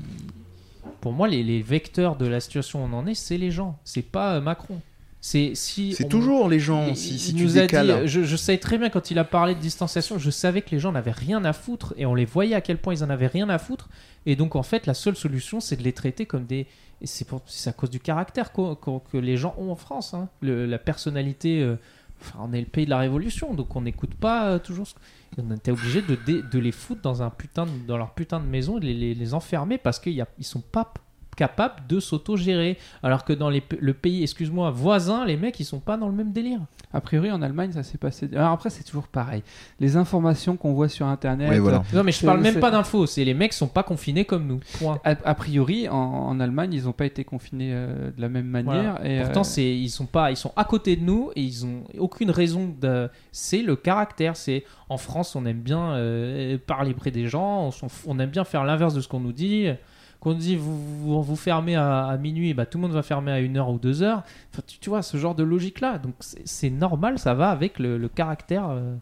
pour 1.01 1.13
moi, 1.13 1.29
les, 1.29 1.43
les 1.43 1.63
vecteurs 1.63 2.17
de 2.17 2.27
la 2.27 2.41
situation 2.41 2.83
où 2.83 2.89
on 2.89 2.93
en 2.93 3.07
est, 3.07 3.15
c'est 3.15 3.39
les 3.39 3.51
gens. 3.51 3.79
C'est 3.85 4.03
pas 4.03 4.35
euh, 4.37 4.41
Macron. 4.41 4.81
C'est 5.21 5.53
si 5.55 5.97
on- 6.05 6.09
toujours 6.09 6.49
les 6.49 6.61
gens, 6.61 6.89
Il- 6.89 6.97
si, 6.97 7.19
si 7.19 7.31
il 7.33 7.37
tu 7.39 7.43
nous 7.45 7.59
a 7.59 7.63
décales. 7.63 8.03
dit, 8.03 8.09
je, 8.09 8.23
je 8.23 8.37
savais 8.37 8.59
très 8.59 8.79
bien 8.79 8.89
quand 8.89 9.11
il 9.11 9.19
a 9.19 9.25
parlé 9.25 9.55
de 9.57 9.61
distanciation, 9.61 10.17
je 10.19 10.31
savais 10.31 10.63
que 10.63 10.71
les 10.71 10.79
gens 10.79 10.93
n'avaient 10.93 11.11
rien 11.11 11.45
à 11.45 11.53
foutre 11.53 11.93
et 11.97 12.07
on 12.07 12.15
les 12.15 12.25
voyait 12.25 12.55
à 12.55 12.61
quel 12.61 12.79
point 12.79 12.95
ils 12.95 13.03
en 13.03 13.11
avaient 13.11 13.27
rien 13.27 13.49
à 13.49 13.59
foutre. 13.59 13.89
Et 14.27 14.37
donc 14.37 14.55
en 14.55 14.63
fait, 14.63 14.87
la 14.87 14.95
seule 14.95 15.17
solution, 15.17 15.59
c'est 15.61 15.77
de 15.77 15.83
les 15.83 15.93
traiter 15.93 16.25
comme 16.27 16.45
des. 16.47 16.67
C'est 17.05 17.27
pour- 17.27 17.43
à 17.67 17.73
cause 17.73 17.91
du 17.91 18.01
caractère 18.01 18.53
que 18.53 19.19
les 19.19 19.37
gens 19.37 19.55
ont 19.59 19.71
en 19.71 19.77
France. 19.77 20.15
hein. 20.15 20.29
Le- 20.41 20.67
la 20.67 20.79
personnalité. 20.79 21.63
euh, 21.63 21.77
enfin, 22.21 22.39
on 22.43 22.53
est 22.53 22.61
le 22.61 22.67
pays 22.67 22.85
de 22.85 22.91
la 22.91 22.99
révolution, 22.99 23.55
donc 23.55 23.75
on 23.77 23.81
n'écoute 23.83 24.15
pas 24.15 24.49
euh, 24.51 24.59
toujours. 24.59 24.87
Ce... 24.87 24.95
On 25.41 25.55
était 25.55 25.71
obligé 25.73 26.03
de, 26.03 26.59
les 26.59 26.73
foutre 26.73 27.03
dans 27.03 27.23
un 27.23 27.31
putain 27.31 27.67
de- 27.67 27.87
dans 27.87 27.97
leur 27.97 28.15
putain 28.15 28.41
de 28.41 28.47
maison, 28.47 28.79
et 28.79 28.81
de 28.81 28.87
les, 28.87 28.95
les, 28.95 29.15
les 29.15 29.35
enfermer 29.35 29.79
parce 29.79 29.99
qu'ils 30.01 30.25
ils 30.39 30.45
sont 30.45 30.61
pas 30.61 30.93
capables 31.39 31.87
de 31.89 32.01
s'auto-gérer. 32.01 32.77
Alors 33.05 33.25
que 33.25 33.33
dans 33.33 33.49
les, 33.49 33.63
le 33.79 33.95
pays, 33.95 34.25
excuse-moi, 34.25 34.73
voisin, 34.73 35.25
les 35.25 35.37
mecs, 35.37 35.59
ils 35.61 35.65
sont 35.65 35.79
pas 35.79 35.97
dans 35.97 36.09
le 36.09 36.13
même 36.13 36.33
délire. 36.33 36.59
A 36.93 37.01
priori, 37.01 37.31
en 37.31 37.43
Allemagne, 37.43 37.71
ça 37.71 37.85
s'est 37.85 37.99
passé. 37.99 38.29
Alors 38.35 38.51
après, 38.51 38.71
c'est 38.71 38.83
toujours 38.83 39.07
pareil. 39.07 39.43
Les 39.79 39.97
informations 39.97 40.57
qu'on 40.57 40.73
voit 40.73 40.89
sur 40.89 41.07
Internet. 41.07 41.61
Voilà. 41.61 41.85
Non, 41.95 42.03
mais 42.03 42.11
je 42.11 42.27
parle 42.27 42.41
même 42.41 42.59
pas 42.59 42.73
d'infos. 42.73 43.07
C'est 43.07 43.25
les 43.25 43.35
mecs 43.35 43.53
sont 43.53 43.69
pas 43.69 43.85
confinés 43.85 44.25
comme 44.25 44.47
nous. 44.47 44.61
Point. 44.79 44.99
A, 45.05 45.11
a 45.11 45.35
priori, 45.35 45.89
en, 45.89 45.95
en 45.95 46.41
Allemagne, 46.41 46.73
ils 46.73 46.85
n'ont 46.85 46.93
pas 46.93 47.07
été 47.07 47.23
confinés 47.23 47.71
euh, 47.73 48.11
de 48.11 48.21
la 48.21 48.29
même 48.29 48.47
manière. 48.47 48.97
Voilà. 48.97 49.09
Et, 49.09 49.23
Pourtant, 49.23 49.41
euh, 49.41 49.45
c'est 49.45 49.77
ils 49.77 49.91
sont 49.91 50.07
pas, 50.07 50.33
ils 50.33 50.37
sont 50.37 50.53
à 50.57 50.65
côté 50.65 50.97
de 50.97 51.05
nous 51.05 51.31
et 51.37 51.43
ils 51.43 51.65
ont 51.65 51.85
aucune 51.99 52.33
raison 52.33 52.75
de. 52.81 53.09
C'est 53.31 53.63
le 53.63 53.77
caractère. 53.77 54.35
C'est 54.37 54.65
en 54.89 54.97
France, 54.97 55.37
on 55.37 55.47
aime 55.47 55.61
bien 55.61 55.93
euh, 55.93 56.59
parler 56.67 56.95
près 56.95 57.13
des 57.13 57.29
gens. 57.29 57.71
On 58.07 58.19
aime 58.19 58.31
bien 58.31 58.45
faire 58.45 58.65
l'inverse 58.65 58.95
de 58.95 59.01
ce 59.01 59.07
qu'on 59.07 59.21
nous 59.21 59.33
dit. 59.33 59.69
Qu'on 60.21 60.35
dit 60.35 60.57
vous 60.57 61.23
vous, 61.23 61.37
fermez 61.37 61.77
à, 61.77 62.17
minuit, 62.21 62.53
bah, 62.53 62.67
tout 62.67 62.79
le 62.79 62.83
monde 62.83 62.93
va 62.93 63.03
fermer 63.03 63.31
à 63.31 63.39
une 63.39 63.57
heure 63.57 63.71
ou 63.71 63.79
deux 63.79 64.03
heures. 64.03 64.25
Enfin, 64.53 64.63
tu, 64.67 64.79
tu 64.79 64.91
vois 64.91 65.03
ce 65.03 65.17
genre 65.17 65.37
de 65.37 65.45
logique 65.45 65.81
là. 65.81 65.99
Donc 65.99 66.15
c'est 66.21 66.71
normal, 66.71 67.19
ça 67.19 67.35
va 67.35 67.51
avec 67.51 67.79
le, 67.79 68.09
caractère 68.09 68.69
euh, 68.69 68.97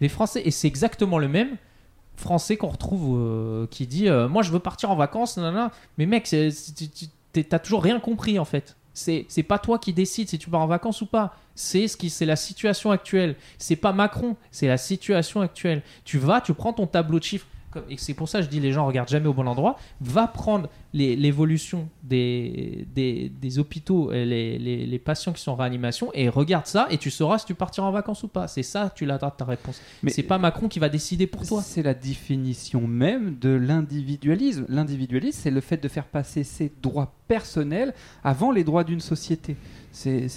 des 0.00 0.08
Français 0.08 0.42
et 0.44 0.50
c'est 0.50 0.68
exactement 0.68 1.18
le 1.18 1.28
même. 1.28 1.56
Français 2.16 2.56
qu'on 2.56 2.68
retrouve 2.68 3.18
euh, 3.18 3.66
qui 3.66 3.86
dit 3.86 4.08
euh, 4.08 4.28
moi 4.28 4.42
je 4.42 4.50
veux 4.50 4.58
partir 4.58 4.90
en 4.90 4.96
vacances 4.96 5.36
nanana. 5.36 5.70
mais 5.98 6.06
mec 6.06 6.34
t'as 7.32 7.58
toujours 7.58 7.82
rien 7.82 8.00
compris 8.00 8.38
en 8.38 8.46
fait 8.46 8.76
c'est 8.94 9.42
pas 9.46 9.58
toi 9.58 9.78
qui 9.78 9.92
décides 9.92 10.30
si 10.30 10.38
tu 10.38 10.48
pars 10.48 10.62
en 10.62 10.66
vacances 10.66 11.02
ou 11.02 11.06
pas 11.06 11.36
c'est 11.54 11.86
ce 11.88 11.98
qui 11.98 12.08
c'est 12.08 12.24
la 12.24 12.36
situation 12.36 12.90
actuelle 12.90 13.36
c'est 13.58 13.76
pas 13.76 13.92
Macron 13.92 14.36
c'est 14.50 14.66
la 14.66 14.78
situation 14.78 15.42
actuelle 15.42 15.82
tu 16.04 16.16
vas 16.16 16.40
tu 16.40 16.54
prends 16.54 16.72
ton 16.72 16.86
tableau 16.86 17.18
de 17.18 17.24
chiffres 17.24 17.46
et 17.90 17.96
c'est 17.98 18.14
pour 18.14 18.28
ça 18.28 18.38
que 18.38 18.44
je 18.44 18.50
dis 18.50 18.60
les 18.60 18.72
gens 18.72 18.86
regardent 18.86 19.08
jamais 19.08 19.26
au 19.28 19.32
bon 19.34 19.46
endroit 19.46 19.78
va 20.00 20.26
prendre 20.26 20.68
l'évolution 20.94 21.88
des, 22.02 22.86
des, 22.94 23.28
des 23.28 23.58
hôpitaux 23.58 24.12
et 24.12 24.24
les, 24.24 24.58
les, 24.58 24.86
les 24.86 24.98
patients 24.98 25.32
qui 25.32 25.42
sont 25.42 25.52
en 25.52 25.56
réanimation 25.56 26.10
et 26.14 26.28
regarde 26.28 26.66
ça 26.66 26.86
et 26.90 26.98
tu 26.98 27.10
sauras 27.10 27.38
si 27.38 27.46
tu 27.46 27.54
partiras 27.54 27.86
en 27.86 27.92
vacances 27.92 28.22
ou 28.22 28.28
pas 28.28 28.48
c'est 28.48 28.62
ça 28.62 28.90
tu 28.94 29.04
l'as 29.04 29.18
ta 29.18 29.44
réponse 29.44 29.80
Mais- 30.02 30.10
c'est 30.10 30.22
pas 30.22 30.38
Macron 30.38 30.68
qui 30.68 30.78
va 30.78 30.88
décider 30.88 31.26
pour 31.26 31.46
toi 31.46 31.62
C'est 31.62 31.82
la 31.82 31.94
définition 31.94 32.86
même 32.86 33.36
de 33.38 33.48
l'individualisme. 33.50 34.64
L'individualisme, 34.68 35.38
c'est 35.42 35.50
le 35.50 35.60
fait 35.60 35.76
de 35.82 35.88
faire 35.88 36.04
passer 36.06 36.44
ses 36.44 36.72
droits 36.82 37.12
personnels 37.28 37.92
avant 38.22 38.50
les 38.52 38.62
droits 38.64 38.84
d'une 38.84 39.00
société. 39.00 39.56
C'est- 39.92 40.28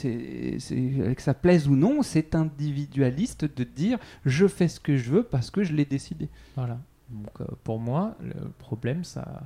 que 1.15 1.21
ça 1.21 1.33
plaise 1.33 1.67
ou 1.67 1.75
non, 1.75 2.01
c'est 2.01 2.33
individualiste 2.35 3.45
de 3.55 3.63
dire 3.63 3.97
je 4.25 4.47
fais 4.47 4.67
ce 4.67 4.79
que 4.79 4.97
je 4.97 5.09
veux 5.11 5.23
parce 5.23 5.51
que 5.51 5.63
je 5.63 5.73
l'ai 5.73 5.85
décidé. 5.85 6.29
Voilà. 6.55 6.79
Donc, 7.09 7.41
euh, 7.41 7.45
pour 7.63 7.79
moi, 7.79 8.15
le 8.21 8.49
problème, 8.59 9.03
ça, 9.03 9.43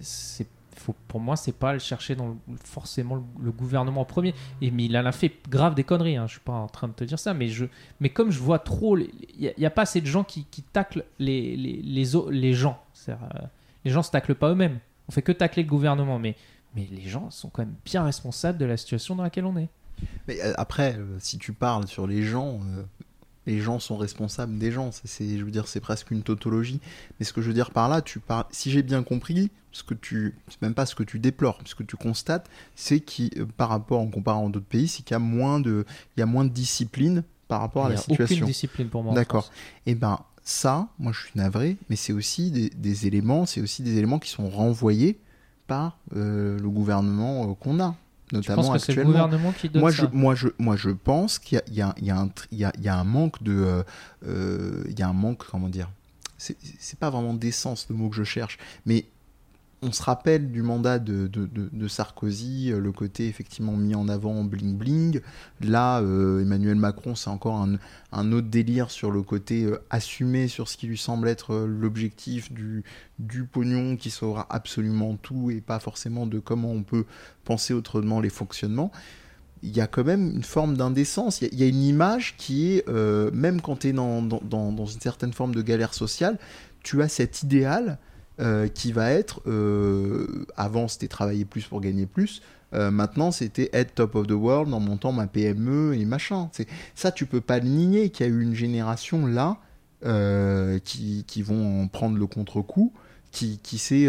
c'est, 0.00 0.46
pour 1.08 1.20
moi, 1.20 1.36
c'est 1.36 1.52
pas 1.52 1.72
le 1.72 1.78
chercher 1.78 2.14
dans 2.14 2.36
forcément 2.64 3.24
le, 3.40 3.50
gouvernement 3.50 4.02
en 4.02 4.04
premier. 4.04 4.34
Et 4.60 4.70
mais 4.70 4.84
il 4.84 4.96
en 4.96 5.04
a 5.06 5.12
fait 5.12 5.32
grave 5.48 5.74
des 5.74 5.84
conneries. 5.84 6.16
Hein. 6.16 6.26
Je 6.26 6.32
suis 6.32 6.40
pas 6.40 6.52
en 6.52 6.68
train 6.68 6.88
de 6.88 6.92
te 6.92 7.04
dire 7.04 7.18
ça, 7.18 7.34
mais 7.34 7.48
je, 7.48 7.66
mais 8.00 8.10
comme 8.10 8.30
je 8.30 8.38
vois 8.38 8.58
trop, 8.58 8.96
il 8.96 9.12
y, 9.36 9.66
a 9.66 9.70
pas 9.70 9.82
assez 9.82 10.00
de 10.00 10.06
gens 10.06 10.24
qui, 10.24 10.44
qui 10.44 10.62
taclent 10.62 11.04
les 11.18 11.56
les, 11.56 11.82
les, 11.82 12.04
les 12.30 12.54
gens. 12.54 12.80
Euh, 13.08 13.14
les 13.84 13.90
gens 13.90 14.02
se 14.02 14.10
taclent 14.10 14.34
pas 14.34 14.50
eux-mêmes. 14.50 14.78
On 15.08 15.12
fait 15.12 15.22
que 15.22 15.32
tacler 15.32 15.62
le 15.62 15.68
gouvernement, 15.68 16.18
mais 16.18 16.36
mais 16.76 16.86
les 16.90 17.08
gens 17.08 17.30
sont 17.30 17.48
quand 17.48 17.62
même 17.62 17.74
bien 17.84 18.04
responsables 18.04 18.58
de 18.58 18.66
la 18.66 18.76
situation 18.76 19.16
dans 19.16 19.22
laquelle 19.22 19.46
on 19.46 19.56
est. 19.56 19.68
Mais 20.28 20.40
euh, 20.42 20.52
après, 20.56 20.96
euh, 20.96 21.18
si 21.18 21.38
tu 21.38 21.52
parles 21.52 21.88
sur 21.88 22.06
les 22.06 22.22
gens, 22.22 22.60
les 23.48 23.60
gens 23.60 23.78
sont 23.78 23.96
responsables 23.96 24.58
des 24.58 24.70
gens. 24.70 24.90
C'est, 24.92 25.38
je 25.38 25.44
veux 25.44 25.50
dire, 25.50 25.66
c'est 25.66 25.80
presque 25.80 26.10
une 26.10 26.22
tautologie. 26.22 26.80
Mais 27.18 27.24
ce 27.24 27.32
que 27.32 27.40
je 27.40 27.48
veux 27.48 27.54
dire 27.54 27.70
par 27.70 27.88
là, 27.88 28.02
tu 28.02 28.20
parles. 28.20 28.44
Si 28.50 28.70
j'ai 28.70 28.82
bien 28.82 29.02
compris, 29.02 29.50
ce 29.72 29.82
que 29.82 29.94
tu, 29.94 30.34
c'est 30.48 30.60
même 30.60 30.74
pas 30.74 30.84
ce 30.84 30.94
que 30.94 31.02
tu 31.02 31.18
déplores, 31.18 31.58
ce 31.64 31.74
que 31.74 31.82
tu 31.82 31.96
constates, 31.96 32.48
c'est 32.76 33.00
qu'il, 33.00 33.30
euh, 33.38 33.46
par 33.56 33.70
rapport 33.70 34.00
en 34.00 34.08
comparant 34.08 34.50
d'autres 34.50 34.66
pays, 34.66 34.86
c'est 34.86 35.02
qu'il 35.02 35.14
y 35.14 35.16
a 35.16 35.20
moins 35.20 35.60
de, 35.60 35.86
il 36.16 36.20
y 36.20 36.22
a 36.22 36.26
moins 36.26 36.44
de 36.44 36.50
discipline 36.50 37.24
par 37.48 37.60
rapport 37.60 37.86
à 37.86 37.88
la 37.88 37.96
a 37.96 38.02
aucune 38.02 38.16
situation. 38.16 38.46
discipline 38.46 38.88
pour 38.88 39.02
moi. 39.02 39.14
D'accord. 39.14 39.50
Et 39.86 39.94
ben 39.94 40.20
ça, 40.42 40.88
moi 40.98 41.12
je 41.12 41.20
suis 41.20 41.32
navré, 41.34 41.78
mais 41.88 41.96
c'est 41.96 42.12
aussi 42.12 42.50
des, 42.50 42.68
des 42.68 43.06
éléments, 43.06 43.46
c'est 43.46 43.62
aussi 43.62 43.82
des 43.82 43.96
éléments 43.96 44.18
qui 44.18 44.30
sont 44.30 44.50
renvoyés 44.50 45.18
par 45.66 45.98
euh, 46.16 46.58
le 46.58 46.68
gouvernement 46.68 47.50
euh, 47.50 47.54
qu'on 47.54 47.80
a, 47.80 47.94
Tu 48.28 48.34
notamment 48.34 48.62
penses 48.62 48.72
que 48.72 48.78
c'est 48.78 48.94
le 48.94 49.04
gouvernement 49.04 49.52
qui 49.52 49.68
donne 49.68 49.80
Moi 49.80 49.92
ça 49.92 50.02
je, 50.02 50.16
moi, 50.16 50.34
je, 50.34 50.48
moi, 50.58 50.76
je 50.76 50.90
pense 50.90 51.38
qu'il 51.38 51.62
y 51.70 51.80
y, 51.80 51.84
y, 52.02 52.56
y, 52.58 52.88
a, 52.88 52.98
un 52.98 53.04
manque 53.04 53.42
de. 53.42 53.52
euh, 53.52 53.82
euh, 54.26 54.84
il 54.88 54.98
y 54.98 55.02
a 55.02 55.08
un 55.08 55.14
manque, 55.14 55.46
comment 55.50 55.68
dire 55.68 55.90
C'est 56.36 56.56
c'est 56.78 56.98
pas 56.98 57.10
vraiment 57.10 57.34
d'essence 57.34 57.86
le 57.88 57.96
mot 57.96 58.08
que 58.10 58.16
je 58.16 58.24
cherche, 58.24 58.58
mais 58.84 59.06
on 59.82 59.92
se 59.92 60.02
rappelle 60.02 60.50
du 60.50 60.62
mandat 60.62 60.98
de, 60.98 61.28
de, 61.28 61.88
Sarkozy, 61.88 62.72
euh, 62.72 62.80
le 62.80 62.92
côté 62.92 63.28
effectivement 63.28 63.76
mis 63.76 63.94
en 63.94 64.08
avant 64.08 64.42
bling 64.44 64.76
bling. 64.76 65.20
Là, 65.60 66.00
euh, 66.00 66.42
Emmanuel 66.42 66.76
Macron, 66.76 67.14
c'est 67.14 67.30
encore 67.30 67.64
un, 68.12 68.32
autre 68.32 68.48
délire 68.48 68.90
sur 68.90 69.10
le 69.10 69.22
côté 69.22 69.64
euh, 69.64 69.78
assumé 69.90 70.48
sur 70.48 70.68
ce 70.68 70.76
qui 70.76 70.86
lui 70.86 70.98
semble 70.98 71.28
être 71.28 71.56
l'objectif 71.56 72.52
du, 72.52 72.84
pognon 73.52 73.96
qui 73.96 74.10
saura 74.10 74.46
absolument 74.50 75.16
tout 75.16 75.50
et 75.50 75.60
pas 75.60 75.78
forcément 75.78 76.26
de 76.26 76.38
comment 76.40 76.72
on 76.72 76.82
peut 76.82 77.04
penser 77.44 77.72
autrement 77.72 78.20
les 78.20 78.30
fonctionnements. 78.30 78.90
il 79.62 79.76
y 79.76 79.80
a 79.80 79.88
quand 79.88 80.04
même 80.04 80.32
une 80.36 80.44
forme 80.44 80.76
d'indécence. 80.76 81.40
Il 81.42 81.58
y 81.58 81.64
a- 81.64 81.66
une 81.66 81.82
image 81.82 82.36
qui 82.36 82.76
est, 82.76 82.88
même 83.32 83.60
quand 83.60 83.80
tu 83.80 83.88
es 83.88 83.92
dans- 83.92 84.22
dans 84.22 84.86
une 84.86 85.00
certaine 85.00 85.32
forme 85.32 85.54
de 85.54 85.62
galère 85.62 85.94
sociale, 85.94 86.38
tu 86.82 87.02
as 87.02 87.08
cet 87.08 87.42
idéal 87.42 87.98
euh, 88.40 88.68
qui 88.68 88.92
va 88.92 89.10
être, 89.10 89.40
euh, 89.46 90.46
avant 90.56 90.88
c'était 90.88 91.08
travailler 91.08 91.44
plus 91.44 91.64
pour 91.66 91.80
gagner 91.80 92.06
plus, 92.06 92.40
euh, 92.74 92.90
maintenant 92.90 93.30
c'était 93.30 93.70
être 93.72 93.94
top 93.94 94.14
of 94.14 94.26
the 94.26 94.32
world 94.32 94.72
en 94.72 94.80
montant 94.80 95.12
ma 95.12 95.26
PME 95.26 95.94
et 95.96 96.04
machin. 96.04 96.48
C'est- 96.52 96.68
Ça, 96.94 97.10
tu 97.12 97.26
peux 97.26 97.40
pas 97.40 97.58
le 97.58 97.68
nier 97.68 98.10
qu'il 98.10 98.26
y 98.26 98.28
a 98.28 98.32
eu 98.32 98.42
une 98.42 98.54
génération 98.54 99.26
là 99.26 99.58
qui, 100.84 101.24
qui 101.26 101.42
vont 101.42 101.82
en 101.82 101.88
prendre 101.88 102.16
le 102.16 102.26
contre-coup, 102.28 102.92
qui, 103.32 103.58
qui 103.62 103.78
s'est 103.78 104.08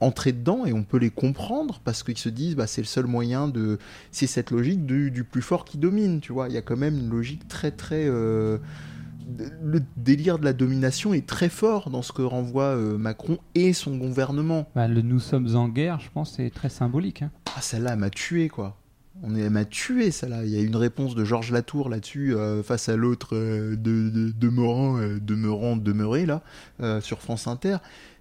entré 0.00 0.32
dedans 0.32 0.64
et 0.66 0.72
on 0.72 0.82
peut 0.82 0.96
les 0.96 1.10
comprendre 1.10 1.80
parce 1.84 2.02
qu'ils 2.02 2.18
se 2.18 2.28
disent 2.30 2.56
bah, 2.56 2.66
c'est 2.66 2.80
le 2.80 2.86
seul 2.86 3.06
moyen 3.06 3.48
de. 3.48 3.78
C'est 4.10 4.26
cette 4.26 4.50
logique 4.50 4.84
du, 4.86 5.24
plus 5.24 5.42
fort 5.42 5.64
qui 5.64 5.76
domine, 5.78 6.20
tu 6.20 6.32
vois. 6.32 6.48
Il 6.48 6.54
y 6.54 6.58
a 6.58 6.62
quand 6.62 6.76
même 6.76 6.96
une 6.98 7.10
logique 7.10 7.46
très 7.48 7.70
très. 7.70 8.08
Le 9.62 9.80
délire 9.96 10.38
de 10.38 10.44
la 10.44 10.52
domination 10.52 11.14
est 11.14 11.26
très 11.26 11.48
fort 11.48 11.90
dans 11.90 12.02
ce 12.02 12.12
que 12.12 12.22
renvoie 12.22 12.76
euh, 12.76 12.98
Macron 12.98 13.38
et 13.54 13.72
son 13.72 13.96
gouvernement. 13.96 14.68
Bah, 14.74 14.88
le 14.88 15.02
nous 15.02 15.20
sommes 15.20 15.54
en 15.56 15.68
guerre, 15.68 16.00
je 16.00 16.08
pense, 16.12 16.34
c'est 16.36 16.50
très 16.50 16.68
symbolique. 16.68 17.22
hein. 17.22 17.30
Ah, 17.56 17.60
celle-là, 17.60 17.92
elle 17.92 17.98
m'a 17.98 18.10
tué, 18.10 18.48
quoi. 18.48 18.76
On 19.22 19.34
est, 19.36 19.40
elle 19.40 19.50
m'a 19.50 19.64
tué, 19.64 20.10
celle-là. 20.10 20.44
Il 20.44 20.50
y 20.50 20.58
a 20.58 20.62
une 20.62 20.74
réponse 20.76 21.14
de 21.14 21.24
Georges 21.24 21.52
Latour 21.52 21.88
là-dessus, 21.88 22.34
euh, 22.34 22.62
face 22.62 22.88
à 22.88 22.96
l'autre 22.96 23.36
euh, 23.36 23.76
de, 23.76 24.08
de, 24.10 24.30
demeurant, 24.32 24.98
euh, 24.98 25.20
demeurant, 25.20 25.76
demeuré, 25.76 26.26
là, 26.26 26.42
euh, 26.80 27.00
sur 27.00 27.20
France 27.20 27.46
Inter. 27.46 27.76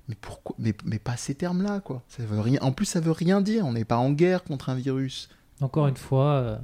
Mais 0.10 0.16
pourquoi 0.20 0.56
mais, 0.60 0.74
mais 0.86 1.00
pas 1.00 1.16
ces 1.16 1.34
termes-là, 1.34 1.80
quoi. 1.80 2.04
Ça 2.08 2.24
veut 2.26 2.40
rien... 2.40 2.60
En 2.62 2.72
plus, 2.72 2.86
ça 2.86 3.00
veut 3.00 3.12
rien 3.12 3.40
dire. 3.42 3.66
On 3.66 3.74
n'est 3.74 3.86
pas 3.86 3.98
en 3.98 4.12
guerre 4.12 4.44
contre 4.44 4.70
un 4.70 4.76
virus. 4.76 5.30
Encore 5.62 5.88
une 5.88 5.96
fois, 5.96 6.32
euh, 6.34 6.58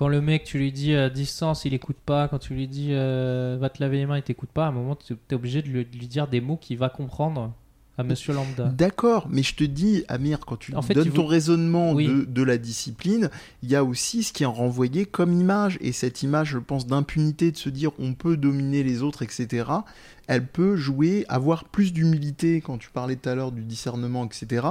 quand 0.00 0.08
le 0.08 0.22
mec, 0.22 0.44
tu 0.44 0.56
lui 0.56 0.72
dis 0.72 0.94
à 0.94 1.10
distance, 1.10 1.66
il 1.66 1.74
écoute 1.74 1.98
pas. 1.98 2.26
Quand 2.26 2.38
tu 2.38 2.54
lui 2.54 2.66
dis 2.66 2.88
euh, 2.92 3.58
va 3.60 3.68
te 3.68 3.82
laver 3.82 3.98
les 3.98 4.06
mains, 4.06 4.16
il 4.16 4.22
t'écoute 4.22 4.48
pas. 4.48 4.64
À 4.64 4.68
un 4.68 4.72
moment, 4.72 4.96
tu 4.96 5.12
es 5.12 5.34
obligé 5.34 5.60
de 5.60 5.68
lui 5.68 5.84
dire 5.84 6.26
des 6.26 6.40
mots 6.40 6.56
qu'il 6.56 6.78
va 6.78 6.88
comprendre 6.88 7.52
à 8.00 8.02
Monsieur 8.02 8.32
Lambda. 8.34 8.64
D'accord, 8.64 9.28
mais 9.30 9.42
je 9.42 9.54
te 9.54 9.64
dis, 9.64 10.04
Amir, 10.08 10.40
quand 10.40 10.56
tu 10.56 10.74
En 10.74 10.82
fait, 10.82 10.94
donnes 10.94 11.10
ton 11.10 11.26
raisonnement 11.26 11.92
Oui. 11.92 12.06
de, 12.06 12.24
de 12.24 12.42
la 12.42 12.58
discipline, 12.58 13.30
il 13.62 13.70
y 13.70 13.76
a 13.76 13.84
aussi 13.84 14.22
ce 14.22 14.32
qui 14.32 14.42
est 14.42 14.46
renvoyé 14.46 15.04
comme 15.06 15.32
image. 15.32 15.78
Et 15.80 15.92
cette 15.92 16.22
image, 16.22 16.48
je 16.50 16.58
pense, 16.58 16.86
d'impunité, 16.86 17.50
de 17.52 17.56
se 17.56 17.68
dire 17.68 17.92
on 17.98 18.14
peut 18.14 18.36
dominer 18.36 18.82
les 18.82 19.02
autres, 19.02 19.22
etc., 19.22 19.64
elle 20.26 20.46
peut 20.46 20.76
jouer, 20.76 21.24
avoir 21.28 21.64
plus 21.64 21.92
d'humilité, 21.92 22.60
quand 22.60 22.78
tu 22.78 22.88
parlais 22.90 23.16
tout 23.16 23.28
à 23.28 23.34
l'heure 23.34 23.50
du 23.50 23.64
discernement, 23.64 24.24
etc. 24.24 24.64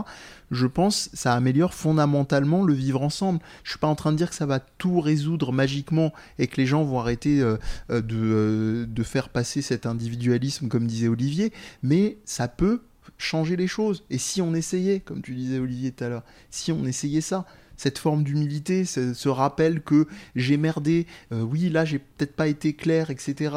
Je 0.52 0.66
pense 0.68 1.10
ça 1.14 1.34
améliore 1.34 1.74
fondamentalement 1.74 2.64
le 2.64 2.74
vivre 2.74 3.02
ensemble. 3.02 3.40
Je 3.66 3.72
suis 3.72 3.80
pas 3.80 3.88
en 3.88 3.96
train 3.96 4.14
de 4.14 4.18
dire 4.18 4.30
que 4.30 4.36
ça 4.38 4.46
va 4.46 4.60
tout 4.62 5.02
résoudre 5.02 5.52
magiquement 5.52 6.14
et 6.38 6.48
que 6.48 6.56
les 6.62 6.66
gens 6.66 6.84
vont 6.86 7.00
arrêter 7.00 7.42
euh, 7.42 7.58
euh, 7.92 8.02
de, 8.02 8.16
euh, 8.16 8.86
de 8.88 9.04
faire 9.04 9.28
passer 9.28 9.62
cet 9.62 9.86
individualisme, 9.86 10.70
comme 10.70 10.88
disait 10.88 11.10
Olivier, 11.10 11.52
mais 11.84 12.20
ça 12.24 12.48
peut 12.48 12.80
changer 13.20 13.56
les 13.56 13.68
choses. 13.68 14.04
Et 14.10 14.18
si 14.18 14.42
on 14.42 14.56
essayait, 14.56 15.00
comme 15.00 15.22
tu 15.22 15.36
disais 15.36 15.60
Olivier 15.60 15.92
tout 15.92 16.04
à 16.04 16.10
l'heure, 16.10 16.24
si 16.50 16.72
on 16.72 16.86
essayait 16.86 17.22
ça, 17.22 17.46
cette 17.78 17.98
forme 18.00 18.24
d'humilité, 18.24 18.84
ce, 18.84 19.14
ce 19.14 19.30
rappel 19.30 19.82
que 19.82 20.08
j'ai 20.36 20.58
merdé, 20.58 21.06
euh, 21.32 21.42
oui 21.42 21.70
là 21.70 21.86
j'ai 21.86 22.00
peut-être 22.00 22.36
pas 22.36 22.48
été 22.48 22.74
clair, 22.74 23.10
etc. 23.12 23.56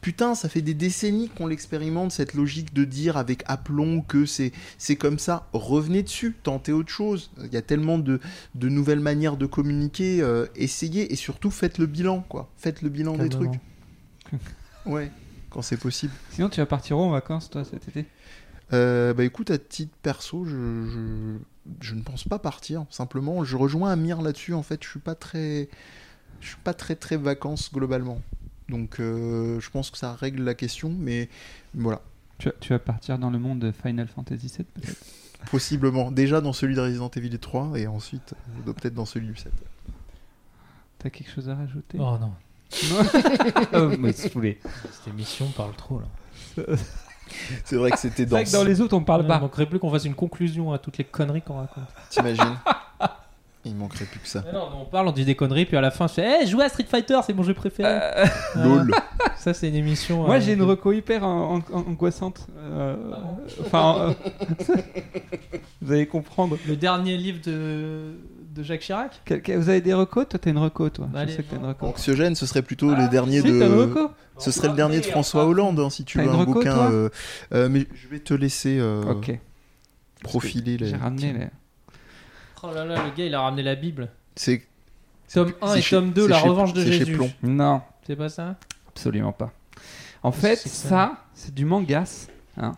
Putain, 0.00 0.34
ça 0.36 0.48
fait 0.48 0.62
des 0.62 0.74
décennies 0.74 1.28
qu'on 1.28 1.48
l'expérimente, 1.48 2.12
cette 2.12 2.32
logique 2.34 2.72
de 2.72 2.84
dire 2.84 3.16
avec 3.16 3.42
aplomb 3.46 4.00
que 4.00 4.24
c'est 4.26 4.52
c'est 4.78 4.96
comme 4.96 5.18
ça. 5.18 5.48
Revenez 5.52 6.02
dessus, 6.04 6.36
tentez 6.42 6.72
autre 6.72 6.88
chose. 6.90 7.30
Il 7.44 7.52
y 7.52 7.56
a 7.56 7.62
tellement 7.62 7.98
de, 7.98 8.20
de 8.54 8.68
nouvelles 8.68 9.00
manières 9.00 9.36
de 9.36 9.46
communiquer. 9.46 10.20
euh, 10.22 10.46
essayez 10.54 11.12
et 11.12 11.16
surtout 11.16 11.50
faites 11.50 11.78
le 11.78 11.86
bilan, 11.86 12.24
quoi. 12.28 12.48
Faites 12.56 12.80
le 12.82 12.88
bilan 12.90 13.16
des 13.16 13.28
trucs. 13.28 13.52
Ouais, 14.86 15.10
quand 15.50 15.60
c'est 15.62 15.76
possible. 15.76 16.12
Sinon, 16.30 16.48
tu 16.48 16.60
vas 16.60 16.66
partir 16.66 16.96
où 16.98 17.02
en 17.02 17.10
vacances, 17.10 17.50
toi, 17.50 17.64
cet 17.64 17.88
été? 17.88 18.06
Euh, 18.72 19.14
bah 19.14 19.24
écoute, 19.24 19.50
à 19.50 19.58
titre 19.58 19.94
perso, 20.02 20.44
je, 20.44 20.50
je, 20.50 21.36
je 21.80 21.94
ne 21.94 22.02
pense 22.02 22.24
pas 22.24 22.38
partir. 22.38 22.84
Simplement, 22.90 23.44
je 23.44 23.56
rejoins 23.56 23.90
Amir 23.90 24.20
là-dessus. 24.20 24.52
En 24.54 24.62
fait, 24.62 24.82
je 24.84 24.88
suis 24.88 24.98
pas 25.00 25.14
très, 25.14 25.68
je 26.40 26.48
suis 26.48 26.56
pas 26.62 26.74
très 26.74 26.94
très 26.96 27.16
vacances 27.16 27.72
globalement. 27.72 28.20
Donc, 28.68 29.00
euh, 29.00 29.58
je 29.60 29.70
pense 29.70 29.90
que 29.90 29.96
ça 29.96 30.14
règle 30.14 30.42
la 30.42 30.54
question, 30.54 30.94
mais 30.98 31.30
voilà, 31.74 32.02
tu 32.36 32.48
vas, 32.48 32.54
tu 32.60 32.72
vas 32.74 32.78
partir 32.78 33.18
dans 33.18 33.30
le 33.30 33.38
monde 33.38 33.58
de 33.60 33.72
Final 33.72 34.06
Fantasy 34.08 34.48
VII, 34.48 34.64
peut-être? 34.74 35.04
Possiblement. 35.50 36.10
Déjà 36.10 36.40
dans 36.42 36.52
celui 36.52 36.74
de 36.74 36.80
Resident 36.80 37.10
Evil 37.16 37.38
3 37.38 37.78
et 37.78 37.86
ensuite 37.86 38.34
peut-être 38.66 38.94
dans 38.94 39.06
celui 39.06 39.28
du 39.28 39.36
7. 39.36 39.50
T'as 40.98 41.10
quelque 41.10 41.30
chose 41.30 41.48
à 41.48 41.54
rajouter? 41.54 41.96
Oh 42.00 42.18
non, 42.20 42.32
Oh, 43.72 43.96
mais 43.98 44.12
saoulé. 44.12 44.58
cette 44.90 45.14
émission 45.14 45.46
parle 45.56 45.74
trop 45.76 46.00
là. 46.00 46.64
C'est 47.64 47.76
vrai 47.76 47.90
que 47.90 47.98
c'était 47.98 48.24
C'est 48.24 48.28
vrai 48.30 48.44
dans. 48.44 48.50
que 48.50 48.56
dans 48.56 48.64
les 48.64 48.80
autres, 48.80 48.96
on 48.96 49.02
parle 49.02 49.22
Il 49.22 49.28
pas. 49.28 49.38
manquerait 49.38 49.66
plus 49.66 49.78
qu'on 49.78 49.90
fasse 49.90 50.04
une 50.04 50.14
conclusion 50.14 50.72
à 50.72 50.78
toutes 50.78 50.98
les 50.98 51.04
conneries 51.04 51.42
qu'on 51.42 51.56
raconte. 51.58 51.84
T'imagines 52.10 52.56
Il 53.64 53.74
manquerait 53.74 54.04
plus 54.06 54.20
que 54.20 54.28
ça. 54.28 54.42
Mais 54.46 54.52
non, 54.52 54.68
on 54.82 54.84
parle, 54.84 55.08
on 55.08 55.12
dit 55.12 55.24
des 55.24 55.34
conneries, 55.34 55.66
puis 55.66 55.76
à 55.76 55.80
la 55.80 55.90
fin, 55.90 56.06
je 56.06 56.14
fais 56.14 56.40
hey, 56.42 56.46
jouez 56.46 56.64
à 56.64 56.68
Street 56.68 56.86
Fighter, 56.88 57.18
c'est 57.26 57.34
mon 57.34 57.42
jeu 57.42 57.54
préféré. 57.54 57.88
Euh, 57.90 58.24
Voilà. 58.54 58.68
Lol. 58.76 58.90
Ça, 59.36 59.54
c'est 59.54 59.68
une 59.68 59.74
émission. 59.76 60.24
Moi, 60.26 60.36
euh, 60.36 60.40
j'ai 60.40 60.54
une 60.54 60.62
reco 60.62 60.90
hyper 60.92 61.22
angoissante. 61.24 62.46
Euh, 62.58 62.96
Enfin, 63.60 64.14
euh, 64.70 64.74
vous 65.82 65.92
allez 65.92 66.06
comprendre. 66.06 66.56
Le 66.66 66.76
dernier 66.76 67.16
livre 67.16 67.38
de, 67.44 68.14
de 68.54 68.62
Jacques 68.62 68.80
Chirac 68.80 69.20
Quel- 69.24 69.42
quel- 69.42 69.58
vous 69.58 69.68
avez 69.68 69.80
des 69.80 69.94
recos 69.94 70.26
Toi, 70.28 70.38
t'as 70.38 70.50
une 70.50 70.58
reco, 70.58 70.88
toi. 70.90 71.08
Allez, 71.14 71.32
Je 71.32 71.36
sais 71.36 71.42
que 71.42 71.50
t'as 71.50 71.56
une 71.56 71.66
reco. 71.66 71.86
Anxiogène, 71.86 72.34
ce 72.34 72.46
serait 72.46 72.62
plutôt 72.62 72.94
le 72.94 73.08
dernier 73.08 73.38
Si, 73.40 73.44
t'as 73.44 73.48
une 73.50 73.58
de. 73.58 73.74
reco 73.74 74.10
Ce 74.38 74.50
serait 74.50 74.68
le 74.68 74.74
dernier 74.74 75.00
de 75.00 75.04
François 75.06 75.44
Hollande, 75.46 75.78
hein, 75.80 75.90
si 75.90 76.04
tu 76.04 76.18
T'as 76.18 76.24
veux 76.24 76.28
une 76.30 76.34
un 76.34 76.38
reco, 76.38 76.52
bouquin. 76.54 76.74
toi 76.74 76.90
euh, 76.90 77.08
euh, 77.52 77.68
mais 77.68 77.86
je 77.94 78.08
vais 78.08 78.20
te 78.20 78.34
laisser 78.34 78.78
euh, 78.80 79.02
Ok. 79.04 79.38
profiler. 80.22 80.76
les- 80.78 80.86
J'ai 80.88 80.96
ramené 80.96 81.32
les. 81.32 81.46
Oh 82.62 82.68
là 82.74 82.84
là, 82.84 82.94
le 83.04 83.10
gars, 83.16 83.24
il 83.26 83.34
a 83.34 83.40
ramené 83.40 83.62
la 83.62 83.74
Bible. 83.76 84.08
C'est 84.34 84.62
Tome 85.32 85.52
1 85.60 85.72
c'est 85.74 85.78
et 85.78 85.82
chez- 85.82 85.96
tome 85.96 86.10
2, 86.12 86.22
c'est 86.22 86.28
la 86.28 86.40
chez- 86.40 86.48
revanche 86.48 86.72
de 86.72 86.80
c'est 86.80 86.86
chez 86.92 86.98
Jésus. 86.98 87.12
Plomb. 87.14 87.30
Non, 87.42 87.82
C'est 88.06 88.16
pas 88.16 88.28
ça? 88.28 88.56
Absolument 88.88 89.32
pas. 89.32 89.52
En 90.22 90.32
fait, 90.32 90.56
C'est 90.56 90.68
ça. 90.68 91.24
c'est 91.34 91.54
du 91.54 91.64
mangas. 91.64 92.28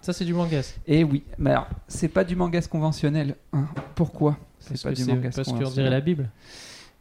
Ça, 0.03 0.13
c'est 0.13 0.27
du 0.27 0.35
mangas. 0.35 0.75
Et 0.87 1.05
oui, 1.05 1.23
mais 1.39 1.53
alors, 1.53 1.69
c'est 1.89 2.09
pas 2.09 2.23
du 2.25 2.37
mangas 2.37 2.67
conventionnel. 2.69 3.37
hein. 3.55 3.65
Pourquoi? 3.95 4.37
C'est 4.61 4.83
pas 4.83 4.91
que 4.91 4.95
du 4.97 5.03
c'est- 5.05 5.13
mangas 5.15 5.31
Parce 5.35 5.49
qu'on 5.49 5.59
dirait 5.71 5.91
la 5.91 6.01
Bible. 6.01 6.29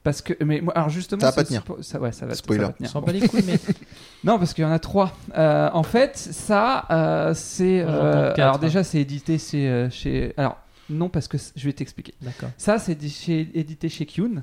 Parce 0.02 0.22
que, 0.22 0.34
mais 0.44 0.62
moi, 0.62 0.74
alors 0.78 0.90
justement, 0.90 1.20
Ça 1.20 1.28
va 1.28 1.34
pas 1.34 1.44
tenir. 1.44 1.62
pas- 1.64 1.76
Ça, 1.82 2.00
ouais, 2.00 2.14
ça 2.14 2.26
va, 2.26 2.34
Spoiler. 2.34 2.62
ça 2.64 2.68
va 2.68 2.74
tenir. 2.74 3.02
Bat 3.02 3.12
les 3.12 3.28
couilles, 3.28 3.44
mais. 3.46 3.60
Non, 4.24 4.40
parce 4.40 4.54
qu'il 4.54 4.64
y 4.64 4.68
en 4.68 4.72
a 4.72 4.80
trois. 4.80 5.16
Euh, 5.38 5.70
en 5.74 5.84
fait, 5.84 6.18
ça, 6.18 6.86
euh, 6.90 7.34
c'est. 7.34 7.82
Euh, 7.86 8.34
alors 8.38 8.56
hein. 8.56 8.60
déjà, 8.60 8.84
c'est 8.84 9.00
édité 9.02 9.38
chez, 9.38 9.68
euh, 9.68 9.90
chez. 9.90 10.34
Alors 10.38 10.58
non, 10.90 11.10
parce 11.10 11.28
que 11.28 11.38
je 11.56 11.66
vais 11.66 11.74
t'expliquer. 11.74 12.14
D'accord. 12.22 12.50
Ça, 12.58 12.80
c'est 12.80 12.94
édité 12.94 13.90
chez 13.90 14.06
Kyun. 14.06 14.42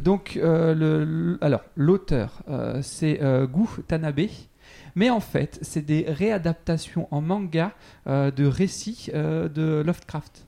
Donc, 0.00 0.38
euh, 0.42 0.72
le, 0.74 1.04
le- 1.04 1.38
alors 1.42 1.62
l'auteur, 1.76 2.40
euh, 2.48 2.78
c'est 2.82 3.20
euh, 3.22 3.46
Gu 3.46 3.66
Tanabe. 3.88 4.20
Mais 4.94 5.10
en 5.10 5.20
fait, 5.20 5.58
c'est 5.62 5.82
des 5.84 6.04
réadaptations 6.08 7.08
en 7.10 7.20
manga 7.20 7.72
euh, 8.06 8.30
de 8.30 8.46
récits 8.46 9.08
euh, 9.14 9.48
de 9.48 9.82
Lovecraft. 9.84 10.46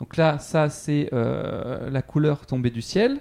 Donc 0.00 0.16
là, 0.16 0.38
ça, 0.38 0.68
c'est 0.70 1.08
euh, 1.12 1.90
la 1.90 2.02
couleur 2.02 2.46
tombée 2.46 2.70
du 2.70 2.82
ciel. 2.82 3.18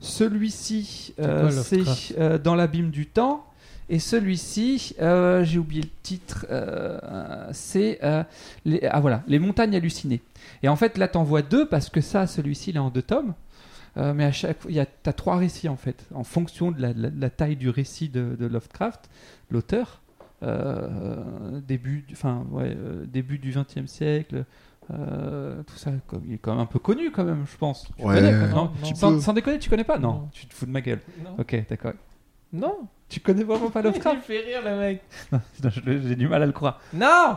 Celui-ci, 0.00 1.14
euh, 1.18 1.50
c'est 1.50 1.76
Lovecraft 1.78 2.14
euh, 2.18 2.38
dans 2.38 2.54
l'abîme 2.54 2.90
du 2.90 3.06
temps. 3.06 3.44
Et 3.88 3.98
celui-ci, 4.00 4.94
euh, 5.00 5.44
j'ai 5.44 5.58
oublié 5.58 5.82
le 5.82 5.88
titre, 6.02 6.44
euh, 6.50 7.48
c'est 7.52 8.00
euh, 8.02 8.24
les, 8.64 8.80
ah, 8.90 8.98
voilà, 8.98 9.22
les 9.28 9.38
montagnes 9.38 9.76
hallucinées. 9.76 10.20
Et 10.64 10.68
en 10.68 10.74
fait, 10.74 10.98
là, 10.98 11.06
t'en 11.06 11.22
vois 11.22 11.42
deux 11.42 11.66
parce 11.68 11.88
que 11.88 12.00
ça, 12.00 12.26
celui-ci, 12.26 12.70
il 12.70 12.76
est 12.76 12.80
en 12.80 12.90
deux 12.90 13.02
tomes. 13.02 13.34
Euh, 13.96 14.12
mais 14.12 14.24
à 14.24 14.32
chaque 14.32 14.60
fois, 14.60 14.70
il 14.70 14.76
y 14.76 14.80
a, 14.80 14.86
t'as 14.86 15.12
trois 15.12 15.36
récits 15.36 15.68
en 15.68 15.76
fait, 15.76 16.04
en 16.12 16.24
fonction 16.24 16.70
de 16.72 16.82
la, 17.18 17.30
taille 17.30 17.56
du 17.56 17.70
récit 17.70 18.08
de, 18.10 18.36
de 18.38 18.46
Lovecraft, 18.46 19.08
l'auteur, 19.50 20.02
euh, 20.42 21.60
début, 21.66 22.04
du- 22.06 22.12
enfin 22.14 22.44
ouais, 22.50 22.76
euh, 22.76 23.06
début 23.06 23.38
du 23.38 23.52
XXe 23.56 23.86
siècle, 23.90 24.44
euh, 24.92 25.62
tout 25.64 25.76
ça, 25.76 25.90
il 26.24 26.34
est 26.34 26.38
quand 26.38 26.52
même 26.52 26.60
un 26.60 26.66
peu 26.66 26.78
connu 26.78 27.10
quand 27.10 27.24
même, 27.24 27.44
je 27.50 27.56
pense. 27.56 27.86
Tu 27.98 28.04
Ouais, 28.04 28.14
connais, 28.16 28.30
quand 28.32 28.38
même, 28.38 28.50
non, 28.50 28.56
non? 28.82 29.10
non. 29.10 29.20
sans, 29.20 29.32
déconner, 29.32 29.58
tu 29.58 29.68
connais 29.70 29.84
pas? 29.84 29.98
Non, 29.98 30.12
Non. 30.12 30.28
tu 30.32 30.46
te 30.46 30.54
fous 30.54 30.66
de 30.66 30.70
ma 30.70 30.80
gueule. 30.80 31.00
Non. 31.24 31.36
Ok, 31.38 31.64
d'accord. 31.68 31.92
Non 32.52 32.86
Tu 33.08 33.20
connais 33.20 33.42
vraiment 33.44 33.70
pas 33.70 33.80
Il 33.84 33.84
Lovecraft 33.84 34.22
fait 34.22 34.40
rire, 34.40 34.60
le 34.64 34.78
mec. 34.78 35.02
J'ai 36.06 36.14
du 36.16 36.28
mal 36.28 36.42
à 36.42 36.46
le 36.46 36.52
croire. 36.52 36.80
Non 36.94 37.36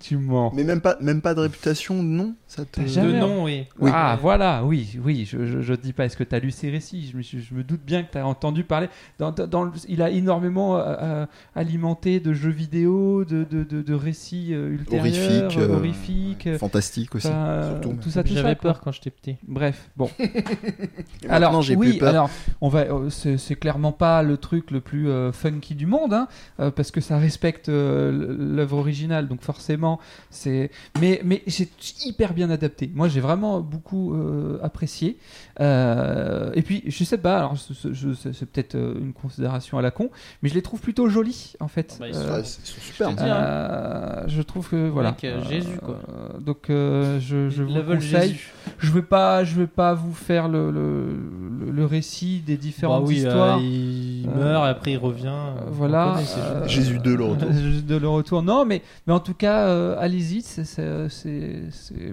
Tu 0.00 0.16
mens. 0.16 0.52
Mais 0.54 0.64
même 0.64 0.80
pas, 0.80 0.96
même 1.00 1.20
pas 1.20 1.34
de 1.34 1.40
réputation, 1.40 2.02
non 2.02 2.34
ça 2.46 2.64
te... 2.64 2.80
Jamais- 2.86 3.12
De 3.14 3.18
nom, 3.18 3.44
oui. 3.44 3.64
Oui. 3.78 3.90
Ah, 3.92 4.18
voilà, 4.20 4.62
oui, 4.64 4.98
oui, 5.02 5.24
je, 5.30 5.46
je, 5.46 5.60
je 5.60 5.74
dis 5.74 5.92
pas. 5.92 6.04
Est-ce 6.06 6.16
que 6.16 6.24
tu 6.24 6.34
as 6.34 6.38
lu 6.38 6.50
ses 6.50 6.70
récits? 6.70 7.08
Je 7.10 7.16
me, 7.16 7.22
suis- 7.22 7.40
je 7.42 7.54
me 7.54 7.62
doute 7.64 7.80
bien 7.84 8.02
que 8.02 8.12
tu 8.12 8.18
as 8.18 8.26
entendu 8.26 8.64
parler. 8.64 8.88
Dans, 9.18 9.32
dans- 9.32 9.46
dans 9.46 9.64
le- 9.64 9.72
il 9.88 10.02
a 10.02 10.10
énormément 10.10 10.76
euh, 10.76 10.82
euh, 11.00 11.26
alimenté 11.54 12.20
de 12.20 12.32
jeux 12.32 12.50
vidéo, 12.50 13.24
de, 13.24 13.44
de, 13.44 13.64
de, 13.64 13.82
de 13.82 13.94
récits 13.94 14.48
euh, 14.52 14.70
ultérieurs, 14.70 15.44
Horrifiques, 15.46 15.58
euh, 15.60 15.76
horrifiques, 15.76 16.46
euh, 16.46 16.58
Fantastique 16.58 17.14
aussi. 17.14 17.28
surtout. 17.28 17.96
tout 18.02 18.10
ça. 18.10 18.22
J'avais 18.24 18.54
peur 18.54 18.80
quand 18.80 18.92
j'étais 18.92 19.10
petit. 19.10 19.36
Bref, 19.46 19.90
bon. 19.96 20.10
Alors, 21.28 21.58
oui, 21.76 21.76
plus 21.92 21.98
peur. 21.98 22.08
alors, 22.08 22.30
on 22.60 22.68
va, 22.68 22.84
c'est 23.10 23.36
c'est 23.38 23.54
clairement 23.56 23.92
pas 23.92 24.22
le 24.22 24.36
truc 24.36 24.70
le 24.70 24.80
plus 24.80 25.08
euh, 25.08 25.32
funky 25.32 25.74
du 25.74 25.86
monde, 25.86 26.12
hein, 26.14 26.28
euh, 26.60 26.70
parce 26.70 26.90
que 26.90 27.00
ça 27.00 27.18
respecte 27.18 27.68
euh, 27.68 28.36
l'œuvre 28.38 28.78
originale, 28.78 29.28
donc 29.28 29.42
forcément, 29.42 29.81
c'est. 30.30 30.70
Mais, 31.00 31.20
mais 31.24 31.42
c'est 31.48 31.68
hyper 32.06 32.34
bien 32.34 32.50
adapté. 32.50 32.90
Moi, 32.94 33.08
j'ai 33.08 33.20
vraiment 33.20 33.60
beaucoup 33.60 34.14
euh, 34.14 34.58
apprécié. 34.62 35.18
Euh, 35.60 36.50
et 36.54 36.62
puis, 36.62 36.82
je 36.86 37.04
sais 37.04 37.18
pas, 37.18 37.38
alors, 37.38 37.54
c'est 37.58 38.46
peut-être 38.50 38.74
euh, 38.74 38.94
une 38.98 39.12
considération 39.12 39.78
à 39.78 39.82
la 39.82 39.90
con, 39.90 40.10
mais 40.42 40.48
je 40.48 40.54
les 40.54 40.62
trouve 40.62 40.80
plutôt 40.80 41.08
jolis, 41.08 41.54
en 41.60 41.68
fait. 41.68 41.94
Ah 41.96 42.00
bah, 42.00 42.08
ils 42.08 42.14
sont- 42.14 42.20
Ouais, 42.32 42.40
ils 42.40 42.44
sont 42.46 42.80
superbes. 42.80 43.16
te 43.16 43.22
dis, 43.22 43.28
hein. 43.28 44.22
je 44.26 44.42
trouve 44.42 44.68
que 44.68 44.88
voilà. 44.88 45.14
Euh, 45.24 45.42
Jésus, 45.48 45.78
quoi. 45.82 45.98
Euh, 46.08 46.38
donc 46.40 46.70
euh, 46.70 47.20
je, 47.20 47.48
je 47.50 47.62
vous 47.62 47.74
Level 47.74 47.98
conseille. 47.98 48.28
Jésus. 48.30 48.52
Je 48.78 48.90
vais 48.92 49.02
pas, 49.02 49.44
je 49.44 49.54
vais 49.56 49.66
pas 49.66 49.94
vous 49.94 50.14
faire 50.14 50.48
le, 50.48 50.70
le, 50.70 51.84
récit 51.84 52.40
des 52.46 52.56
différentes 52.56 53.02
Bah 53.02 53.08
oui, 53.08 53.16
histoires. 53.16 53.58
euh, 53.58 53.62
il 53.62 54.28
meurt 54.34 54.66
et 54.66 54.68
après 54.68 54.92
il 54.92 54.96
revient. 54.98 55.26
Euh, 55.28 55.60
voilà. 55.70 56.16
euh. 56.38 56.66
Jésus 56.68 56.98
2, 56.98 57.16
le 57.16 57.24
retour. 57.26 57.52
Jésus 57.52 57.82
2, 57.82 57.98
le 57.98 58.08
retour. 58.08 58.42
Non, 58.42 58.64
mais, 58.64 58.82
mais 59.06 59.12
en 59.12 59.20
tout 59.20 59.34
cas, 59.34 59.66
euh, 59.72 59.96
allez-y. 59.98 60.44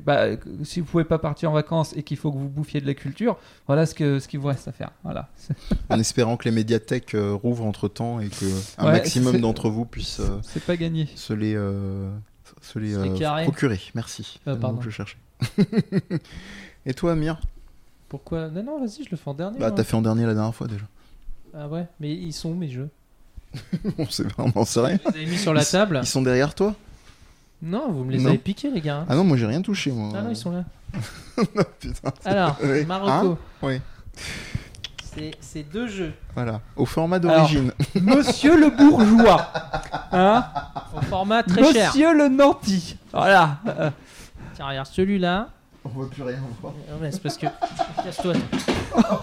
bah, 0.05 0.25
si 0.63 0.79
vous 0.79 0.85
pouvez 0.85 1.03
pas 1.03 1.19
partir 1.19 1.51
en 1.51 1.53
vacances 1.53 1.93
et 1.95 2.03
qu'il 2.03 2.17
faut 2.17 2.31
que 2.31 2.37
vous 2.37 2.49
bouffiez 2.49 2.81
de 2.81 2.87
la 2.87 2.93
culture, 2.93 3.37
voilà 3.67 3.85
ce 3.85 3.93
que 3.93 4.19
ce 4.19 4.27
qu'il 4.27 4.39
vous 4.39 4.47
reste 4.47 4.67
à 4.67 4.71
faire. 4.71 4.91
Voilà. 5.03 5.29
En 5.89 5.99
espérant 5.99 6.37
que 6.37 6.45
les 6.45 6.51
médiathèques 6.51 7.15
euh, 7.15 7.33
rouvrent 7.33 7.65
entre 7.65 7.87
temps 7.87 8.19
et 8.19 8.29
que 8.29 8.45
un 8.77 8.85
Ouais, 8.85 8.91
maximum 8.93 9.39
d'entre 9.41 9.69
vous 9.69 9.85
puissent 9.85 10.19
euh, 10.19 10.39
C'est 10.43 10.63
pas 10.63 10.77
gagné. 10.77 11.07
se 11.15 11.33
les, 11.33 11.55
euh, 11.55 12.09
se 12.61 12.79
les, 12.79 12.95
procurer. 13.43 13.79
Merci. 13.95 14.39
Mot 14.45 14.55
pardon. 14.55 14.81
je 14.81 14.89
cherchais. 14.89 15.17
et 16.85 16.93
toi, 16.93 17.13
Amir? 17.13 17.39
Pourquoi? 18.07 18.49
Non, 18.49 18.63
non, 18.63 18.79
vas-y, 18.79 19.03
je 19.03 19.09
le 19.11 19.17
fais 19.17 19.29
en 19.29 19.33
dernier. 19.33 19.59
Bah, 19.59 19.67
moi. 19.67 19.77
t'as 19.77 19.83
fait 19.83 19.95
en 19.95 20.01
dernier 20.01 20.25
la 20.25 20.33
dernière 20.33 20.55
fois 20.55 20.67
déjà. 20.67 20.85
Ah 21.53 21.67
ouais, 21.67 21.87
mais 21.99 22.13
ils 22.13 22.33
sont 22.33 22.49
où 22.49 22.55
mes 22.55 22.69
jeux 22.69 22.89
on 23.97 24.05
sait 24.07 24.23
on 24.37 24.65
sait 24.65 24.79
rien. 24.79 24.99
Mis 25.15 25.37
sur 25.37 25.53
la 25.53 25.65
table 25.65 25.99
Ils 26.03 26.07
sont 26.07 26.21
derrière 26.21 26.53
toi? 26.53 26.75
Non, 27.61 27.91
vous 27.91 28.03
me 28.05 28.11
les 28.11 28.19
Non. 28.19 28.29
avez 28.29 28.37
piqués, 28.37 28.71
les 28.71 28.81
gars. 28.81 29.05
Ah 29.09 29.15
non, 29.15 29.23
moi 29.23 29.35
j'ai 29.37 29.45
rien 29.45 29.61
touché, 29.61 29.91
moi. 29.91 30.09
Ah 30.15 30.21
non, 30.21 30.29
ils 30.29 30.35
sont 30.35 30.51
là. 30.51 30.63
Putain. 31.79 32.11
Alors, 32.25 32.57
Oui. 32.63 32.85
Marocco. 32.85 33.31
Hein 33.33 33.37
Oui. 33.61 33.81
C'est- 35.13 35.31
C'est 35.41 35.63
deux 35.63 35.87
jeux. 35.87 36.13
Voilà, 36.35 36.61
au 36.75 36.85
format 36.85 37.19
d'origine. 37.19 37.71
Monsieur 38.01 38.57
le 38.57 38.69
bourgeois, 38.69 39.51
hein 40.11 40.45
Au 40.95 41.01
format 41.01 41.43
très 41.43 41.73
cher. 41.73 41.87
Monsieur 41.89 42.15
le 42.17 42.29
nanti. 42.29 42.95
Voilà. 43.11 43.57
Euh, 43.67 43.89
Tiens, 44.53 44.67
regarde, 44.67 44.87
celui-là. 44.87 45.49
On 45.83 45.89
voit 45.89 46.09
plus 46.09 46.23
rien 46.23 46.37
voir. 46.61 46.73
Non, 46.89 46.97
mais 47.01 47.11
c'est 47.11 47.21
parce 47.21 47.37
que. 47.37 47.47
Casse-toi. 48.03 48.33
toi. 48.93 49.21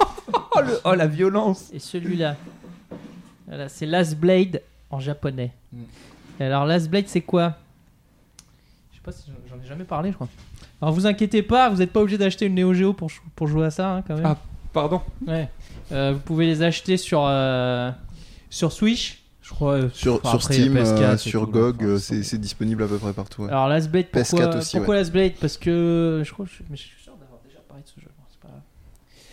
oh, 0.56 0.60
le- 0.60 0.80
oh, 0.84 0.94
la 0.94 1.06
violence. 1.06 1.70
Et 1.72 1.78
celui-là. 1.78 2.36
Voilà, 3.46 3.68
c'est 3.68 3.86
Last 3.86 4.16
Blade 4.16 4.60
en 4.90 4.98
japonais. 4.98 5.52
Mm. 5.72 5.82
Et 6.40 6.44
alors, 6.44 6.66
Last 6.66 6.90
Blade, 6.90 7.04
c'est 7.06 7.20
quoi? 7.20 7.54
Pas 9.06 9.12
si 9.12 9.30
j'en- 9.48 9.56
ai 9.62 9.66
jamais 9.66 9.84
parlé, 9.84 10.10
je 10.10 10.16
crois. 10.16 10.28
Alors, 10.82 10.92
vous 10.94 11.06
inquiétez 11.06 11.42
pas, 11.42 11.70
vous 11.70 11.76
n'êtes 11.78 11.92
pas 11.92 12.00
obligé 12.00 12.18
d'acheter 12.18 12.44
une 12.46 12.54
Neo 12.56 12.74
Geo 12.74 12.92
pour, 12.92 13.10
pour 13.34 13.46
jouer 13.48 13.64
à 13.66 13.70
ça, 13.70 13.94
hein, 13.94 14.02
quand 14.06 14.14
même. 14.16 14.26
Ah. 14.26 14.36
Pardon. 14.74 15.00
Ouais. 15.26 15.48
Euh, 15.92 16.12
vous 16.12 16.20
pouvez 16.20 16.44
les 16.46 16.62
acheter 16.62 16.98
sur, 16.98 17.24
euh, 17.24 17.90
sur 18.50 18.72
Switch, 18.72 19.22
je 19.40 19.50
crois. 19.54 19.72
euh, 19.74 19.88
Sur, 19.94 20.16
enfin, 20.16 20.34
après, 20.34 20.52
Steam, 20.54 20.74
PS4 20.74 21.00
euh, 21.02 21.14
et 21.14 21.18
sur 21.18 21.46
tout, 21.46 21.52
GOG, 21.52 21.82
Enfin, 21.84 21.98
c'est 21.98 22.22
c'est 22.22 22.36
disponible 22.38 22.82
à 22.82 22.86
peu 22.86 22.98
près 22.98 23.14
partout. 23.14 23.44
ouais. 23.44 23.48
Alors 23.48 23.68
Last 23.68 23.90
Blade, 23.90 24.06
pourquoi, 24.12 24.22
PS4 24.46 24.58
aussi, 24.58 24.76
pourquoi 24.76 24.94
Last 24.96 25.12
Blade? 25.12 25.32
Parce 25.40 25.56
que 25.56 26.22
je 26.26 26.30
crois, 26.32 26.44
que 26.44 26.50
je, 26.52 26.62
mais 26.68 26.76
je 26.76 26.82
suis 26.82 27.00
sûr 27.02 27.14
d'avoir 27.16 27.40
déjà 27.46 27.60
parlé 27.66 27.82
de 27.84 27.88
ce 27.88 27.98
jeu. 28.00 28.08
Pas. 28.42 28.48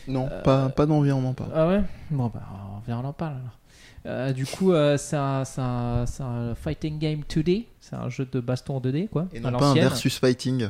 Non, 0.08 0.30
euh, 0.32 0.42
pas, 0.44 0.70
pas 0.70 0.86
d'environnement, 0.86 1.34
pas. 1.34 1.50
Ah 1.54 1.68
ouais? 1.68 1.82
Bon 2.10 2.28
bah 2.34 2.42
on 2.78 2.80
vient 2.86 3.00
on 3.04 3.06
en 3.08 3.14
parle 3.14 3.34
alors. 3.34 3.58
Euh, 4.06 4.32
du 4.34 4.46
coup, 4.46 4.72
euh, 4.72 4.96
c'est 4.98 5.16
un, 5.18 5.44
c'est 5.46 5.62
un- 5.62 6.06
c'est 6.06 6.24
un 6.24 6.56
fighting 6.56 7.00
game 7.00 7.22
2D, 7.30 7.66
c'est 7.84 7.98
un 7.98 8.08
jeu 8.08 8.26
de 8.32 8.40
baston 8.40 8.78
en 8.78 8.80
2D 8.80 9.10
quoi. 9.10 9.28
Et 9.34 9.42
non 9.42 9.52
pas 9.52 9.72
un 9.72 9.74
versus 9.74 10.18
fighting. 10.18 10.70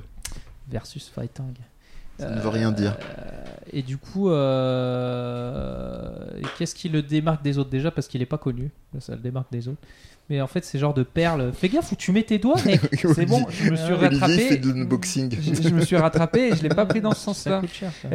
versus 0.68 1.08
fighting. 1.08 1.54
Ça 2.18 2.30
ne 2.30 2.42
veut 2.42 2.50
rien 2.50 2.72
dire. 2.72 2.98
Euh, 3.02 3.44
et 3.72 3.84
du 3.84 3.98
coup, 3.98 4.30
euh, 4.30 6.16
qu'est-ce 6.58 6.74
qui 6.74 6.90
le 6.90 7.04
démarque 7.04 7.44
des 7.44 7.58
autres? 7.60 7.70
Déjà 7.70 7.92
Parce 7.92 8.08
qu'il 8.08 8.22
est 8.22 8.28
pas 8.28 8.38
connu, 8.40 8.72
ça 9.00 9.14
le 9.14 9.22
démarque 9.22 9.52
des 9.52 9.68
autres. 9.68 9.82
Mais 10.30 10.40
en 10.42 10.48
fait, 10.48 10.64
c'est 10.64 10.80
genre 10.80 10.94
de 10.94 11.04
perles. 11.04 11.52
Fais 11.54 11.68
gaffe 11.68 11.92
où 11.92 11.96
tu 11.96 12.12
mets 12.14 12.24
tes 12.24 12.38
doigts, 12.40 12.56
mec. 12.66 12.80
C'est 13.14 13.26
bon, 13.26 13.46
je 13.50 13.70
me 13.72 13.76
suis 13.76 13.92
Olivier 13.92 14.08
rattrapé. 14.20 14.38
fait 14.40 14.58
de 14.58 14.72
l'unboxing. 14.72 15.36
Je, 15.40 15.62
je 15.62 15.70
me 15.70 15.82
suis 15.82 15.98
rattrapé 15.98 16.48
et 16.48 16.56
je 16.56 16.64
l'ai 16.64 16.70
pas 16.70 16.86
pris 16.86 17.02
dans 17.02 17.12
ce 17.14 17.20
sens-là. 17.20 17.62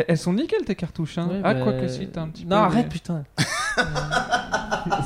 Elles 0.09 0.17
sont 0.19 0.33
nickel 0.33 0.65
tes 0.65 0.75
cartouches. 0.75 1.19
Hein. 1.19 1.29
Ouais, 1.31 1.41
ah, 1.45 1.53
bah, 1.55 1.61
quoi 1.63 1.73
que 1.75 1.87
si, 1.87 2.07
t'as 2.09 2.23
un 2.23 2.29
petit 2.29 2.45
Non, 2.45 2.49
peu. 2.51 2.55
arrête, 2.57 2.85
mais- 2.87 2.89
putain. 2.93 3.25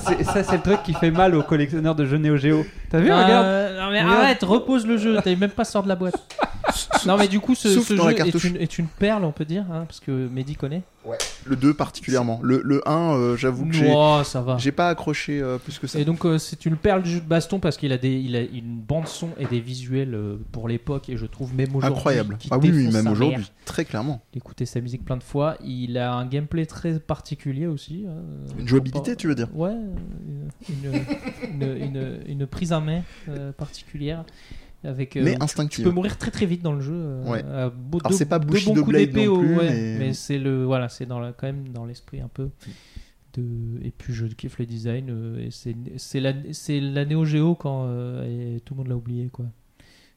C'est- 0.07 0.23
Ça, 0.25 0.43
c'est 0.45 0.57
le 0.57 0.63
truc 0.63 0.83
qui 0.85 0.95
fait 0.95 1.11
mal 1.11 1.35
aux 1.35 1.43
collectionneurs 1.43 1.95
de 1.95 2.05
jeux 2.05 2.19
Neo 2.19 2.37
Geo. 2.37 2.65
T'as 2.91 3.01
vu, 3.01 3.11
Euh, 3.11 3.23
regarde 3.25 3.47
Non, 3.77 3.91
mais 3.91 4.03
Regarde. 4.03 4.21
arrête, 4.23 4.43
repose 4.43 4.87
le 4.87 4.97
jeu. 4.97 5.17
T'avais 5.17 5.37
même 5.37 5.51
pas 5.51 5.65
sorti 5.65 5.87
de 5.87 5.89
la 5.89 5.97
boîte. 5.97 6.15
non, 7.07 7.17
mais 7.17 7.29
du 7.29 7.41
coup, 7.41 7.55
ce, 7.55 7.69
ce 7.81 7.97
jeu 7.97 8.11
est 8.11 8.15
cartouche. 8.15 8.45
une, 8.45 8.57
est 8.57 8.79
une 8.79 8.87
perle, 8.87 9.25
on 9.25 9.33
peut 9.33 9.45
dire, 9.45 9.65
hein, 9.73 9.85
parce 9.87 10.01
que 10.01 10.11
Mehdi 10.29 10.55
connaît. 10.55 10.83
Le 11.45 11.57
2 11.57 11.75
particulièrement. 11.75 12.39
Le, 12.43 12.61
le 12.65 12.87
1, 12.89 13.15
euh, 13.17 13.37
j'avoue 13.37 13.67
que 13.67 13.73
j'ai 13.75 13.93
Oh, 13.95 14.21
ça 14.25 14.41
va. 14.41 14.57
j'ai 14.59 14.71
pas 14.71 14.89
accroché 14.89 15.41
euh, 15.41 15.59
plus 15.59 15.79
que 15.79 15.87
ça. 15.89 15.99
Et 15.99 16.05
donc, 16.05 16.25
euh, 16.25 16.39
c'est 16.39 16.65
une 16.67 16.77
perle 16.77 17.03
du 17.03 17.11
jeu 17.11 17.21
de 17.21 17.27
baston 17.27 17.59
parce 17.59 17.77
qu'il 17.77 17.93
a, 17.93 17.99
des, 17.99 18.13
il 18.21 18.37
a 18.37 18.43
une 18.43 18.79
bande-son 18.81 19.31
et 19.39 19.47
des 19.47 19.59
visuels 19.61 20.15
euh, 20.15 20.37
pour 20.53 20.69
l'époque, 20.69 21.09
et 21.09 21.17
je 21.17 21.27
trouve 21.27 21.55
même 21.55 21.75
aujourd'hui. 21.75 21.97
Incroyable. 21.99 22.37
qui 22.39 22.49
Ah 22.53 22.59
oui, 22.59 22.71
oui, 22.73 22.93
même 22.93 23.09
aujourd'hui, 23.09 23.39
mère. 23.39 23.53
très 23.65 23.85
clairement. 23.85 24.23
J'ai 24.33 24.39
écouté 24.39 24.65
sa 24.67 24.81
musique 24.81 25.05
plein 25.05 25.17
de 25.17 25.23
fois. 25.25 25.57
Il 25.65 25.99
a 25.99 26.15
un 26.15 26.27
gameplay 26.27 26.67
très 26.67 27.01
particulier 27.01 27.67
aussi. 27.67 28.05
euh, 28.07 28.21
Une 28.59 28.69
jouabilité, 28.69 29.13
pas- 29.13 29.17
tu 29.17 29.27
veux 29.27 29.35
dire 29.35 29.49
Ouais, 29.55 29.73
une, 29.73 30.51
une, 30.69 31.03
une, 31.63 31.77
une- 31.97 32.19
une 32.29 32.47
prise 32.47 32.73
en 32.73 32.81
main 32.81 33.03
euh, 33.29 33.51
particulière. 33.53 34.25
Avec, 34.85 35.17
euh, 35.17 35.23
Mais 35.23 35.35
où 35.35 35.37
tu- 35.37 35.43
instinctive. 35.45 35.85
peux 35.85 35.91
mourir 35.93 36.19
très 36.19 36.31
très 36.33 36.45
vite 36.47 36.63
dans 36.63 36.73
le 36.73 36.81
jeu. 36.81 36.95
euh, 36.97 37.25
Ouais. 37.25 37.43
beau- 37.77 38.01
Alors, 38.05 38.13
c'est 38.19 38.27
pas 38.27 38.39
Bushido 38.41 38.85
Blade 38.85 39.15
non 39.17 39.39
plus, 39.39 39.57
ouais, 39.57 39.71
mais- 39.71 39.97
mais 39.99 40.13
c'est 40.13 40.39
le 40.39 40.65
voilà, 40.65 40.89
c'est 40.89 41.07
dans 41.07 41.21
la, 41.21 41.33
quand 41.33 41.47
même 41.47 41.69
dans 41.69 41.85
l'esprit 41.85 42.21
un 42.21 42.29
peu 42.29 42.51
de 43.35 43.45
et 43.83 43.91
puis 43.91 44.13
je 44.13 44.27
kiffe 44.27 44.59
le 44.59 44.67
design 44.67 45.07
euh, 45.11 45.47
et 45.47 45.51
c'est 45.51 45.75
c'est 45.97 46.21
la 46.21 46.33
c'est 46.53 46.81
la 46.81 47.05
Neo 47.05 47.25
Geo 47.25 47.55
quand 47.55 47.85
euh, 47.87 48.57
et 48.57 48.61
tout 48.61 48.75
le 48.75 48.79
monde 48.79 48.89
l'a 48.89 48.97
oublié 48.97 49.29
quoi. 49.29 49.47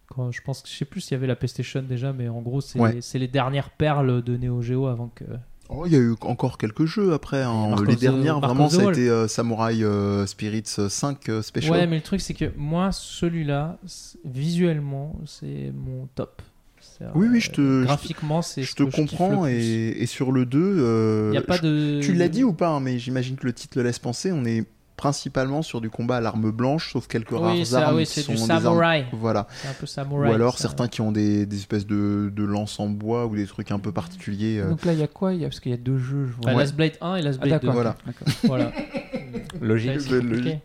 Quand 0.07 0.32
je 0.32 0.41
pense 0.41 0.61
que 0.61 0.68
je 0.70 0.74
sais 0.74 0.86
plus 0.86 0.99
s'il 1.01 1.13
y 1.13 1.18
avait 1.18 1.28
la 1.28 1.36
PlayStation 1.36 1.82
déjà 1.82 2.11
mais 2.11 2.28
en 2.28 2.41
gros 2.41 2.59
c'est 2.61 2.80
Ouais. 2.80 3.01
c'est 3.01 3.18
les 3.20 3.28
dernières 3.30 3.70
perles 3.70 4.22
de 4.24 4.36
Neo 4.36 4.61
Geo 4.61 4.88
avant 4.88 5.07
que 5.07 5.24
Oh, 5.70 5.84
il 5.88 5.93
y 5.93 5.95
a 5.95 5.99
eu 5.99 6.13
encore 6.22 6.57
quelques 6.57 6.86
jeux 6.86 7.13
après. 7.13 7.41
hein. 7.41 7.76
Les 7.88 7.95
dernières, 7.95 8.39
vraiment, 8.39 8.70
ça 8.70 8.88
a 8.88 8.91
été 8.91 9.09
euh, 9.09 9.28
Samurai 9.28 9.82
euh, 9.84 10.26
Spirits 10.28 10.63
5 10.89 11.30
euh, 11.30 11.41
Special. 11.41 11.72
Ouais, 11.72 11.88
mais 11.88 11.95
le 11.97 12.01
truc 12.03 12.22
c'est 12.22 12.34
que 12.36 12.51
moi 12.55 12.91
celui-là 12.91 13.78
visuellement 14.24 15.20
c'est 15.26 15.72
mon 15.74 16.07
top. 16.16 16.41
Oui, 17.13 17.28
oui, 17.30 17.41
je 17.41 17.51
te- 17.51 17.84
graphiquement 17.84 18.41
c'est 18.41 18.61
je 18.63 18.70
ce 18.70 18.76
te 18.76 18.84
que 18.84 18.89
comprends. 18.95 19.47
et, 19.47 19.95
et 19.97 20.05
sur 20.05 20.32
le 20.32 20.45
2, 20.45 20.59
euh, 20.61 21.30
Il 21.34 21.36
y 21.36 21.38
a 21.38 21.41
pas 21.41 21.57
de 21.57 21.99
tu 22.01 22.13
l'as 22.13 22.30
dit 22.30 22.43
ou 22.43 22.53
pas 22.53 22.70
hein, 22.70 22.80
Mais 22.80 22.99
j'imagine 22.99 23.36
que 23.36 23.45
le 23.45 23.53
titre 23.53 23.78
le 23.80 23.84
laisse 23.84 23.99
penser. 23.99 24.32
On 24.32 24.45
est 24.45 24.63
principalement 24.98 25.62
sur 25.62 25.82
du 25.82 25.89
combat 25.89 26.18
à 26.18 26.22
l'arme 26.22 26.52
blanche, 26.52 26.93
sauf 26.93 27.08
quelques 27.08 27.32
Oui, 27.32 27.39
rares 27.39 27.66
ça, 27.66 27.88
armes 27.88 27.98
oui, 27.98 28.06
qui 28.06 28.12
c'est 28.14 28.22
sont 28.22 28.34
du 28.34 28.38
des 28.43 28.52
armes- 28.52 28.64
samouraï. 28.64 29.06
Voilà. 29.12 29.48
Un 29.70 29.74
peu 29.74 29.84
Ou 29.84 29.88
samouraï. 29.88 30.34
alors 30.34 30.58
ça. 30.58 30.62
certains 30.64 30.88
qui 30.88 31.02
ont 31.02 31.12
des, 31.12 31.46
des 31.46 31.56
espèces 31.58 31.86
de, 31.86 32.32
de 32.34 32.43
lances 32.43 32.80
en 32.80 32.88
bois 32.88 33.26
ou 33.26 33.36
des 33.36 33.46
trucs 33.48 33.72
un 33.72 33.80
peu 33.80 33.91
particuliers. 33.91 34.60
euh. 34.60 34.70
Donc 34.70 34.86
là, 34.86 34.93
il 34.93 35.00
y 35.00 35.04
a 35.04 35.08
quoi? 35.08 35.34
Il 35.34 35.41
y 35.41 35.46
a- 35.46 35.50
Parce 35.50 35.60
qu'il 35.60 35.72
y 35.72 35.76
a 35.76 35.78
deux 35.78 35.98
jeux, 35.98 36.26
je 36.28 36.32
vois. 36.34 36.46
Bah, 36.46 36.54
Ouais. 36.54 36.64
Last 36.64 36.76
Blade 36.76 36.93
1 37.02 37.16
et 37.18 37.22
Last 37.22 37.39
Ah, 37.41 37.46
Blade 37.46 37.62
2. 37.62 37.68
d'accord. 37.68 37.74
Voilà. 37.76 37.96
Voilà. 38.43 38.72
Logique. 39.62 40.10
Non, 40.12 40.60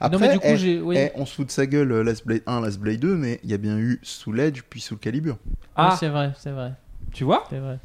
Après, 0.00 0.18
mais 0.28 0.32
du 0.34 0.38
coup, 0.38 0.46
eh. 0.46 0.80
Oui. 0.80 0.96
eh, 0.98 1.10
on 1.16 1.26
se 1.26 1.34
fout 1.34 1.46
de 1.46 1.50
sa 1.52 1.66
gueule, 1.66 1.92
euh, 1.92 2.02
Last 2.04 2.26
Blade 2.26 2.42
1, 2.46 2.60
Last 2.60 2.78
Blade 2.78 2.98
2, 3.00 3.16
mais 3.16 3.40
il 3.44 3.50
y 3.50 3.54
a 3.54 3.58
bien 3.58 3.76
eu 3.78 3.98
Soul 4.02 4.40
Edge 4.40 4.62
puis 4.68 4.80
Soul 4.80 4.98
Calibur. 4.98 5.38
Oui, 5.46 5.52
Ah, 5.76 5.96
c'est 5.98 6.08
vrai, 6.08 6.32
c'est 6.38 6.50
vrai. 6.50 6.72
tu 7.12 7.24
vois? 7.24 7.44
C'est 7.50 7.58
vrai. 7.58 7.78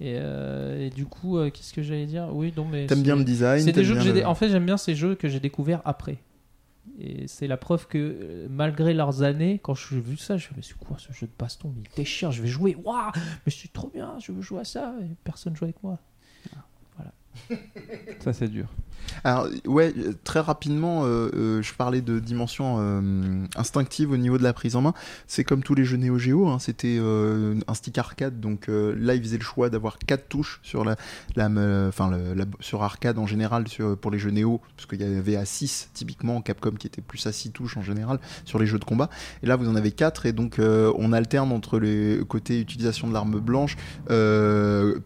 Et, 0.00 0.14
euh, 0.18 0.86
et 0.86 0.90
du 0.90 1.06
coup, 1.06 1.38
euh, 1.38 1.50
qu'est-ce 1.50 1.72
que 1.72 1.82
j'allais 1.82 2.06
dire? 2.06 2.28
Oui, 2.32 2.52
non, 2.56 2.64
mais. 2.64 2.86
T'aimes 2.86 3.02
bien 3.02 3.16
le 3.16 3.24
design 3.24 3.62
C'est 3.64 3.72
des 3.72 3.84
jeux 3.84 3.94
que 3.94 4.00
j'ai. 4.00 4.12
le- 4.12 4.26
En 4.26 4.34
fait, 4.34 4.48
j'aime 4.48 4.66
bien 4.66 4.76
ces 4.76 4.94
jeux 4.94 5.14
que 5.14 5.28
j'ai 5.28 5.40
découverts 5.40 5.82
après. 5.84 6.18
Et 6.98 7.26
c'est 7.28 7.46
la 7.46 7.56
preuve 7.56 7.86
que 7.88 7.98
euh, 7.98 8.46
malgré 8.50 8.92
leurs 8.94 9.22
années, 9.22 9.58
quand 9.62 9.74
j'ai 9.74 10.00
vu 10.00 10.16
ça, 10.16 10.36
je 10.36 10.36
me 10.36 10.40
suis 10.40 10.54
dit, 10.54 10.56
mais 10.56 10.62
c'est 10.62 10.86
quoi 10.86 10.96
ce 10.98 11.12
jeu 11.12 11.26
de 11.26 11.32
baston 11.38 11.72
Mais 11.76 11.82
il 11.84 11.96
déchire, 11.96 12.30
je 12.32 12.42
vais 12.42 12.48
jouer. 12.48 12.76
Waouh 12.84 13.10
Mais 13.46 13.52
c'est 13.52 13.72
trop 13.72 13.90
bien, 13.92 14.16
je 14.20 14.32
veux 14.32 14.42
jouer 14.42 14.60
à 14.60 14.64
ça. 14.64 14.94
Et 15.00 15.06
personne 15.24 15.56
joue 15.56 15.64
avec 15.64 15.82
moi. 15.82 15.98
Ça, 18.20 18.32
c'est 18.32 18.48
dur. 18.48 18.68
Alors, 19.22 19.48
ouais, 19.66 19.92
euh, 19.96 20.12
très 20.24 20.40
rapidement, 20.40 21.04
euh, 21.04 21.30
euh, 21.34 21.62
je 21.62 21.72
parlais 21.74 22.00
de 22.00 22.18
dimension 22.18 22.54
instinctive 23.56 24.10
au 24.10 24.16
niveau 24.16 24.38
de 24.38 24.42
la 24.42 24.52
prise 24.52 24.76
en 24.76 24.82
main. 24.82 24.94
C'est 25.26 25.44
comme 25.44 25.62
tous 25.62 25.74
les 25.74 25.84
jeux 25.84 25.96
Neo 25.96 26.18
Geo, 26.18 26.48
hein, 26.48 26.58
c'était 26.58 26.98
un 26.98 27.74
stick 27.74 27.98
arcade, 27.98 28.40
donc 28.40 28.66
là, 28.68 29.14
ils 29.14 29.22
faisaient 29.22 29.38
le 29.38 29.44
choix 29.44 29.70
d'avoir 29.70 29.98
quatre 29.98 30.28
touches 30.28 30.60
sur 30.62 30.84
la, 30.84 30.96
sur 32.60 32.82
arcade 32.82 33.18
en 33.18 33.26
général 33.26 33.64
pour 34.00 34.10
les 34.10 34.18
jeux 34.18 34.30
Neo, 34.30 34.60
parce 34.76 34.86
qu'il 34.86 35.00
y 35.00 35.04
avait 35.04 35.36
à 35.36 35.44
6 35.44 35.90
typiquement, 35.94 36.40
Capcom 36.40 36.72
qui 36.72 36.86
était 36.86 37.02
plus 37.02 37.26
à 37.26 37.32
6 37.32 37.50
touches 37.50 37.76
en 37.76 37.82
général 37.82 38.18
sur 38.44 38.58
les 38.58 38.66
jeux 38.66 38.78
de 38.78 38.84
combat. 38.84 39.10
Et 39.42 39.46
là, 39.46 39.56
vous 39.56 39.68
en 39.68 39.76
avez 39.76 39.92
quatre, 39.92 40.26
et 40.26 40.32
donc 40.32 40.58
on 40.58 41.12
alterne 41.12 41.52
entre 41.52 41.78
les 41.78 42.20
côtés 42.28 42.60
utilisation 42.60 43.08
de 43.08 43.12
l'arme 43.12 43.38
blanche, 43.40 43.76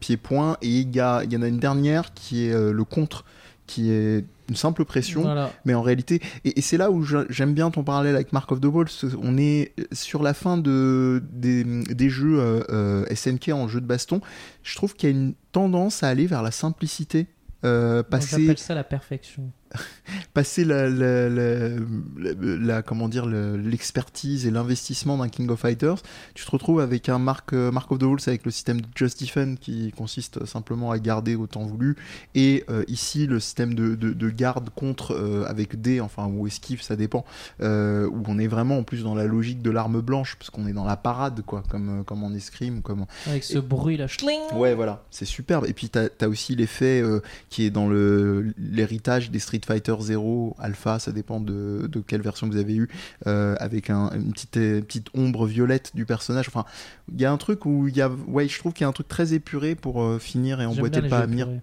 pied-point, 0.00 0.56
et 0.62 0.68
il 0.68 0.94
y, 0.96 1.00
en 1.02 1.42
a 1.42 1.48
une 1.48 1.58
dernière 1.58 2.14
qui 2.14 2.46
est 2.46 2.72
le 2.72 2.84
contre, 2.84 3.24
qui 3.68 3.92
est 3.92 4.24
une 4.48 4.56
simple 4.56 4.84
pression, 4.84 5.20
Voilà. 5.22 5.52
mais 5.66 5.74
en 5.74 5.82
réalité, 5.82 6.20
et, 6.44 6.58
et 6.58 6.62
c'est 6.62 6.78
là 6.78 6.90
où 6.90 7.04
j'aime 7.28 7.52
bien 7.54 7.70
ton 7.70 7.84
parallèle 7.84 8.14
avec 8.14 8.32
Mark 8.32 8.50
of 8.50 8.60
the 8.60 8.64
Wolves, 8.64 8.90
on 9.22 9.36
est 9.36 9.72
sur 9.92 10.22
la 10.22 10.32
fin 10.34 10.56
de, 10.56 11.22
des, 11.32 11.62
des 11.64 12.08
jeux 12.10 12.40
euh, 12.40 12.62
euh, 12.70 13.14
SNK 13.14 13.50
en 13.52 13.68
jeu 13.68 13.80
de 13.80 13.86
baston, 13.86 14.20
je 14.62 14.74
trouve 14.74 14.94
qu'il 14.94 15.10
y 15.10 15.12
a 15.12 15.16
une 15.16 15.34
tendance 15.52 16.02
à 16.02 16.08
aller 16.08 16.26
vers 16.26 16.42
la 16.42 16.50
simplicité. 16.50 17.26
euh, 17.64 18.02
passer 18.02 18.40
J'appelle 18.42 18.58
ça 18.58 18.74
la 18.74 18.84
perfection. 18.84 19.50
passer 20.34 20.64
la, 20.64 20.88
la, 20.88 21.28
la, 21.28 21.68
la- 21.68 22.32
la- 22.40 22.82
comment 22.82 23.08
dire 23.08 23.26
le- 23.26 23.56
l'expertise 23.56 24.46
et 24.46 24.50
l'investissement 24.50 25.18
d'un 25.18 25.28
King 25.28 25.48
of 25.50 25.60
Fighters, 25.60 26.02
tu 26.34 26.44
te 26.44 26.50
retrouves 26.50 26.80
avec 26.80 27.08
un 27.08 27.18
Mark, 27.18 27.52
euh, 27.52 27.70
Mark 27.70 27.90
of 27.92 27.98
the 27.98 28.02
Wolves 28.04 28.22
avec 28.26 28.44
le 28.44 28.50
système 28.50 28.80
de 28.80 28.86
Just 28.94 29.20
Defend 29.22 29.54
qui 29.60 29.92
consiste 29.96 30.44
simplement 30.46 30.90
à 30.90 30.98
garder 30.98 31.34
autant 31.34 31.64
voulu 31.64 31.96
et 32.34 32.64
euh, 32.70 32.84
ici 32.88 33.26
le 33.26 33.40
système 33.40 33.74
de, 33.74 33.94
de, 33.94 34.12
de 34.12 34.30
garde 34.30 34.70
contre 34.74 35.12
euh, 35.14 35.44
avec 35.46 35.80
D 35.80 36.00
enfin 36.00 36.26
ou 36.26 36.46
esquive 36.46 36.82
ça 36.82 36.96
dépend 36.96 37.24
euh, 37.60 38.06
où 38.08 38.22
on 38.28 38.38
est 38.38 38.46
vraiment 38.46 38.78
en 38.78 38.82
plus 38.82 39.02
dans 39.02 39.14
la 39.14 39.24
logique 39.24 39.62
de 39.62 39.70
l'arme 39.70 40.00
blanche 40.00 40.36
parce 40.38 40.50
qu'on 40.50 40.66
est 40.66 40.72
dans 40.72 40.84
la 40.84 40.96
parade 40.96 41.42
quoi 41.44 41.62
comme, 41.68 42.04
comme 42.04 42.22
en 42.24 42.32
escrime 42.32 42.82
comme 42.82 43.06
Avec 43.26 43.44
ce 43.44 43.58
bruit 43.58 43.96
là. 43.96 44.06
schling 44.08 44.38
Ouais, 44.54 44.74
voilà, 44.74 45.04
c'est 45.10 45.24
superbe. 45.24 45.66
Et 45.68 45.72
puis, 45.72 45.90
tu 45.90 45.98
as, 45.98 46.28
aussi 46.28 46.56
l'effet 46.56 47.00
euh, 47.02 47.20
qui 47.50 47.64
est 47.64 47.70
dans 47.70 47.88
le- 47.88 48.52
l'héritage 48.56 49.30
des 49.30 49.38
Street 49.38 49.57
Fighter 49.64 49.94
0, 50.00 50.56
Alpha, 50.58 50.98
ça 50.98 51.12
dépend 51.12 51.40
de, 51.40 51.88
de 51.90 52.00
quelle 52.00 52.22
version 52.22 52.46
vous 52.48 52.56
avez 52.56 52.74
eu, 52.76 52.88
euh, 53.26 53.54
avec 53.58 53.90
un- 53.90 54.10
une 54.14 54.32
petite, 54.32 54.56
euh, 54.56 54.80
petite 54.80 55.08
ombre 55.14 55.46
violette 55.46 55.92
du 55.94 56.04
personnage. 56.06 56.48
Enfin, 56.48 56.64
il 57.12 57.20
y 57.20 57.24
a 57.24 57.32
un 57.32 57.36
truc 57.38 57.64
où 57.66 57.88
il 57.88 57.96
y 57.96 58.00
a. 58.02 58.08
Ouais, 58.28 58.48
je 58.48 58.58
trouve 58.58 58.72
qu'il 58.72 58.82
y 58.82 58.86
a 58.86 58.88
un 58.88 58.92
truc 58.92 59.08
très 59.08 59.34
épuré 59.34 59.74
pour 59.74 60.02
euh, 60.02 60.18
finir 60.18 60.60
et 60.60 60.66
emboîter 60.66 61.00
le 61.00 61.08
pas 61.08 61.20
à 61.20 61.26
mire. 61.26 61.46
épurés. 61.48 61.60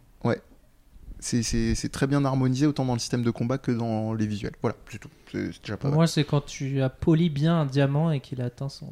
C'est- 1.20 1.90
très 1.92 2.06
bien 2.08 2.24
harmonisé, 2.24 2.68
autant 2.68 2.86
dans 2.86 2.94
le 2.94 3.00
système 3.00 3.24
de 3.24 3.32
combat 3.32 3.58
que 3.58 3.72
dans 3.72 4.14
les 4.14 4.28
visuels. 4.28 4.52
Voilà, 4.62 4.76
c'est 4.92 5.00
tout. 5.00 5.10
C'est 5.32 5.48
déjà 5.62 5.74
pas 5.76 5.78
Pour 5.78 5.90
mal. 5.92 5.96
moi, 5.96 6.08
c'est 6.08 6.24
quand 6.24 6.46
tu 6.46 6.82
as 6.82 6.90
poli 6.90 7.30
bien 7.32 7.62
un 7.62 7.66
diamant 7.66 8.12
et 8.12 8.20
qu'il 8.20 8.42
a 8.42 8.46
atteint 8.46 8.70
son. 8.70 8.90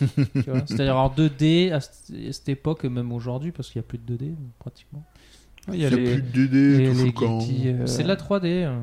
C'est-à-dire 0.00 0.96
en 0.96 1.08
2D 1.08 1.70
à 1.72 1.80
cette 1.80 2.12
à 2.28 2.32
cette 2.32 2.48
époque, 2.48 2.84
et 2.84 2.88
même 2.88 3.12
aujourd'hui, 3.12 3.52
parce 3.52 3.70
qu'il 3.70 3.78
n'y 3.80 3.84
a 3.84 3.88
plus 3.88 3.98
de 3.98 4.16
2D 4.16 4.34
pratiquement. 4.58 5.04
Il 5.72 5.80
y 5.80 5.86
a 5.86 5.90
n'y 5.90 5.94
a 5.94 5.98
les, 5.98 6.12
plus 6.14 6.22
de 6.22 6.46
DD, 6.46 6.78
les, 6.78 6.88
tout 6.92 6.98
les 6.98 7.06
choquant. 7.06 7.38
Guilty, 7.38 7.68
euh, 7.68 7.86
C'est 7.86 8.02
de 8.04 8.08
la 8.08 8.16
3D. 8.16 8.42
euh. 8.44 8.78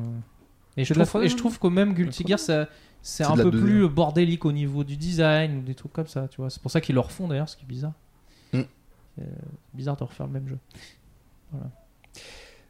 Et, 0.76 0.84
je 0.84 0.88
C'est 0.92 0.94
trouve, 1.04 1.22
3D, 1.22 1.24
et 1.24 1.28
je 1.28 1.36
trouve 1.36 1.58
que 1.58 1.66
même 1.68 1.94
Guilty 1.94 2.24
Gear, 2.26 2.38
c'est 2.38 2.66
C'est 3.02 3.24
un 3.24 3.34
peu 3.36 3.50
2D. 3.50 3.60
plus 3.60 3.88
bordélique 3.88 4.44
au 4.44 4.52
niveau 4.52 4.84
du 4.84 4.96
design 4.96 5.58
ou 5.58 5.62
des 5.62 5.74
trucs 5.74 5.92
comme 5.92 6.06
ça. 6.08 6.26
Tu 6.28 6.38
vois, 6.40 6.50
c'est 6.50 6.60
pour 6.60 6.70
ça 6.70 6.80
qu'ils 6.80 6.94
le 6.94 7.00
refont 7.00 7.28
d'ailleurs, 7.28 7.48
ce 7.48 7.56
qui 7.56 7.62
est 7.64 7.68
bizarre. 7.68 7.92
Mm. 8.52 8.60
C'est 9.16 9.24
bizarre 9.74 9.96
de 9.96 10.04
refaire 10.04 10.26
le 10.26 10.32
même 10.32 10.48
jeu. 10.48 10.58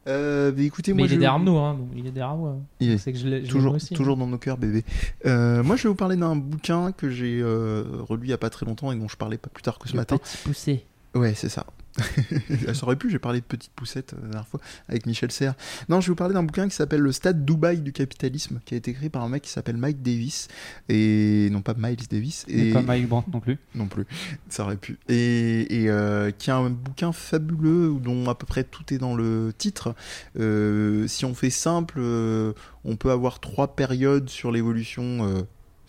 Euh, 0.07 0.51
mais 0.55 0.65
écoutez, 0.65 0.93
Mais 0.93 0.99
moi, 0.99 1.07
il 1.07 1.11
est 1.13 1.15
je- 1.15 1.19
derrière 1.19 1.39
nous, 1.39 1.57
hein. 1.57 1.73
donc 1.73 1.87
Il 1.95 2.05
est 2.05 2.11
derrière 2.11 2.35
moi. 2.35 2.57
Il 2.79 2.91
est 2.91 2.97
C'est 2.99 3.11
que 3.11 3.17
je 3.17 3.27
l'ai 3.27 3.37
je 3.39 3.45
l'ai 3.45 3.47
Toujours, 3.49 3.71
moi 3.73 3.81
hein. 3.83 3.95
toujours 3.95 4.17
dans 4.17 4.27
nos 4.27 4.37
cœurs, 4.37 4.57
bébé. 4.59 4.83
Euh, 5.25 5.63
moi, 5.63 5.75
je 5.77 5.83
vais 5.83 5.89
vous 5.89 5.95
parler 5.95 6.15
d'un 6.15 6.35
bouquin 6.35 6.91
que 6.91 7.09
j'ai 7.09 7.39
euh, 7.41 7.83
relu 8.07 8.27
il 8.27 8.29
y 8.29 8.33
a 8.33 8.37
pas 8.37 8.51
très 8.51 8.67
longtemps 8.67 8.91
et 8.91 8.95
dont 8.95 9.07
je 9.07 9.17
parlais 9.17 9.39
pas 9.39 9.49
plus 9.49 9.63
tard 9.63 9.79
que 9.79 9.87
ce 9.87 9.93
Le 9.93 9.99
matin. 10.01 10.17
petit 10.19 10.37
poussé. 10.43 10.85
Ouais, 11.15 11.33
c'est 11.33 11.49
ça. 11.49 11.65
Ça 12.73 12.83
aurait 12.83 12.95
pu, 12.97 13.09
j'ai 13.09 13.19
parlé 13.19 13.39
de 13.39 13.45
petite 13.45 13.71
poussette 13.73 14.13
euh, 14.13 14.17
la 14.23 14.27
dernière 14.29 14.47
fois 14.47 14.59
avec 14.89 15.05
Michel 15.05 15.31
Serres. 15.31 15.55
Non, 15.89 16.01
je 16.01 16.07
vais 16.07 16.11
vous 16.11 16.15
parler 16.15 16.33
d'un 16.33 16.43
bouquin 16.43 16.67
qui 16.67 16.75
s'appelle 16.75 16.99
Le 17.01 17.11
Stade 17.11 17.45
Dubaï 17.45 17.79
du 17.81 17.93
capitalisme, 17.93 18.59
qui 18.65 18.73
a 18.73 18.77
été 18.77 18.91
écrit 18.91 19.09
par 19.09 19.23
un 19.23 19.29
mec 19.29 19.43
qui 19.43 19.49
s'appelle 19.49 19.77
Mike 19.77 20.01
Davis, 20.01 20.47
et 20.89 21.47
non 21.51 21.61
pas 21.61 21.73
Miles 21.77 22.07
Davis, 22.09 22.45
et 22.49 22.69
et 22.69 22.73
pas 22.73 22.81
Mike 22.81 23.07
Brandt 23.07 23.29
non 23.31 23.39
plus. 23.39 23.57
non 23.75 23.87
plus, 23.87 24.05
ça 24.49 24.63
aurait 24.63 24.77
pu. 24.77 24.97
Et, 25.07 25.83
et, 25.83 25.89
euh, 25.89 26.31
qui 26.31 26.49
est 26.49 26.53
un 26.53 26.69
bouquin 26.69 27.11
fabuleux 27.13 27.95
dont 28.01 28.27
à 28.29 28.35
peu 28.35 28.45
près 28.45 28.63
tout 28.65 28.93
est 28.93 28.97
dans 28.97 29.15
le 29.15 29.53
titre. 29.57 29.95
Euh, 30.39 31.07
si 31.07 31.23
on 31.25 31.33
fait 31.33 31.49
simple, 31.49 31.95
euh, 31.99 32.53
on 32.83 32.95
peut 32.97 33.11
avoir 33.11 33.39
trois 33.39 33.75
périodes 33.75 34.29
sur 34.29 34.51
l'évolution 34.51 35.45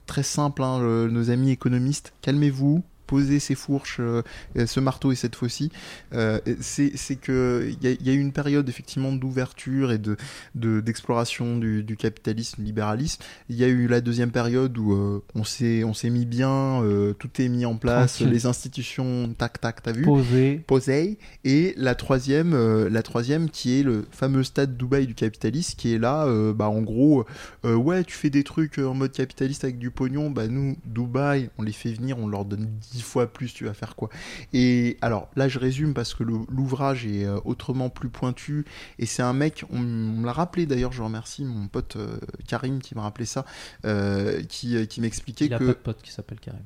très 0.07 0.22
simple. 0.22 0.62
hein, 0.62 0.80
le- 0.80 1.09
nos 1.11 1.30
amis 1.30 1.50
économistes, 1.50 2.12
calmez-vous. 2.22 2.84
Posez 3.07 3.38
ces 3.38 3.54
fourches, 3.54 3.98
euh, 4.00 4.22
ce 4.66 4.80
marteau 4.80 5.12
et 5.12 5.14
cette 5.14 5.36
faucille. 5.36 5.70
Euh, 6.12 6.40
c'est 6.61 6.92
c'est 6.96 7.16
que 7.16 7.68
il 7.70 7.82
y, 7.88 7.92
a- 7.92 7.96
y 8.02 8.11
a 8.11 8.12
eu 8.12 8.20
une 8.20 8.32
période 8.32 8.68
effectivement 8.68 9.12
d'ouverture 9.12 9.92
et 9.92 9.98
de 9.98 10.16
de- 10.54 10.80
d'exploration 10.80 11.59
du, 11.59 11.82
du 11.82 11.96
capitalisme, 11.96 12.62
libéralisme. 12.62 13.22
Il 13.48 13.57
y 13.57 13.64
a 13.64 13.68
eu 13.68 13.86
la 13.86 14.00
deuxième 14.00 14.30
période 14.30 14.76
où 14.78 14.92
euh, 14.92 15.22
on 15.34 15.44
s'est 15.44 16.11
mis 16.11 16.26
bien, 16.26 16.82
tout 17.18 17.30
est 17.40 17.48
mis 17.48 17.64
en 17.64 17.76
place, 17.76 18.16
Tranquille. 18.16 18.32
les 18.32 18.46
institutions, 18.46 19.32
tac 19.36 19.61
tac, 19.61 19.82
t'as 19.82 19.92
vu 19.92 20.02
Posé. 20.02 20.62
posé 20.66 21.18
et 21.44 21.74
la 21.76 21.94
troisième 21.94 22.54
la 22.88 23.02
troisième 23.02 23.48
qui 23.50 23.78
est 23.78 23.82
le 23.82 24.07
fameux 24.11 24.42
stade 24.42 24.76
Dubaï 24.76 25.07
du 25.07 25.14
capitaliste 25.14 25.78
qui 25.78 25.92
est 25.94 25.98
là 25.98 26.26
euh, 26.26 26.52
bah 26.52 26.68
en 26.68 26.82
gros 26.82 27.24
euh, 27.64 27.74
ouais 27.74 28.04
tu 28.04 28.14
fais 28.16 28.30
des 28.30 28.44
trucs 28.44 28.78
en 28.78 28.94
mode 28.94 29.12
capitaliste 29.12 29.64
avec 29.64 29.78
du 29.78 29.90
pognon 29.90 30.30
bah 30.30 30.48
nous 30.48 30.76
Dubaï 30.84 31.50
on 31.59 31.62
les 31.62 31.72
fait 31.72 31.92
venir 31.92 32.18
on 32.18 32.26
leur 32.28 32.44
donne 32.44 32.68
dix 32.97 33.03
fois 33.03 33.26
plus 33.26 33.53
tu 33.53 33.64
vas 33.64 33.74
faire 33.74 33.94
quoi 33.97 34.09
et 34.53 34.97
alors 35.03 35.28
là 35.36 35.49
je 35.49 35.59
résume 35.59 35.92
parce 35.94 36.14
que 36.14 36.24
l'ouvrage 36.24 37.07
est 37.07 37.24
euh, 37.24 37.38
autrement 37.44 37.90
plus 37.90 38.09
pointu 38.09 38.64
et 38.99 39.07
c'est 39.07 39.22
un 39.22 39.32
mec 39.32 39.64
on, 39.70 39.80
on 39.80 40.20
me 40.20 40.26
l'a 40.26 40.32
rappelé 40.32 40.66
d'ailleurs 40.66 40.92
je 40.92 41.03
remercie 41.03 41.44
mon 41.44 41.68
pote 41.68 41.97
euh, 41.97 42.18
Karim 42.49 42.80
qui 42.80 42.94
m'a 42.94 43.03
rappelé 43.03 43.26
ça 43.26 43.44
euh, 43.84 44.42
qui, 44.49 44.86
qui 44.88 45.01
m'expliquait 45.01 45.47
Il 45.47 45.55
a 45.55 45.59
que 45.59 45.64
pas 45.64 45.72
de 45.72 45.78
pote 45.78 46.03
qui 46.03 46.11
s'appelle 46.12 46.40
Karim. 46.40 46.62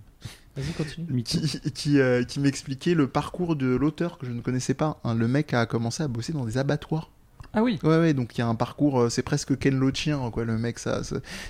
Vas-y, 0.57 0.73
continue. 0.73 1.23
qui, 1.23 1.61
qui, 1.73 2.01
euh, 2.01 2.25
qui 2.25 2.41
m'expliquait 2.41 2.95
le 2.95 3.09
parcours 3.09 3.57
de 3.57 3.67
l'auteur 3.67 4.19
que 4.19 4.27
je 4.27 4.33
ne 4.33 4.41
connaissais 4.41 4.75
pas. 4.75 5.01
hein. 5.05 5.15
Le 5.15 5.29
mec 5.29 5.55
a 5.55 5.67
commencé 5.67 6.03
à 6.03 6.09
bosser 6.09 6.33
dans 6.33 6.45
des 6.45 6.59
abattoirs. 6.59 7.11
Ah 7.53 7.63
oui. 7.63 7.79
Ouais, 7.83 7.99
ouais, 7.99 8.15
donc 8.15 8.37
il 8.37 8.41
y 8.41 8.43
a 8.43 8.47
un 8.47 8.55
parcours, 8.55 9.01
euh, 9.01 9.09
c'est 9.09 9.23
presque 9.23 9.59
Ken 9.59 9.77
Loachien, 9.77 10.31
quoi, 10.31 10.45
le 10.45 10.57
mec, 10.57 10.79
sa, 10.79 11.03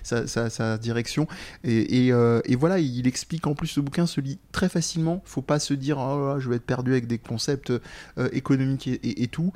sa, 0.03 0.27
sa, 0.27 0.79
direction. 0.79 1.27
Et, 1.63 2.07
et, 2.07 2.13
euh, 2.13 2.41
et 2.47 2.57
voilà, 2.57 2.79
il 2.79 3.07
explique 3.07 3.47
en 3.47 3.55
plus 3.55 3.67
ce 3.67 3.81
bouquin 3.81 4.07
se 4.07 4.21
lit 4.21 4.39
très 4.53 4.69
facilement. 4.71 5.21
Faut 5.27 5.43
pas 5.43 5.59
se 5.59 5.75
dire, 5.75 5.99
oh, 5.99 6.37
je 6.39 6.49
vais 6.49 6.57
être 6.57 6.65
perdu 6.65 6.93
avec 6.93 7.07
des 7.07 7.19
concepts 7.19 7.71
euh, 7.71 8.29
économiques 8.33 8.89
et, 8.89 8.95
et- 8.95 9.23
et 9.25 9.29
tout. 9.29 9.53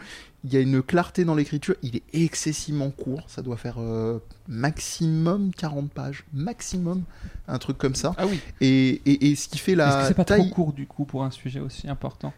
Il 0.46 0.52
y 0.52 0.58
a 0.58 0.60
une 0.60 0.82
clarté 0.82 1.24
dans 1.24 1.34
l'écriture, 1.34 1.74
il 1.82 1.96
est 1.96 2.02
excessivement 2.12 2.90
court, 2.90 3.22
ça 3.28 3.40
doit 3.40 3.56
faire 3.56 3.76
euh, 3.78 4.18
maximum 4.46 5.50
40 5.56 5.90
pages, 5.90 6.24
maximum, 6.34 7.02
un 7.48 7.58
truc 7.58 7.78
comme 7.78 7.94
ça. 7.94 8.12
Ah 8.18 8.26
oui. 8.26 8.38
Et, 8.60 9.00
et, 9.06 9.30
et 9.30 9.36
ce 9.36 9.48
qui 9.48 9.56
fait 9.56 9.72
Est-ce 9.72 9.78
la 9.78 10.00
que 10.02 10.08
c'est 10.08 10.14
pas 10.14 10.24
taille... 10.26 10.40
trop 10.50 10.54
court 10.54 10.72
du 10.74 10.86
coup 10.86 11.06
pour 11.06 11.24
un 11.24 11.30
sujet 11.30 11.60
aussi 11.60 11.88
important? 11.88 12.34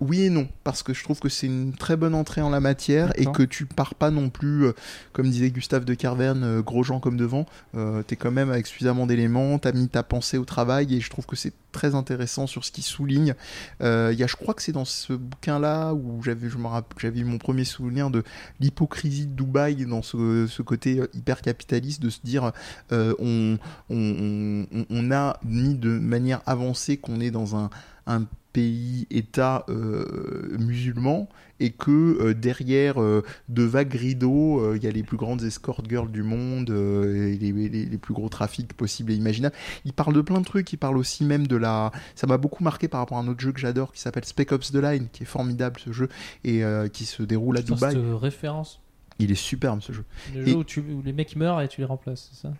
Oui 0.00 0.22
et 0.22 0.30
non, 0.30 0.48
parce 0.64 0.82
que 0.82 0.92
je 0.92 1.02
trouve 1.04 1.20
que 1.20 1.28
c'est 1.28 1.46
une 1.46 1.72
très 1.72 1.96
bonne 1.96 2.14
entrée 2.14 2.40
en 2.42 2.50
la 2.50 2.60
matière 2.60 3.12
et 3.18 3.24
que 3.32 3.42
tu 3.42 3.64
pars 3.64 3.94
pas 3.94 4.10
non 4.10 4.28
plus, 4.28 4.64
euh, 4.66 4.72
comme 5.12 5.30
disait 5.30 5.50
Gustave 5.50 5.84
de 5.84 5.94
Carverne, 5.94 6.42
euh, 6.42 6.62
gros 6.62 6.82
gens 6.82 7.00
comme 7.00 7.16
devant. 7.16 7.46
Euh, 7.74 8.02
T'es 8.02 8.16
quand 8.16 8.30
même 8.32 8.50
avec 8.50 8.66
suffisamment 8.66 9.06
d'éléments, 9.06 9.58
t'as 9.58 9.72
mis 9.72 9.88
ta 9.88 10.02
pensée 10.02 10.36
au 10.36 10.44
travail 10.44 10.94
et 10.94 11.00
je 11.00 11.08
trouve 11.10 11.26
que 11.26 11.36
c'est 11.36 11.52
très 11.72 11.94
intéressant 11.94 12.46
sur 12.46 12.64
ce 12.64 12.70
qu'il 12.72 12.84
souligne. 12.84 13.34
Il 13.80 13.86
y 14.18 14.22
a, 14.22 14.26
je 14.26 14.36
crois 14.36 14.54
que 14.54 14.62
c'est 14.62 14.72
dans 14.72 14.84
ce 14.84 15.12
bouquin-là 15.12 15.92
où 15.94 16.22
j'avais, 16.22 16.48
je 16.48 16.58
me 16.58 16.66
rappelle, 16.66 16.98
j'avais 17.00 17.20
eu 17.20 17.24
mon 17.24 17.38
premier 17.38 17.64
souvenir 17.64 18.10
de 18.10 18.22
l'hypocrisie 18.60 19.26
de 19.26 19.32
Dubaï 19.32 19.86
dans 19.86 20.02
ce, 20.02 20.46
ce 20.48 20.62
côté 20.62 21.00
hyper 21.14 21.40
capitaliste 21.40 22.02
de 22.02 22.10
se 22.10 22.18
dire 22.22 22.52
on, 22.92 23.58
on, 23.90 24.66
on- 24.70 24.86
on 24.90 25.10
a 25.12 25.38
mis 25.44 25.74
de 25.74 25.98
manière 25.98 26.40
avancée 26.46 26.96
qu'on 26.96 27.20
est 27.20 27.30
dans 27.30 27.56
un, 27.56 27.70
un 28.06 28.24
pays 28.54 29.06
État 29.10 29.66
euh, 29.68 30.56
musulman 30.58 31.28
et 31.60 31.70
que 31.70 31.90
euh, 31.90 32.34
derrière 32.34 33.00
euh, 33.02 33.22
de 33.50 33.62
vagues 33.62 33.92
rideaux 33.94 34.74
il 34.74 34.82
y 34.82 34.86
a 34.86 34.90
les 34.90 35.02
plus 35.02 35.16
grandes 35.18 35.42
escort 35.42 35.82
girls 35.88 36.10
du 36.10 36.22
monde 36.22 36.70
et 36.70 37.36
les, 37.36 37.52
les- 37.52 37.84
les 37.84 37.98
plus 37.98 38.14
gros 38.14 38.28
trafics 38.30 38.72
possibles 38.72 39.12
et 39.12 39.16
imaginables. 39.16 39.54
Il 39.84 39.92
parle 39.92 40.14
de 40.14 40.20
plein 40.22 40.40
de 40.40 40.44
trucs. 40.46 40.72
Il 40.72 40.78
parle 40.78 40.96
aussi 40.96 41.24
même 41.24 41.46
de 41.46 41.56
la 41.56 41.92
ça 42.14 42.26
m'a 42.26 42.38
beaucoup 42.38 42.64
marqué 42.64 42.88
par 42.88 43.00
rapport 43.00 43.18
à 43.18 43.20
un 43.20 43.28
autre 43.28 43.40
jeu 43.40 43.52
que 43.52 43.60
j'adore 43.60 43.92
qui 43.92 44.00
s'appelle 44.00 44.24
Spec 44.24 44.52
Ops 44.52 44.72
The 44.72 44.76
Line 44.76 45.08
qui 45.12 45.24
est 45.24 45.26
formidable 45.26 45.78
ce 45.84 45.92
jeu 45.92 46.08
et 46.44 46.62
qui 46.92 47.04
se 47.04 47.22
déroule 47.22 47.58
à 47.58 47.62
Dubaï. 47.62 47.92
cette 47.94 48.02
référence. 48.20 48.80
il 49.18 49.30
est 49.30 49.34
superbe 49.36 49.80
ce 49.82 49.92
jeu. 49.92 50.04
Le 50.34 50.42
Et- 50.46 50.50
jeu 50.52 50.56
où, 50.56 50.64
tu, 50.64 50.80
où 50.80 51.02
les 51.04 51.12
mecs 51.12 51.34
meurent 51.36 51.60
et 51.60 51.68
tu 51.68 51.80
les 51.80 51.86
remplaces, 51.86 52.30
c'est 52.32 52.40
ça? 52.48 52.54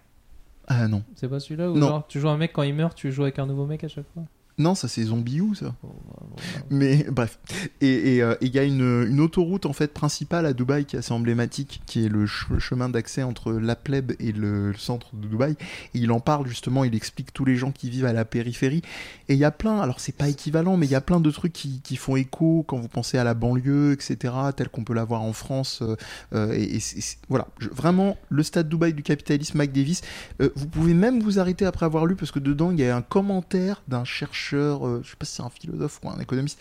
Ah 0.66 0.88
non. 0.88 1.02
C'est 1.14 1.28
pas 1.28 1.40
celui-là 1.40 1.70
où 1.70 1.76
Non. 1.76 1.88
genre, 1.88 2.06
tu 2.06 2.20
joues 2.20 2.28
un 2.30 2.36
mec 2.38 2.52
quand 2.52 2.62
il 2.62 2.74
meurt, 2.74 2.96
tu 2.96 3.12
joues 3.12 3.22
avec 3.22 3.38
un 3.38 3.46
nouveau 3.46 3.66
mec 3.66 3.84
à 3.84 3.88
chaque 3.88 4.06
fois? 4.14 4.22
Non, 4.56 4.74
ça 4.76 4.86
c'est 4.86 5.02
Zombie 5.02 5.40
ou 5.40 5.54
ça 5.54 5.74
Bon, 5.82 5.88
bah, 6.08 6.16
bon, 6.20 6.36
bah, 6.36 6.42
Mais 6.70 7.04
bref. 7.10 7.38
Et 7.80 8.22
euh, 8.22 8.34
et 8.40 8.46
il 8.46 8.54
y 8.54 8.58
a 8.58 8.62
une, 8.64 9.04
une 9.08 9.20
autoroute 9.20 9.66
en 9.66 9.72
fait 9.72 9.92
principale 9.92 10.46
à 10.46 10.52
Dubaï 10.52 10.84
qui 10.84 10.94
est 10.94 11.00
assez 11.00 11.12
emblématique, 11.12 11.82
qui 11.86 12.04
est 12.04 12.08
le 12.08 12.26
ch- 12.26 12.58
chemin 12.60 12.88
d'accès 12.88 13.24
entre 13.24 13.52
la 13.52 13.74
plèbe 13.74 14.12
et 14.20 14.30
le, 14.32 14.68
le 14.70 14.78
centre 14.78 15.08
de 15.16 15.26
Dubaï. 15.26 15.52
Et 15.94 15.98
il 15.98 16.12
en 16.12 16.20
parle 16.20 16.46
justement, 16.46 16.84
il 16.84 16.94
explique 16.94 17.32
tous 17.32 17.44
les 17.44 17.56
gens 17.56 17.72
qui 17.72 17.90
vivent 17.90 18.04
à 18.04 18.12
la 18.12 18.24
périphérie. 18.24 18.82
Et 19.28 19.34
il 19.34 19.38
y 19.40 19.44
a 19.44 19.50
plein, 19.50 19.80
alors 19.80 19.98
c'est 19.98 20.14
pas 20.16 20.28
équivalent, 20.28 20.76
mais 20.76 20.86
il 20.86 20.92
y 20.92 20.96
a 20.96 21.00
plein 21.00 21.18
de 21.20 21.30
trucs 21.32 21.52
qui, 21.52 21.80
qui 21.82 21.96
font 21.96 22.14
écho 22.14 22.64
quand 22.68 22.76
vous 22.78 22.88
pensez 22.88 23.18
à 23.18 23.24
la 23.24 23.34
banlieue, 23.34 23.92
etc., 23.92 24.34
tel 24.56 24.68
qu'on 24.68 24.84
peut 24.84 24.94
l'avoir 24.94 25.22
en 25.22 25.32
France. 25.32 25.80
euh, 25.82 25.96
euh, 26.32 26.52
et 26.52 26.78
voilà, 27.28 27.48
Je- 27.58 27.70
vraiment, 27.70 28.16
le 28.28 28.42
stade 28.44 28.68
Dubaï 28.68 28.92
du 28.92 29.02
capitalisme, 29.02 29.58
Mike 29.58 29.72
Davis. 29.72 30.02
Euh, 30.40 30.50
vous 30.54 30.66
pouvez 30.68 30.94
même 30.94 31.20
vous 31.20 31.40
arrêter 31.40 31.64
après 31.66 31.86
avoir 31.86 32.06
lu, 32.06 32.14
parce 32.14 32.30
que 32.30 32.38
dedans, 32.38 32.70
il 32.70 32.78
y 32.78 32.84
a 32.84 32.96
un 32.96 33.02
commentaire 33.02 33.82
d'un 33.88 34.04
chercheur, 34.04 34.43
euh, 34.52 35.00
je 35.02 35.10
sais 35.10 35.16
pas 35.16 35.24
si 35.26 35.36
c'est 35.36 35.42
un 35.42 35.50
philosophe 35.50 36.00
ou 36.04 36.10
un 36.10 36.18
économiste, 36.20 36.60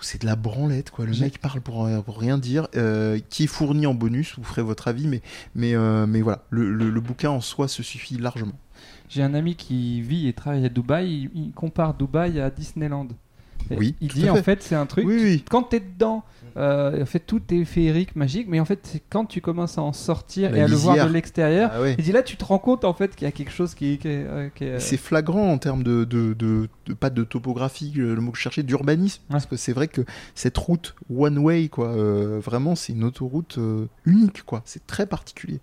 c'est 0.00 0.20
de 0.22 0.26
la 0.26 0.36
branlette, 0.36 0.90
quoi. 0.90 1.06
Le 1.06 1.18
mec 1.18 1.40
parle 1.40 1.60
pour, 1.60 1.84
euh, 1.86 2.00
pour 2.02 2.18
rien 2.20 2.38
dire, 2.38 2.68
euh, 2.76 3.18
qui 3.30 3.44
est 3.44 3.48
fourni 3.48 3.84
en 3.86 3.94
bonus, 3.94 4.34
vous 4.38 4.44
ferez 4.44 4.62
votre 4.62 4.86
avis, 4.88 5.08
mais, 5.08 5.22
mais, 5.56 5.74
euh, 5.74 6.06
mais 6.06 6.20
voilà, 6.20 6.44
le, 6.50 6.72
le- 6.72 6.90
le 6.90 7.00
bouquin 7.00 7.30
en 7.30 7.40
soi 7.40 7.66
se 7.66 7.82
suffit 7.82 8.16
largement. 8.16 8.52
J'ai 9.08 9.22
un 9.22 9.34
ami 9.34 9.56
qui 9.56 10.00
vit 10.02 10.28
et 10.28 10.32
travaille 10.34 10.64
à 10.64 10.68
Dubaï. 10.68 11.28
Il, 11.34 11.46
il 11.46 11.52
compare 11.52 11.94
Dubaï 11.94 12.38
à 12.40 12.50
Disneyland. 12.50 13.08
Oui, 13.72 13.96
Il 14.00 14.08
dit 14.08 14.30
en 14.30 14.36
fait. 14.36 14.62
c'est 14.62 14.76
un 14.76 14.86
truc. 14.86 15.04
Oui, 15.04 15.18
oui. 15.20 15.44
Quand 15.50 15.62
t'es 15.64 15.80
dedans, 15.80 16.24
en 16.58 17.06
fait 17.06 17.20
tout 17.20 17.40
est 17.50 17.64
féerique, 17.64 18.16
magique, 18.16 18.46
mais 18.48 18.60
en 18.60 18.64
fait 18.64 18.80
c'est 18.82 19.02
quand 19.10 19.24
tu 19.24 19.40
commences 19.40 19.78
à 19.78 19.82
en 19.82 19.92
sortir 19.92 20.50
La 20.50 20.58
et 20.58 20.60
à 20.62 20.68
le 20.68 20.74
voir 20.76 21.06
de 21.06 21.12
l'extérieur. 21.12 21.70
Ah 21.72 21.80
ouais. 21.80 21.96
Là 22.12 22.22
tu 22.22 22.36
te 22.36 22.44
rends 22.44 22.58
compte 22.58 22.84
en 22.84 22.94
fait 22.94 23.14
qu'il 23.14 23.24
y 23.26 23.28
a 23.28 23.32
quelque 23.32 23.52
chose 23.52 23.74
qui, 23.74 23.98
euh, 24.06 24.48
qui 24.54 24.64
est, 24.64 24.68
euh, 24.72 24.78
C'est 24.80 24.96
flagrant 24.96 25.52
en 25.52 25.58
termes 25.58 25.82
de, 25.82 26.04
de, 26.04 26.32
de- 26.34 26.68
de- 26.86 26.94
pas 26.94 27.10
de 27.10 27.22
topographie, 27.24 27.92
euh, 27.98 28.14
le 28.14 28.20
mot 28.20 28.30
que 28.32 28.38
je 28.38 28.42
cherchais, 28.42 28.62
d'urbanisme. 28.62 29.22
Parce 29.28 29.46
que 29.46 29.56
c'est 29.56 29.72
vrai 29.72 29.88
que 29.88 30.00
cette 30.34 30.56
route 30.56 30.94
one 31.14 31.36
way, 31.38 31.68
quoi, 31.68 31.88
euh, 31.88 32.40
vraiment, 32.42 32.74
c'est 32.74 32.92
une 32.94 33.04
autoroute 33.04 33.58
euh, 33.58 33.86
unique, 34.06 34.42
quoi. 34.44 34.62
C'est 34.64 34.86
très 34.86 35.04
particulier. 35.06 35.60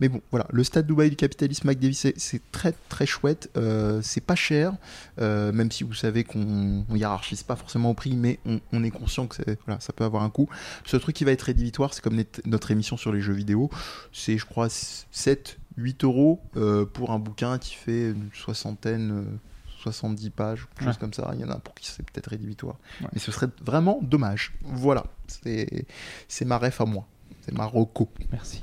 Mais 0.00 0.08
bon, 0.08 0.20
voilà, 0.30 0.46
le 0.52 0.62
stade 0.62 0.86
Dubaï 0.86 1.10
du 1.10 1.16
capitalisme 1.16 1.66
Mac 1.66 1.78
Davis, 1.80 2.06
c'est- 2.16 2.40
très 2.52 2.72
très 2.88 3.06
chouette. 3.06 3.50
Euh, 3.56 3.98
c'est 4.02 4.20
pas 4.24 4.36
cher, 4.36 4.72
euh, 5.20 5.50
même 5.52 5.72
si 5.72 5.82
vous 5.82 5.94
savez 5.94 6.22
qu'on 6.22 6.84
on 6.88 6.94
hiérarchise 6.94 7.42
pas 7.42 7.56
forcément 7.56 7.90
au 7.90 7.94
prix, 7.94 8.14
mais 8.14 8.38
on, 8.46 8.60
on 8.72 8.84
est 8.84 8.90
conscient 8.90 9.26
que 9.26 9.42
voilà, 9.66 9.80
ça 9.80 9.92
peut 9.92 10.04
avoir 10.04 10.22
un 10.22 10.30
coût. 10.30 10.37
Ce 10.84 10.96
truc 10.96 11.16
qui 11.16 11.24
va 11.24 11.32
être 11.32 11.42
rédhibitoire, 11.42 11.94
c'est 11.94 12.02
comme 12.02 12.22
notre 12.44 12.70
émission 12.70 12.96
sur 12.96 13.12
les 13.12 13.20
jeux 13.20 13.32
vidéo. 13.32 13.70
C'est, 14.12 14.38
je 14.38 14.46
crois, 14.46 14.68
7, 14.68 15.58
8 15.76 16.04
euros 16.04 16.40
euh, 16.56 16.84
pour 16.84 17.10
un 17.10 17.18
bouquin 17.18 17.58
qui 17.58 17.74
fait 17.74 18.10
une 18.10 18.30
soixantaine, 18.34 19.10
euh, 19.10 19.36
70 19.82 20.30
pages, 20.30 20.66
quelque 20.74 20.84
chose 20.86 20.98
comme 20.98 21.12
ça. 21.12 21.30
Il 21.34 21.40
y 21.40 21.44
en 21.44 21.50
a 21.50 21.58
pour 21.58 21.74
qui 21.74 21.86
c'est 21.86 22.02
peut-être 22.02 22.28
rédhibitoire. 22.28 22.76
Ouais. 23.00 23.08
Mais 23.12 23.20
ce 23.20 23.32
serait 23.32 23.48
vraiment 23.62 23.98
dommage. 24.02 24.52
Voilà, 24.62 25.04
c'est, 25.26 25.86
c'est 26.26 26.44
ma 26.44 26.58
ref 26.58 26.80
à 26.80 26.84
moi. 26.84 27.06
C'est 27.42 27.52
ma 27.52 27.64
roco. 27.64 28.08
Merci. 28.32 28.62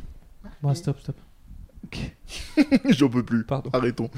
Bon, 0.61 0.73
stop, 0.73 0.99
stop. 0.99 1.15
J'en 2.89 3.09
peux 3.09 3.23
plus. 3.23 3.43
Pardon. 3.43 3.69
Arrêtons. 3.73 4.09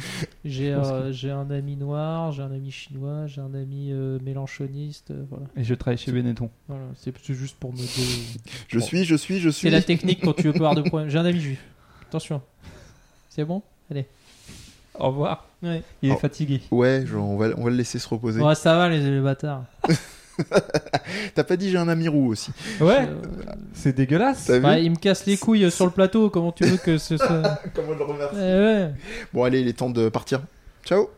J'ai 0.45 0.73
euh, 0.73 1.11
j'ai 1.11 1.31
un 1.31 1.49
ami 1.52 1.76
noir, 1.76 2.31
j'ai 2.31 2.44
un 2.44 2.52
ami 2.52 2.72
chinois, 2.72 3.27
j'ai 3.27 3.41
un 3.41 3.53
ami 3.53 3.89
euh, 3.91 4.19
mélanchoniste. 4.23 5.11
euh, 5.11 5.23
voilà. 5.30 5.45
Et 5.56 5.64
je 5.64 5.73
travaille 5.73 5.98
chez 5.98 6.11
Benetton. 6.11 6.49
voilà. 6.68 6.85
C'est 6.95 7.14
c'est 7.22 7.34
juste 7.34 7.57
pour 7.57 7.73
me. 7.73 7.77
dé- 7.77 7.84
Je 8.68 8.80
Bon. 8.80 8.85
suis, 8.85 9.03
je 9.06 9.15
suis, 9.15 9.39
je 9.39 9.49
suis. 9.49 9.68
C'est 9.68 9.72
la 9.72 9.81
technique 9.81 10.22
quand 10.23 10.34
tu 10.34 10.44
veux 10.44 10.53
pas 10.53 10.69
avoir 10.69 10.76
de 10.76 10.81
problème. 10.88 11.10
J'ai 11.10 11.18
un 11.18 11.26
ami 11.26 11.39
juif. 11.39 11.60
Attention. 12.07 12.41
C'est 13.30 13.44
bon? 13.45 13.61
Allez. 13.91 14.06
Au 14.99 15.07
revoir. 15.07 15.45
Ouais. 15.61 15.84
Il 16.02 16.10
est 16.10 16.14
Oh. 16.14 16.18
fatigué. 16.18 16.61
Ouais, 16.72 17.06
genre, 17.06 17.27
on, 17.30 17.38
va, 17.38 17.49
on 17.57 17.64
va 17.65 17.69
le 17.69 17.76
laisser 17.76 17.99
se 17.99 18.07
reposer. 18.07 18.41
Ouais, 18.41 18.56
ça 18.56 18.76
va 18.77 18.89
les, 18.89 18.99
les 18.99 19.22
bâtards. 19.22 19.64
T'as 21.35 21.43
pas 21.43 21.57
dit 21.57 21.69
j'ai 21.72 21.77
un 21.77 21.88
ami 21.88 22.07
roux 22.07 22.27
aussi. 22.31 22.51
Ouais, 22.80 23.07
Euh, 23.07 23.15
c'est 23.73 23.93
dégueulasse. 23.95 24.51
Bah, 24.61 24.77
il 24.80 24.91
me 24.91 24.95
casse 24.97 25.26
les 25.26 25.38
couilles 25.38 25.69
sur 25.72 25.85
le 25.85 25.91
plateau. 25.91 26.30
Comment 26.30 26.51
tu 26.51 26.64
veux 26.65 26.77
que 26.77 26.97
ce 26.97 27.18
soit 27.18 27.59
Comment 27.73 27.93
le 27.93 28.03
remercie 28.03 28.35
Eh 28.38 28.39
ouais. 28.39 28.91
Bon, 29.34 29.43
allez, 29.43 29.61
il 29.61 29.68
est 29.68 29.73
temps 29.77 29.89
de 29.89 30.09
partir. 30.09 30.41
Ciao. 30.84 31.09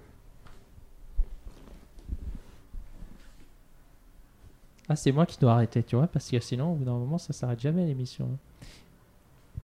Ah, 4.88 4.96
c'est 4.96 5.12
moi 5.12 5.26
qui 5.26 5.38
dois 5.40 5.54
arrêter, 5.54 5.84
tu 5.84 5.96
vois, 5.96 6.08
parce 6.08 6.30
que 6.30 6.40
sinon, 6.40 6.72
au 6.72 6.76
bout 6.76 6.86
d'un 6.86 6.94
moment, 6.94 7.18
ça 7.20 7.32
s'arrête 7.32 7.60
jamais 7.60 7.86
l'émission. 7.86 8.26
hein. 8.34 8.38